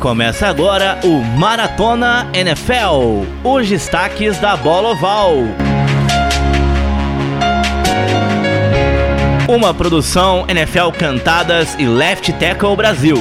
Começa 0.00 0.46
agora 0.46 1.00
o 1.02 1.20
Maratona 1.36 2.30
NFL. 2.32 3.26
Os 3.42 3.68
destaques 3.68 4.38
da 4.38 4.56
bola 4.56 4.90
oval. 4.90 5.32
Uma 9.48 9.74
produção 9.74 10.46
NFL 10.48 10.96
Cantadas 10.96 11.74
e 11.80 11.84
Left 11.84 12.32
Tackle 12.34 12.76
Brasil. 12.76 13.16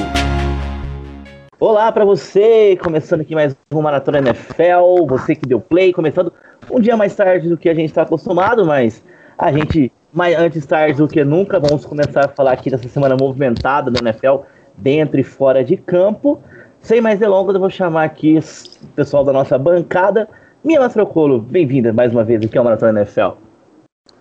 Olá 1.59 1.91
para 1.91 2.05
você, 2.05 2.78
começando 2.78 3.21
aqui 3.21 3.34
mais 3.34 3.57
um 3.73 3.82
Maratona 3.82 4.20
NFL, 4.20 5.07
você 5.07 5.34
que 5.34 5.48
deu 5.48 5.59
play, 5.59 5.91
começando 5.91 6.32
um 6.70 6.80
dia 6.80 6.96
mais 6.96 7.16
tarde 7.16 7.50
do 7.50 7.57
que 7.57 7.70
a 7.70 7.73
gente 7.73 7.89
está 7.89 8.04
acostumado, 8.04 8.64
mas 8.64 9.04
a 9.36 9.52
gente, 9.52 9.91
mais 10.14 10.38
antes 10.38 10.64
tarde 10.68 11.00
do 11.00 11.07
que 11.07 11.23
nunca, 11.23 11.59
vamos 11.59 11.88
começar 11.88 12.25
a 12.25 12.28
falar 12.28 12.52
aqui 12.52 12.70
dessa 12.70 12.88
semana 12.88 13.18
movimentada 13.20 13.89
da 13.89 14.00
NFL, 14.00 14.44
dentro 14.78 15.20
e 15.20 15.23
fora 15.23 15.63
de 15.63 15.75
campo. 15.75 16.39
Sem 16.88 17.02
mais 17.02 17.20
delongas, 17.20 17.54
eu 17.54 17.59
vou 17.59 17.70
chamar 17.70 18.05
aqui 18.05 18.40
o 18.40 18.88
pessoal 18.96 19.22
da 19.26 19.34
nossa 19.34 19.58
bancada. 19.58 20.30
Minha 20.64 20.80
Mastrocolo, 20.80 21.38
bem-vinda 21.38 21.91
mais 21.91 22.13
uma 22.13 22.23
vez 22.23 22.41
aqui 22.41 22.58
ao 22.58 22.63
Maratona 22.63 23.02
NFL. 23.02 23.32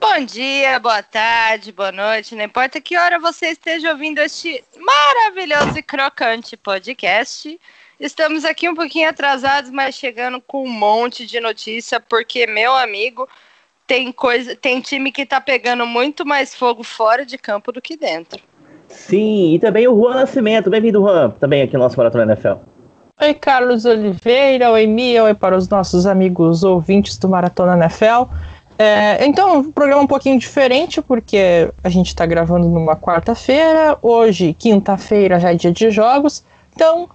Bom 0.00 0.24
dia, 0.24 0.76
boa 0.80 1.00
tarde, 1.00 1.70
boa 1.70 1.92
noite, 1.92 2.34
não 2.34 2.42
importa 2.42 2.80
que 2.80 2.96
hora 2.96 3.20
você 3.20 3.50
esteja 3.50 3.92
ouvindo 3.92 4.18
este 4.18 4.64
maravilhoso 4.76 5.78
e 5.78 5.82
crocante 5.82 6.56
podcast. 6.56 7.56
Estamos 8.00 8.44
aqui 8.44 8.68
um 8.68 8.74
pouquinho 8.74 9.10
atrasados, 9.10 9.70
mas 9.70 9.94
chegando 9.94 10.40
com 10.40 10.64
um 10.64 10.68
monte 10.68 11.24
de 11.24 11.38
notícia, 11.38 12.00
porque, 12.00 12.48
meu 12.48 12.74
amigo, 12.74 13.28
tem 13.86 14.10
coisa, 14.10 14.56
tem 14.56 14.80
time 14.80 15.12
que 15.12 15.24
tá 15.24 15.40
pegando 15.40 15.86
muito 15.86 16.26
mais 16.26 16.52
fogo 16.52 16.82
fora 16.82 17.24
de 17.24 17.38
campo 17.38 17.70
do 17.70 17.80
que 17.80 17.96
dentro. 17.96 18.42
Sim, 18.88 19.54
e 19.54 19.58
também 19.58 19.86
o 19.88 19.96
Juan 19.96 20.14
Nascimento. 20.14 20.70
Bem-vindo, 20.70 21.00
Juan, 21.00 21.30
também 21.30 21.62
aqui 21.62 21.74
no 21.74 21.80
nosso 21.80 21.96
Maratona 21.96 22.32
NFL. 22.32 22.54
Oi, 23.22 23.34
Carlos 23.34 23.84
Oliveira, 23.84 24.70
oi, 24.70 24.86
Mia, 24.86 25.24
oi 25.24 25.34
para 25.34 25.56
os 25.56 25.68
nossos 25.68 26.06
amigos 26.06 26.62
ouvintes 26.62 27.16
do 27.16 27.28
Maratona 27.28 27.76
NFL. 27.76 28.30
É, 28.78 29.24
então, 29.24 29.58
um 29.58 29.72
programa 29.72 30.02
um 30.02 30.06
pouquinho 30.06 30.38
diferente, 30.38 31.00
porque 31.00 31.72
a 31.82 31.88
gente 31.88 32.08
está 32.08 32.26
gravando 32.26 32.68
numa 32.68 32.94
quarta-feira, 32.94 33.96
hoje, 34.02 34.52
quinta-feira, 34.52 35.40
já 35.40 35.52
é 35.52 35.54
dia 35.54 35.72
de 35.72 35.90
jogos. 35.90 36.44
Então, 36.74 37.08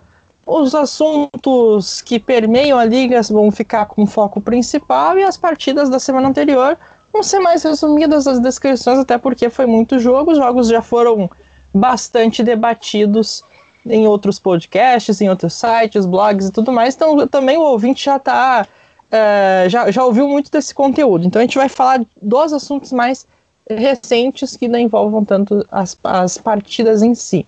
os 0.46 0.74
assuntos 0.74 2.02
que 2.02 2.20
permeiam 2.20 2.80
a 2.80 2.86
liga 2.86 3.22
vão 3.30 3.52
ficar 3.52 3.86
com 3.86 4.08
foco 4.08 4.42
principal 4.42 5.20
e 5.20 5.24
as 5.24 5.38
partidas 5.38 5.88
da 5.90 6.00
semana 6.00 6.28
anterior 6.28 6.78
vão 7.14 7.22
ser 7.22 7.40
mais 7.40 7.64
resumidas 7.64 8.26
as 8.26 8.40
descrições, 8.40 8.98
até 8.98 9.18
porque 9.18 9.50
foi 9.50 9.68
muito 9.68 10.00
jogo, 10.00 10.32
os 10.32 10.38
jogos 10.38 10.68
já 10.68 10.82
foram 10.82 11.30
bastante 11.74 12.44
debatidos 12.44 13.44
em 13.86 14.08
outros 14.08 14.38
podcasts, 14.38 15.22
em 15.22 15.30
outros 15.30 15.54
sites, 15.54 16.06
blogs 16.06 16.48
e 16.48 16.52
tudo 16.52 16.72
mais. 16.72 16.96
Então 16.96 17.28
também 17.28 17.58
o 17.58 17.62
ouvinte 17.62 18.06
já 18.06 18.18
está 18.18 18.68
uh, 19.12 19.70
já, 19.70 19.92
já 19.92 20.04
ouviu 20.04 20.28
muito 20.28 20.52
desse 20.52 20.74
conteúdo. 20.74 21.26
Então 21.26 21.40
a 21.40 21.44
gente 21.44 21.58
vai 21.58 21.70
falar 21.70 22.02
dos 22.22 22.54
assuntos 22.54 22.92
mais 22.92 23.28
recentes 23.70 24.56
que 24.56 24.68
não 24.68 24.80
envolvam 24.80 25.24
tanto 25.24 25.66
as, 25.72 25.98
as 26.04 26.38
partidas 26.38 27.02
em 27.02 27.16
si. 27.16 27.46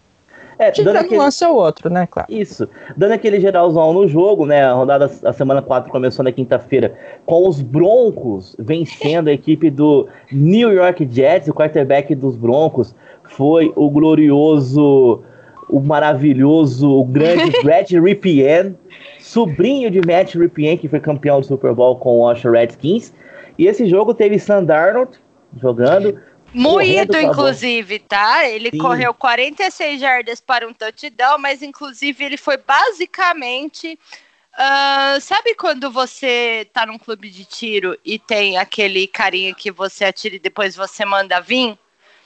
É, 0.58 0.72
dando 0.72 0.98
aquele... 0.98 1.16
um 1.16 1.24
lance 1.24 1.44
ou 1.44 1.56
outro, 1.56 1.90
né, 1.90 2.08
claro. 2.10 2.32
Isso. 2.32 2.70
Dando 2.96 3.14
aquele 3.14 3.40
geralzão 3.40 3.92
no 3.92 4.08
jogo, 4.08 4.46
né? 4.46 4.64
A 4.64 4.74
rodada, 4.74 5.12
a 5.24 5.34
semana 5.34 5.62
4 5.62 5.92
começou 5.92 6.24
na 6.24 6.32
quinta-feira 6.32 6.96
com 7.26 7.48
os 7.48 7.62
Broncos 7.62 8.56
vencendo 8.60 9.30
a 9.30 9.34
equipe 9.34 9.70
do 9.70 10.08
New 10.32 10.72
York 10.72 11.08
Jets, 11.10 11.50
o 11.50 11.54
quarterback 11.54 12.14
dos 12.14 12.36
Broncos, 12.38 12.94
foi 13.26 13.72
o 13.76 13.90
glorioso, 13.90 15.24
o 15.70 15.80
maravilhoso, 15.80 16.90
o 16.90 17.06
grande 17.06 17.52
Brad 17.64 17.90
Ripien, 17.92 18.76
sobrinho 19.20 19.90
de 19.90 20.00
Matt 20.06 20.36
Ripien, 20.36 20.78
que 20.78 20.88
foi 20.88 21.00
campeão 21.00 21.40
do 21.40 21.48
Super 21.48 21.74
Bowl 21.74 21.98
com 21.98 22.18
o 22.18 22.20
Washington 22.20 22.52
Redskins. 22.52 23.14
E 23.58 23.68
esse 23.68 23.88
jogo 23.88 24.14
teve 24.14 24.40
Sam 24.40 24.64
Darnold 24.64 25.18
jogando. 25.60 26.22
Moído, 26.54 27.18
inclusive, 27.18 27.98
tá? 28.00 28.48
Ele 28.48 28.70
Sim. 28.70 28.78
correu 28.78 29.14
46 29.14 30.00
jardas 30.00 30.40
para 30.40 30.68
um 30.68 30.74
touchdown, 30.74 31.40
mas 31.40 31.64
inclusive 31.64 32.24
ele 32.24 32.38
foi 32.38 32.58
basicamente. 32.58 33.98
Uh, 34.54 35.20
sabe 35.20 35.56
quando 35.56 35.90
você 35.90 36.68
tá 36.72 36.86
num 36.86 37.00
clube 37.00 37.28
de 37.28 37.44
tiro 37.44 37.98
e 38.06 38.20
tem 38.20 38.58
aquele 38.58 39.08
carinha 39.08 39.52
que 39.56 39.72
você 39.72 40.06
atira 40.06 40.36
e 40.36 40.40
depois 40.40 40.76
você 40.76 41.04
manda 41.04 41.42
vir? 41.42 41.76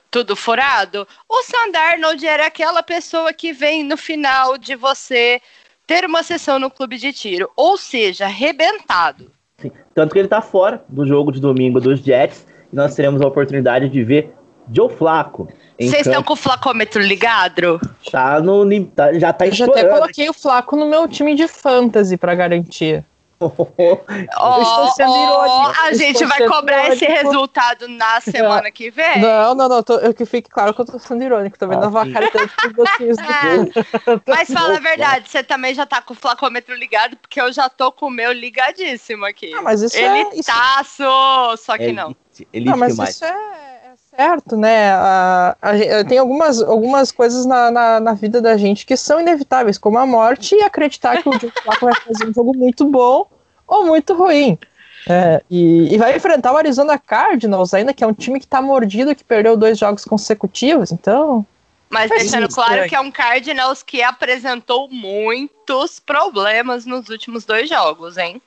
Tudo 0.10 0.36
furado, 0.36 1.08
o 1.28 1.44
Sandarnold 1.44 2.26
era 2.26 2.48
aquela 2.48 2.82
pessoa 2.82 3.34
que 3.34 3.52
vem 3.52 3.84
no 3.84 3.98
final 3.98 4.58
de 4.58 4.76
você 4.76 5.42
ter 5.86 6.06
uma 6.06 6.24
sessão 6.24 6.60
no 6.60 6.70
clube 6.70 6.98
de 6.98 7.14
tiro, 7.14 7.50
ou 7.56 7.78
seja, 7.78 8.26
arrebentado. 8.26 9.32
Sim. 9.58 9.72
Tanto 9.96 10.14
que 10.14 10.20
ele 10.20 10.28
está 10.28 10.42
fora 10.42 10.84
do 10.88 11.06
jogo 11.06 11.32
de 11.32 11.40
domingo 11.40 11.80
dos 11.80 12.00
Jets 12.02 12.46
e 12.72 12.76
nós 12.76 12.94
teremos 12.94 13.22
a 13.22 13.28
oportunidade 13.28 13.90
de 13.90 14.04
ver 14.04 14.34
Joe 14.72 14.90
Flaco. 14.90 15.48
Vocês 15.80 16.06
estão 16.08 16.24
com 16.24 16.34
o 16.34 16.36
flacômetro 16.36 17.02
ligado? 17.02 17.80
Tá 18.12 18.40
no, 18.42 18.86
tá, 18.88 19.14
já 19.14 19.32
tá 19.32 19.46
Eu 19.48 19.54
já 19.54 19.66
até 19.66 19.86
coloquei 19.86 20.30
o 20.30 20.34
Flaco 20.34 20.76
no 20.76 20.88
meu 20.88 21.08
time 21.08 21.36
de 21.36 21.48
fantasy 21.48 22.18
para 22.18 22.34
garantir. 22.34 23.06
Oh, 23.40 23.50
estou 23.50 24.92
sendo 24.96 25.16
irônico. 25.16 25.80
a 25.82 25.94
gente 25.94 26.26
vai 26.26 26.48
cobrar 26.48 26.86
irônico. 26.86 27.04
esse 27.04 27.06
resultado 27.06 27.88
na 27.88 28.20
semana 28.20 28.72
que 28.72 28.90
vem? 28.90 29.22
Não, 29.22 29.54
não, 29.54 29.70
não. 29.70 29.84
Tô, 29.84 30.00
eu 30.00 30.12
que 30.12 30.26
fique 30.26 30.50
claro 30.50 30.74
que 30.74 30.82
eu 30.82 30.86
tô 30.86 30.98
sendo 30.98 31.24
irônico. 31.24 31.58
Tô 31.58 31.68
vendo 31.68 31.84
ah, 31.84 32.02
a 32.02 32.12
cara 32.12 32.32
de 32.32 32.74
vocês. 32.74 33.18
Mas 34.28 34.50
fala 34.52 34.78
a 34.78 34.80
verdade, 34.80 35.30
você 35.30 35.44
também 35.44 35.76
já 35.76 35.86
tá 35.86 36.02
com 36.02 36.14
o 36.14 36.18
flacômetro 36.18 36.74
ligado, 36.74 37.16
porque 37.18 37.40
eu 37.40 37.54
já 37.54 37.70
tô 37.70 37.92
com 37.92 38.08
o 38.08 38.12
meu 38.12 38.32
ligadíssimo 38.32 39.26
aqui. 39.26 39.54
Ah, 39.54 39.62
mas 39.62 39.82
isso 39.82 39.98
Ele 39.98 40.20
é, 40.20 40.44
taço, 40.44 41.04
só 41.58 41.78
que 41.78 41.86
é, 41.86 41.92
não. 41.92 42.16
Elite 42.54 42.72
não, 42.72 42.78
mas 42.78 42.98
isso 42.98 43.26
é, 43.26 43.30
é, 43.30 43.77
certo, 44.18 44.58
né? 44.58 44.90
A, 44.94 45.56
a, 45.62 46.04
tem 46.04 46.18
algumas, 46.18 46.60
algumas 46.62 47.12
coisas 47.12 47.46
na, 47.46 47.70
na, 47.70 48.00
na, 48.00 48.14
vida 48.14 48.42
da 48.42 48.58
gente 48.58 48.84
que 48.84 48.98
são 48.98 49.22
inevitáveis, 49.22 49.78
como 49.78 50.00
a 50.00 50.08
morte 50.08 50.56
e 50.56 50.64
acreditar 50.64 51.22
que 51.22 51.30
o 51.30 51.40
Flacco 51.40 51.86
vai 51.86 51.96
fazer 51.96 52.28
um 52.28 52.34
jogo 52.34 52.58
muito 52.58 52.84
bom 52.86 53.28
ou 53.68 53.86
muito 53.86 54.16
ruim. 54.16 54.58
É, 55.08 55.42
e, 55.50 55.94
e, 55.94 55.98
vai 55.98 56.18
enfrentar 56.18 56.52
o 56.52 56.58
Arizona 56.58 56.98
Cardinals 56.98 57.74
ainda, 57.74 57.94
que 57.94 58.04
é 58.04 58.08
um 58.08 58.14
time 58.14 58.40
que 58.40 58.46
está 58.46 58.62
mordido, 58.62 59.16
que 59.16 59.24
perdeu 59.24 59.56
dois 59.56 59.78
jogos 59.78 60.04
consecutivos, 60.04 60.92
então. 60.92 61.46
Mas 61.90 62.10
deixando 62.10 62.50
claro 62.50 62.90
que 62.90 62.96
é 62.96 63.00
um 63.00 63.12
Cardinals 63.12 63.82
que 63.84 64.02
apresentou 64.02 64.90
muitos 64.90 66.00
problemas 66.00 66.86
nos 66.86 67.08
últimos 67.08 67.46
dois 67.46 67.70
jogos, 67.70 68.18
hein? 68.18 68.42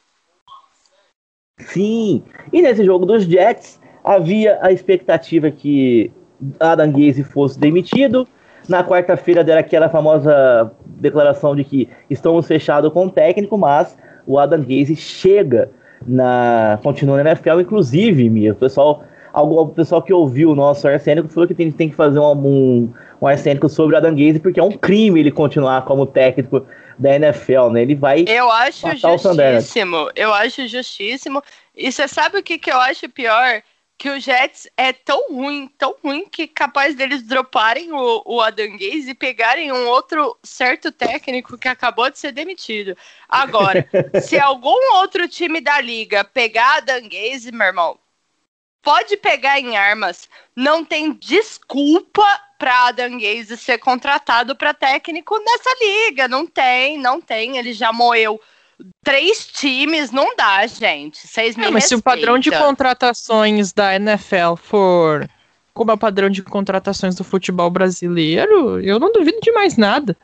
Sim, 1.59 2.23
e 2.53 2.61
nesse 2.61 2.85
jogo 2.85 3.07
dos 3.07 3.25
Jets 3.25 3.81
havia 4.05 4.59
a 4.63 4.73
expectativa 4.73 5.51
que 5.51 6.11
Adam 6.59 6.91
Gaze 6.93 7.23
fosse 7.25 7.59
demitido. 7.59 8.27
Na 8.69 8.85
quarta-feira 8.85 9.43
deram 9.43 9.61
aquela 9.61 9.89
famosa 9.89 10.71
declaração 10.85 11.57
de 11.57 11.65
que 11.65 11.89
estamos 12.09 12.47
fechados 12.47 12.93
com 12.93 13.07
o 13.07 13.11
técnico, 13.11 13.57
mas 13.57 13.97
o 14.27 14.39
Adam 14.39 14.61
Gaze 14.61 14.95
chega 14.97 15.71
na 16.07 16.79
continua 16.83 17.23
na 17.23 17.31
NFL, 17.31 17.61
inclusive, 17.61 18.51
o 18.51 18.55
pessoal, 18.55 19.05
algum, 19.33 19.59
o 19.59 19.69
pessoal 19.69 20.03
que 20.03 20.13
ouviu 20.13 20.51
o 20.51 20.55
nosso 20.55 20.87
arsênico 20.89 21.29
falou 21.29 21.47
que 21.47 21.55
tem, 21.55 21.71
tem 21.71 21.89
que 21.89 21.95
fazer 21.95 22.19
um, 22.19 22.33
um, 22.33 22.93
um 23.21 23.27
arsênico 23.27 23.69
sobre 23.69 23.95
o 23.95 23.99
Adam 23.99 24.15
Gaze, 24.15 24.41
porque 24.41 24.61
é 24.61 24.63
um 24.63 24.73
crime 24.73 25.21
ele 25.21 25.31
continuar 25.31 25.85
como 25.85 26.07
técnico 26.07 26.65
da 26.99 27.17
NFL, 27.17 27.71
né? 27.71 27.83
Ele 27.83 27.95
vai 27.95 28.25
Eu 28.29 28.51
acho 28.51 28.87
justíssimo. 28.97 30.11
Eu 30.15 30.33
acho 30.35 30.69
justíssimo. 30.69 31.43
E 31.75 31.91
você 31.91 32.07
sabe 32.07 32.39
o 32.39 32.43
que, 32.43 32.59
que 32.59 32.71
eu 32.71 32.79
acho 32.79 33.09
pior? 33.09 33.63
Que 34.01 34.09
o 34.09 34.19
Jets 34.19 34.67
é 34.79 34.95
tão 34.95 35.29
ruim, 35.29 35.71
tão 35.77 35.95
ruim, 36.03 36.27
que 36.27 36.47
capaz 36.47 36.95
deles 36.95 37.23
droparem 37.23 37.93
o, 37.93 38.23
o 38.25 38.41
Adam 38.41 38.71
Gaze 38.79 39.11
e 39.11 39.15
pegarem 39.15 39.71
um 39.71 39.87
outro 39.89 40.39
certo 40.43 40.91
técnico 40.91 41.59
que 41.59 41.69
acabou 41.69 42.11
de 42.11 42.19
ser 42.19 42.33
demitido. 42.33 42.97
Agora, 43.29 43.87
se 44.25 44.41
algum 44.41 44.95
outro 44.95 45.29
time 45.29 45.61
da 45.61 45.79
liga 45.83 46.25
pegar 46.25 46.79
Adam 46.79 47.03
Gaze, 47.11 47.53
meu 47.53 47.67
irmão, 47.67 47.99
pode 48.81 49.19
pegar 49.19 49.61
em 49.61 49.77
armas. 49.77 50.31
Não 50.57 50.83
tem 50.83 51.13
desculpa 51.13 52.25
para 52.59 52.87
Adam 52.87 53.19
Gaze 53.19 53.55
ser 53.59 53.77
contratado 53.77 54.57
para 54.57 54.73
técnico 54.73 55.39
nessa 55.41 55.77
liga. 55.79 56.27
Não 56.27 56.47
tem, 56.47 56.97
não 56.97 57.21
tem. 57.21 57.59
Ele 57.59 57.75
já 57.75 57.93
moeu 57.93 58.41
três 59.05 59.47
times 59.47 60.11
não 60.11 60.35
dá, 60.37 60.67
gente. 60.67 61.27
Vocês 61.27 61.57
me 61.57 61.67
é, 61.67 61.71
Mas 61.71 61.85
se 61.85 61.95
o 61.95 62.03
padrão 62.03 62.39
de 62.39 62.51
contratações 62.51 63.73
da 63.73 63.95
NFL 63.95 64.57
for 64.57 65.29
como 65.73 65.91
é 65.91 65.95
o 65.95 65.99
padrão 65.99 66.29
de 66.29 66.43
contratações 66.43 67.15
do 67.15 67.25
futebol 67.25 67.71
brasileiro, 67.71 68.81
eu 68.81 68.99
não 68.99 69.13
duvido 69.13 69.39
de 69.41 69.53
mais 69.53 69.77
nada. 69.77 70.17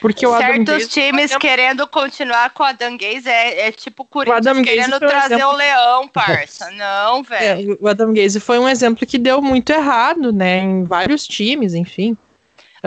Porque 0.00 0.26
o 0.26 0.36
Certos 0.36 0.74
Adam 0.74 0.88
times 0.88 1.30
Gaze... 1.30 1.38
querendo 1.38 1.86
continuar 1.86 2.50
com 2.50 2.62
o 2.62 2.66
Adam 2.66 2.96
Gaze 2.96 3.28
é, 3.28 3.68
é 3.68 3.72
tipo 3.72 4.04
Corinthians 4.04 4.60
querendo 4.62 4.98
trazer 4.98 5.34
exemplo... 5.34 5.52
o 5.52 5.56
Leão, 5.56 6.08
parça. 6.12 6.70
Não, 6.72 7.20
é, 7.20 7.22
velho. 7.22 7.72
É, 7.72 7.84
o 7.84 7.88
Adam 7.88 8.12
Gaze 8.12 8.40
foi 8.40 8.58
um 8.58 8.68
exemplo 8.68 9.06
que 9.06 9.18
deu 9.18 9.40
muito 9.40 9.70
errado, 9.70 10.32
né? 10.32 10.58
Em 10.58 10.84
vários 10.84 11.26
times, 11.26 11.74
enfim. 11.74 12.16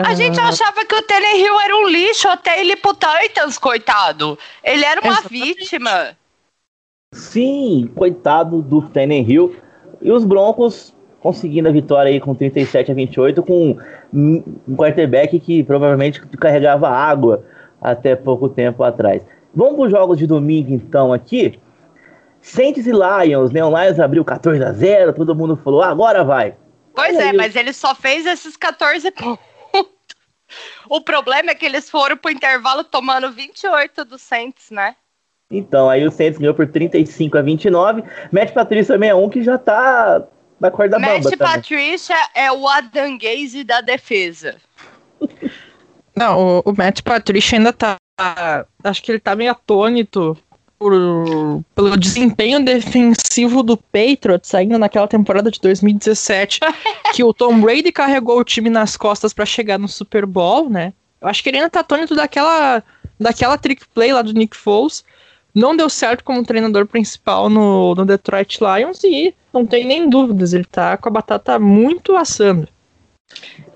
A 0.04 0.14
gente 0.14 0.40
achava 0.40 0.84
que 0.84 0.94
o 0.94 1.36
Hill 1.36 1.60
era 1.60 1.76
um 1.76 1.88
lixo 1.88 2.28
até 2.28 2.60
ele 2.60 2.72
ir 2.72 2.76
pro 2.76 2.94
Titans, 2.94 3.58
coitado. 3.58 4.38
Ele 4.62 4.84
era 4.84 5.00
uma 5.00 5.12
Exatamente. 5.12 5.54
vítima. 5.54 6.16
Sim, 7.12 7.90
coitado 7.94 8.62
do 8.62 8.82
Hill. 9.26 9.56
E 10.00 10.10
os 10.10 10.24
Broncos 10.24 10.94
conseguindo 11.20 11.68
a 11.68 11.72
vitória 11.72 12.10
aí 12.10 12.18
com 12.18 12.34
37 12.34 12.90
a 12.90 12.94
28 12.94 13.42
com 13.42 13.76
um 14.12 14.42
quarterback 14.76 15.38
que 15.38 15.62
provavelmente 15.62 16.20
carregava 16.38 16.88
água 16.88 17.44
até 17.80 18.16
pouco 18.16 18.48
tempo 18.48 18.82
atrás. 18.82 19.22
Vamos 19.54 19.74
para 19.76 19.84
os 19.84 19.90
jogos 19.90 20.18
de 20.18 20.26
domingo 20.26 20.72
então 20.72 21.12
aqui. 21.12 21.58
Saints 22.40 22.86
e 22.86 22.92
Lions, 22.92 23.50
né? 23.50 23.62
O 23.62 23.68
Lions 23.68 24.00
abriu 24.00 24.24
14 24.24 24.62
a 24.64 24.72
0, 24.72 25.12
todo 25.12 25.34
mundo 25.34 25.60
falou, 25.62 25.82
ah, 25.82 25.88
agora 25.88 26.24
vai. 26.24 26.54
Pois 26.94 27.16
é, 27.18 27.32
mas 27.32 27.54
ele 27.54 27.72
só 27.72 27.94
fez 27.94 28.24
esses 28.24 28.56
14 28.56 29.10
pontos. 29.10 29.49
O 30.88 31.00
problema 31.00 31.50
é 31.50 31.54
que 31.54 31.64
eles 31.64 31.90
foram 31.90 32.16
pro 32.16 32.30
intervalo 32.30 32.84
tomando 32.84 33.30
28 33.30 34.04
do 34.04 34.18
Saints, 34.18 34.70
né? 34.70 34.96
Então, 35.50 35.90
aí 35.90 36.06
o 36.06 36.10
Saints 36.10 36.38
ganhou 36.38 36.54
por 36.54 36.68
35 36.68 37.38
a 37.38 37.42
29. 37.42 38.04
Matt 38.30 38.52
Patrícia 38.52 38.94
também 38.94 39.10
é 39.10 39.14
um 39.14 39.28
que 39.28 39.42
já 39.42 39.58
tá 39.58 40.22
na 40.60 40.70
corda 40.70 40.98
Matt 40.98 41.22
bamba. 41.22 41.30
Matt 41.30 41.38
Patrícia 41.38 42.16
é 42.34 42.52
o 42.52 42.68
Adam 42.68 43.18
Gaze 43.18 43.64
da 43.64 43.80
defesa. 43.80 44.56
Não, 46.16 46.60
o, 46.64 46.70
o 46.70 46.76
Matt 46.76 47.02
Patrícia 47.02 47.58
ainda 47.58 47.72
tá. 47.72 47.96
Acho 48.84 49.02
que 49.02 49.10
ele 49.10 49.18
tá 49.18 49.34
meio 49.34 49.50
atônito 49.50 50.36
por, 50.80 51.62
pelo 51.74 51.94
desempenho 51.94 52.64
defensivo 52.64 53.62
do 53.62 53.76
Patriots 53.76 54.54
ainda 54.54 54.78
naquela 54.78 55.06
temporada 55.06 55.50
de 55.50 55.60
2017, 55.60 56.60
que 57.12 57.22
o 57.22 57.34
Tom 57.34 57.60
Brady 57.60 57.92
carregou 57.92 58.38
o 58.38 58.44
time 58.44 58.70
nas 58.70 58.96
costas 58.96 59.34
para 59.34 59.44
chegar 59.44 59.78
no 59.78 59.86
Super 59.86 60.24
Bowl, 60.24 60.70
né? 60.70 60.94
Eu 61.20 61.28
acho 61.28 61.42
que 61.42 61.50
ele 61.50 61.58
ainda 61.58 61.68
tá 61.68 61.80
atônito 61.80 62.14
daquela, 62.14 62.82
daquela 63.20 63.58
trick 63.58 63.86
play 63.92 64.10
lá 64.10 64.22
do 64.22 64.32
Nick 64.32 64.56
Foles. 64.56 65.04
Não 65.54 65.76
deu 65.76 65.90
certo 65.90 66.24
como 66.24 66.42
treinador 66.42 66.86
principal 66.86 67.50
no, 67.50 67.94
no 67.94 68.06
Detroit 68.06 68.58
Lions 68.60 69.04
e 69.04 69.34
não 69.52 69.66
tem 69.66 69.84
nem 69.84 70.08
dúvidas, 70.08 70.54
ele 70.54 70.64
tá 70.64 70.96
com 70.96 71.10
a 71.10 71.12
batata 71.12 71.58
muito 71.58 72.16
assando. 72.16 72.66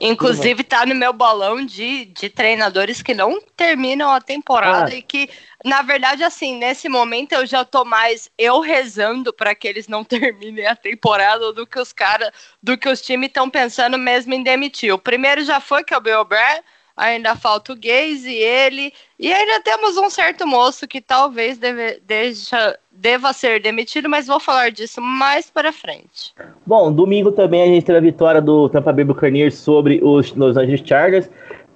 Inclusive 0.00 0.64
tá 0.64 0.84
no 0.86 0.94
meu 0.94 1.12
balão 1.12 1.64
de, 1.64 2.06
de 2.06 2.28
treinadores 2.28 3.02
que 3.02 3.14
não 3.14 3.40
terminam 3.56 4.10
a 4.10 4.20
temporada 4.20 4.90
ah. 4.90 4.96
e 4.96 5.02
que, 5.02 5.28
na 5.64 5.80
verdade, 5.80 6.22
assim, 6.22 6.58
nesse 6.58 6.90
momento 6.90 7.32
eu 7.32 7.46
já 7.46 7.64
tô 7.64 7.84
mais 7.86 8.30
eu 8.38 8.60
rezando 8.60 9.32
para 9.32 9.54
que 9.54 9.66
eles 9.66 9.88
não 9.88 10.04
terminem 10.04 10.66
a 10.66 10.76
temporada 10.76 11.52
do 11.52 11.66
que 11.66 11.80
os 11.80 11.92
caras, 11.92 12.30
do 12.62 12.76
que 12.76 12.88
os 12.88 13.00
times 13.00 13.28
estão 13.28 13.48
pensando 13.48 13.96
mesmo 13.96 14.34
em 14.34 14.42
demitir. 14.42 14.92
O 14.92 14.98
primeiro 14.98 15.42
já 15.42 15.60
foi 15.60 15.82
que 15.82 15.94
é 15.94 15.96
o 15.96 16.00
Bill 16.00 16.20
O'Brien, 16.20 16.60
ainda 16.94 17.34
falta 17.34 17.72
o 17.72 17.76
Gaze 17.76 18.28
e 18.28 18.36
ele, 18.36 18.92
e 19.18 19.32
ainda 19.32 19.60
temos 19.62 19.96
um 19.96 20.10
certo 20.10 20.46
moço 20.46 20.86
que 20.86 21.00
talvez 21.00 21.58
deve, 21.58 22.00
deixa, 22.06 22.78
deva 22.92 23.32
ser 23.32 23.60
demitido, 23.60 24.08
mas 24.08 24.26
vou 24.26 24.38
falar 24.38 24.70
disso 24.70 25.00
mais 25.00 25.50
para 25.50 25.72
frente. 25.72 26.34
Bom, 26.66 26.92
domingo 26.92 27.32
também 27.32 27.62
a 27.62 27.66
gente 27.66 27.84
teve 27.84 27.98
a 27.98 28.02
vitória 28.02 28.40
do 28.40 28.68
Tampa 28.68 28.92
Bay 28.92 29.04
Buccaneers 29.04 29.54
sobre 29.54 29.98
os 30.02 30.32
Los 30.34 30.56
Angeles 30.56 30.82
Chargers. 30.84 31.30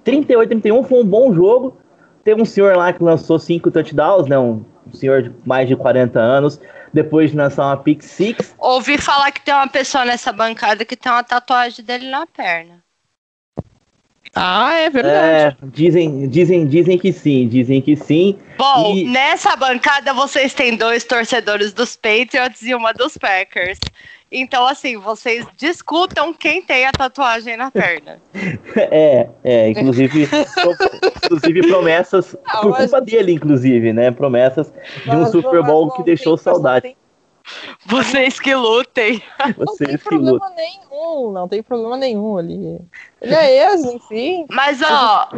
38-31 0.05 0.83
foi 0.85 1.01
um 1.01 1.05
bom 1.05 1.33
jogo. 1.33 1.77
Teve 2.23 2.41
um 2.41 2.45
senhor 2.45 2.75
lá 2.75 2.91
que 2.93 3.03
lançou 3.03 3.39
cinco 3.39 3.71
touchdowns, 3.71 4.27
né? 4.27 4.37
Um, 4.37 4.63
um 4.87 4.93
senhor 4.93 5.23
de 5.23 5.31
mais 5.45 5.67
de 5.67 5.75
40 5.75 6.19
anos, 6.19 6.59
depois 6.93 7.31
de 7.31 7.37
lançar 7.37 7.65
uma 7.65 7.77
pick 7.77 8.01
six. 8.01 8.55
Ouvi 8.57 8.97
falar 8.97 9.31
que 9.31 9.41
tem 9.41 9.53
uma 9.53 9.67
pessoa 9.67 10.05
nessa 10.05 10.31
bancada 10.31 10.85
que 10.85 10.95
tem 10.95 11.11
uma 11.11 11.23
tatuagem 11.23 11.83
dele 11.83 12.09
na 12.09 12.25
perna. 12.27 12.83
Ah, 14.35 14.73
é 14.75 14.89
verdade. 14.89 15.57
É, 15.63 15.67
dizem, 15.71 16.27
dizem, 16.27 16.67
dizem 16.67 16.97
que 16.97 17.11
sim, 17.11 17.47
dizem 17.47 17.81
que 17.81 17.95
sim. 17.95 18.37
Bom, 18.57 18.95
e... 18.95 19.05
nessa 19.05 19.55
bancada 19.55 20.13
vocês 20.13 20.53
têm 20.53 20.75
dois 20.75 21.03
torcedores 21.03 21.73
dos 21.73 21.95
Patriots 21.95 22.61
e 22.61 22.75
uma 22.75 22.93
dos 22.93 23.17
Packers. 23.17 23.79
Então, 24.31 24.67
assim, 24.67 24.95
vocês 24.97 25.45
discutam 25.57 26.31
quem 26.33 26.61
tem 26.61 26.85
a 26.85 26.91
tatuagem 26.91 27.57
na 27.57 27.71
perna. 27.71 28.19
É, 28.75 29.27
é, 29.43 29.69
inclusive, 29.69 30.27
inclusive 31.25 31.67
promessas, 31.67 32.35
ah, 32.45 32.61
por 32.61 32.77
culpa 32.77 33.01
dele, 33.01 33.33
inclusive, 33.33 33.91
né? 33.91 34.11
Promessas 34.11 34.71
de 35.03 35.15
um 35.15 35.25
Super 35.25 35.63
Bowl 35.63 35.91
que 35.91 36.03
deixou 36.03 36.37
saudade. 36.37 36.95
Vocês 37.85 38.39
que 38.39 38.53
lutem. 38.53 39.21
Não 39.57 39.75
tem 39.75 39.97
problema 39.97 40.49
nenhum, 40.55 41.31
não 41.31 41.47
tem 41.47 41.63
problema 41.63 41.97
nenhum 41.97 42.37
ali. 42.37 42.79
Ele 43.21 43.33
é 43.33 43.71
ex, 43.71 43.83
enfim. 43.85 44.45
Mas, 44.49 44.81
ó, 44.83 45.29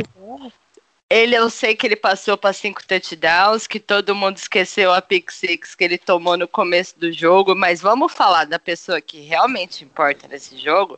ele 1.12 1.36
eu 1.36 1.50
sei 1.50 1.76
que 1.76 1.86
ele 1.86 1.98
passou 1.98 2.38
para 2.38 2.54
cinco 2.54 2.82
touchdowns, 2.88 3.68
que 3.68 3.80
todo 3.80 4.16
mundo 4.16 4.38
esqueceu 4.38 4.94
a 4.94 5.02
pick 5.02 5.30
six 5.30 5.76
que 5.76 5.84
ele 5.84 5.98
tomou 5.98 6.38
no 6.38 6.48
começo 6.48 6.98
do 6.98 7.12
jogo, 7.12 7.54
mas 7.54 7.82
vamos 7.82 8.14
falar 8.14 8.46
da 8.46 8.58
pessoa 8.58 9.02
que 9.02 9.20
realmente 9.20 9.84
importa 9.84 10.28
nesse 10.28 10.58
jogo. 10.58 10.98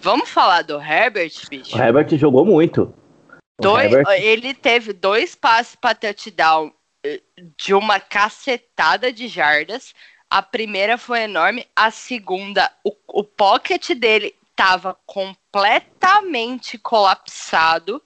Vamos 0.00 0.30
falar 0.30 0.62
do 0.62 0.80
Herbert, 0.80 1.32
bicho. 1.50 1.76
O 1.76 1.78
Herbert 1.78 2.16
jogou 2.16 2.44
muito. 2.44 2.94
Dois, 3.60 3.92
Herbert... 3.92 4.22
Ele 4.22 4.54
teve 4.54 4.94
dois 4.94 5.34
passes 5.34 5.76
para 5.76 5.94
touchdown 5.94 6.72
eh, 7.04 7.20
de 7.58 7.74
uma 7.74 8.00
cacetada 8.00 9.12
de 9.12 9.28
jardas. 9.28 9.94
A 10.30 10.40
primeira 10.40 10.96
foi 10.96 11.24
enorme, 11.24 11.66
a 11.76 11.90
segunda, 11.90 12.72
o, 12.82 12.94
o 13.08 13.22
pocket 13.22 13.90
dele 13.90 14.34
estava 14.50 14.96
completamente 15.04 16.78
colapsado. 16.78 18.02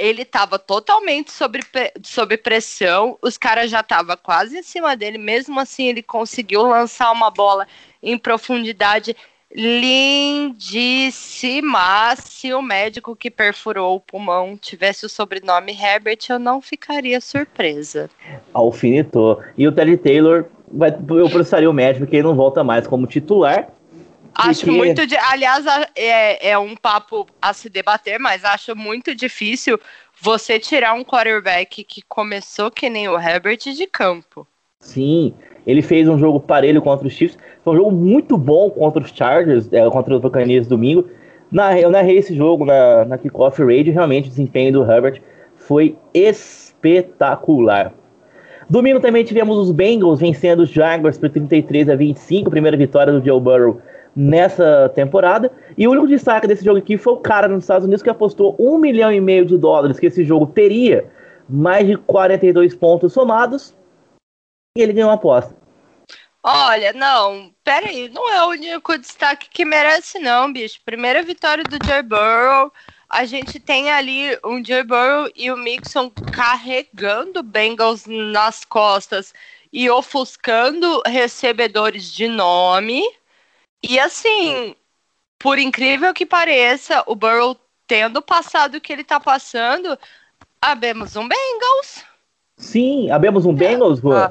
Ele 0.00 0.22
estava 0.22 0.58
totalmente 0.58 1.30
sobre, 1.30 1.62
sob 2.02 2.36
pressão. 2.38 3.18
Os 3.20 3.36
caras 3.36 3.70
já 3.70 3.80
estavam 3.80 4.16
quase 4.16 4.58
em 4.58 4.62
cima 4.62 4.96
dele. 4.96 5.18
Mesmo 5.18 5.60
assim, 5.60 5.88
ele 5.88 6.02
conseguiu 6.02 6.62
lançar 6.62 7.12
uma 7.12 7.30
bola 7.30 7.66
em 8.02 8.16
profundidade 8.16 9.14
lindíssima. 9.54 10.56
Se 12.16 12.54
o 12.54 12.62
médico 12.62 13.14
que 13.14 13.30
perfurou 13.30 13.96
o 13.96 14.00
pulmão 14.00 14.56
tivesse 14.56 15.04
o 15.04 15.08
sobrenome 15.08 15.72
Herbert, 15.72 16.20
eu 16.30 16.38
não 16.38 16.62
ficaria 16.62 17.20
surpresa. 17.20 18.08
Alfinetou. 18.54 19.42
E 19.58 19.68
o 19.68 19.72
Teddy 19.72 19.96
Taylor, 19.98 20.46
vai, 20.66 20.90
eu 20.90 21.28
processaria 21.28 21.68
o 21.68 21.74
médico 21.74 22.06
porque 22.06 22.16
ele 22.16 22.22
não 22.28 22.34
volta 22.34 22.64
mais 22.64 22.86
como 22.86 23.06
titular. 23.06 23.68
Acho 24.34 24.64
porque... 24.64 24.76
muito. 24.76 25.06
De, 25.06 25.16
aliás, 25.16 25.64
é, 25.94 26.50
é 26.50 26.58
um 26.58 26.76
papo 26.76 27.26
a 27.40 27.52
se 27.52 27.68
debater, 27.68 28.18
mas 28.18 28.44
acho 28.44 28.74
muito 28.76 29.14
difícil 29.14 29.78
você 30.20 30.58
tirar 30.58 30.94
um 30.94 31.04
quarterback 31.04 31.82
que 31.84 32.02
começou 32.02 32.70
que 32.70 32.88
nem 32.88 33.08
o 33.08 33.18
Herbert 33.18 33.58
de 33.58 33.86
campo. 33.86 34.46
Sim, 34.80 35.34
ele 35.66 35.82
fez 35.82 36.08
um 36.08 36.18
jogo 36.18 36.40
parelho 36.40 36.80
contra 36.80 37.06
os 37.06 37.12
Chiefs. 37.12 37.38
Foi 37.62 37.74
um 37.74 37.76
jogo 37.76 37.92
muito 37.92 38.36
bom 38.36 38.70
contra 38.70 39.02
os 39.02 39.10
Chargers, 39.10 39.70
é, 39.72 39.88
contra 39.90 40.14
os 40.14 40.20
Buccaneers 40.20 40.66
domingo. 40.66 41.08
Na, 41.50 41.78
eu 41.78 41.90
narrei 41.90 42.16
esse 42.16 42.34
jogo 42.34 42.64
na, 42.64 43.04
na 43.04 43.18
Kickoff 43.18 43.60
Radio. 43.62 43.92
Realmente, 43.92 44.26
o 44.26 44.30
desempenho 44.30 44.72
do 44.72 44.90
Herbert 44.90 45.20
foi 45.56 45.96
espetacular. 46.14 47.92
Domingo 48.68 49.00
também 49.00 49.24
tivemos 49.24 49.58
os 49.58 49.72
Bengals 49.72 50.20
vencendo 50.20 50.60
os 50.60 50.70
Jaguars 50.70 51.18
por 51.18 51.28
33 51.28 51.88
a 51.88 51.96
25, 51.96 52.48
primeira 52.48 52.76
vitória 52.76 53.12
do 53.12 53.24
Joe 53.24 53.40
Burrow 53.40 53.82
nessa 54.14 54.90
temporada. 54.94 55.50
E 55.76 55.86
o 55.86 55.90
único 55.90 56.06
destaque 56.06 56.46
desse 56.46 56.64
jogo 56.64 56.78
aqui 56.78 56.98
foi 56.98 57.12
o 57.12 57.18
cara 57.18 57.48
nos 57.48 57.64
Estados 57.64 57.84
Unidos 57.86 58.02
que 58.02 58.10
apostou 58.10 58.56
um 58.58 58.78
milhão 58.78 59.12
e 59.12 59.20
meio 59.20 59.44
de 59.44 59.56
dólares 59.56 59.98
que 59.98 60.06
esse 60.06 60.24
jogo 60.24 60.46
teria 60.46 61.10
mais 61.48 61.86
de 61.86 61.96
42 61.96 62.74
pontos 62.74 63.12
somados. 63.12 63.74
E 64.76 64.82
ele 64.82 64.92
ganhou 64.92 65.10
uma 65.10 65.16
aposta. 65.16 65.54
Olha, 66.42 66.92
não, 66.94 67.52
peraí, 67.62 68.08
não 68.08 68.32
é 68.32 68.44
o 68.44 68.50
único 68.50 68.96
destaque 68.96 69.48
que 69.50 69.64
merece, 69.64 70.18
não, 70.18 70.50
bicho. 70.50 70.80
Primeira 70.84 71.22
vitória 71.22 71.62
do 71.64 71.84
Joe 71.84 72.02
Burrow. 72.02 72.72
A 73.10 73.24
gente 73.24 73.58
tem 73.58 73.90
ali 73.90 74.38
um 74.44 74.64
Joe 74.64 74.84
Burrow 74.84 75.28
e 75.34 75.50
o 75.50 75.56
Mixon 75.56 76.10
carregando 76.32 77.42
Bengals 77.42 78.04
nas 78.06 78.64
costas 78.64 79.34
e 79.72 79.90
ofuscando 79.90 81.02
recebedores 81.04 82.10
de 82.10 82.28
nome. 82.28 83.02
E 83.82 83.98
assim, 83.98 84.74
por 85.38 85.58
incrível 85.58 86.12
que 86.12 86.26
pareça, 86.26 87.02
o 87.06 87.14
Burrow 87.14 87.56
tendo 87.86 88.22
passado 88.22 88.76
o 88.76 88.80
que 88.80 88.92
ele 88.92 89.02
tá 89.02 89.18
passando, 89.18 89.98
abemos 90.60 91.16
um 91.16 91.26
Bengals. 91.26 92.04
Sim, 92.56 93.10
abemos 93.10 93.46
um 93.46 93.54
Bengals, 93.54 94.00
Juan. 94.00 94.30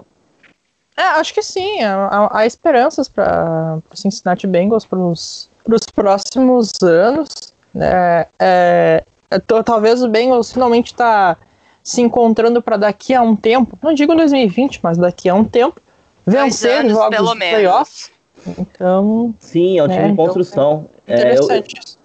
É, 0.96 1.02
acho 1.02 1.34
que 1.34 1.42
sim. 1.42 1.82
Há, 1.84 2.30
há 2.32 2.46
esperanças 2.46 3.10
para 3.10 3.80
o 3.92 3.98
Cincinnati 3.98 4.46
Bengals 4.46 4.86
para 4.86 5.00
os 5.00 5.50
próximos 5.94 6.72
anos. 6.84 7.30
Né? 7.74 8.28
É, 8.40 9.04
é, 9.30 9.40
talvez 9.66 10.04
o 10.04 10.08
Bengals 10.08 10.54
finalmente 10.54 10.88
está 10.88 11.38
se 11.84 12.02
encontrando 12.02 12.62
para 12.62 12.78
daqui 12.78 13.16
a 13.16 13.22
um 13.22 13.36
tempo, 13.36 13.78
não 13.82 13.94
digo 13.94 14.16
2020, 14.16 14.80
mas 14.84 14.98
daqui 14.98 15.28
a 15.28 15.34
um 15.34 15.44
tempo, 15.44 15.82
vencer 16.26 16.82
anos, 16.82 16.92
jogos 16.92 17.32
de 17.32 17.38
playoffs 17.38 18.12
então. 18.58 19.34
Sim, 19.40 19.80
é 19.80 19.84
um 19.84 19.88
time 19.88 20.00
né, 20.00 20.08
em 20.08 20.12
então 20.12 20.26
construção. 20.26 20.90
Então, 21.06 21.18
é, 21.18 21.36
é, 21.36 21.64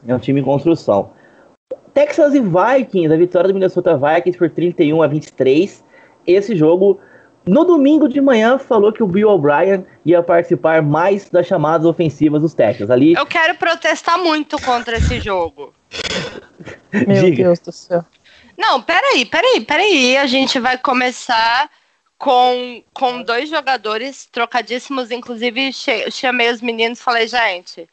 é, 0.09 0.15
um 0.15 0.19
time 0.19 0.41
em 0.41 0.45
construção. 0.45 1.11
Texas 1.93 2.35
e 2.35 2.41
Vikings, 2.41 3.13
a 3.13 3.17
vitória 3.17 3.49
do 3.49 3.55
Minnesota 3.55 3.97
Vikings 3.97 4.37
por 4.37 4.51
31 4.51 5.03
a 5.03 5.07
23. 5.07 5.85
Esse 6.27 6.57
jogo, 6.57 6.99
no 7.47 7.65
domingo 7.65 8.09
de 8.09 8.21
manhã, 8.21 8.59
falou 8.59 8.93
que 8.93 9.03
o 9.03 9.07
Bill 9.07 9.29
O'Brien 9.29 9.85
ia 10.05 10.23
participar 10.23 10.83
mais 10.83 11.31
das 11.31 11.47
chamadas 11.47 11.87
ofensivas 11.87 12.43
dos 12.43 12.55
Texas. 12.55 12.91
Ali... 12.91 13.15
Eu 13.15 13.27
quero 13.27 13.55
protestar 13.57 14.19
muito 14.19 14.61
contra 14.63 14.97
esse 14.97 15.21
jogo. 15.21 15.73
Meu 16.93 17.23
Diga. 17.23 17.45
Deus 17.45 17.61
do 17.61 17.71
céu. 17.71 18.05
Não, 18.57 18.81
peraí, 18.83 19.25
peraí, 19.25 19.61
peraí. 19.61 20.17
A 20.17 20.27
gente 20.27 20.59
vai 20.59 20.79
começar 20.79 21.69
com, 22.19 22.83
com 22.93 23.23
dois 23.23 23.49
jogadores 23.49 24.27
trocadíssimos. 24.27 25.11
Inclusive, 25.11 25.71
chamei 26.11 26.51
os 26.51 26.61
meninos 26.61 27.01
e 27.01 27.03
falei, 27.03 27.27
gente, 27.27 27.89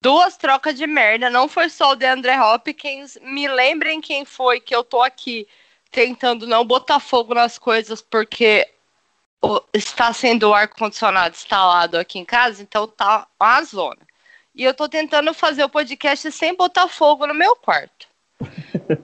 duas 0.00 0.36
trocas 0.36 0.76
de 0.76 0.86
merda. 0.86 1.30
Não 1.30 1.48
foi 1.48 1.68
só 1.68 1.92
o 1.92 1.96
DeAndre 1.96 2.38
Hopkins. 2.38 3.18
Me 3.22 3.48
lembrem 3.48 4.00
quem 4.00 4.24
foi 4.24 4.60
que 4.60 4.74
eu 4.74 4.82
tô 4.82 5.02
aqui 5.02 5.46
tentando 5.90 6.46
não 6.46 6.64
botar 6.64 7.00
fogo 7.00 7.34
nas 7.34 7.58
coisas 7.58 8.00
porque 8.00 8.66
está 9.72 10.12
sendo 10.12 10.50
o 10.50 10.54
ar-condicionado 10.54 11.34
instalado 11.34 11.98
aqui 11.98 12.18
em 12.18 12.24
casa, 12.24 12.62
então 12.62 12.86
tá 12.86 13.26
uma 13.40 13.62
zona. 13.62 13.98
E 14.54 14.64
eu 14.64 14.74
tô 14.74 14.88
tentando 14.88 15.32
fazer 15.32 15.64
o 15.64 15.68
podcast 15.68 16.30
sem 16.32 16.54
botar 16.54 16.88
fogo 16.88 17.26
no 17.26 17.34
meu 17.34 17.56
quarto. 17.56 18.08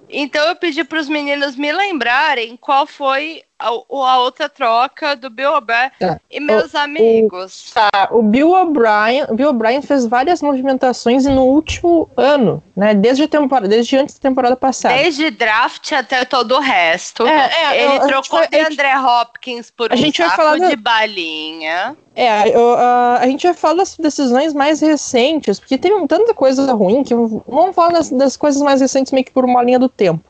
Então 0.09 0.49
eu 0.49 0.57
pedi 0.57 0.83
para 0.83 0.99
os 0.99 1.09
meninos 1.09 1.55
me 1.55 1.71
lembrarem 1.71 2.57
qual 2.57 2.87
foi 2.87 3.45
a, 3.59 3.69
a 3.69 4.19
outra 4.19 4.49
troca 4.49 5.17
do 5.17 5.31
Bill 5.31 5.53
O'Brien 5.53 5.91
tá. 5.99 6.21
e 6.31 6.41
meus 6.41 6.75
o, 6.75 6.79
amigos. 6.79 7.71
O, 7.71 7.75
tá, 7.75 8.09
o 8.11 8.23
Bill 8.23 8.53
O'Brien, 8.53 9.27
Bill 9.35 9.49
O'Brien 9.49 9.81
fez 9.83 10.07
várias 10.07 10.43
movimentações 10.43 11.25
no 11.25 11.45
último 11.45 12.09
ano, 12.17 12.63
né? 12.77 12.95
Desde 12.95 13.25
a 13.25 13.29
temporada, 13.29 13.69
desde 13.69 13.97
antes 13.97 14.15
da 14.17 14.29
temporada 14.29 14.57
passada. 14.57 14.95
Desde 14.95 15.31
draft 15.31 15.93
até 15.93 16.25
todo 16.25 16.57
o 16.57 16.61
resto. 16.61 17.27
É, 17.27 17.51
é, 17.53 17.85
Ele 17.85 17.97
eu, 17.97 18.07
trocou 18.07 18.47
de 18.47 18.59
André 18.59 18.99
Hopkins 18.99 19.71
por 19.71 19.91
a 19.91 19.95
um 19.95 19.99
gente 19.99 20.19
saco 20.19 20.29
vai 20.29 20.37
falar 20.37 20.69
de 20.69 20.77
balinha. 20.77 21.97
É, 22.15 22.49
eu, 22.55 22.75
a, 22.75 23.19
a 23.21 23.27
gente 23.27 23.47
vai 23.47 23.55
falar 23.55 23.77
das 23.77 23.97
decisões 23.97 24.53
mais 24.53 24.81
recentes, 24.81 25.59
porque 25.59 25.79
teve 25.79 25.95
tanta 26.07 26.35
coisa 26.35 26.71
ruim 26.73 27.03
que 27.03 27.15
vamos 27.15 27.75
falar 27.75 27.93
das, 27.93 28.11
das 28.11 28.37
coisas 28.37 28.61
mais 28.61 28.81
recentes 28.81 29.13
meio 29.13 29.25
que 29.25 29.33
por 29.33 29.45
uma 29.45 29.63
linha 29.63 29.79
do 29.79 29.89
tempo. 29.89 30.25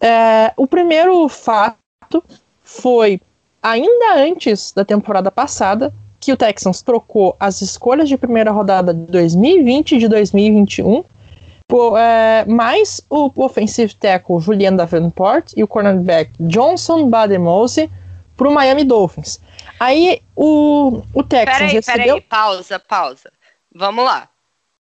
É, 0.00 0.52
o 0.56 0.66
primeiro 0.66 1.28
fato 1.28 2.24
foi 2.72 3.20
ainda 3.62 4.14
antes 4.16 4.72
da 4.72 4.84
temporada 4.84 5.30
passada 5.30 5.92
que 6.18 6.32
o 6.32 6.36
Texans 6.36 6.82
trocou 6.82 7.36
as 7.38 7.60
escolhas 7.60 8.08
de 8.08 8.16
primeira 8.16 8.50
rodada 8.50 8.94
de 8.94 9.06
2020 9.06 9.96
e 9.96 9.98
de 9.98 10.08
2021 10.08 11.04
por, 11.68 11.96
é, 11.98 12.44
mais 12.46 13.00
o 13.10 13.30
offensive 13.36 13.94
tackle 13.94 14.40
Julian 14.40 14.76
Davenport 14.76 15.52
e 15.56 15.62
o 15.62 15.68
cornerback 15.68 16.30
Johnson 16.40 17.08
Bademose 17.08 17.90
para 18.36 18.48
o 18.48 18.54
Miami 18.54 18.84
Dolphins. 18.84 19.40
Aí 19.78 20.22
o, 20.34 21.02
o 21.12 21.22
Texans 21.22 21.58
peraí, 21.58 21.72
recebeu... 21.72 22.04
Peraí, 22.04 22.20
pausa, 22.22 22.78
pausa. 22.78 23.32
Vamos 23.74 24.04
lá. 24.04 24.28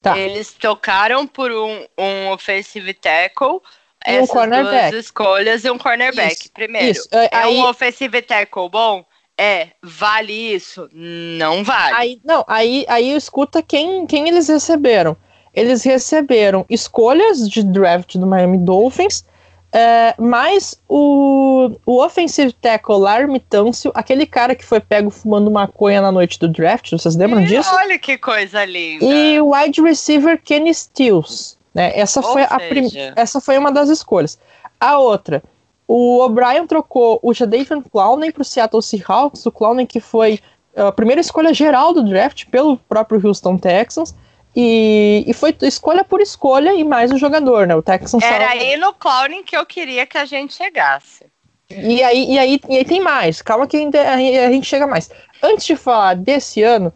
Tá. 0.02 0.18
Eles 0.18 0.54
trocaram 0.54 1.28
por 1.28 1.52
um, 1.52 1.86
um 1.98 2.30
offensive 2.32 2.94
tackle 2.94 3.62
essas 4.04 4.30
um 4.30 4.34
cornerback. 4.34 4.92
duas 4.92 5.06
escolhas 5.06 5.66
e 5.66 5.72
um 5.72 5.78
cornerback. 5.78 6.34
Isso, 6.34 6.52
Primeiro, 6.54 6.92
isso. 6.92 7.08
é 7.12 7.30
aí, 7.32 7.58
um 7.58 7.66
offensive 7.66 8.22
tackle 8.22 8.70
bom? 8.70 9.06
É, 9.38 9.70
vale 9.82 10.34
isso? 10.34 10.90
Não 10.92 11.64
vale. 11.64 11.96
Aí, 11.96 12.22
não, 12.26 12.44
aí, 12.48 12.86
aí 12.90 13.16
escuta 13.16 13.62
quem, 13.62 14.06
quem 14.06 14.28
eles 14.28 14.50
receberam. 14.50 15.16
Eles 15.54 15.84
receberam 15.84 16.66
escolhas 16.70 17.50
de 17.50 17.64
draft 17.64 18.16
do 18.16 18.28
Miami 18.28 18.58
Dolphins, 18.58 19.26
é, 19.72 20.16
mais 20.18 20.76
o, 20.88 21.72
o 21.86 22.04
offensive 22.04 22.52
tackle 22.54 23.00
Larry 23.00 23.40
Tâncio, 23.40 23.92
aquele 23.94 24.26
cara 24.26 24.56
que 24.56 24.66
foi 24.66 24.80
pego 24.80 25.10
fumando 25.10 25.52
maconha 25.52 26.02
na 26.02 26.12
noite 26.12 26.40
do 26.40 26.48
draft, 26.48 26.92
vocês 26.92 27.16
lembram 27.16 27.42
e 27.44 27.46
disso? 27.46 27.70
Olha 27.76 28.00
que 28.00 28.18
coisa 28.18 28.66
linda. 28.66 29.06
E 29.06 29.40
o 29.40 29.54
wide 29.54 29.82
receiver 29.82 30.42
Kenny 30.42 30.74
Stills. 30.74 31.59
Né? 31.74 31.92
Essa, 31.98 32.22
foi 32.22 32.44
a 32.44 32.58
prim... 32.58 32.90
essa 33.16 33.40
foi 33.40 33.58
uma 33.58 33.72
das 33.72 33.90
escolhas. 33.90 34.40
A 34.80 34.98
outra, 34.98 35.44
o 35.88 36.20
O'Brien 36.20 36.66
trocou 36.68 37.20
o 37.22 37.34
Jadavion 37.34 37.82
Clowney 37.82 38.32
para 38.32 38.42
o 38.42 38.46
Seattle 38.46 38.82
Seahawks, 38.82 39.46
o 39.46 39.52
Clowney 39.52 39.86
que 39.86 40.00
foi 40.00 40.40
a 40.76 40.92
primeira 40.92 41.22
escolha 41.22 41.54
geral 41.54 41.94
do 41.94 42.04
draft 42.04 42.46
pelo 42.46 42.78
próprio 42.78 43.26
Houston 43.26 43.58
Texans. 43.58 44.16
E, 44.56 45.24
e 45.28 45.34
foi 45.34 45.56
escolha 45.62 46.04
por 46.04 46.22
escolha 46.22 46.74
e 46.74 46.84
mais 46.84 47.12
o 47.12 47.18
jogador, 47.18 47.68
né? 47.68 47.76
O 47.76 47.84
Texans 47.84 48.24
Era 48.24 48.50
aí 48.50 48.76
no 48.78 48.94
Clowney 48.94 49.44
que 49.44 49.56
eu 49.56 49.66
queria 49.66 50.08
que 50.08 50.18
a 50.18 50.26
gente 50.26 50.56
chegasse. 50.56 51.26
E 51.70 52.02
aí, 52.02 52.34
e 52.34 52.40
aí, 52.40 52.60
e 52.68 52.78
aí 52.78 52.86
tem 52.86 53.00
mais, 53.00 53.44
calma 53.44 53.68
que 53.68 53.78
a 53.78 54.18
gente 54.52 54.66
chega 54.66 54.88
mais. 54.88 55.10
Antes 55.42 55.68
de 55.68 55.76
falar 55.76 56.16
desse 56.16 56.64
ano, 56.64 56.92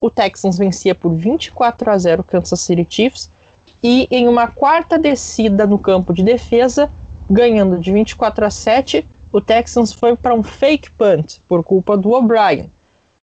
o 0.00 0.10
Texans 0.10 0.56
vencia 0.56 0.94
por 0.94 1.14
24 1.14 1.90
a 1.90 1.98
0 1.98 2.24
Kansas 2.24 2.60
City 2.60 2.86
Chiefs 2.88 3.30
e 3.84 4.08
em 4.10 4.26
uma 4.26 4.48
quarta 4.48 4.98
descida 4.98 5.66
no 5.66 5.78
campo 5.78 6.14
de 6.14 6.22
defesa, 6.22 6.90
ganhando 7.28 7.78
de 7.78 7.92
24 7.92 8.46
a 8.46 8.50
7, 8.50 9.06
o 9.30 9.42
Texans 9.42 9.92
foi 9.92 10.16
para 10.16 10.34
um 10.34 10.42
fake 10.42 10.90
punt 10.92 11.40
por 11.46 11.62
culpa 11.62 11.94
do 11.94 12.12
O'Brien. 12.12 12.72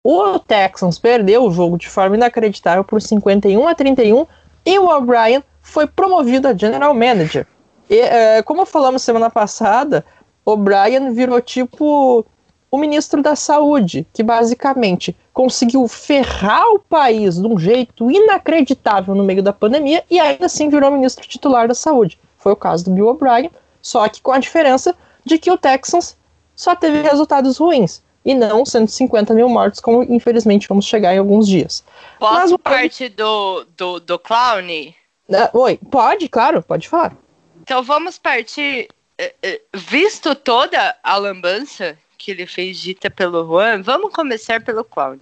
O 0.03 0.38
Texans 0.39 1.00
perdeu 1.00 1.46
o 1.46 1.51
jogo 1.51 1.77
de 1.77 1.88
forma 1.88 2.17
inacreditável 2.17 2.84
por 2.84 3.01
51 3.01 3.65
a 3.65 3.74
31 3.74 4.27
e 4.65 4.77
o 4.77 4.89
O'Brien 4.89 5.41
foi 5.62 5.88
promovido 5.88 6.50
a 6.50 6.58
general 6.58 6.93
manager. 6.93 7.48
E, 7.89 7.98
é, 7.98 8.41
como 8.41 8.65
falamos 8.65 9.03
semana 9.03 9.29
passada, 9.29 10.03
O'Brien 10.43 11.13
virou 11.13 11.39
tipo 11.39 12.25
o 12.71 12.77
ministro 12.77 13.21
da 13.21 13.35
Saúde, 13.35 14.07
que 14.13 14.23
basicamente 14.23 15.13
conseguiu 15.33 15.85
ferrar 15.89 16.65
o 16.69 16.79
país 16.79 17.35
de 17.35 17.45
um 17.45 17.59
jeito 17.59 18.09
inacreditável 18.09 19.13
no 19.13 19.25
meio 19.25 19.43
da 19.43 19.51
pandemia 19.51 20.03
e 20.09 20.17
ainda 20.17 20.45
assim 20.45 20.69
virou 20.69 20.89
ministro 20.89 21.27
titular 21.27 21.67
da 21.67 21.75
Saúde. 21.75 22.17
Foi 22.37 22.53
o 22.53 22.55
caso 22.55 22.85
do 22.85 22.91
Bill 22.91 23.09
O'Brien, 23.09 23.51
só 23.81 24.07
que 24.07 24.21
com 24.21 24.31
a 24.31 24.39
diferença 24.39 24.95
de 25.25 25.37
que 25.37 25.51
o 25.51 25.57
Texans 25.57 26.17
só 26.55 26.73
teve 26.73 27.01
resultados 27.01 27.57
ruins 27.57 28.01
e 28.23 28.33
não 28.33 28.65
150 28.65 29.33
mil 29.33 29.49
mortos, 29.49 29.81
como 29.81 30.03
infelizmente 30.03 30.67
vamos 30.67 30.85
chegar 30.85 31.13
em 31.13 31.17
alguns 31.17 31.47
dias. 31.47 31.83
Posso 32.19 32.53
Mas, 32.53 32.61
parte 32.63 33.09
do, 33.09 33.65
do, 33.75 33.99
do 33.99 34.17
clown? 34.17 34.93
Uh, 35.27 35.57
oi, 35.57 35.79
pode, 35.89 36.29
claro, 36.29 36.63
pode 36.63 36.87
falar. 36.87 37.15
Então 37.61 37.83
vamos 37.83 38.17
partir, 38.17 38.87
eh, 39.17 39.33
eh, 39.41 39.61
visto 39.73 40.35
toda 40.35 40.95
a 41.03 41.17
lambança 41.17 41.97
que 42.21 42.29
ele 42.29 42.45
fez 42.45 42.79
dita 42.79 43.09
pelo 43.09 43.43
Juan, 43.47 43.81
vamos 43.81 44.13
começar 44.13 44.63
pelo 44.63 44.83
Clown. 44.83 45.17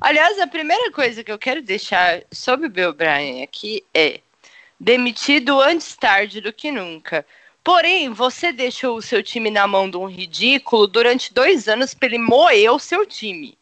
Aliás, 0.00 0.36
a 0.40 0.48
primeira 0.48 0.90
coisa 0.90 1.22
que 1.22 1.30
eu 1.30 1.38
quero 1.38 1.62
deixar 1.62 2.24
sobre 2.32 2.66
o 2.66 2.70
Bill 2.70 2.92
Bryan 2.92 3.44
aqui 3.44 3.84
é 3.94 4.20
demitido 4.78 5.60
antes 5.60 5.94
tarde 5.94 6.40
do 6.40 6.52
que 6.52 6.72
nunca. 6.72 7.24
Porém, 7.62 8.08
você 8.08 8.52
deixou 8.52 8.96
o 8.96 9.02
seu 9.02 9.22
time 9.22 9.48
na 9.48 9.68
mão 9.68 9.88
de 9.88 9.96
um 9.96 10.06
ridículo 10.06 10.88
durante 10.88 11.32
dois 11.32 11.68
anos 11.68 11.94
para 11.94 12.08
ele 12.08 12.18
moer 12.18 12.72
o 12.72 12.80
seu 12.80 13.06
time. 13.06 13.56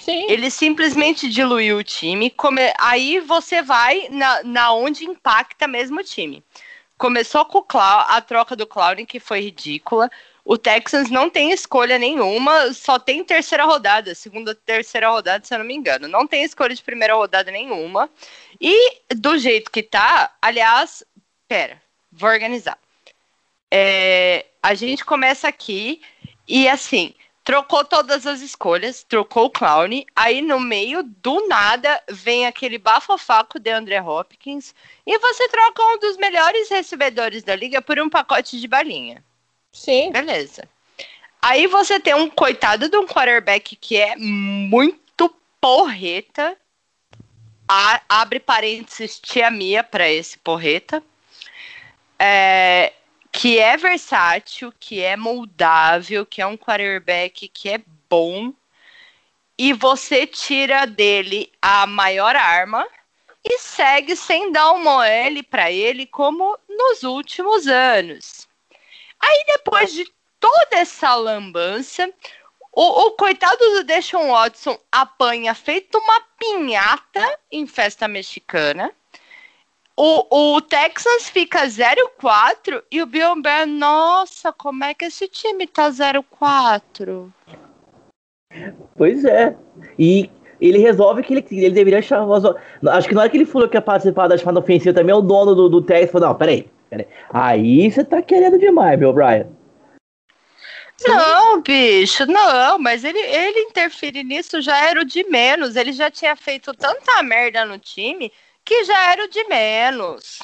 Sim. 0.00 0.26
Ele 0.28 0.50
simplesmente 0.50 1.28
diluiu 1.28 1.78
o 1.78 1.84
time. 1.84 2.30
Come... 2.30 2.62
Aí 2.80 3.20
você 3.20 3.62
vai 3.62 4.08
na, 4.10 4.42
na 4.42 4.72
onde 4.72 5.04
impacta 5.04 5.68
mesmo 5.68 6.00
o 6.00 6.04
time. 6.04 6.42
Começou 6.98 7.44
com 7.44 7.58
o 7.58 7.62
Clown, 7.62 8.04
a 8.08 8.20
troca 8.20 8.56
do 8.56 8.66
Clown, 8.66 9.06
que 9.06 9.20
foi 9.20 9.40
ridícula. 9.40 10.10
O 10.44 10.58
Texans 10.58 11.08
não 11.08 11.30
tem 11.30 11.52
escolha 11.52 11.98
nenhuma, 11.98 12.72
só 12.72 12.98
tem 12.98 13.22
terceira 13.22 13.64
rodada, 13.64 14.14
segunda, 14.14 14.54
terceira 14.54 15.08
rodada, 15.08 15.44
se 15.44 15.54
eu 15.54 15.58
não 15.58 15.64
me 15.64 15.74
engano. 15.74 16.08
Não 16.08 16.26
tem 16.26 16.42
escolha 16.42 16.74
de 16.74 16.82
primeira 16.82 17.14
rodada 17.14 17.50
nenhuma. 17.50 18.10
E 18.60 19.02
do 19.14 19.38
jeito 19.38 19.70
que 19.70 19.82
tá, 19.82 20.34
aliás, 20.42 21.04
pera, 21.46 21.80
vou 22.10 22.28
organizar. 22.28 22.76
É, 23.70 24.46
a 24.62 24.74
gente 24.74 25.04
começa 25.04 25.46
aqui 25.46 26.02
e 26.46 26.68
assim, 26.68 27.14
trocou 27.44 27.84
todas 27.84 28.26
as 28.26 28.40
escolhas, 28.40 29.04
trocou 29.04 29.46
o 29.46 29.50
Clown, 29.50 30.04
aí 30.14 30.42
no 30.42 30.58
meio 30.58 31.02
do 31.02 31.46
nada 31.46 32.02
vem 32.10 32.46
aquele 32.46 32.78
bafofaco 32.78 33.60
de 33.60 33.70
André 33.70 34.02
Hopkins 34.02 34.74
e 35.06 35.18
você 35.18 35.48
troca 35.48 35.82
um 35.82 35.98
dos 35.98 36.16
melhores 36.16 36.68
recebedores 36.68 37.42
da 37.42 37.54
liga 37.54 37.80
por 37.80 37.98
um 38.00 38.10
pacote 38.10 38.60
de 38.60 38.66
balinha. 38.66 39.24
Sim. 39.72 40.12
Beleza. 40.12 40.68
Aí 41.40 41.66
você 41.66 41.98
tem 41.98 42.14
um 42.14 42.30
coitado 42.30 42.88
de 42.88 42.96
um 42.96 43.06
quarterback 43.06 43.74
que 43.74 43.96
é 43.96 44.14
muito 44.16 45.34
porreta. 45.60 46.56
A, 47.66 48.00
abre 48.08 48.38
parênteses 48.38 49.18
tia 49.18 49.50
Mia 49.50 49.82
para 49.82 50.08
esse 50.08 50.38
porreta. 50.38 51.02
É, 52.18 52.92
que 53.32 53.58
é 53.58 53.76
versátil, 53.76 54.72
que 54.78 55.00
é 55.00 55.16
moldável, 55.16 56.24
que 56.24 56.42
é 56.42 56.46
um 56.46 56.56
quarterback 56.56 57.48
que 57.48 57.70
é 57.70 57.80
bom. 58.08 58.52
E 59.58 59.72
você 59.72 60.26
tira 60.26 60.86
dele 60.86 61.50
a 61.60 61.86
maior 61.86 62.36
arma 62.36 62.86
e 63.44 63.58
segue 63.58 64.14
sem 64.14 64.52
dar 64.52 64.70
uma 64.72 64.98
OL 64.98 65.42
para 65.50 65.72
ele 65.72 66.06
como 66.06 66.56
nos 66.68 67.02
últimos 67.02 67.66
anos. 67.66 68.46
Aí, 69.22 69.44
depois 69.46 69.92
de 69.92 70.04
toda 70.40 70.76
essa 70.76 71.14
lambança, 71.14 72.12
o, 72.72 73.06
o, 73.06 73.10
coitado 73.12 73.58
do 73.58 73.84
Deshaun 73.84 74.30
Watson 74.30 74.76
apanha 74.90 75.54
feito 75.54 75.98
uma 75.98 76.20
pinhata 76.38 77.38
em 77.50 77.66
festa 77.66 78.08
mexicana. 78.08 78.90
O, 79.96 80.56
o 80.56 80.60
fica 81.20 81.66
0-4 81.66 82.82
e 82.90 83.02
o 83.02 83.06
Bill 83.06 83.40
Bear, 83.42 83.66
nossa, 83.66 84.50
como 84.52 84.84
é 84.84 84.94
que 84.94 85.04
esse 85.04 85.28
time 85.28 85.66
tá 85.66 85.90
0-4? 85.90 87.30
Pois 88.96 89.24
é. 89.24 89.54
E 89.98 90.30
ele 90.60 90.78
resolve 90.78 91.22
que 91.22 91.34
ele, 91.34 91.46
ele 91.50 91.74
deveria 91.74 92.00
chamar. 92.00 92.40
Acho 92.88 93.08
que 93.08 93.14
na 93.14 93.22
hora 93.22 93.30
que 93.30 93.36
ele 93.36 93.44
falou 93.44 93.68
que 93.68 93.76
ia 93.76 93.82
participar 93.82 94.28
da 94.28 94.38
chamada 94.38 94.60
ofensiva 94.60 94.94
também, 94.94 95.14
o 95.14 95.20
dono 95.20 95.54
do, 95.54 95.68
do 95.68 95.82
Texas 95.82 96.10
falou: 96.10 96.28
não, 96.28 96.34
peraí. 96.34 96.70
Aí 97.32 97.90
você 97.90 98.04
tá 98.04 98.20
querendo 98.20 98.58
demais, 98.58 98.98
Bill 98.98 99.12
Brian. 99.12 99.48
Não, 101.04 101.60
bicho, 101.60 102.26
não, 102.26 102.78
mas 102.78 103.02
ele, 103.02 103.18
ele 103.18 103.60
interferir 103.60 104.22
nisso 104.22 104.60
já 104.60 104.76
era 104.88 105.00
o 105.00 105.04
de 105.04 105.24
menos. 105.24 105.74
Ele 105.74 105.92
já 105.92 106.10
tinha 106.10 106.36
feito 106.36 106.72
tanta 106.74 107.22
merda 107.22 107.64
no 107.64 107.78
time 107.78 108.32
que 108.64 108.84
já 108.84 109.10
era 109.10 109.24
o 109.24 109.28
de 109.28 109.42
menos. 109.44 110.38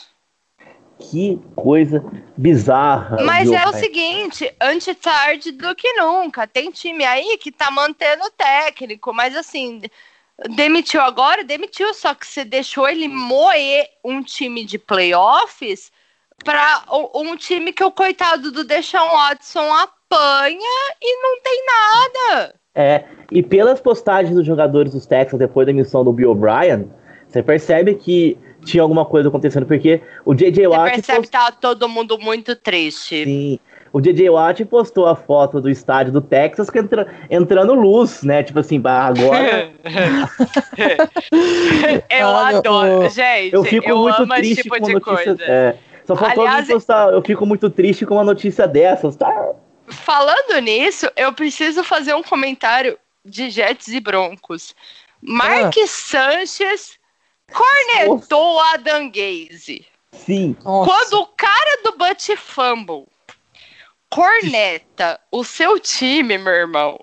Que 0.99 1.40
coisa 1.55 2.05
bizarra. 2.37 3.19
Mas 3.25 3.50
é 3.52 3.67
o 3.69 3.73
seguinte, 3.73 4.52
antes 4.61 4.97
tarde 4.97 5.52
do 5.52 5.75
que 5.75 5.93
nunca. 5.93 6.47
Tem 6.47 6.73
time 6.73 7.05
aí 7.05 7.38
que 7.38 7.52
tá 7.52 7.71
mantendo 7.71 8.25
o 8.25 8.31
técnico, 8.31 9.14
mas 9.14 9.37
assim, 9.37 9.81
demitiu 10.57 11.00
agora, 11.00 11.45
demitiu, 11.45 11.95
só 11.95 12.14
que 12.14 12.26
você 12.26 12.45
deixou 12.45 12.88
ele 12.88 13.07
moer 13.07 13.88
um 14.05 14.23
time 14.23 14.64
de 14.64 14.76
playoffs 14.76 15.93
para 16.45 16.83
um 17.14 17.37
time 17.37 17.73
que 17.73 17.85
o 17.85 17.90
coitado 17.90 18.50
do 18.50 18.64
Deshaun 18.64 19.11
Watson 19.11 19.73
apanha 19.73 20.95
e 21.02 21.23
não 21.23 21.40
tem 21.42 21.64
nada. 21.66 22.54
É, 22.75 23.04
e 23.30 23.42
pelas 23.42 23.80
postagens 23.80 24.35
dos 24.35 24.47
jogadores 24.47 24.92
dos 24.92 25.07
Texans 25.07 25.38
depois 25.38 25.66
da 25.66 25.73
emissão 25.73 26.04
do 26.04 26.12
Bill 26.12 26.30
O'Brien, 26.30 26.90
você 27.28 27.42
percebe 27.42 27.95
que 27.95 28.38
tinha 28.64 28.83
alguma 28.83 29.04
coisa 29.04 29.28
acontecendo, 29.28 29.66
porque 29.66 30.00
o 30.25 30.35
J.J. 30.35 30.66
Watt... 30.66 30.90
Você 30.90 30.95
percebe 30.95 31.18
post... 31.18 31.30
que 31.30 31.38
tá 31.38 31.52
todo 31.52 31.88
mundo 31.88 32.18
muito 32.18 32.57
triste. 32.57 33.25
Sim, 33.25 33.61
o 33.92 34.00
J.J. 34.00 34.30
Watt 34.30 34.64
postou 34.64 35.07
a 35.07 35.16
foto 35.16 35.61
do 35.61 35.68
estádio 35.68 36.12
do 36.12 36.21
Texas 36.21 36.71
que 36.71 36.78
entra, 36.78 37.09
entrando 37.30 37.75
luz, 37.75 38.23
né? 38.23 38.42
Tipo 38.42 38.61
assim, 38.61 38.80
agora. 38.85 39.71
eu 42.11 42.28
adoro, 42.28 43.09
gente. 43.09 43.54
Eu 43.54 43.64
fico 43.64 43.88
eu 43.88 43.99
muito 43.99 44.26
triste 44.28 44.62
tipo 44.62 44.78
com 44.78 44.88
notícia. 44.88 45.37
É, 45.40 45.75
só 46.08 46.16
faltou 46.16 46.46
Aliás, 46.46 46.66
postar. 46.66 47.12
Eu 47.12 47.20
fico 47.20 47.44
muito 47.44 47.68
triste 47.68 48.06
com 48.06 48.14
uma 48.14 48.24
notícia 48.24 48.66
dessas, 48.66 49.14
tá? 49.14 49.52
Falando 49.88 50.58
nisso, 50.62 51.06
eu 51.14 51.34
preciso 51.34 51.84
fazer 51.84 52.14
um 52.14 52.22
comentário 52.22 52.98
de 53.22 53.50
Jets 53.50 53.88
e 53.88 54.00
Broncos. 54.00 54.74
Mark 55.20 55.74
ah. 55.76 55.86
Sanches 55.86 56.98
cornetou 57.52 58.54
o 58.54 58.58
Adam 58.58 59.10
Gaze. 59.10 59.84
Sim. 60.12 60.56
Nossa. 60.64 60.90
Quando 60.90 61.20
o 61.20 61.26
cara 61.26 61.82
do 61.84 61.98
Butt 61.98 62.34
Fumble 62.36 63.06
corneta 64.08 65.20
o 65.30 65.44
seu 65.44 65.78
time, 65.78 66.38
meu 66.38 66.54
irmão. 66.54 66.98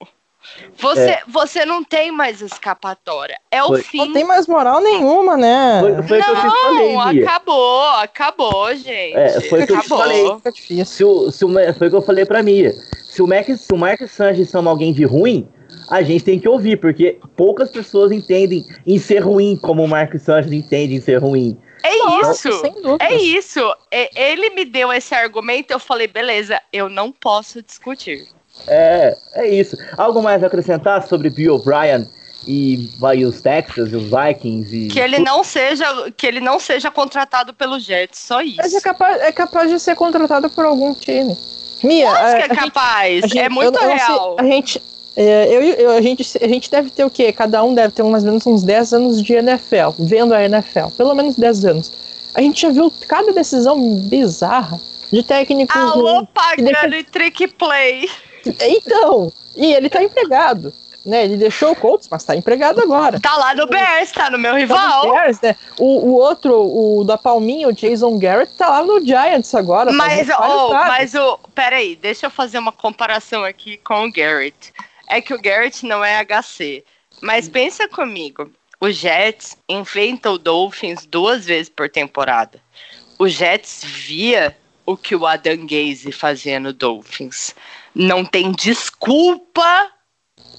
Você, 0.77 1.09
é. 1.09 1.21
você 1.27 1.65
não 1.65 1.83
tem 1.83 2.11
mais 2.11 2.41
escapatória. 2.41 3.39
É 3.51 3.63
o 3.63 3.67
foi. 3.67 3.81
fim. 3.83 3.97
Não 3.99 4.13
tem 4.13 4.23
mais 4.23 4.47
moral 4.47 4.81
nenhuma, 4.81 5.37
né? 5.37 5.79
Foi, 5.81 6.03
foi 6.03 6.19
não, 6.19 6.35
falei, 6.35 7.23
acabou, 7.23 7.81
acabou, 7.97 8.75
gente. 8.75 9.15
É, 9.15 9.41
foi 9.41 9.63
o 9.63 9.67
que 9.67 9.73
acabou. 9.73 9.99
eu 9.99 10.41
te 10.51 10.61
falei. 10.61 10.85
Se 10.85 11.03
o, 11.03 11.31
se 11.31 11.45
o, 11.45 11.49
foi 11.73 11.87
o 11.87 11.89
que 11.89 11.95
eu 11.95 12.01
falei 12.01 12.25
pra 12.25 12.43
Mia. 12.43 12.73
Se 13.03 13.21
o 13.21 13.27
Mac, 13.27 13.47
se 13.47 13.73
o 13.73 13.77
Mark 13.77 14.01
Sanchez 14.07 14.49
chama 14.49 14.69
alguém 14.69 14.91
de 14.91 15.05
ruim, 15.05 15.47
a 15.89 16.01
gente 16.01 16.23
tem 16.23 16.39
que 16.39 16.49
ouvir, 16.49 16.77
porque 16.77 17.19
poucas 17.35 17.69
pessoas 17.69 18.11
entendem 18.11 18.65
em 18.85 18.99
ser 18.99 19.19
ruim 19.19 19.55
como 19.55 19.83
o 19.83 19.87
Mark 19.87 20.13
Sanchez 20.17 20.51
entende 20.51 20.95
em 20.95 21.01
ser 21.01 21.17
ruim. 21.17 21.57
É 21.83 21.97
Nossa, 21.99 22.49
isso, 22.49 22.97
é 22.99 23.15
isso. 23.15 23.75
Ele 23.91 24.49
me 24.49 24.65
deu 24.65 24.91
esse 24.91 25.13
argumento, 25.13 25.71
eu 25.71 25.79
falei, 25.79 26.07
beleza, 26.07 26.59
eu 26.73 26.89
não 26.89 27.11
posso 27.11 27.61
discutir. 27.61 28.27
É, 28.67 29.17
é 29.33 29.47
isso. 29.47 29.77
Algo 29.97 30.21
mais 30.21 30.43
a 30.43 30.47
acrescentar 30.47 31.07
sobre 31.07 31.29
Bill 31.29 31.55
O'Brien 31.55 32.07
e 32.47 32.89
vai 32.97 33.23
os 33.25 33.41
Texas 33.41 33.91
e 33.91 33.95
os 33.95 34.03
Vikings 34.03 34.75
e 34.75 34.87
que 34.87 34.99
ele 34.99 35.17
não 35.19 35.43
seja 35.43 36.11
que 36.15 36.27
ele 36.27 36.39
não 36.39 36.59
seja 36.59 36.91
contratado 36.91 37.53
pelo 37.53 37.79
Jets, 37.79 38.19
só 38.19 38.41
isso. 38.41 38.57
Mas 38.57 38.73
é 38.73 38.81
capaz, 38.81 39.21
é 39.21 39.31
capaz 39.31 39.69
de 39.69 39.79
ser 39.79 39.95
contratado 39.95 40.49
por 40.49 40.65
algum 40.65 40.93
time. 40.93 41.35
Mia, 41.83 42.09
Acho 42.09 42.37
que 42.37 42.51
é 42.51 42.55
capaz, 42.55 43.21
gente, 43.21 43.39
é 43.39 43.49
muito 43.49 43.79
eu, 43.79 43.87
real. 43.87 44.35
Eu 44.37 44.45
a 44.45 44.47
gente 44.47 44.81
é, 45.15 45.47
eu, 45.47 45.61
eu, 45.61 45.91
a, 45.91 46.01
gente, 46.01 46.37
a 46.43 46.47
gente 46.47 46.69
deve 46.69 46.89
ter 46.89 47.05
o 47.05 47.09
quê? 47.09 47.31
Cada 47.31 47.63
um 47.63 47.73
deve 47.73 47.93
ter 47.93 48.03
mais 48.03 48.23
ou 48.23 48.31
menos 48.31 48.45
uns 48.45 48.63
10 48.63 48.93
anos 48.93 49.23
de 49.23 49.33
NFL, 49.33 49.91
vendo 49.97 50.33
a 50.33 50.43
NFL. 50.43 50.87
Pelo 50.97 51.15
menos 51.15 51.37
10 51.37 51.65
anos. 51.65 51.91
A 52.33 52.41
gente 52.41 52.61
já 52.61 52.69
viu 52.69 52.91
cada 53.07 53.31
decisão 53.31 53.95
bizarra 53.95 54.79
de 55.11 55.23
técnicos. 55.23 55.75
Alô, 55.75 56.27
pagando 56.27 56.65
deixa... 56.65 56.97
e 56.97 57.03
trick 57.03 57.47
play. 57.47 58.09
Então, 58.45 59.31
e 59.55 59.73
ele 59.73 59.89
tá 59.89 60.03
empregado. 60.03 60.73
Né, 61.05 61.23
ele 61.23 61.37
deixou 61.37 61.73
o 61.73 61.75
Colts, 61.75 62.07
mas 62.09 62.23
tá 62.23 62.35
empregado 62.35 62.81
agora. 62.81 63.19
Tá 63.19 63.37
lá 63.37 63.53
no 63.53 63.67
Bears, 63.67 64.11
tá 64.11 64.27
no 64.31 64.39
meu 64.39 64.55
rival. 64.55 65.01
Tá 65.01 65.07
no 65.07 65.13
Bears, 65.13 65.39
né? 65.39 65.55
o, 65.77 65.99
o 65.99 66.13
outro, 66.13 66.51
o 66.51 67.03
da 67.03 67.15
Palminha, 67.15 67.67
o 67.67 67.73
Jason 67.73 68.17
Garrett, 68.17 68.51
tá 68.55 68.69
lá 68.69 68.83
no 68.83 68.99
Giants 69.05 69.53
agora. 69.53 69.91
Mas, 69.91 70.25
tá 70.27 70.39
oh, 70.41 70.73
mas 70.73 71.13
o. 71.13 71.37
Peraí, 71.53 71.95
deixa 71.95 72.25
eu 72.25 72.31
fazer 72.31 72.57
uma 72.57 72.71
comparação 72.71 73.43
aqui 73.43 73.77
com 73.77 74.07
o 74.07 74.11
Garrett 74.11 74.73
é 75.07 75.21
que 75.21 75.33
o 75.33 75.41
Garrett 75.41 75.85
não 75.85 76.03
é 76.03 76.23
HC. 76.23 76.83
Mas 77.21 77.47
pensa 77.47 77.87
comigo, 77.87 78.51
o 78.79 78.91
Jets 78.91 79.57
enfrenta 79.69 80.31
o 80.31 80.37
Dolphins 80.37 81.05
duas 81.05 81.45
vezes 81.45 81.69
por 81.69 81.89
temporada. 81.89 82.59
O 83.17 83.27
Jets 83.27 83.83
via 83.83 84.55
o 84.85 84.97
que 84.97 85.15
o 85.15 85.25
Adam 85.25 85.65
Gaze 85.65 86.11
fazia 86.11 86.59
no 86.59 86.73
Dolphins. 86.73 87.55
Não 87.95 88.25
tem 88.25 88.51
desculpa 88.51 89.89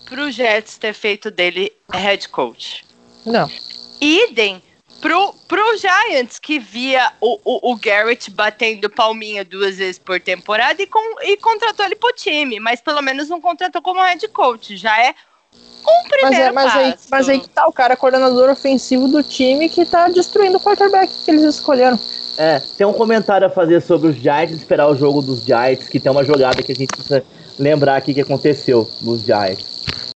pro 0.06 0.30
Jets 0.30 0.78
ter 0.78 0.94
feito 0.94 1.30
dele 1.30 1.70
head 1.92 2.28
coach. 2.30 2.84
Não. 3.26 3.50
Idem 4.00 4.62
pro, 5.00 5.32
pro 5.46 5.76
Giants, 5.76 6.38
que 6.38 6.58
via 6.58 7.12
o, 7.20 7.38
o, 7.44 7.72
o, 7.72 7.76
Garrett 7.76 8.30
batendo 8.30 8.88
palminha 8.88 9.44
duas 9.44 9.76
vezes 9.76 9.98
por 9.98 10.20
temporada 10.20 10.82
e, 10.82 10.86
com, 10.86 11.22
e 11.22 11.36
contratou 11.36 11.84
ele 11.84 11.96
pro 11.96 12.12
time, 12.12 12.58
mas 12.58 12.80
pelo 12.80 13.02
menos 13.02 13.28
não 13.28 13.40
contratou 13.40 13.82
como 13.82 14.00
head 14.00 14.26
coach. 14.28 14.76
Já 14.76 14.98
é 15.02 15.14
um 15.86 16.08
primeiro 16.08 16.30
mas, 16.30 16.38
é, 16.38 16.52
mas 16.52 16.64
passo. 16.64 16.78
Aí, 16.78 16.94
mas 17.10 17.28
aí 17.28 17.40
que 17.40 17.48
tá 17.48 17.66
o 17.66 17.72
cara 17.72 17.96
coordenador 17.96 18.50
ofensivo 18.50 19.08
do 19.08 19.22
time 19.22 19.68
que 19.68 19.84
tá 19.84 20.08
destruindo 20.08 20.56
o 20.56 20.60
quarterback 20.60 21.12
que 21.24 21.30
eles 21.30 21.42
escolheram. 21.42 21.98
É, 22.38 22.60
tem 22.76 22.86
um 22.86 22.92
comentário 22.92 23.46
a 23.46 23.50
fazer 23.50 23.80
sobre 23.80 24.08
os 24.08 24.16
Giants, 24.16 24.56
esperar 24.56 24.88
o 24.88 24.94
jogo 24.94 25.22
dos 25.22 25.42
Giants, 25.42 25.88
que 25.88 25.98
tem 25.98 26.12
uma 26.12 26.24
jogada 26.24 26.62
que 26.62 26.72
a 26.72 26.74
gente 26.74 26.88
precisa 26.88 27.24
lembrar 27.58 27.96
aqui 27.96 28.12
que 28.12 28.20
aconteceu 28.20 28.86
nos 29.00 29.22
Giants. 29.22 30.14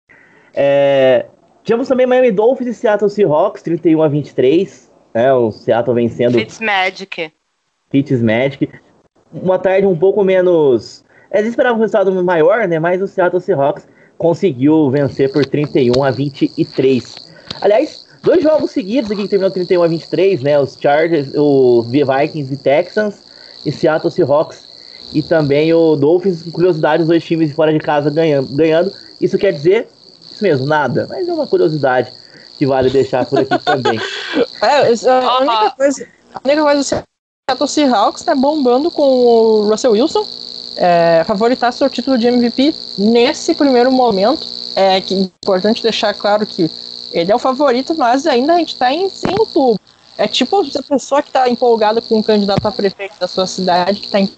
É, 0.54 1.26
Tivemos 1.66 1.88
também 1.88 2.06
Miami 2.06 2.30
Dolphins 2.30 2.68
e 2.68 2.74
Seattle 2.74 3.10
Seahawks, 3.10 3.60
31 3.60 4.00
a 4.00 4.06
23. 4.06 4.88
Né, 5.12 5.32
o 5.32 5.50
Seattle 5.50 5.96
vencendo. 5.96 6.38
Fitzmagic. 6.38 7.32
Fitzmagic. 7.90 8.70
Uma 9.32 9.58
tarde 9.58 9.84
um 9.84 9.96
pouco 9.96 10.22
menos. 10.22 11.04
Eles 11.28 11.50
esperavam 11.50 11.78
um 11.78 11.82
resultado 11.82 12.12
maior, 12.22 12.68
né? 12.68 12.78
Mas 12.78 13.02
o 13.02 13.08
Seattle 13.08 13.42
Seahawks 13.42 13.88
conseguiu 14.18 14.90
vencer 14.90 15.32
por 15.32 15.44
31 15.44 16.02
a 16.02 16.10
23. 16.10 17.14
Aliás, 17.60 18.06
dois 18.22 18.42
jogos 18.42 18.70
seguidos 18.70 19.10
aqui 19.10 19.22
que 19.22 19.28
terminou 19.28 19.50
31 19.50 19.82
a 19.82 19.88
23, 19.88 20.42
né? 20.42 20.58
Os 20.58 20.76
Chargers, 20.80 21.28
o 21.34 21.82
Vikings 21.82 22.52
e 22.52 22.56
Texans 22.56 23.16
e 23.64 23.72
Seattle 23.72 24.10
Seahawks 24.10 24.66
e 25.12 25.22
também 25.22 25.72
o 25.72 25.96
Dolphins, 25.96 26.42
com 26.42 26.50
curiosidade, 26.50 27.02
os 27.02 27.08
dois 27.08 27.24
times 27.24 27.52
fora 27.52 27.72
de 27.72 27.78
casa 27.78 28.10
ganhando. 28.10 28.54
ganhando. 28.54 28.92
Isso 29.20 29.38
quer 29.38 29.52
dizer 29.52 29.88
isso 30.30 30.42
mesmo, 30.42 30.66
nada. 30.66 31.06
Mas 31.08 31.26
é 31.26 31.32
uma 31.32 31.46
curiosidade 31.46 32.12
que 32.58 32.66
vale 32.66 32.90
deixar 32.90 33.24
por 33.26 33.38
aqui 33.40 33.58
também. 33.64 34.00
É, 34.62 34.88
a 35.08 35.38
única 35.40 35.70
coisa, 35.76 36.06
a 36.34 36.40
única 36.44 36.62
coisa 36.62 36.78
é 36.78 36.80
o 36.80 36.84
Seattle 37.50 37.68
Seahawks 37.68 38.22
tá 38.22 38.34
bombando 38.34 38.90
com 38.90 39.02
o 39.02 39.68
Russell 39.68 39.92
Wilson. 39.92 40.26
É, 40.76 41.24
favoritasse 41.24 41.82
o 41.82 41.88
título 41.88 42.18
de 42.18 42.26
MVP 42.26 42.74
nesse 42.98 43.54
primeiro 43.54 43.90
momento. 43.90 44.46
É 44.74 45.00
que, 45.00 45.14
importante 45.14 45.82
deixar 45.82 46.12
claro 46.12 46.46
que 46.46 46.70
ele 47.12 47.32
é 47.32 47.34
o 47.34 47.38
favorito, 47.38 47.94
mas 47.96 48.26
ainda 48.26 48.54
a 48.54 48.58
gente 48.58 48.74
está 48.74 48.92
em, 48.92 49.06
em 49.06 49.38
outubro. 49.38 49.80
É 50.18 50.26
tipo 50.26 50.60
a 50.60 50.82
pessoa 50.82 51.22
que 51.22 51.28
está 51.28 51.48
empolgada 51.48 52.00
com 52.00 52.18
um 52.18 52.22
candidato 52.22 52.66
a 52.66 52.72
prefeito 52.72 53.18
da 53.18 53.28
sua 53.28 53.46
cidade, 53.46 54.00
que 54.00 54.06
está 54.06 54.20
em 54.20 54.30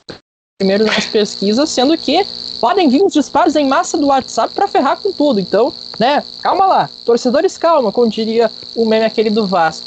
primeiro 0.59 0.85
nas 0.85 1.07
pesquisas, 1.07 1.71
sendo 1.71 1.97
que 1.97 2.25
podem 2.61 2.89
vir 2.89 3.03
os 3.03 3.13
disparos 3.13 3.55
em 3.55 3.67
massa 3.67 3.97
do 3.97 4.09
WhatsApp 4.09 4.53
para 4.55 4.67
ferrar 4.67 5.01
com 5.01 5.13
tudo. 5.13 5.39
Então, 5.39 5.73
né, 5.99 6.23
calma 6.43 6.67
lá. 6.67 6.91
Torcedores, 7.05 7.57
calma, 7.57 7.93
como 7.93 8.09
diria 8.09 8.51
o 8.75 8.85
meme 8.85 9.05
aquele 9.05 9.31
do 9.31 9.47
Vasco. 9.47 9.87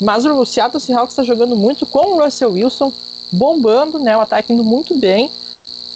Mas 0.00 0.24
o 0.24 0.44
Seattle 0.44 0.80
Seahawks 0.80 1.12
está 1.12 1.22
jogando 1.22 1.56
muito 1.56 1.86
com 1.86 2.16
o 2.16 2.22
Russell 2.22 2.52
Wilson. 2.52 2.92
bombando, 3.30 3.98
né? 3.98 4.16
O 4.16 4.20
ataque 4.20 4.52
indo 4.52 4.62
muito 4.62 4.94
bem. 4.94 5.30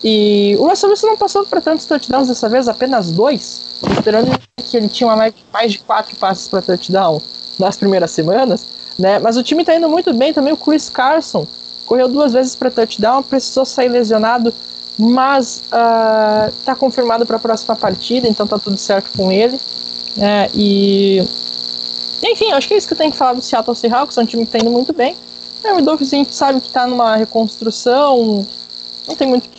E 0.05 0.57
o 0.59 0.69
Russell 0.69 0.91
Wilson 0.91 1.07
não 1.09 1.17
passou 1.17 1.45
para 1.47 1.61
tantos 1.61 1.87
touchdowns 1.87 2.29
dessa 2.29 2.49
vez, 2.49 2.69
apenas 2.69 3.11
dois, 3.11 3.63
esperando 3.93 4.39
que 4.57 4.77
ele 4.77 4.89
tinha 4.89 5.15
mais, 5.17 5.35
mais 5.53 5.73
de 5.73 5.79
quatro 5.79 6.17
passes 6.17 6.49
para 6.49 6.63
touchdown 6.63 7.21
nas 7.59 7.77
primeiras 7.77 8.11
semanas, 8.11 8.67
né? 8.99 9.19
Mas 9.19 9.37
o 9.37 9.43
time 9.43 9.63
está 9.63 9.75
indo 9.75 9.89
muito 9.89 10.13
bem 10.13 10.33
também. 10.33 10.53
O 10.53 10.57
Chris 10.57 10.89
Carson 10.89 11.47
correu 11.87 12.09
duas 12.09 12.33
vezes 12.33 12.55
para 12.55 12.71
touchdown, 12.71 13.23
precisou 13.23 13.65
sair 13.65 13.89
lesionado, 13.89 14.53
mas 14.99 15.63
está 15.63 16.73
uh, 16.73 16.77
confirmado 16.77 17.25
para 17.27 17.37
a 17.37 17.41
próxima 17.41 17.77
partida, 17.77 18.29
então 18.29 18.47
tá 18.47 18.59
tudo 18.59 18.77
certo 18.77 19.11
com 19.17 19.31
ele. 19.31 19.59
É, 20.19 20.51
e 20.55 21.21
enfim, 22.23 22.51
acho 22.53 22.67
que 22.67 22.75
é 22.75 22.77
isso 22.77 22.87
que 22.87 22.95
eu 22.95 22.99
tenho 22.99 23.13
que 23.13 23.19
falar 23.19 23.35
do 23.35 23.43
Seattle 23.43 23.77
Seahawks, 23.77 24.17
é 24.17 24.23
um 24.23 24.27
time 24.27 24.45
que 24.45 24.49
está 24.49 24.59
indo 24.59 24.71
muito 24.71 24.93
bem. 24.93 25.17
É, 25.63 25.73
o 25.73 25.83
Dolphins 25.83 26.13
a 26.13 26.17
gente 26.17 26.35
sabe 26.35 26.61
que 26.61 26.69
está 26.69 26.87
numa 26.87 27.17
reconstrução, 27.17 28.47
não 29.07 29.15
tem 29.15 29.29
muito 29.29 29.49
que, 29.49 29.56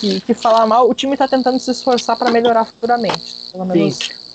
que, 0.00 0.20
que, 0.20 0.34
falar 0.34 0.66
mal. 0.66 0.88
O 0.88 0.94
time 0.94 1.12
está 1.12 1.28
tentando 1.28 1.58
se 1.58 1.70
esforçar 1.70 2.16
para 2.16 2.30
melhorar 2.30 2.64
futuramente. 2.64 3.34
Pelo 3.52 3.64
menos. 3.64 3.96
Sim. 3.98 4.26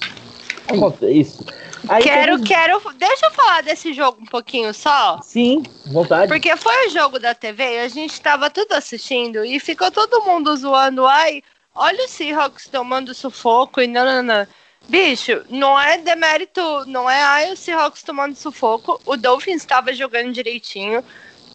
É 1.01 1.11
isso. 1.11 1.43
Aí 1.89 2.03
quero, 2.03 2.33
temos... 2.33 2.47
quero. 2.47 2.81
Deixa 2.97 3.25
eu 3.25 3.31
falar 3.31 3.61
desse 3.63 3.93
jogo 3.93 4.19
um 4.21 4.25
pouquinho 4.25 4.73
só. 4.73 5.19
Sim, 5.23 5.63
vontade. 5.87 6.27
Porque 6.27 6.55
foi 6.55 6.87
o 6.87 6.89
jogo 6.91 7.19
da 7.19 7.33
TV, 7.33 7.79
a 7.79 7.87
gente 7.87 8.13
estava 8.13 8.49
tudo 8.49 8.73
assistindo 8.73 9.43
e 9.43 9.59
ficou 9.59 9.91
todo 9.91 10.23
mundo 10.23 10.55
zoando. 10.55 11.05
Ai, 11.05 11.41
olha 11.73 12.05
o 12.05 12.07
Seahawks 12.07 12.67
tomando 12.67 13.13
sufoco 13.13 13.81
e 13.81 13.87
não, 13.87 14.05
não, 14.05 14.23
não. 14.23 14.47
Bicho, 14.87 15.43
não 15.49 15.79
é 15.79 15.97
demérito, 15.97 16.61
não 16.87 17.09
é 17.09 17.21
ai, 17.21 17.51
o 17.51 17.57
Seahawks 17.57 18.03
tomando 18.03 18.35
sufoco. 18.35 18.99
O 19.05 19.15
Dolphins 19.15 19.61
estava 19.61 19.93
jogando 19.93 20.31
direitinho. 20.31 21.03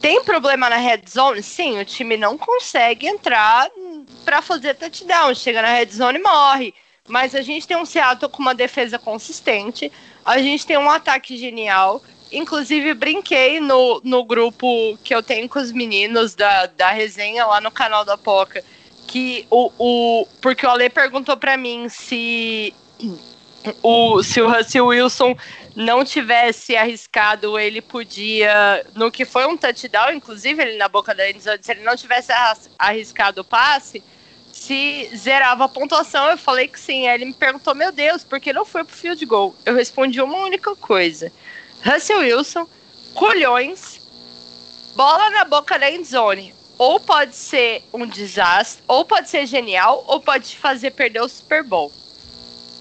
Tem 0.01 0.23
problema 0.23 0.69
na 0.69 0.77
red 0.77 1.01
zone? 1.09 1.41
Sim, 1.41 1.79
o 1.79 1.85
time 1.85 2.17
não 2.17 2.37
consegue 2.37 3.07
entrar 3.07 3.69
para 4.23 4.41
fazer 4.41 4.75
touchdown. 4.75 5.33
Chega 5.33 5.61
na 5.61 5.73
red 5.73 5.87
zone 5.87 6.19
e 6.19 6.21
morre. 6.21 6.73
Mas 7.07 7.33
a 7.33 7.41
gente 7.41 7.67
tem 7.67 7.77
um 7.77 7.85
Seattle 7.85 8.29
com 8.29 8.41
uma 8.41 8.53
defesa 8.53 8.99
consistente. 8.99 9.91
A 10.25 10.39
gente 10.39 10.65
tem 10.65 10.77
um 10.77 10.89
ataque 10.89 11.37
genial. 11.37 12.01
Inclusive, 12.31 12.93
brinquei 12.93 13.59
no, 13.59 14.01
no 14.03 14.25
grupo 14.25 14.97
que 15.03 15.15
eu 15.15 15.23
tenho 15.23 15.47
com 15.47 15.59
os 15.59 15.71
meninos 15.71 16.35
da, 16.35 16.65
da 16.65 16.91
resenha 16.91 17.45
lá 17.45 17.61
no 17.61 17.71
canal 17.71 18.03
da 18.03 18.17
Poca. 18.17 18.63
Que 19.07 19.47
o, 19.49 19.71
o. 19.79 20.27
Porque 20.41 20.65
o 20.65 20.69
Ale 20.69 20.89
perguntou 20.89 21.37
para 21.37 21.55
mim 21.55 21.87
se. 21.87 22.73
O, 23.81 24.21
se 24.21 24.41
o 24.41 24.49
Russell 24.49 24.87
Wilson 24.87 25.35
não 25.77 26.03
tivesse 26.03 26.75
arriscado, 26.75 27.59
ele 27.59 27.81
podia. 27.83 28.83
No 28.95 29.11
que 29.11 29.23
foi 29.23 29.45
um 29.45 29.55
touchdown, 29.55 30.11
inclusive, 30.11 30.59
ele 30.59 30.75
na 30.75 30.89
boca 30.89 31.13
da 31.13 31.29
endzone, 31.29 31.59
se 31.61 31.71
ele 31.71 31.83
não 31.83 31.95
tivesse 31.95 32.31
arriscado 32.79 33.41
o 33.41 33.43
passe, 33.43 34.03
se 34.51 35.07
zerava 35.15 35.65
a 35.65 35.69
pontuação. 35.69 36.31
Eu 36.31 36.37
falei 36.37 36.67
que 36.67 36.79
sim. 36.79 37.07
Aí 37.07 37.13
ele 37.13 37.25
me 37.25 37.33
perguntou: 37.33 37.75
Meu 37.75 37.91
Deus, 37.91 38.23
por 38.23 38.39
que 38.39 38.51
não 38.51 38.65
foi 38.65 38.83
pro 38.83 38.95
field 38.95 39.23
goal? 39.27 39.55
Eu 39.67 39.75
respondi 39.75 40.19
uma 40.19 40.39
única 40.39 40.75
coisa: 40.75 41.31
Russell 41.85 42.21
Wilson, 42.21 42.67
colhões, 43.13 44.01
bola 44.95 45.29
na 45.29 45.45
boca 45.45 45.77
da 45.77 45.91
endzone. 45.91 46.55
Ou 46.79 46.99
pode 46.99 47.35
ser 47.35 47.83
um 47.93 48.07
desastre, 48.07 48.83
ou 48.87 49.05
pode 49.05 49.29
ser 49.29 49.45
genial, 49.45 50.03
ou 50.07 50.19
pode 50.19 50.55
fazer 50.57 50.91
perder 50.91 51.21
o 51.21 51.29
Super 51.29 51.63
Bowl. 51.63 51.91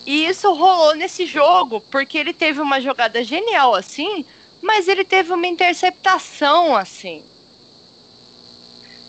E 0.07 0.27
isso 0.27 0.53
rolou 0.53 0.95
nesse 0.95 1.27
jogo, 1.27 1.81
porque 1.91 2.17
ele 2.17 2.33
teve 2.33 2.61
uma 2.61 2.81
jogada 2.81 3.25
genial 3.25 3.75
assim, 3.75 4.25
mas 4.63 4.87
ele 4.87 5.05
teve 5.05 5.33
uma 5.33 5.47
interceptação 5.47 6.77
assim. 6.77 7.25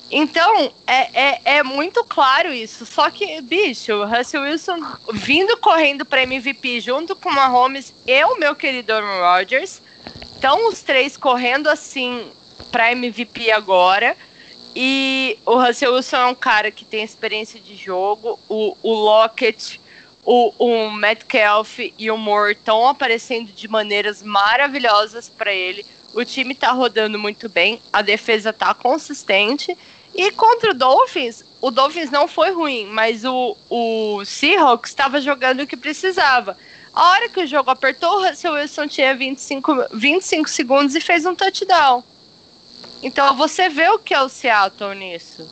Então, 0.10 0.71
é, 0.86 1.21
é, 1.21 1.41
é, 1.57 1.63
muito 1.63 2.03
claro 2.05 2.53
isso. 2.53 2.86
Só 2.86 3.10
que, 3.10 3.41
bicho, 3.41 3.93
o 3.93 4.05
Russell 4.05 4.43
Wilson 4.43 4.77
vindo 5.13 5.57
correndo 5.57 6.05
para 6.05 6.23
MVP 6.23 6.79
junto 6.79 7.15
com 7.15 7.29
o 7.29 7.33
Mahomes 7.33 7.93
e 8.05 8.23
o 8.23 8.38
meu 8.38 8.55
querido 8.55 8.93
Aaron 8.93 9.21
Rodgers. 9.21 9.81
Estão 10.33 10.69
os 10.69 10.81
três 10.81 11.17
correndo 11.17 11.67
assim 11.67 12.31
para 12.71 12.91
MVP 12.91 13.51
agora. 13.51 14.15
E 14.73 15.38
o 15.45 15.55
Russell 15.55 15.95
Wilson 15.95 16.17
é 16.17 16.25
um 16.27 16.36
cara 16.36 16.71
que 16.71 16.86
tem 16.86 17.03
experiência 17.03 17.60
de 17.60 17.75
jogo. 17.75 18.39
O, 18.47 18.77
o 18.81 18.93
Lockett, 18.93 19.81
o, 20.30 20.52
o 20.60 20.92
Metcalf 20.92 21.80
e 21.98 22.12
o 22.12 22.18
Moore 22.18 22.52
estão 22.52 22.86
aparecendo 22.86 23.50
de 23.54 23.66
maneiras 23.66 24.22
maravilhosas 24.22 25.30
para 25.30 25.54
ele. 25.54 25.86
O 26.13 26.26
time 26.26 26.52
está 26.52 26.74
rodando 26.74 27.18
muito 27.18 27.48
bem, 27.48 27.82
a 27.94 28.02
defesa 28.02 28.50
está 28.50 28.74
consistente. 28.74 29.76
E 30.13 30.30
contra 30.32 30.72
o 30.72 30.74
Dolphins, 30.74 31.46
o 31.62 31.72
Dolphins 31.72 32.12
não 32.12 32.28
foi 32.28 32.52
ruim, 32.52 32.88
mas 32.88 33.24
o, 33.24 33.56
o 33.70 34.26
Seahawks 34.26 34.92
estava 34.92 35.22
jogando 35.22 35.62
o 35.62 35.68
que 35.68 35.78
precisava. 35.78 36.58
A 36.92 37.12
hora 37.12 37.30
que 37.30 37.40
o 37.40 37.48
jogo 37.48 37.70
apertou, 37.70 38.18
o 38.18 38.28
Russell 38.28 38.56
Wilson 38.56 38.88
tinha 38.88 39.16
25, 39.16 39.86
25 39.94 40.50
segundos 40.50 40.94
e 40.94 41.00
fez 41.00 41.26
um 41.26 41.36
touchdown. 41.36 42.04
Então 43.02 43.34
você 43.38 43.70
vê 43.70 43.88
o 43.92 44.00
que 44.00 44.13
é 44.13 44.22
o 44.22 44.28
Seattle 44.28 44.94
nisso. 44.94 45.50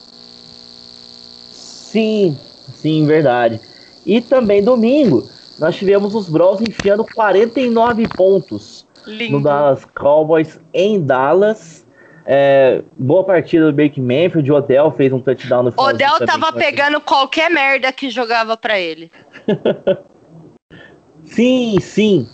Sim, 1.54 2.38
sim, 2.82 3.06
verdade. 3.06 3.62
E 4.06 4.22
também 4.22 4.63
domingo, 4.63 5.28
nós 5.60 5.76
tivemos 5.76 6.13
os 6.13 6.30
Bros 6.30 6.62
enfiando 6.62 7.06
49 7.06 8.08
pontos 8.10 8.86
Lindo. 9.06 9.38
no 9.38 9.44
Dallas 9.44 9.86
Cowboys 9.86 10.60
em 10.74 11.02
Dallas. 11.02 11.86
É, 12.28 12.82
boa 12.98 13.24
partida 13.24 13.72
do 13.72 13.74
Baker 13.74 14.04
Mayfield, 14.04 14.52
o 14.52 14.56
Odell 14.56 14.91
fez 14.91 15.13
um 15.13 15.20
touchdown 15.20 15.63
no 15.63 15.72
final. 15.72 15.88
Odell 15.88 16.26
tava 16.26 16.52
pegando 16.52 17.00
qualquer 17.00 17.52
merda 17.52 17.91
que 17.91 18.10
jogava 18.10 18.58
para 18.58 18.80
ele. 18.80 19.12
sim, 21.24 21.80
sim. 21.80 22.28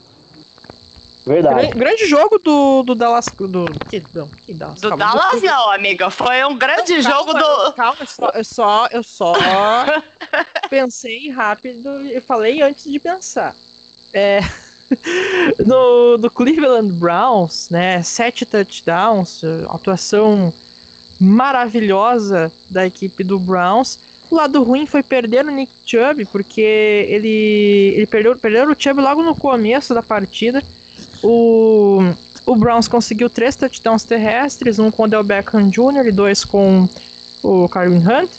Verdade. 1.25 1.55
Grande, 1.55 1.79
grande 1.79 2.05
jogo 2.07 2.39
do, 2.39 2.83
do 2.83 2.95
Dallas. 2.95 3.27
Do, 3.27 3.65
que, 3.89 4.03
não, 4.13 4.27
que 4.27 4.53
Dallas, 4.53 4.81
do 4.81 4.89
calma, 4.89 5.05
Dallas 5.05 5.41
não, 5.41 5.71
amiga. 5.71 6.09
Foi 6.09 6.43
um 6.45 6.57
grande 6.57 6.95
não, 6.95 7.01
jogo 7.01 7.33
calma, 7.33 7.65
do. 7.65 7.73
Calma, 7.73 7.97
eu 7.99 8.07
só, 8.07 8.31
eu 8.33 8.43
só, 8.43 8.87
eu 8.91 9.03
só 9.03 9.33
pensei 10.69 11.29
rápido 11.29 12.05
e 12.05 12.19
falei 12.19 12.61
antes 12.61 12.91
de 12.91 12.99
pensar. 12.99 13.55
É. 14.13 14.39
no, 15.65 16.17
do 16.17 16.29
Cleveland 16.29 16.91
Browns, 16.93 17.69
né? 17.69 18.01
Sete 18.01 18.45
touchdowns, 18.45 19.43
atuação 19.69 20.53
maravilhosa 21.19 22.51
da 22.69 22.85
equipe 22.85 23.23
do 23.23 23.39
Browns. 23.39 23.99
O 24.29 24.35
lado 24.35 24.63
ruim 24.63 24.85
foi 24.85 25.03
perder 25.03 25.45
o 25.45 25.51
Nick 25.51 25.71
Chubb, 25.85 26.25
porque 26.25 26.61
ele, 26.61 27.93
ele 27.95 28.07
perdeu, 28.07 28.35
perdeu 28.35 28.69
o 28.69 28.75
Chubb 28.77 29.01
logo 29.01 29.21
no 29.21 29.35
começo 29.35 29.93
da 29.93 30.01
partida. 30.01 30.63
O, 31.23 31.99
o 32.45 32.55
Browns 32.55 32.87
conseguiu 32.87 33.29
três 33.29 33.55
touchdowns 33.55 34.03
terrestres, 34.03 34.79
um 34.79 34.89
com 34.89 35.03
o 35.03 35.07
Del 35.07 35.23
Beckham 35.23 35.69
Jr. 35.69 36.07
e 36.07 36.11
dois 36.11 36.43
com 36.43 36.87
o 37.43 37.67
Kareem 37.69 37.97
Hunt. 37.97 38.29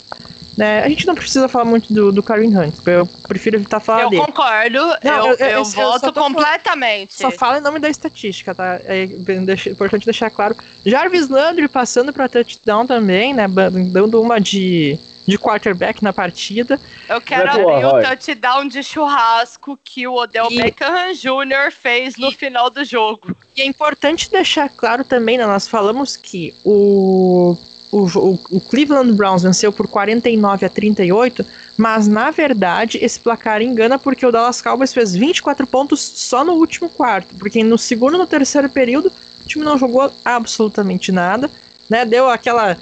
Né? 0.55 0.83
A 0.83 0.89
gente 0.89 1.07
não 1.07 1.15
precisa 1.15 1.47
falar 1.47 1.65
muito 1.65 1.91
do, 1.91 2.11
do 2.11 2.21
Karim 2.21 2.55
Hunt, 2.55 2.75
eu 2.85 3.07
prefiro 3.27 3.55
evitar 3.55 3.79
falar 3.79 4.03
eu 4.03 4.09
dele. 4.11 4.21
Concordo, 4.23 4.77
não, 5.03 5.27
eu, 5.29 5.35
eu, 5.35 5.47
eu 5.47 5.65
voto 5.65 6.13
completamente. 6.13 7.15
Só 7.15 7.31
fala 7.31 7.57
em 7.57 7.61
nome 7.61 7.79
da 7.79 7.89
estatística, 7.89 8.53
tá? 8.53 8.79
É 8.85 9.03
importante 9.03 10.05
deixar 10.05 10.29
claro. 10.29 10.55
Jarvis 10.85 11.27
Landry 11.27 11.67
passando 11.67 12.13
para 12.13 12.29
touchdown 12.29 12.85
também, 12.85 13.33
né? 13.33 13.47
Dando 13.87 14.21
uma 14.21 14.39
de, 14.39 14.99
de 15.25 15.37
quarterback 15.37 16.03
na 16.03 16.11
partida. 16.11 16.79
Eu 17.07 17.21
quero 17.21 17.49
abrir 17.49 17.85
o 17.85 18.01
touchdown 18.01 18.67
de 18.67 18.83
churrasco 18.83 19.79
que 19.83 20.07
o 20.07 20.15
Odell 20.15 20.47
e... 20.51 20.61
Beckham 20.61 21.13
Jr. 21.13 21.71
fez 21.71 22.17
no 22.17 22.29
e... 22.29 22.35
final 22.35 22.69
do 22.69 22.83
jogo. 22.83 23.35
E 23.55 23.61
é 23.61 23.65
importante 23.65 24.29
deixar 24.29 24.69
claro 24.69 25.03
também, 25.03 25.37
né? 25.37 25.45
Nós 25.45 25.67
falamos 25.67 26.15
que 26.15 26.53
o 26.63 27.57
o, 27.93 28.07
o, 28.17 28.39
o, 28.49 28.59
Cleveland 28.59 29.13
Browns 29.13 29.43
venceu 29.43 29.71
por 29.71 29.87
49 29.87 30.65
a 30.65 30.69
38, 30.69 31.45
mas 31.77 32.07
na 32.07 32.31
verdade 32.31 32.97
esse 32.99 33.19
placar 33.19 33.61
engana 33.61 33.99
porque 33.99 34.25
o 34.25 34.31
Dallas 34.31 34.63
Cowboys 34.63 34.91
fez 34.91 35.15
24 35.15 35.67
pontos 35.67 35.99
só 35.99 36.43
no 36.43 36.53
último 36.53 36.89
quarto, 36.89 37.35
porque 37.35 37.63
no 37.63 37.77
segundo 37.77 38.15
e 38.15 38.17
no 38.17 38.25
terceiro 38.25 38.67
período 38.67 39.11
o 39.43 39.47
time 39.47 39.63
não 39.63 39.77
jogou 39.77 40.11
absolutamente 40.25 41.11
nada, 41.11 41.51
né? 41.87 42.03
Deu 42.03 42.27
aquela 42.27 42.75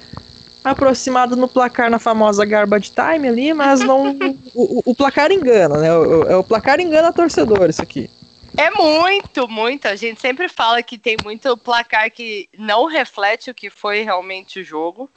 aproximada 0.64 1.34
no 1.34 1.48
placar 1.48 1.90
na 1.90 1.98
famosa 1.98 2.44
garbage 2.44 2.92
time 2.92 3.28
ali, 3.28 3.52
mas 3.52 3.80
não 3.80 4.16
o, 4.54 4.90
o, 4.90 4.94
placar 4.94 5.30
engana, 5.32 5.78
né? 5.78 5.94
O, 5.94 6.40
o 6.40 6.44
placar 6.44 6.80
engana 6.80 7.12
torcedor 7.12 7.68
isso 7.68 7.82
aqui. 7.82 8.08
É 8.56 8.70
muito, 8.70 9.48
muito. 9.48 9.86
A 9.86 9.96
gente 9.96 10.20
sempre 10.20 10.48
fala 10.48 10.82
que 10.82 10.98
tem 10.98 11.16
muito 11.24 11.56
placar 11.56 12.10
que 12.10 12.48
não 12.56 12.86
reflete 12.86 13.50
o 13.50 13.54
que 13.54 13.70
foi 13.70 14.02
realmente 14.02 14.60
o 14.60 14.64
jogo. 14.64 15.10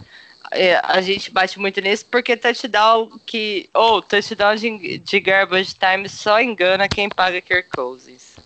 É, 0.51 0.79
a 0.83 1.01
gente 1.01 1.31
bate 1.31 1.59
muito 1.59 1.81
nisso 1.81 2.05
porque 2.09 2.37
touchdown 2.37 3.19
que. 3.25 3.69
Ou 3.73 3.97
oh, 3.97 4.01
touchdown 4.01 4.55
de, 4.55 4.99
de 4.99 5.19
garbage 5.19 5.75
time 5.75 6.07
só 6.07 6.39
engana 6.39 6.87
quem 6.87 7.09
paga 7.09 7.41
Kirk 7.41 7.69
Cousins. 7.69 8.37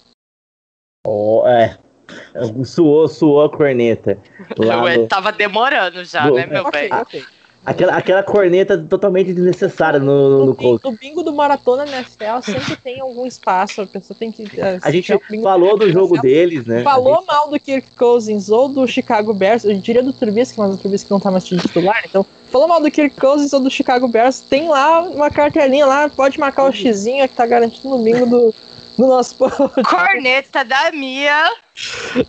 Oh, 1.05 1.43
é. 1.47 1.77
Suou, 2.65 3.07
suou 3.07 3.43
a 3.43 3.49
corneta. 3.49 4.17
Eu 4.57 5.07
tava 5.07 5.31
demorando 5.31 6.03
já, 6.03 6.27
do... 6.27 6.35
né, 6.35 6.45
meu 6.45 6.69
bem? 6.71 6.89
Okay. 6.93 7.23
Aquela, 7.65 7.97
aquela 7.97 8.23
corneta 8.23 8.77
totalmente 8.77 9.33
desnecessária 9.33 9.99
no, 9.99 10.29
no, 10.29 10.45
no 10.45 10.53
bingo, 10.53 10.79
No 10.83 10.91
bingo 10.93 11.23
do 11.23 11.33
Maratona 11.33 11.85
NFL 11.85 12.41
sempre 12.41 12.75
tem 12.77 13.01
algum 13.01 13.25
espaço, 13.25 13.81
a 13.81 13.85
pessoa 13.85 14.17
tem 14.17 14.31
que. 14.31 14.43
Uh, 14.43 14.79
a 14.81 14.89
gente 14.89 15.13
falou 15.43 15.77
do, 15.77 15.85
do 15.85 15.91
jogo 15.91 16.19
deles, 16.21 16.65
né? 16.65 16.83
Falou 16.83 17.17
gente... 17.17 17.27
mal 17.27 17.49
do 17.49 17.59
Kirk 17.59 17.91
Cousins 17.97 18.49
ou 18.49 18.69
do 18.69 18.87
Chicago 18.87 19.33
Bears, 19.33 19.65
eu 19.65 19.75
diria 19.75 20.01
do 20.01 20.13
Trubisky, 20.13 20.57
mas 20.57 20.73
o 20.73 20.77
Trubisky 20.77 21.11
não 21.11 21.19
tá 21.19 21.29
mais 21.29 21.45
titular, 21.45 22.01
então. 22.05 22.25
Falou 22.47 22.67
mal 22.67 22.81
do 22.81 22.89
Kirk 22.89 23.19
Cousins 23.19 23.51
ou 23.51 23.59
do 23.59 23.69
Chicago 23.69 24.07
Bears, 24.07 24.39
tem 24.39 24.69
lá 24.69 25.01
uma 25.01 25.29
cartelinha 25.29 25.85
lá, 25.85 26.09
pode 26.09 26.39
marcar 26.39 26.63
o 26.63 26.71
xizinho 26.71 27.27
que 27.27 27.35
tá 27.35 27.45
garantido 27.45 27.89
no 27.89 27.99
bingo 27.99 28.25
do, 28.25 28.55
do 28.99 29.07
nosso 29.07 29.35
Corneta 29.89 30.65
da 30.65 30.91
Mia. 30.91 31.49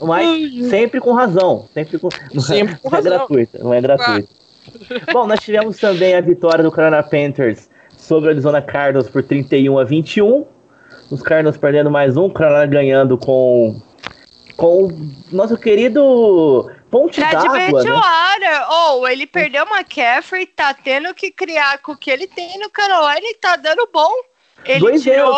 Mas 0.01 0.69
sempre 0.69 1.01
com 1.01 1.13
razão. 1.13 1.69
Sempre 1.75 1.99
com, 1.99 2.09
sempre 2.41 2.77
com 2.77 2.89
não 2.91 2.99
é 2.99 3.03
razão. 3.03 3.13
é 3.13 3.17
gratuita, 3.17 3.59
não 3.59 3.75
é 3.75 3.81
gratuita. 3.81 4.29
Bom, 5.13 5.27
nós 5.27 5.41
tivemos 5.41 5.79
também 5.79 6.15
a 6.15 6.21
vitória 6.21 6.63
do 6.63 6.71
Carolina 6.71 7.03
Panthers 7.03 7.69
sobre 7.97 8.29
o 8.29 8.33
Arizona 8.33 8.63
Cardinals 8.63 9.11
por 9.11 9.25
31 9.25 9.79
a 9.79 9.85
21. 9.85 10.47
Os 11.11 11.23
Cardinals 11.23 11.57
perdendo 11.57 11.91
mais 11.91 12.17
um, 12.17 12.27
o 12.27 12.33
Carolina 12.33 12.67
ganhando 12.67 13.19
com 13.19 13.83
com 14.57 14.89
nosso 15.33 15.57
querido 15.57 16.71
Ponte 16.91 17.19
d'Água, 17.19 17.83
né? 17.83 18.67
Ou 18.69 19.01
oh, 19.01 19.09
ele 19.09 19.27
perdeu 19.27 19.65
uma 19.65 19.79
McCaffrey, 19.79 20.47
tá 20.47 20.75
tendo 20.75 21.15
que 21.15 21.31
criar 21.31 21.79
com 21.79 21.93
o 21.93 21.97
que 21.97 22.11
ele 22.11 22.27
tem 22.27 22.59
no 22.59 22.69
Carolina 22.71 23.27
e 23.27 23.35
tá 23.35 23.57
dando 23.57 23.89
bom. 23.93 24.13
Ele 24.65 24.81
Dois 24.81 25.03
tirou. 25.03 25.33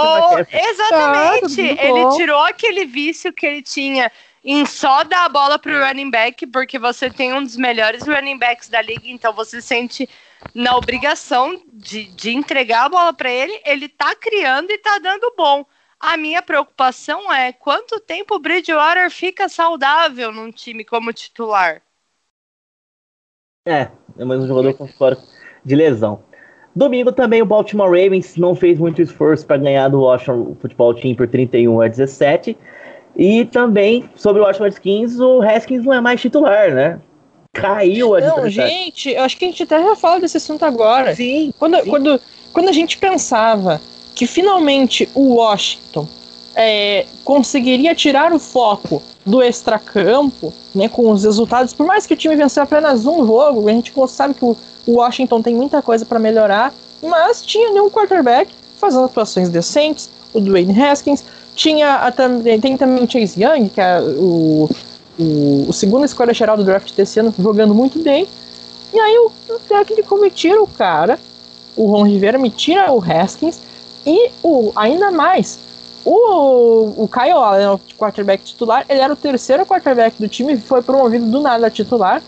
Exatamente. 0.50 1.76
Tá, 1.76 1.84
ele 1.84 2.16
tirou 2.16 2.40
aquele 2.40 2.84
vício 2.84 3.32
que 3.32 3.46
ele 3.46 3.62
tinha 3.62 4.10
em 4.44 4.66
só 4.66 5.04
dar 5.04 5.24
a 5.24 5.28
bola 5.28 5.58
pro 5.58 5.78
running 5.84 6.10
back, 6.10 6.46
porque 6.48 6.78
você 6.78 7.08
tem 7.08 7.32
um 7.32 7.42
dos 7.42 7.56
melhores 7.56 8.06
running 8.06 8.38
backs 8.38 8.68
da 8.68 8.82
liga, 8.82 9.02
então 9.04 9.32
você 9.32 9.60
sente 9.60 10.08
na 10.54 10.76
obrigação 10.76 11.62
de, 11.72 12.04
de 12.04 12.30
entregar 12.30 12.86
a 12.86 12.88
bola 12.88 13.12
para 13.12 13.30
ele, 13.30 13.60
ele 13.64 13.88
tá 13.88 14.14
criando 14.16 14.70
e 14.70 14.78
tá 14.78 14.98
dando 14.98 15.32
bom. 15.36 15.64
A 16.00 16.16
minha 16.16 16.42
preocupação 16.42 17.32
é 17.32 17.52
quanto 17.52 18.00
tempo 18.00 18.34
o 18.34 18.38
Bridgewater 18.40 19.08
fica 19.08 19.48
saudável 19.48 20.32
num 20.32 20.50
time 20.50 20.84
como 20.84 21.12
titular. 21.12 21.80
É, 23.64 23.88
é 24.18 24.24
mais 24.24 24.40
um 24.40 24.48
jogador 24.48 24.74
com 24.74 24.84
histórico 24.84 25.22
de 25.64 25.76
lesão. 25.76 26.24
Domingo 26.74 27.12
também 27.12 27.42
o 27.42 27.46
Baltimore 27.46 27.88
Ravens 27.88 28.36
não 28.36 28.54
fez 28.54 28.78
muito 28.78 29.02
esforço 29.02 29.46
para 29.46 29.58
ganhar 29.58 29.88
do 29.88 30.00
Washington 30.00 30.56
Football 30.60 30.94
Team 30.94 31.14
por 31.14 31.28
31 31.28 31.80
a 31.82 31.88
17. 31.88 32.56
E 33.14 33.44
também, 33.46 34.08
sobre 34.14 34.40
o 34.40 34.44
Washington 34.44 34.64
Redskins, 34.64 35.20
o 35.20 35.42
Haskins 35.42 35.84
não 35.84 35.92
é 35.92 36.00
mais 36.00 36.20
titular, 36.20 36.72
né? 36.72 36.98
Caiu 37.52 38.14
a 38.14 38.20
Não, 38.20 38.48
gente, 38.48 39.10
eu 39.10 39.22
acho 39.22 39.36
que 39.36 39.44
a 39.44 39.48
gente 39.48 39.62
até 39.62 39.82
já 39.82 39.94
fala 39.94 40.18
desse 40.18 40.38
assunto 40.38 40.64
agora. 40.64 41.14
Sim. 41.14 41.52
Quando, 41.58 41.76
sim. 41.82 41.90
quando, 41.90 42.20
quando 42.52 42.68
a 42.70 42.72
gente 42.72 42.96
pensava 42.96 43.78
que 44.14 44.26
finalmente 44.26 45.06
o 45.14 45.34
Washington 45.34 46.08
é, 46.54 47.04
conseguiria 47.24 47.94
tirar 47.94 48.32
o 48.32 48.38
foco 48.38 49.02
do 49.24 49.42
extracampo, 49.42 50.52
né, 50.74 50.88
com 50.88 51.10
os 51.10 51.24
resultados, 51.24 51.74
por 51.74 51.86
mais 51.86 52.06
que 52.06 52.14
o 52.14 52.16
time 52.16 52.34
venceu 52.34 52.62
apenas 52.62 53.06
um 53.06 53.26
jogo, 53.26 53.68
a 53.68 53.72
gente 53.72 53.92
sabe 54.08 54.34
que 54.34 54.44
o, 54.44 54.56
o 54.86 54.96
Washington 54.96 55.42
tem 55.42 55.54
muita 55.54 55.82
coisa 55.82 56.04
para 56.04 56.18
melhorar, 56.18 56.72
mas 57.02 57.42
tinha 57.42 57.70
nenhum 57.70 57.90
quarterback 57.90 58.50
fazendo 58.78 59.04
atuações 59.04 59.48
decentes, 59.48 60.10
o 60.34 60.40
Dwayne 60.40 60.80
Haskins, 60.82 61.24
tinha 61.54 61.96
a, 61.96 62.10
tem 62.10 62.76
também 62.76 63.04
o 63.04 63.10
Chase 63.10 63.42
Young, 63.42 63.68
que 63.68 63.80
é 63.80 64.00
o, 64.00 64.68
o, 65.18 65.66
o 65.68 65.72
segundo 65.72 66.04
escolha 66.04 66.34
geral 66.34 66.56
do 66.56 66.64
draft 66.64 66.92
desse 66.94 67.20
ano, 67.20 67.32
jogando 67.38 67.74
muito 67.74 67.98
bem. 68.02 68.26
E 68.92 68.98
aí 68.98 69.18
o, 69.18 69.30
o 69.54 69.58
técnico 69.60 70.18
me 70.18 70.30
tira 70.30 70.62
o 70.62 70.66
cara, 70.66 71.18
o 71.76 71.86
Ron 71.86 72.04
Rivera 72.04 72.38
me 72.38 72.50
tira 72.50 72.92
o 72.92 73.02
Haskins, 73.02 73.60
e 74.04 74.30
o 74.42 74.72
ainda 74.74 75.10
mais, 75.10 75.58
o, 76.04 77.04
o 77.04 77.08
Kyle 77.08 77.30
Allen, 77.30 77.68
o 77.68 77.80
quarterback 77.96 78.42
titular, 78.42 78.84
ele 78.88 79.00
era 79.00 79.12
o 79.12 79.16
terceiro 79.16 79.64
quarterback 79.64 80.20
do 80.20 80.28
time, 80.28 80.56
foi 80.56 80.82
promovido 80.82 81.26
do 81.26 81.40
nada 81.40 81.68
a 81.68 81.70
titular. 81.70 82.22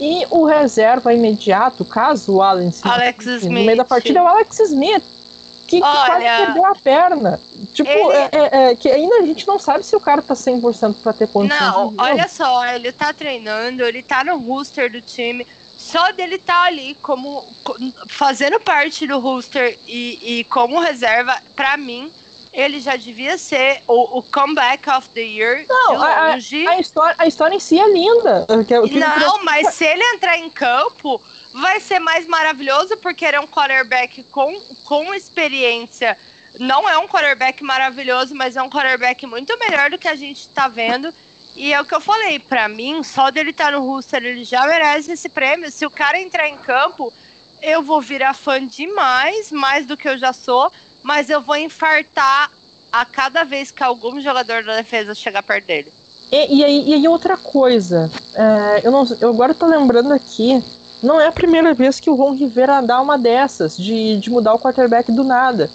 E 0.00 0.26
o 0.30 0.44
reserva 0.44 1.12
imediato, 1.12 1.84
caso 1.84 2.36
o 2.36 2.42
Allen 2.42 2.72
se 2.72 2.86
Alex 2.88 3.44
no 3.44 3.50
meio 3.50 3.76
da 3.76 3.84
partida, 3.84 4.18
é 4.18 4.22
o 4.22 4.26
Alex 4.26 4.58
Smith 4.60 5.04
que, 5.70 5.80
que 5.80 5.86
Olha, 5.86 6.06
quase 6.06 6.24
perdeu 6.24 6.66
a 6.66 6.74
perna. 6.74 7.40
Tipo, 7.72 7.88
ele... 7.88 8.12
é, 8.12 8.28
é, 8.32 8.70
é, 8.70 8.74
que 8.74 8.90
ainda 8.90 9.18
a 9.18 9.26
gente 9.26 9.46
não 9.46 9.56
sabe 9.56 9.86
se 9.86 9.94
o 9.94 10.00
cara 10.00 10.20
tá 10.20 10.34
100% 10.34 10.96
pra 11.00 11.12
ter 11.12 11.28
condições. 11.28 11.60
Não, 11.60 11.94
olha 11.96 12.26
só, 12.26 12.66
ele 12.66 12.90
tá 12.90 13.12
treinando, 13.12 13.84
ele 13.84 14.02
tá 14.02 14.24
no 14.24 14.36
roster 14.38 14.90
do 14.90 15.00
time. 15.00 15.46
Só 15.78 16.10
dele 16.10 16.38
tá 16.38 16.64
ali 16.64 16.96
como 17.00 17.46
fazendo 18.08 18.58
parte 18.58 19.06
do 19.06 19.20
roster 19.20 19.78
e, 19.86 20.40
e 20.40 20.44
como 20.44 20.80
reserva, 20.80 21.38
pra 21.54 21.76
mim, 21.76 22.10
ele 22.52 22.80
já 22.80 22.96
devia 22.96 23.38
ser 23.38 23.82
o, 23.86 24.18
o 24.18 24.22
comeback 24.22 24.88
of 24.90 25.08
the 25.10 25.20
year 25.20 25.64
não, 25.68 26.02
a, 26.02 26.32
a, 26.32 26.38
história, 26.38 27.14
a 27.16 27.26
história 27.26 27.54
em 27.54 27.60
si 27.60 27.78
é 27.78 27.88
linda. 27.88 28.46
Que 28.66 28.98
não, 28.98 29.44
mas 29.44 29.74
se 29.74 29.84
ele 29.84 30.02
entrar 30.14 30.36
em 30.36 30.50
campo, 30.50 31.22
vai 31.52 31.78
ser 31.80 31.98
mais 31.98 32.26
maravilhoso 32.26 32.96
porque 32.96 33.24
ele 33.24 33.36
é 33.36 33.40
um 33.40 33.46
quarterback 33.46 34.22
com, 34.24 34.60
com 34.84 35.14
experiência. 35.14 36.18
Não 36.58 36.88
é 36.88 36.98
um 36.98 37.06
quarterback 37.06 37.62
maravilhoso, 37.62 38.34
mas 38.34 38.56
é 38.56 38.62
um 38.62 38.68
quarterback 38.68 39.24
muito 39.26 39.56
melhor 39.58 39.90
do 39.90 39.98
que 39.98 40.08
a 40.08 40.16
gente 40.16 40.40
está 40.40 40.66
vendo. 40.66 41.14
E 41.54 41.72
é 41.72 41.80
o 41.80 41.84
que 41.84 41.94
eu 41.94 42.00
falei, 42.00 42.38
para 42.38 42.68
mim, 42.68 43.02
só 43.02 43.30
dele 43.30 43.50
estar 43.50 43.66
tá 43.66 43.70
no 43.72 43.84
roster, 43.84 44.24
ele 44.24 44.44
já 44.44 44.66
merece 44.66 45.12
esse 45.12 45.28
prêmio. 45.28 45.70
Se 45.70 45.84
o 45.84 45.90
cara 45.90 46.18
entrar 46.18 46.48
em 46.48 46.56
campo, 46.56 47.12
eu 47.60 47.82
vou 47.82 48.00
virar 48.00 48.34
fã 48.34 48.64
demais, 48.64 49.50
mais 49.52 49.86
do 49.86 49.96
que 49.96 50.08
eu 50.08 50.16
já 50.16 50.32
sou, 50.32 50.72
mas 51.02 51.30
eu 51.30 51.40
vou 51.40 51.56
infartar 51.56 52.50
a 52.92 53.04
cada 53.04 53.44
vez 53.44 53.70
que 53.70 53.82
algum 53.82 54.20
jogador 54.20 54.64
da 54.64 54.76
defesa 54.76 55.14
chegar 55.14 55.42
perto 55.42 55.66
dele. 55.66 55.92
E, 56.30 56.58
e, 56.58 56.64
aí, 56.64 56.88
e 56.88 56.94
aí 56.94 57.08
outra 57.08 57.36
coisa, 57.36 58.10
é, 58.34 58.86
eu, 58.86 58.92
não, 58.92 59.04
eu 59.20 59.30
agora 59.30 59.54
tô 59.54 59.66
lembrando 59.66 60.12
aqui, 60.12 60.62
não 61.02 61.20
é 61.20 61.26
a 61.26 61.32
primeira 61.32 61.74
vez 61.74 61.98
que 61.98 62.10
o 62.10 62.14
Ron 62.14 62.32
Rivera 62.32 62.80
dá 62.80 63.00
uma 63.00 63.18
dessas, 63.18 63.76
de, 63.76 64.16
de 64.18 64.30
mudar 64.30 64.54
o 64.54 64.58
quarterback 64.58 65.10
do 65.10 65.24
nada. 65.24 65.70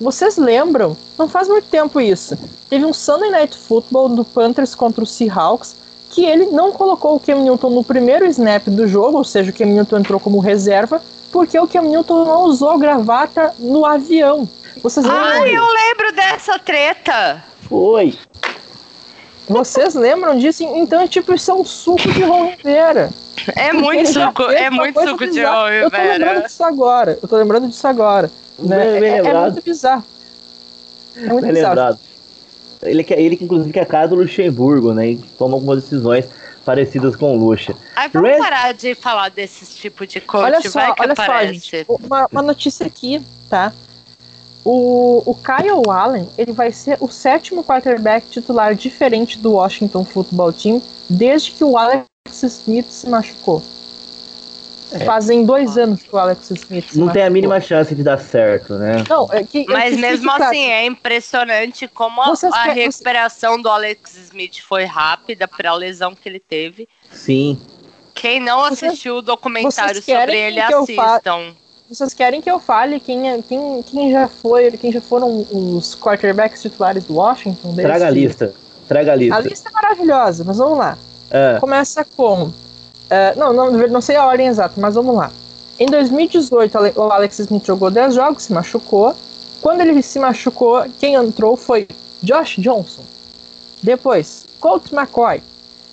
Vocês 0.00 0.38
lembram? 0.38 0.96
Não 1.18 1.28
faz 1.28 1.46
muito 1.46 1.68
tempo 1.68 2.00
isso. 2.00 2.36
Teve 2.70 2.86
um 2.86 2.92
Sunday 2.92 3.30
Night 3.30 3.56
Football 3.56 4.08
do 4.08 4.24
Panthers 4.24 4.74
contra 4.74 5.04
o 5.04 5.06
Seahawks, 5.06 5.76
que 6.08 6.24
ele 6.24 6.46
não 6.46 6.72
colocou 6.72 7.14
o 7.14 7.20
Cam 7.20 7.36
Newton 7.36 7.70
no 7.70 7.84
primeiro 7.84 8.24
snap 8.26 8.66
do 8.68 8.88
jogo, 8.88 9.18
ou 9.18 9.24
seja, 9.24 9.50
o 9.50 9.54
Cam 9.54 9.66
Newton 9.66 9.98
entrou 9.98 10.18
como 10.18 10.40
reserva, 10.40 11.02
porque 11.30 11.58
o 11.58 11.66
Cam 11.66 11.82
Newton 11.82 12.24
não 12.24 12.44
usou 12.44 12.78
gravata 12.78 13.54
no 13.58 13.84
avião. 13.86 14.48
Vocês 14.82 15.04
lembram? 15.04 15.24
Ah, 15.24 15.48
eu 15.48 15.64
lembro 15.64 16.12
dessa 16.14 16.58
treta! 16.58 17.44
Foi. 17.68 18.14
Vocês 19.48 19.94
lembram 19.94 20.38
disso? 20.38 20.62
Então, 20.62 21.06
tipo, 21.08 21.34
isso 21.34 21.50
é 21.50 21.54
um 21.54 21.64
suco 21.64 22.10
de 22.12 22.22
Ron 22.22 22.50
Rivera. 22.50 23.10
É 23.56 23.72
muito 23.72 24.12
suco, 24.12 24.42
é 24.44 24.70
muito 24.70 25.00
suco 25.00 25.26
de 25.26 25.42
Ron 25.42 25.68
Rivera. 25.68 25.82
Eu 25.82 25.90
tô 25.90 25.96
lembrando 25.96 26.42
disso 26.44 26.64
agora. 26.64 27.18
Eu 27.22 27.28
tô 27.28 27.36
lembrando 27.36 27.68
disso 27.68 27.86
agora. 27.86 28.30
Né? 28.58 28.76
Bem, 28.76 29.00
bem 29.00 29.12
é, 29.12 29.18
é, 29.18 29.34
muito 29.34 29.62
bizarro. 29.62 30.04
É 31.16 31.20
muito 31.20 31.42
bem 31.42 31.52
bizarro. 31.52 31.68
lembrado. 31.68 31.98
Ele, 32.82 33.04
que, 33.04 33.14
ele 33.14 33.36
que, 33.36 33.44
inclusive, 33.44 33.72
que 33.72 33.78
é 33.78 33.82
a 33.82 33.86
cara 33.86 34.08
do 34.08 34.14
Luxemburgo, 34.14 34.94
né? 34.94 35.10
E 35.10 35.16
toma 35.36 35.54
algumas 35.54 35.82
decisões 35.82 36.26
parecidas 36.64 37.16
com 37.16 37.36
o 37.36 37.38
Luxa. 37.38 37.74
Aí 37.96 38.08
vamos 38.12 38.30
Red... 38.30 38.38
parar 38.38 38.72
de 38.72 38.94
falar 38.94 39.28
desses 39.30 39.74
tipo 39.74 40.06
de 40.06 40.20
coach, 40.20 40.44
olha 40.44 40.62
só, 40.62 40.80
vai 40.80 40.94
que 40.94 41.02
olha 41.02 41.12
aparece. 41.12 41.60
Só, 41.60 41.76
gente, 41.76 41.86
uma, 41.88 42.28
uma 42.30 42.42
notícia 42.42 42.86
aqui, 42.86 43.20
tá? 43.48 43.72
O, 44.64 45.22
o 45.24 45.34
Kyle 45.34 45.90
Allen 45.90 46.28
ele 46.36 46.52
vai 46.52 46.70
ser 46.70 46.98
o 47.00 47.08
sétimo 47.08 47.64
quarterback 47.64 48.28
titular 48.28 48.74
diferente 48.74 49.38
do 49.38 49.52
Washington 49.52 50.04
Football 50.04 50.52
Team 50.52 50.82
desde 51.08 51.52
que 51.52 51.64
o 51.64 51.78
Alex 51.78 52.04
Smith 52.42 52.86
se 52.86 53.08
machucou. 53.08 53.62
É. 54.92 55.04
Fazem 55.04 55.44
dois 55.44 55.78
anos 55.78 56.02
que 56.02 56.14
o 56.14 56.18
Alex 56.18 56.50
Smith 56.50 56.86
Não 56.94 57.06
machucou. 57.06 57.12
tem 57.12 57.22
a 57.22 57.30
mínima 57.30 57.60
chance 57.60 57.94
de 57.94 58.02
dar 58.02 58.18
certo, 58.18 58.74
né? 58.74 59.04
Não, 59.08 59.28
é 59.32 59.44
que, 59.44 59.60
é 59.60 59.72
Mas 59.72 59.96
mesmo 59.96 60.30
assim, 60.30 60.66
é 60.70 60.84
impressionante 60.84 61.86
como 61.86 62.20
a, 62.20 62.32
a 62.52 62.64
recuperação 62.64 63.60
do 63.60 63.68
Alex 63.68 64.16
Smith 64.16 64.60
foi 64.60 64.84
rápida 64.84 65.46
para 65.46 65.70
a 65.70 65.74
lesão 65.74 66.14
que 66.14 66.28
ele 66.28 66.40
teve. 66.40 66.88
Sim. 67.12 67.58
Quem 68.14 68.40
não 68.40 68.64
assistiu 68.64 69.16
o 69.16 69.22
documentário 69.22 70.02
sobre 70.02 70.36
ele, 70.36 70.60
assistam. 70.60 71.54
Vocês 71.88 72.14
querem 72.14 72.40
que 72.40 72.48
eu 72.48 72.60
fale 72.60 73.00
quem, 73.00 73.28
é, 73.28 73.42
quem, 73.42 73.82
quem 73.82 74.12
já 74.12 74.28
foi, 74.28 74.70
quem 74.72 74.92
já 74.92 75.00
foram 75.00 75.44
os 75.50 75.96
quarterbacks 75.96 76.62
titulares 76.62 77.04
do 77.04 77.14
Washington? 77.14 77.74
Traga 77.74 78.06
a 78.06 78.10
lista. 78.10 78.54
Traga 78.86 79.12
a 79.12 79.16
lista. 79.16 79.36
A 79.36 79.40
lista 79.40 79.68
é 79.68 79.72
maravilhosa, 79.72 80.44
mas 80.44 80.58
vamos 80.58 80.78
lá. 80.78 80.96
É. 81.30 81.58
Começa 81.58 82.04
com. 82.04 82.52
Uh, 83.10 83.38
não, 83.38 83.52
não, 83.52 83.70
não 83.88 84.00
sei 84.00 84.16
a 84.16 84.24
ordem 84.24 84.46
exata, 84.46 84.74
mas 84.80 84.94
vamos 84.94 85.16
lá. 85.16 85.32
Em 85.78 85.86
2018, 85.86 86.78
o 86.96 87.02
Alex 87.10 87.38
Smith 87.40 87.66
jogou 87.66 87.90
10 87.90 88.14
jogos, 88.14 88.44
se 88.44 88.52
machucou. 88.52 89.14
Quando 89.60 89.80
ele 89.80 90.00
se 90.02 90.18
machucou, 90.18 90.84
quem 90.98 91.14
entrou 91.14 91.56
foi 91.56 91.88
Josh 92.22 92.56
Johnson. 92.58 93.02
Depois, 93.82 94.46
Colt 94.60 94.92
McCoy. 94.92 95.42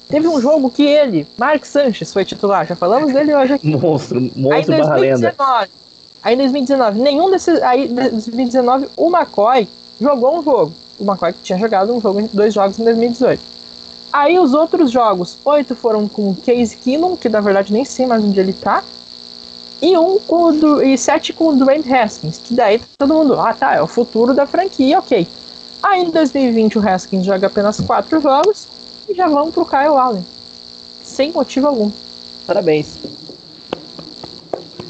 Teve 0.09 0.27
um 0.27 0.39
jogo 0.39 0.69
que 0.69 0.83
ele, 0.83 1.27
Mark 1.37 1.65
Sanchez, 1.65 2.13
foi 2.13 2.23
titular. 2.23 2.65
Já 2.65 2.75
falamos 2.75 3.13
dele 3.13 3.35
hoje 3.35 3.53
aqui. 3.53 3.67
Monstro, 3.67 4.21
monstro 4.35 4.73
aí, 4.73 4.81
barra 4.81 4.95
2019, 4.97 5.01
lenda. 5.01 5.69
Aí 6.23 6.33
em 6.33 6.37
2019, 6.37 6.99
nenhum 6.99 7.31
desses. 7.31 7.61
Aí 7.61 7.85
em 7.87 7.93
2019, 7.93 8.87
o 8.95 9.09
McCoy 9.09 9.67
jogou 9.99 10.39
um 10.39 10.43
jogo. 10.43 10.73
O 10.99 11.03
McCoy 11.03 11.33
tinha 11.43 11.59
jogado 11.59 11.93
um 11.93 11.99
jogo, 11.99 12.29
dois 12.33 12.53
jogos 12.53 12.79
em 12.79 12.83
2018. 12.83 13.41
Aí 14.17 14.39
os 14.39 14.55
outros 14.55 14.89
jogos, 14.89 15.37
oito 15.45 15.75
foram 15.75 16.07
com 16.07 16.33
Case 16.33 16.75
Keenum, 16.75 17.15
que 17.15 17.29
na 17.29 17.39
verdade 17.39 17.71
nem 17.71 17.85
sei 17.85 18.07
mais 18.07 18.23
onde 18.23 18.39
ele 18.39 18.51
tá. 18.51 18.83
E 19.79 19.95
um 19.95 20.17
com 20.17 20.45
o, 20.45 20.81
e 20.81 20.97
sete 20.97 21.31
com 21.31 21.49
o 21.49 21.55
Dwayne 21.55 21.93
Haskins, 21.93 22.39
que 22.39 22.55
daí 22.55 22.81
todo 22.97 23.13
mundo, 23.13 23.39
ah 23.39 23.53
tá, 23.53 23.75
é 23.75 23.81
o 23.81 23.85
futuro 23.85 24.33
da 24.33 24.47
franquia, 24.47 24.97
ok. 24.97 25.27
Aí 25.83 26.01
em 26.01 26.09
2020 26.09 26.79
o 26.79 26.89
Haskins 26.89 27.27
joga 27.27 27.45
apenas 27.45 27.79
quatro 27.79 28.19
jogos 28.19 28.67
e 29.07 29.13
já 29.13 29.27
vamos 29.27 29.53
pro 29.53 29.63
Kyle 29.63 29.95
Allen. 29.95 30.25
Sem 31.03 31.31
motivo 31.31 31.67
algum. 31.67 31.91
Parabéns. 32.47 32.97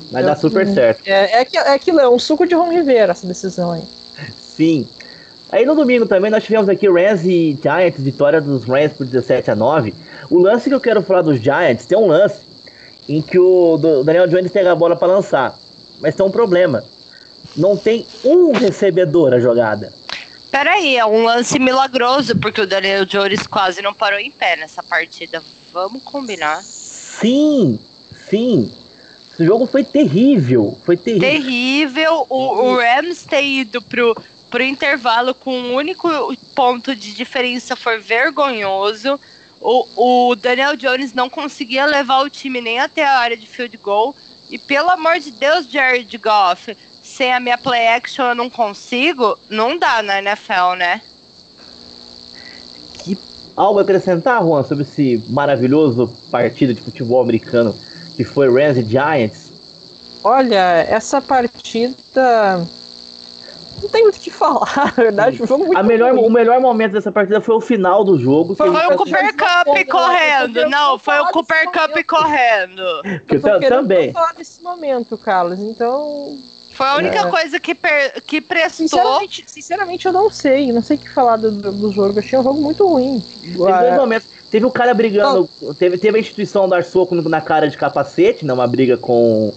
Vai 0.10 0.24
Eu, 0.24 0.28
dar 0.28 0.38
super 0.38 0.66
certo. 0.74 1.06
É, 1.06 1.42
é, 1.42 1.48
é 1.54 1.74
aquilo, 1.74 2.00
é 2.00 2.08
um 2.08 2.18
suco 2.18 2.48
de 2.48 2.56
Ron 2.56 2.70
Rivera 2.70 3.12
essa 3.12 3.28
decisão 3.28 3.74
aí. 3.74 3.84
Sim. 4.56 4.88
Aí 5.52 5.66
no 5.66 5.76
domingo 5.76 6.06
também 6.06 6.30
nós 6.30 6.44
tivemos 6.44 6.68
aqui 6.68 6.90
Rams 6.90 7.24
e 7.26 7.58
Giants, 7.62 8.02
vitória 8.02 8.42
dos 8.42 8.66
Rams 8.66 8.94
por 8.94 9.06
17 9.06 9.52
a 9.52 9.56
9. 9.56 9.94
O 10.30 10.40
lance 10.40 10.70
que 10.70 10.76
eu 10.76 10.82
quero 10.82 11.02
falar 11.02 11.22
dos 11.22 11.40
Giants, 11.40 11.86
tem 11.86 11.98
um 11.98 12.08
lance 12.08 12.42
em 13.08 13.22
que 13.22 13.40
o 13.40 13.78
Daniel 14.04 14.28
Jones 14.28 14.52
pega 14.52 14.74
a 14.74 14.76
bola 14.76 14.96
para 14.96 15.08
lançar. 15.08 15.58
Mas 16.02 16.16
tem 16.16 16.26
um 16.26 16.32
problema. 16.32 16.84
Não 17.56 17.78
tem 17.78 18.06
um 18.26 18.52
recebedor 18.52 19.34
a 19.34 19.40
jogada. 19.40 19.94
Peraí, 20.52 20.98
é 20.98 21.06
um 21.06 21.24
lance 21.24 21.58
milagroso, 21.60 22.36
porque 22.36 22.62
o 22.62 22.68
Daniel 22.68 23.06
Jones 23.06 23.48
quase 23.48 23.82
não 23.82 23.94
parou 23.94 24.20
em 24.20 24.32
pé 24.32 24.58
nessa 24.58 24.84
partida. 24.84 25.42
Vamos 25.72 26.04
combinar. 26.04 26.62
Sim, 26.62 27.80
sim. 28.30 28.72
Esse 29.34 29.46
jogo 29.46 29.66
foi 29.66 29.84
terrível. 29.84 30.78
Foi 30.84 30.98
terrível. 30.98 31.30
Terrível. 31.30 32.26
O, 32.30 32.38
o 32.38 32.76
Rams 32.78 33.24
ter 33.24 33.44
ido 33.44 33.82
pro 33.82 34.16
pro 34.50 34.64
intervalo 34.64 35.34
com 35.34 35.52
um 35.52 35.76
único 35.76 36.10
ponto 36.56 36.96
de 36.96 37.14
diferença 37.14 37.76
foi 37.76 38.00
vergonhoso. 38.00 39.20
O, 39.60 40.30
o 40.30 40.36
Daniel 40.36 40.76
Jones 40.76 41.14
não 41.14 41.30
conseguia 41.30 41.86
levar 41.86 42.22
o 42.22 42.30
time 42.30 42.62
nem 42.62 42.80
até 42.80 43.06
a 43.06 43.20
área 43.20 43.38
de 43.38 43.48
field 43.48 43.76
goal. 43.78 44.16
E 44.50 44.58
pelo 44.58 44.90
amor 44.90 45.20
de 45.20 45.32
Deus, 45.32 45.70
Jared 45.70 46.18
Goff, 46.18 46.76
sem 47.04 47.34
a 47.34 47.40
minha 47.40 47.58
play 47.58 47.88
action 47.88 48.26
eu 48.26 48.36
não 48.36 48.50
consigo, 48.50 49.38
não 49.50 49.78
dá 49.78 50.02
na 50.02 50.20
NFL, 50.20 50.76
né? 50.78 51.02
Que 53.00 53.18
algo 53.56 53.80
a 53.80 53.82
acrescentar, 53.82 54.42
Juan, 54.42 54.64
sobre 54.64 54.84
esse 54.84 55.22
maravilhoso 55.30 56.14
partido 56.32 56.74
de 56.74 56.82
futebol 56.82 57.22
americano 57.22 57.76
que 58.16 58.24
foi 58.24 58.50
Rams 58.50 58.78
e 58.78 58.90
Giants? 58.90 59.52
Olha, 60.24 60.86
essa 60.90 61.22
partida 61.22 61.96
não 63.82 63.90
tem 63.90 64.04
muito 64.04 64.18
o 64.18 64.20
que 64.20 64.32
falar, 64.32 64.72
na 64.76 64.92
verdade. 64.92 65.42
O, 65.42 65.48
jogo 65.48 65.66
muito 65.66 65.78
a 65.78 65.84
melhor, 65.84 66.14
o 66.14 66.30
melhor 66.30 66.60
momento 66.60 66.94
dessa 66.94 67.12
partida 67.12 67.42
foi 67.42 67.56
o 67.56 67.62
final 67.62 68.04
do 68.04 68.20
jogo. 68.20 68.56
Foi 68.56 68.70
o 68.70 68.98
Cooper 68.98 69.36
Cup 69.36 69.90
correndo. 69.90 70.70
Não, 70.70 70.98
foi 70.98 71.20
o 71.20 71.28
Cooper 71.28 71.66
Cup 71.72 72.06
correndo. 72.08 72.84
Que 73.28 73.36
eu 73.36 73.70
também. 73.70 74.12
falar 74.12 74.34
nesse 74.38 74.62
momento, 74.62 75.18
Carlos. 75.18 75.60
Então. 75.60 76.38
Foi 76.78 76.86
a 76.86 76.96
única 76.98 77.20
é. 77.22 77.30
coisa 77.32 77.60
que, 77.60 77.74
per, 77.74 78.22
que 78.22 78.40
prestou. 78.40 78.88
Sinceramente, 78.88 79.44
sinceramente, 79.48 80.06
eu 80.06 80.14
não 80.14 80.30
sei. 80.30 80.72
Não 80.72 80.84
sei 80.84 80.96
o 80.96 81.00
que 81.00 81.10
falar 81.10 81.38
do, 81.38 81.52
do 81.52 81.92
jogo. 81.92 82.14
Eu 82.14 82.20
achei 82.20 82.38
um 82.38 82.44
jogo 82.44 82.62
muito 82.62 82.88
ruim. 82.88 83.20
Teve 83.42 83.58
dois 83.58 83.96
momentos. 83.96 84.28
Teve 84.52 84.66
o 84.66 84.72
cara 84.72 84.94
brigando. 84.94 85.50
Teve, 85.80 85.98
teve 85.98 86.18
a 86.18 86.22
instituição 86.22 86.70
dar 86.70 86.84
soco 86.84 87.16
na 87.16 87.42
cara 87.42 87.68
de 87.68 87.76
capacete, 87.76 88.46
né? 88.46 88.54
Uma 88.54 88.68
briga 88.68 88.96
com. 88.96 89.52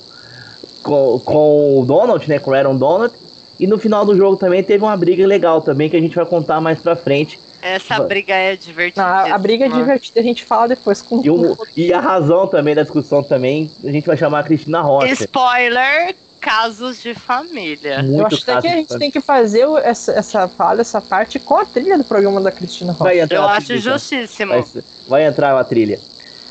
Com, 0.83 1.21
com 1.23 1.81
o 1.83 1.85
Donald, 1.85 2.27
né? 2.27 2.39
Com 2.39 2.53
o 2.53 2.55
Aaron 2.55 2.77
Donald. 2.79 3.13
E 3.61 3.67
no 3.67 3.79
final 3.79 4.07
do 4.07 4.17
jogo 4.17 4.39
também 4.39 4.63
teve 4.63 4.83
uma 4.83 4.97
briga 4.97 5.27
legal 5.27 5.61
também, 5.61 5.91
que 5.91 5.97
a 5.97 6.01
gente 6.01 6.17
vai 6.17 6.25
contar 6.25 6.63
mais 6.63 6.81
pra 6.81 6.97
frente. 6.97 7.39
Essa 7.61 8.01
briga 8.01 8.33
é 8.33 8.57
divertida. 8.57 9.05
a 9.07 9.37
briga 9.37 9.67
é 9.67 9.69
divertida, 9.69 10.19
a 10.19 10.23
gente 10.23 10.45
fala 10.47 10.69
depois 10.69 11.03
com 11.03 11.23
e, 11.23 11.29
o, 11.29 11.57
e 11.77 11.93
a 11.93 12.01
razão 12.01 12.47
também 12.47 12.75
da 12.75 12.83
discussão 12.83 13.23
também, 13.23 13.71
a 13.85 13.91
gente 13.91 14.07
vai 14.07 14.17
chamar 14.17 14.39
a 14.39 14.43
Cristina 14.45 14.81
Rocha. 14.81 15.13
Spoiler, 15.13 16.17
casos 16.41 17.03
de 17.03 17.13
família. 17.13 18.03
Muito 18.03 18.19
Eu 18.19 18.27
acho 18.27 18.45
que 18.45 18.51
a 18.51 18.61
gente 18.63 18.99
tem 18.99 19.11
que 19.11 19.21
fazer 19.21 19.67
essa, 19.83 20.13
essa 20.13 20.49
fala, 20.49 20.81
essa 20.81 21.03
parte 21.03 21.39
com 21.39 21.59
a 21.59 21.67
trilha 21.67 21.99
do 21.99 22.05
programa 22.05 22.41
da 22.41 22.51
Cristina 22.51 22.93
Rocha. 22.93 23.29
Eu 23.29 23.45
acho 23.45 23.67
trilha, 23.67 23.81
justíssimo. 23.83 24.53
Vai, 24.53 24.83
vai, 25.07 25.27
entrar 25.27 25.55
a 25.59 25.63
trilha. 25.63 26.01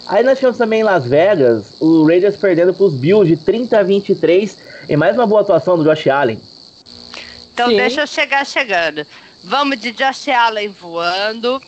Aí 0.08 0.24
nós 0.24 0.38
tivemos 0.38 0.60
também 0.60 0.82
em 0.82 0.84
Las 0.84 1.06
Vegas, 1.06 1.74
o 1.80 2.06
Raiders 2.06 2.38
perdendo 2.38 2.72
pros 2.72 2.94
Bills 2.94 3.28
de 3.28 3.36
30 3.36 3.80
a 3.80 3.84
23, 3.84 4.58
em 4.88 4.96
mais 4.96 5.16
uma 5.16 5.26
boa 5.26 5.42
atuação 5.42 5.76
do 5.76 5.84
Josh 5.84 6.08
Allen. 6.08 6.40
Então 7.60 7.72
Sim. 7.72 7.76
deixa 7.76 8.00
eu 8.00 8.08
chegar 8.08 8.46
chegando. 8.46 9.06
Vamos 9.44 9.78
de 9.78 9.92
Josh 9.92 10.30
Allen 10.30 10.70
voando. 10.70 11.62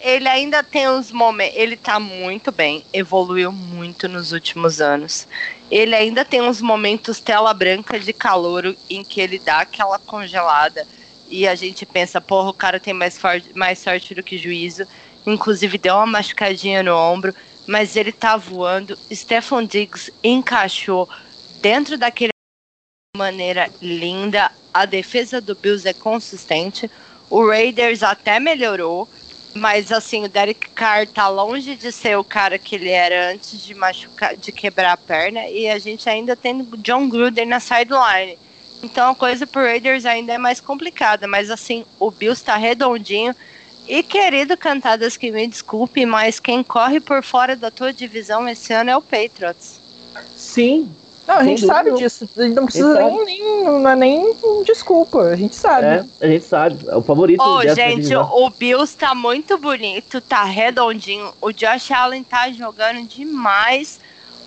ele 0.00 0.26
ainda 0.26 0.62
tem 0.62 0.88
uns 0.88 1.12
momentos. 1.12 1.54
Ele 1.54 1.76
tá 1.76 2.00
muito 2.00 2.50
bem, 2.50 2.82
evoluiu 2.94 3.52
muito 3.52 4.08
nos 4.08 4.32
últimos 4.32 4.80
anos. 4.80 5.28
Ele 5.70 5.94
ainda 5.94 6.24
tem 6.24 6.40
uns 6.40 6.62
momentos 6.62 7.20
tela 7.20 7.52
branca 7.52 8.00
de 8.00 8.10
calor 8.14 8.74
em 8.88 9.04
que 9.04 9.20
ele 9.20 9.38
dá 9.38 9.58
aquela 9.58 9.98
congelada. 9.98 10.86
E 11.28 11.46
a 11.46 11.54
gente 11.54 11.84
pensa, 11.84 12.18
porra, 12.18 12.48
o 12.48 12.54
cara 12.54 12.80
tem 12.80 12.94
mais, 12.94 13.20
mais 13.54 13.78
sorte 13.78 14.14
do 14.14 14.22
que 14.22 14.38
juízo. 14.38 14.86
Inclusive 15.26 15.76
deu 15.76 15.94
uma 15.96 16.06
machucadinha 16.06 16.82
no 16.82 16.96
ombro. 16.96 17.34
Mas 17.66 17.96
ele 17.96 18.12
tá 18.12 18.34
voando. 18.38 18.98
Stefan 19.12 19.66
Diggs 19.66 20.10
encaixou 20.24 21.06
dentro 21.60 21.98
daquele 21.98 22.30
maneira 23.16 23.70
linda. 23.80 24.50
A 24.72 24.84
defesa 24.84 25.40
do 25.40 25.54
Bills 25.54 25.88
é 25.88 25.92
consistente. 25.92 26.90
O 27.30 27.46
Raiders 27.48 28.02
até 28.02 28.38
melhorou, 28.38 29.08
mas 29.54 29.90
assim, 29.90 30.24
o 30.24 30.28
Derek 30.28 30.68
Carr 30.70 31.08
tá 31.08 31.28
longe 31.28 31.74
de 31.74 31.90
ser 31.90 32.16
o 32.18 32.22
cara 32.22 32.58
que 32.58 32.76
ele 32.76 32.90
era 32.90 33.32
antes 33.32 33.60
de 33.60 33.74
machucar, 33.74 34.36
de 34.36 34.52
quebrar 34.52 34.92
a 34.92 34.96
perna, 34.96 35.48
e 35.48 35.68
a 35.68 35.78
gente 35.78 36.08
ainda 36.08 36.36
tem 36.36 36.62
John 36.78 37.08
Gruden 37.08 37.46
na 37.46 37.58
sideline. 37.58 38.38
Então 38.82 39.10
a 39.10 39.14
coisa 39.14 39.46
pro 39.46 39.62
Raiders 39.62 40.04
ainda 40.04 40.34
é 40.34 40.38
mais 40.38 40.60
complicada, 40.60 41.26
mas 41.26 41.50
assim, 41.50 41.84
o 41.98 42.10
Bills 42.10 42.44
tá 42.44 42.56
redondinho. 42.56 43.34
E 43.88 44.02
querido 44.02 44.56
Cantadas, 44.56 45.16
que 45.16 45.30
me 45.30 45.46
desculpe, 45.46 46.04
mas 46.04 46.38
quem 46.38 46.62
corre 46.62 47.00
por 47.00 47.22
fora 47.22 47.56
da 47.56 47.70
tua 47.70 47.92
divisão 47.92 48.48
esse 48.48 48.72
ano 48.72 48.90
é 48.90 48.96
o 48.96 49.02
Patriots. 49.02 49.80
Sim, 50.34 50.94
não, 51.26 51.36
a 51.36 51.44
gente 51.44 51.62
dúvida, 51.62 51.74
sabe 51.74 51.92
disso. 51.92 52.28
A 52.36 52.42
gente 52.42 52.54
não 52.54 52.64
precisa 52.64 52.94
nem, 52.94 53.24
nem, 53.24 53.64
Não 53.64 53.88
é 53.88 53.96
nem 53.96 54.36
desculpa. 54.64 55.22
A 55.22 55.36
gente 55.36 55.56
sabe. 55.56 55.86
É, 55.86 56.04
a 56.20 56.26
gente 56.26 56.44
sabe. 56.44 56.78
É 56.88 56.96
o 56.96 57.02
favorito. 57.02 57.40
Ô, 57.40 57.56
oh, 57.56 57.74
gente, 57.74 58.14
o 58.14 58.50
Bills 58.50 58.96
tá 58.96 59.14
muito 59.14 59.58
bonito, 59.58 60.20
tá 60.20 60.44
redondinho. 60.44 61.32
O 61.40 61.52
Josh 61.52 61.90
Allen 61.90 62.22
tá 62.22 62.50
jogando 62.52 63.06
demais. 63.06 63.98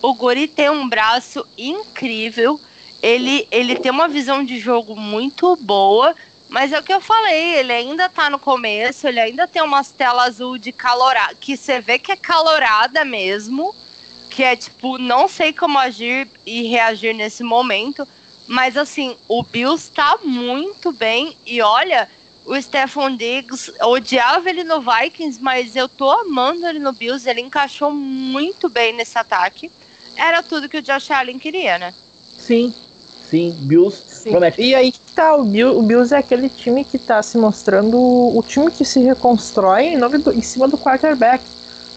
O 0.02 0.14
Guri 0.14 0.48
tem 0.48 0.70
um 0.70 0.88
braço 0.88 1.46
incrível. 1.58 2.60
Ele, 3.02 3.48
ele 3.52 3.76
tem 3.76 3.92
uma 3.92 4.08
visão 4.08 4.44
de 4.44 4.58
jogo 4.58 4.96
muito 4.96 5.56
boa. 5.58 6.16
Mas 6.48 6.74
é 6.74 6.80
o 6.80 6.84
que 6.84 6.92
eu 6.92 7.00
falei, 7.00 7.58
ele 7.58 7.72
ainda 7.72 8.10
tá 8.10 8.28
no 8.28 8.40
começo, 8.40 9.08
ele 9.08 9.20
ainda 9.20 9.48
tem 9.48 9.62
umas 9.62 9.92
telas 9.92 10.30
azul 10.30 10.58
de 10.58 10.72
calorada, 10.72 11.36
que 11.40 11.56
você 11.56 11.80
vê 11.80 12.00
que 12.00 12.12
é 12.12 12.16
calorada 12.16 13.06
mesmo 13.06 13.76
que 14.30 14.44
é 14.44 14.56
tipo, 14.56 14.98
não 14.98 15.28
sei 15.28 15.52
como 15.52 15.78
agir 15.78 16.28
e 16.46 16.68
reagir 16.68 17.14
nesse 17.14 17.44
momento, 17.44 18.08
mas 18.48 18.78
assim, 18.78 19.16
o 19.28 19.44
Bills 19.44 19.92
tá 19.92 20.20
muito 20.24 20.92
bem 20.92 21.36
e 21.46 21.62
olha, 21.62 22.08
o 22.46 22.60
Stephon 22.60 23.16
Diggs, 23.16 23.72
eu 23.80 23.90
odiava 23.90 24.50
ele 24.50 24.64
no 24.64 24.82
Vikings, 24.82 25.40
mas 25.42 25.76
eu 25.76 25.88
tô 25.88 26.10
amando 26.10 26.66
ele 26.66 26.80
no 26.80 26.92
Bills, 26.92 27.30
ele 27.30 27.42
encaixou 27.42 27.92
muito 27.92 28.70
bem 28.70 28.94
nesse 28.94 29.18
ataque. 29.18 29.72
Era 30.16 30.42
tudo 30.42 30.68
que 30.68 30.78
o 30.78 30.82
Josh 30.82 31.12
Allen 31.12 31.38
queria, 31.38 31.78
né? 31.78 31.94
Sim, 32.38 32.74
sim, 33.30 33.52
Bills 33.62 34.04
sim. 34.08 34.32
promete. 34.32 34.62
E 34.62 34.74
aí 34.74 34.92
que 34.92 35.00
tá, 35.14 35.36
o, 35.36 35.44
Bill, 35.44 35.78
o 35.78 35.82
Bills 35.84 36.14
é 36.14 36.18
aquele 36.18 36.50
time 36.50 36.84
que 36.84 36.98
tá 36.98 37.22
se 37.22 37.38
mostrando 37.38 37.98
o 37.98 38.42
time 38.42 38.72
que 38.72 38.84
se 38.84 39.00
reconstrói 39.00 39.94
em, 39.94 40.00
do, 40.00 40.34
em 40.34 40.42
cima 40.42 40.68
do 40.68 40.78
quarterback 40.78 41.44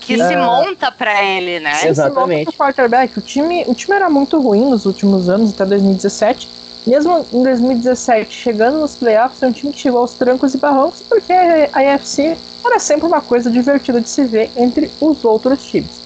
que 0.07 0.17
se 0.17 0.37
monta 0.37 0.91
para 0.91 1.25
ele, 1.25 1.61
né? 1.61 1.73
Exatamente. 1.85 2.51
Se 2.51 2.57
quarterback. 2.57 3.19
O 3.19 3.21
time, 3.23 3.65
o 3.67 3.75
time 3.75 3.97
era 3.97 4.11
muito 4.11 4.41
ruim 4.41 4.69
nos 4.69 4.87
últimos 4.87 5.29
anos, 5.29 5.53
até 5.53 5.65
2017. 5.65 6.49
Mesmo 6.87 7.25
em 7.33 7.43
2017, 7.43 8.35
chegando 8.35 8.81
nos 8.81 8.97
playoffs, 8.97 9.43
é 9.43 9.47
um 9.47 9.53
time 9.53 9.73
que 9.73 9.79
chegou 9.79 10.01
aos 10.01 10.15
trancos 10.15 10.55
e 10.55 10.59
barrancos, 10.59 11.01
porque 11.01 11.33
a 11.33 11.95
AFC 11.95 12.37
era 12.65 12.79
sempre 12.81 13.07
uma 13.07 13.21
coisa 13.21 13.49
divertida 13.51 14.01
de 14.01 14.09
se 14.09 14.25
ver 14.25 14.51
entre 14.57 14.91
os 15.01 15.25
outros 15.25 15.65
times. 15.65 16.03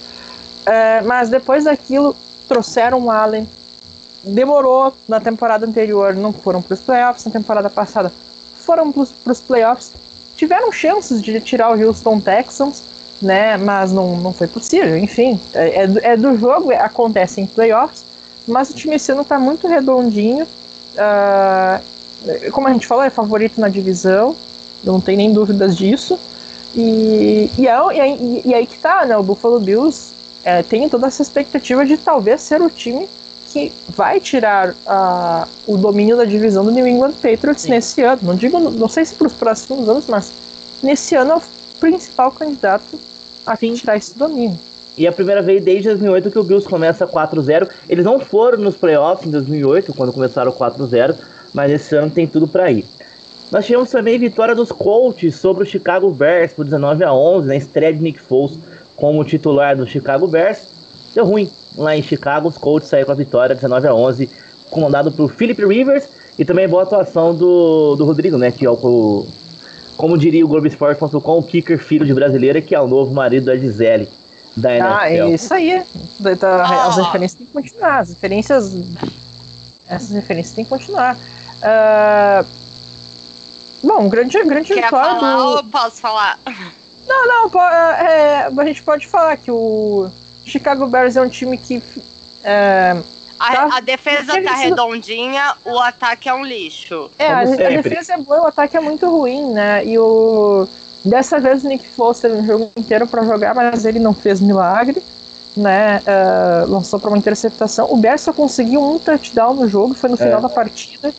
É, 0.67 1.01
mas 1.01 1.31
depois 1.31 1.65
daquilo, 1.65 2.15
trouxeram 2.47 3.05
o 3.05 3.11
Allen. 3.11 3.49
Demorou 4.23 4.93
na 5.09 5.21
temporada 5.21 5.65
anterior, 5.65 6.15
não 6.15 6.33
foram 6.33 6.61
para 6.61 6.75
os 6.75 6.81
playoffs. 6.81 7.25
Na 7.25 7.31
temporada 7.31 7.71
passada, 7.71 8.13
foram 8.55 8.93
para 8.93 9.33
os 9.33 9.41
playoffs 9.41 9.93
tiveram 10.37 10.71
chances 10.71 11.23
de 11.23 11.41
tirar 11.41 11.75
o 11.75 11.83
Houston 11.83 12.21
Texans, 12.21 12.83
né? 13.21 13.57
Mas 13.57 13.93
não, 13.93 14.17
não 14.17 14.33
foi 14.33 14.47
possível. 14.47 14.97
Enfim, 14.97 15.41
é, 15.55 15.85
é, 15.85 15.89
é 16.13 16.17
do 16.17 16.37
jogo, 16.39 16.73
é, 16.73 16.79
acontece 16.79 17.41
em 17.41 17.47
playoffs, 17.47 18.05
mas 18.47 18.71
o 18.71 18.75
time 18.75 18.97
esse 18.97 19.11
ano 19.13 19.25
tá 19.25 19.39
muito 19.39 19.67
redondinho. 19.67 20.47
Uh, 20.95 22.51
como 22.51 22.69
a 22.69 22.73
gente 22.73 22.87
falou, 22.87 23.05
é 23.05 23.11
favorito 23.11 23.61
na 23.61 23.69
divisão, 23.69 24.35
não 24.83 25.01
tem 25.01 25.17
nem 25.17 25.33
dúvidas 25.33 25.77
disso. 25.77 26.19
E, 26.75 27.51
e, 27.59 27.67
é, 27.67 27.73
e, 27.95 28.01
aí, 28.01 28.43
e 28.45 28.55
aí 28.55 28.67
que 28.67 28.79
tá, 28.79 29.05
né? 29.07 29.17
O 29.17 29.23
Buffalo 29.23 29.59
Bills 29.59 30.13
é, 30.45 30.63
tem 30.63 30.89
toda 30.89 31.07
essa 31.07 31.23
expectativa 31.23 31.85
de 31.85 31.97
talvez 31.97 32.43
ser 32.43 32.61
o 32.61 32.69
time 32.71 33.09
que 33.49 33.73
vai 33.89 34.21
tirar 34.21 34.71
uh, 34.71 35.49
o 35.67 35.77
domínio 35.79 36.17
da 36.17 36.25
divisão 36.25 36.65
do 36.65 36.71
New 36.71 36.87
England 36.87 37.13
Patriots 37.23 37.63
Sim. 37.63 37.71
nesse 37.71 38.03
ano. 38.03 38.21
Não 38.23 38.35
digo, 38.35 38.59
não 38.59 38.89
sei 38.89 39.05
se 39.05 39.15
para 39.15 39.27
os 39.27 39.33
próximos 39.33 39.89
anos, 39.89 40.07
mas 40.07 40.33
nesse 40.83 41.15
ano 41.15 41.33
é 41.33 41.37
principal 41.81 42.31
candidato 42.33 42.99
a 43.47 43.57
tirar 43.57 43.97
esse 43.97 44.19
domínio. 44.19 44.59
E 44.99 45.07
a 45.07 45.13
primeira 45.13 45.43
vez 45.43 45.63
desde 45.63 45.89
2008 45.91 46.31
que 46.31 46.39
o 46.39 46.43
Bills 46.43 46.67
começa 46.67 47.07
4-0. 47.07 47.69
Eles 47.89 48.05
não 48.05 48.19
foram 48.19 48.59
nos 48.59 48.77
playoffs 48.77 49.27
em 49.27 49.31
2008, 49.31 49.93
quando 49.95 50.13
começaram 50.13 50.51
4-0, 50.51 51.15
mas 51.53 51.71
esse 51.71 51.95
ano 51.95 52.11
tem 52.11 52.27
tudo 52.27 52.49
para 52.49 52.71
ir. 52.73 52.85
Nós 53.53 53.65
tivemos 53.65 53.91
também 53.91 54.19
vitória 54.19 54.55
dos 54.55 54.73
Colts 54.73 55.37
sobre 55.37 55.63
o 55.63 55.67
Chicago 55.67 56.11
Bears 56.11 56.53
por 56.53 56.65
19 56.65 57.05
a 57.05 57.13
11 57.13 57.47
na 57.47 57.57
estreia 57.57 57.93
de 57.93 58.03
Nick 58.03 58.19
Foles 58.19 58.59
como 58.97 59.23
titular 59.25 59.77
do 59.77 59.87
Chicago 59.87 60.27
Bears. 60.27 60.67
Deu 61.15 61.25
ruim 61.25 61.49
lá 61.77 61.97
em 61.97 62.03
Chicago, 62.03 62.49
os 62.49 62.59
Colts 62.59 62.89
saíram 62.89 63.07
com 63.07 63.13
a 63.13 63.17
vitória 63.17 63.55
19 63.55 63.87
a 63.87 63.95
11, 63.95 64.31
comandado 64.71 65.13
por 65.13 65.31
Philip 65.31 65.65
Rivers 65.65 66.09
e 66.39 66.45
também 66.45 66.67
boa 66.67 66.83
atuação 66.83 67.35
do, 67.35 67.95
do 67.97 68.05
Rodrigo, 68.05 68.37
né, 68.37 68.51
que 68.51 68.67
é 68.67 68.71
o, 68.71 69.27
como 69.97 70.17
diria 70.17 70.45
o 70.45 70.49
Globoesporte.com, 70.49 71.39
o 71.39 71.43
kicker 71.43 71.79
filho 71.79 72.05
de 72.05 72.13
brasileira, 72.13 72.61
que 72.61 72.75
é 72.75 72.81
o 72.81 72.87
novo 72.87 73.15
marido 73.15 73.47
da 73.47 73.57
Gisele 73.57 74.09
da 74.57 74.73
NFL. 74.75 74.89
Ah, 74.89 75.11
é 75.11 75.31
isso 75.31 75.55
aí. 75.55 75.83
Ah. 76.43 76.87
As 76.87 76.97
referências 76.97 77.35
têm 77.35 77.47
que 77.47 77.53
continuar, 77.53 77.99
as 77.99 78.09
referências 78.09 78.75
essas 79.89 80.11
referências 80.11 80.55
têm 80.55 80.65
que 80.65 80.71
continuar. 80.71 81.17
Uh, 81.17 82.47
bom, 83.83 84.09
grande, 84.09 84.43
grande 84.45 84.75
Quer 84.75 84.85
vitória 84.85 85.21
falar 85.21 85.37
do... 85.37 85.43
ou 85.43 85.65
posso 85.65 86.01
falar? 86.01 86.39
Não, 87.07 87.27
não, 87.29 87.63
é, 87.63 88.47
a 88.47 88.65
gente 88.65 88.83
pode 88.83 89.07
falar 89.07 89.37
que 89.37 89.51
o 89.51 90.11
Chicago 90.45 90.87
Bears 90.89 91.17
é 91.17 91.23
um 91.23 91.29
time 91.29 91.57
que. 91.57 91.83
É, 92.43 92.97
a, 93.39 93.53
tá, 93.53 93.77
a, 93.77 93.81
defesa 93.81 94.41
tá 94.43 94.55
redondinha, 94.55 95.55
o 95.65 95.79
ataque 95.79 96.29
é 96.29 96.35
um 96.35 96.45
lixo. 96.45 97.11
É, 97.19 97.29
a, 97.29 97.41
a, 97.41 97.45
defesa 97.45 98.15
é 98.15 98.19
boa, 98.19 98.43
o 98.43 98.47
ataque 98.47 98.77
é 98.77 98.81
muito 98.81 99.09
ruim, 99.09 99.53
né? 99.53 99.85
E 99.85 99.99
o. 99.99 100.67
Dessa 101.05 101.39
vez 101.39 101.63
o 101.63 101.69
Nick 101.69 101.87
Foles 101.87 102.19
teve 102.19 102.35
um 102.35 102.45
jogo 102.45 102.71
inteiro 102.77 103.07
para 103.07 103.25
jogar, 103.25 103.55
mas 103.55 103.85
ele 103.85 104.01
não 104.01 104.13
fez 104.13 104.41
milagre, 104.41 105.03
né? 105.57 106.01
Uh, 106.01 106.71
lançou 106.71 106.99
para 106.99 107.11
uma 107.11 107.19
interceptação. 107.19 107.93
O 107.93 107.97
Bears 107.97 108.23
só 108.23 108.33
conseguiu 108.33 108.83
um 108.83 108.99
touchdown 108.99 109.55
no 109.55 109.69
jogo, 109.69 109.95
foi 109.95 110.11
no 110.11 110.17
final 110.17 110.39
é. 110.39 110.43
da 110.43 110.49
partida. 110.49 111.15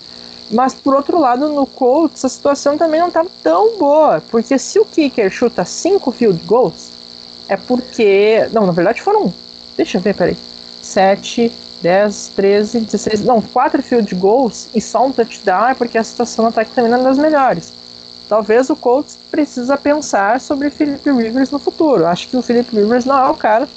Mas 0.52 0.74
por 0.74 0.96
outro 0.96 1.20
lado, 1.20 1.50
no 1.50 1.66
Colts, 1.66 2.24
a 2.24 2.30
situação 2.30 2.78
também 2.78 3.00
não 3.00 3.10
estava 3.10 3.30
tão 3.44 3.78
boa. 3.78 4.22
Porque 4.30 4.58
se 4.58 4.80
o 4.80 4.86
kicker 4.86 5.30
chuta 5.30 5.64
5 5.64 6.12
field 6.12 6.44
goals, 6.46 6.90
é 7.48 7.56
porque. 7.56 8.48
Não, 8.52 8.66
na 8.66 8.72
verdade 8.72 9.02
foram. 9.02 9.34
Deixa 9.76 9.98
eu 9.98 10.02
ver, 10.02 10.16
peraí. 10.16 10.38
7, 10.82 11.52
10, 11.82 12.32
13, 12.36 12.82
16. 12.82 13.26
Não, 13.26 13.42
4 13.42 13.82
field 13.84 14.14
goals 14.16 14.70
e 14.74 14.82
só 14.82 15.06
um 15.06 15.12
touchdown 15.12 15.70
é 15.70 15.74
porque 15.74 15.98
a 15.98 16.04
situação 16.04 16.44
no 16.44 16.50
ataque 16.50 16.72
também 16.72 16.92
não 16.92 17.02
é 17.02 17.04
das 17.04 17.18
melhores. 17.18 17.74
Talvez 18.28 18.70
o 18.70 18.76
Colts 18.76 19.18
precisa 19.32 19.78
pensar 19.78 20.42
sobre 20.42 20.70
Philip 20.70 21.10
Rivers 21.10 21.50
no 21.50 21.60
futuro. 21.60 22.06
Acho 22.06 22.28
que 22.28 22.36
o 22.36 22.42
Philip 22.42 22.76
Rivers 22.76 23.06
não 23.06 23.18
é 23.18 23.30
o 23.30 23.36
cara 23.36 23.68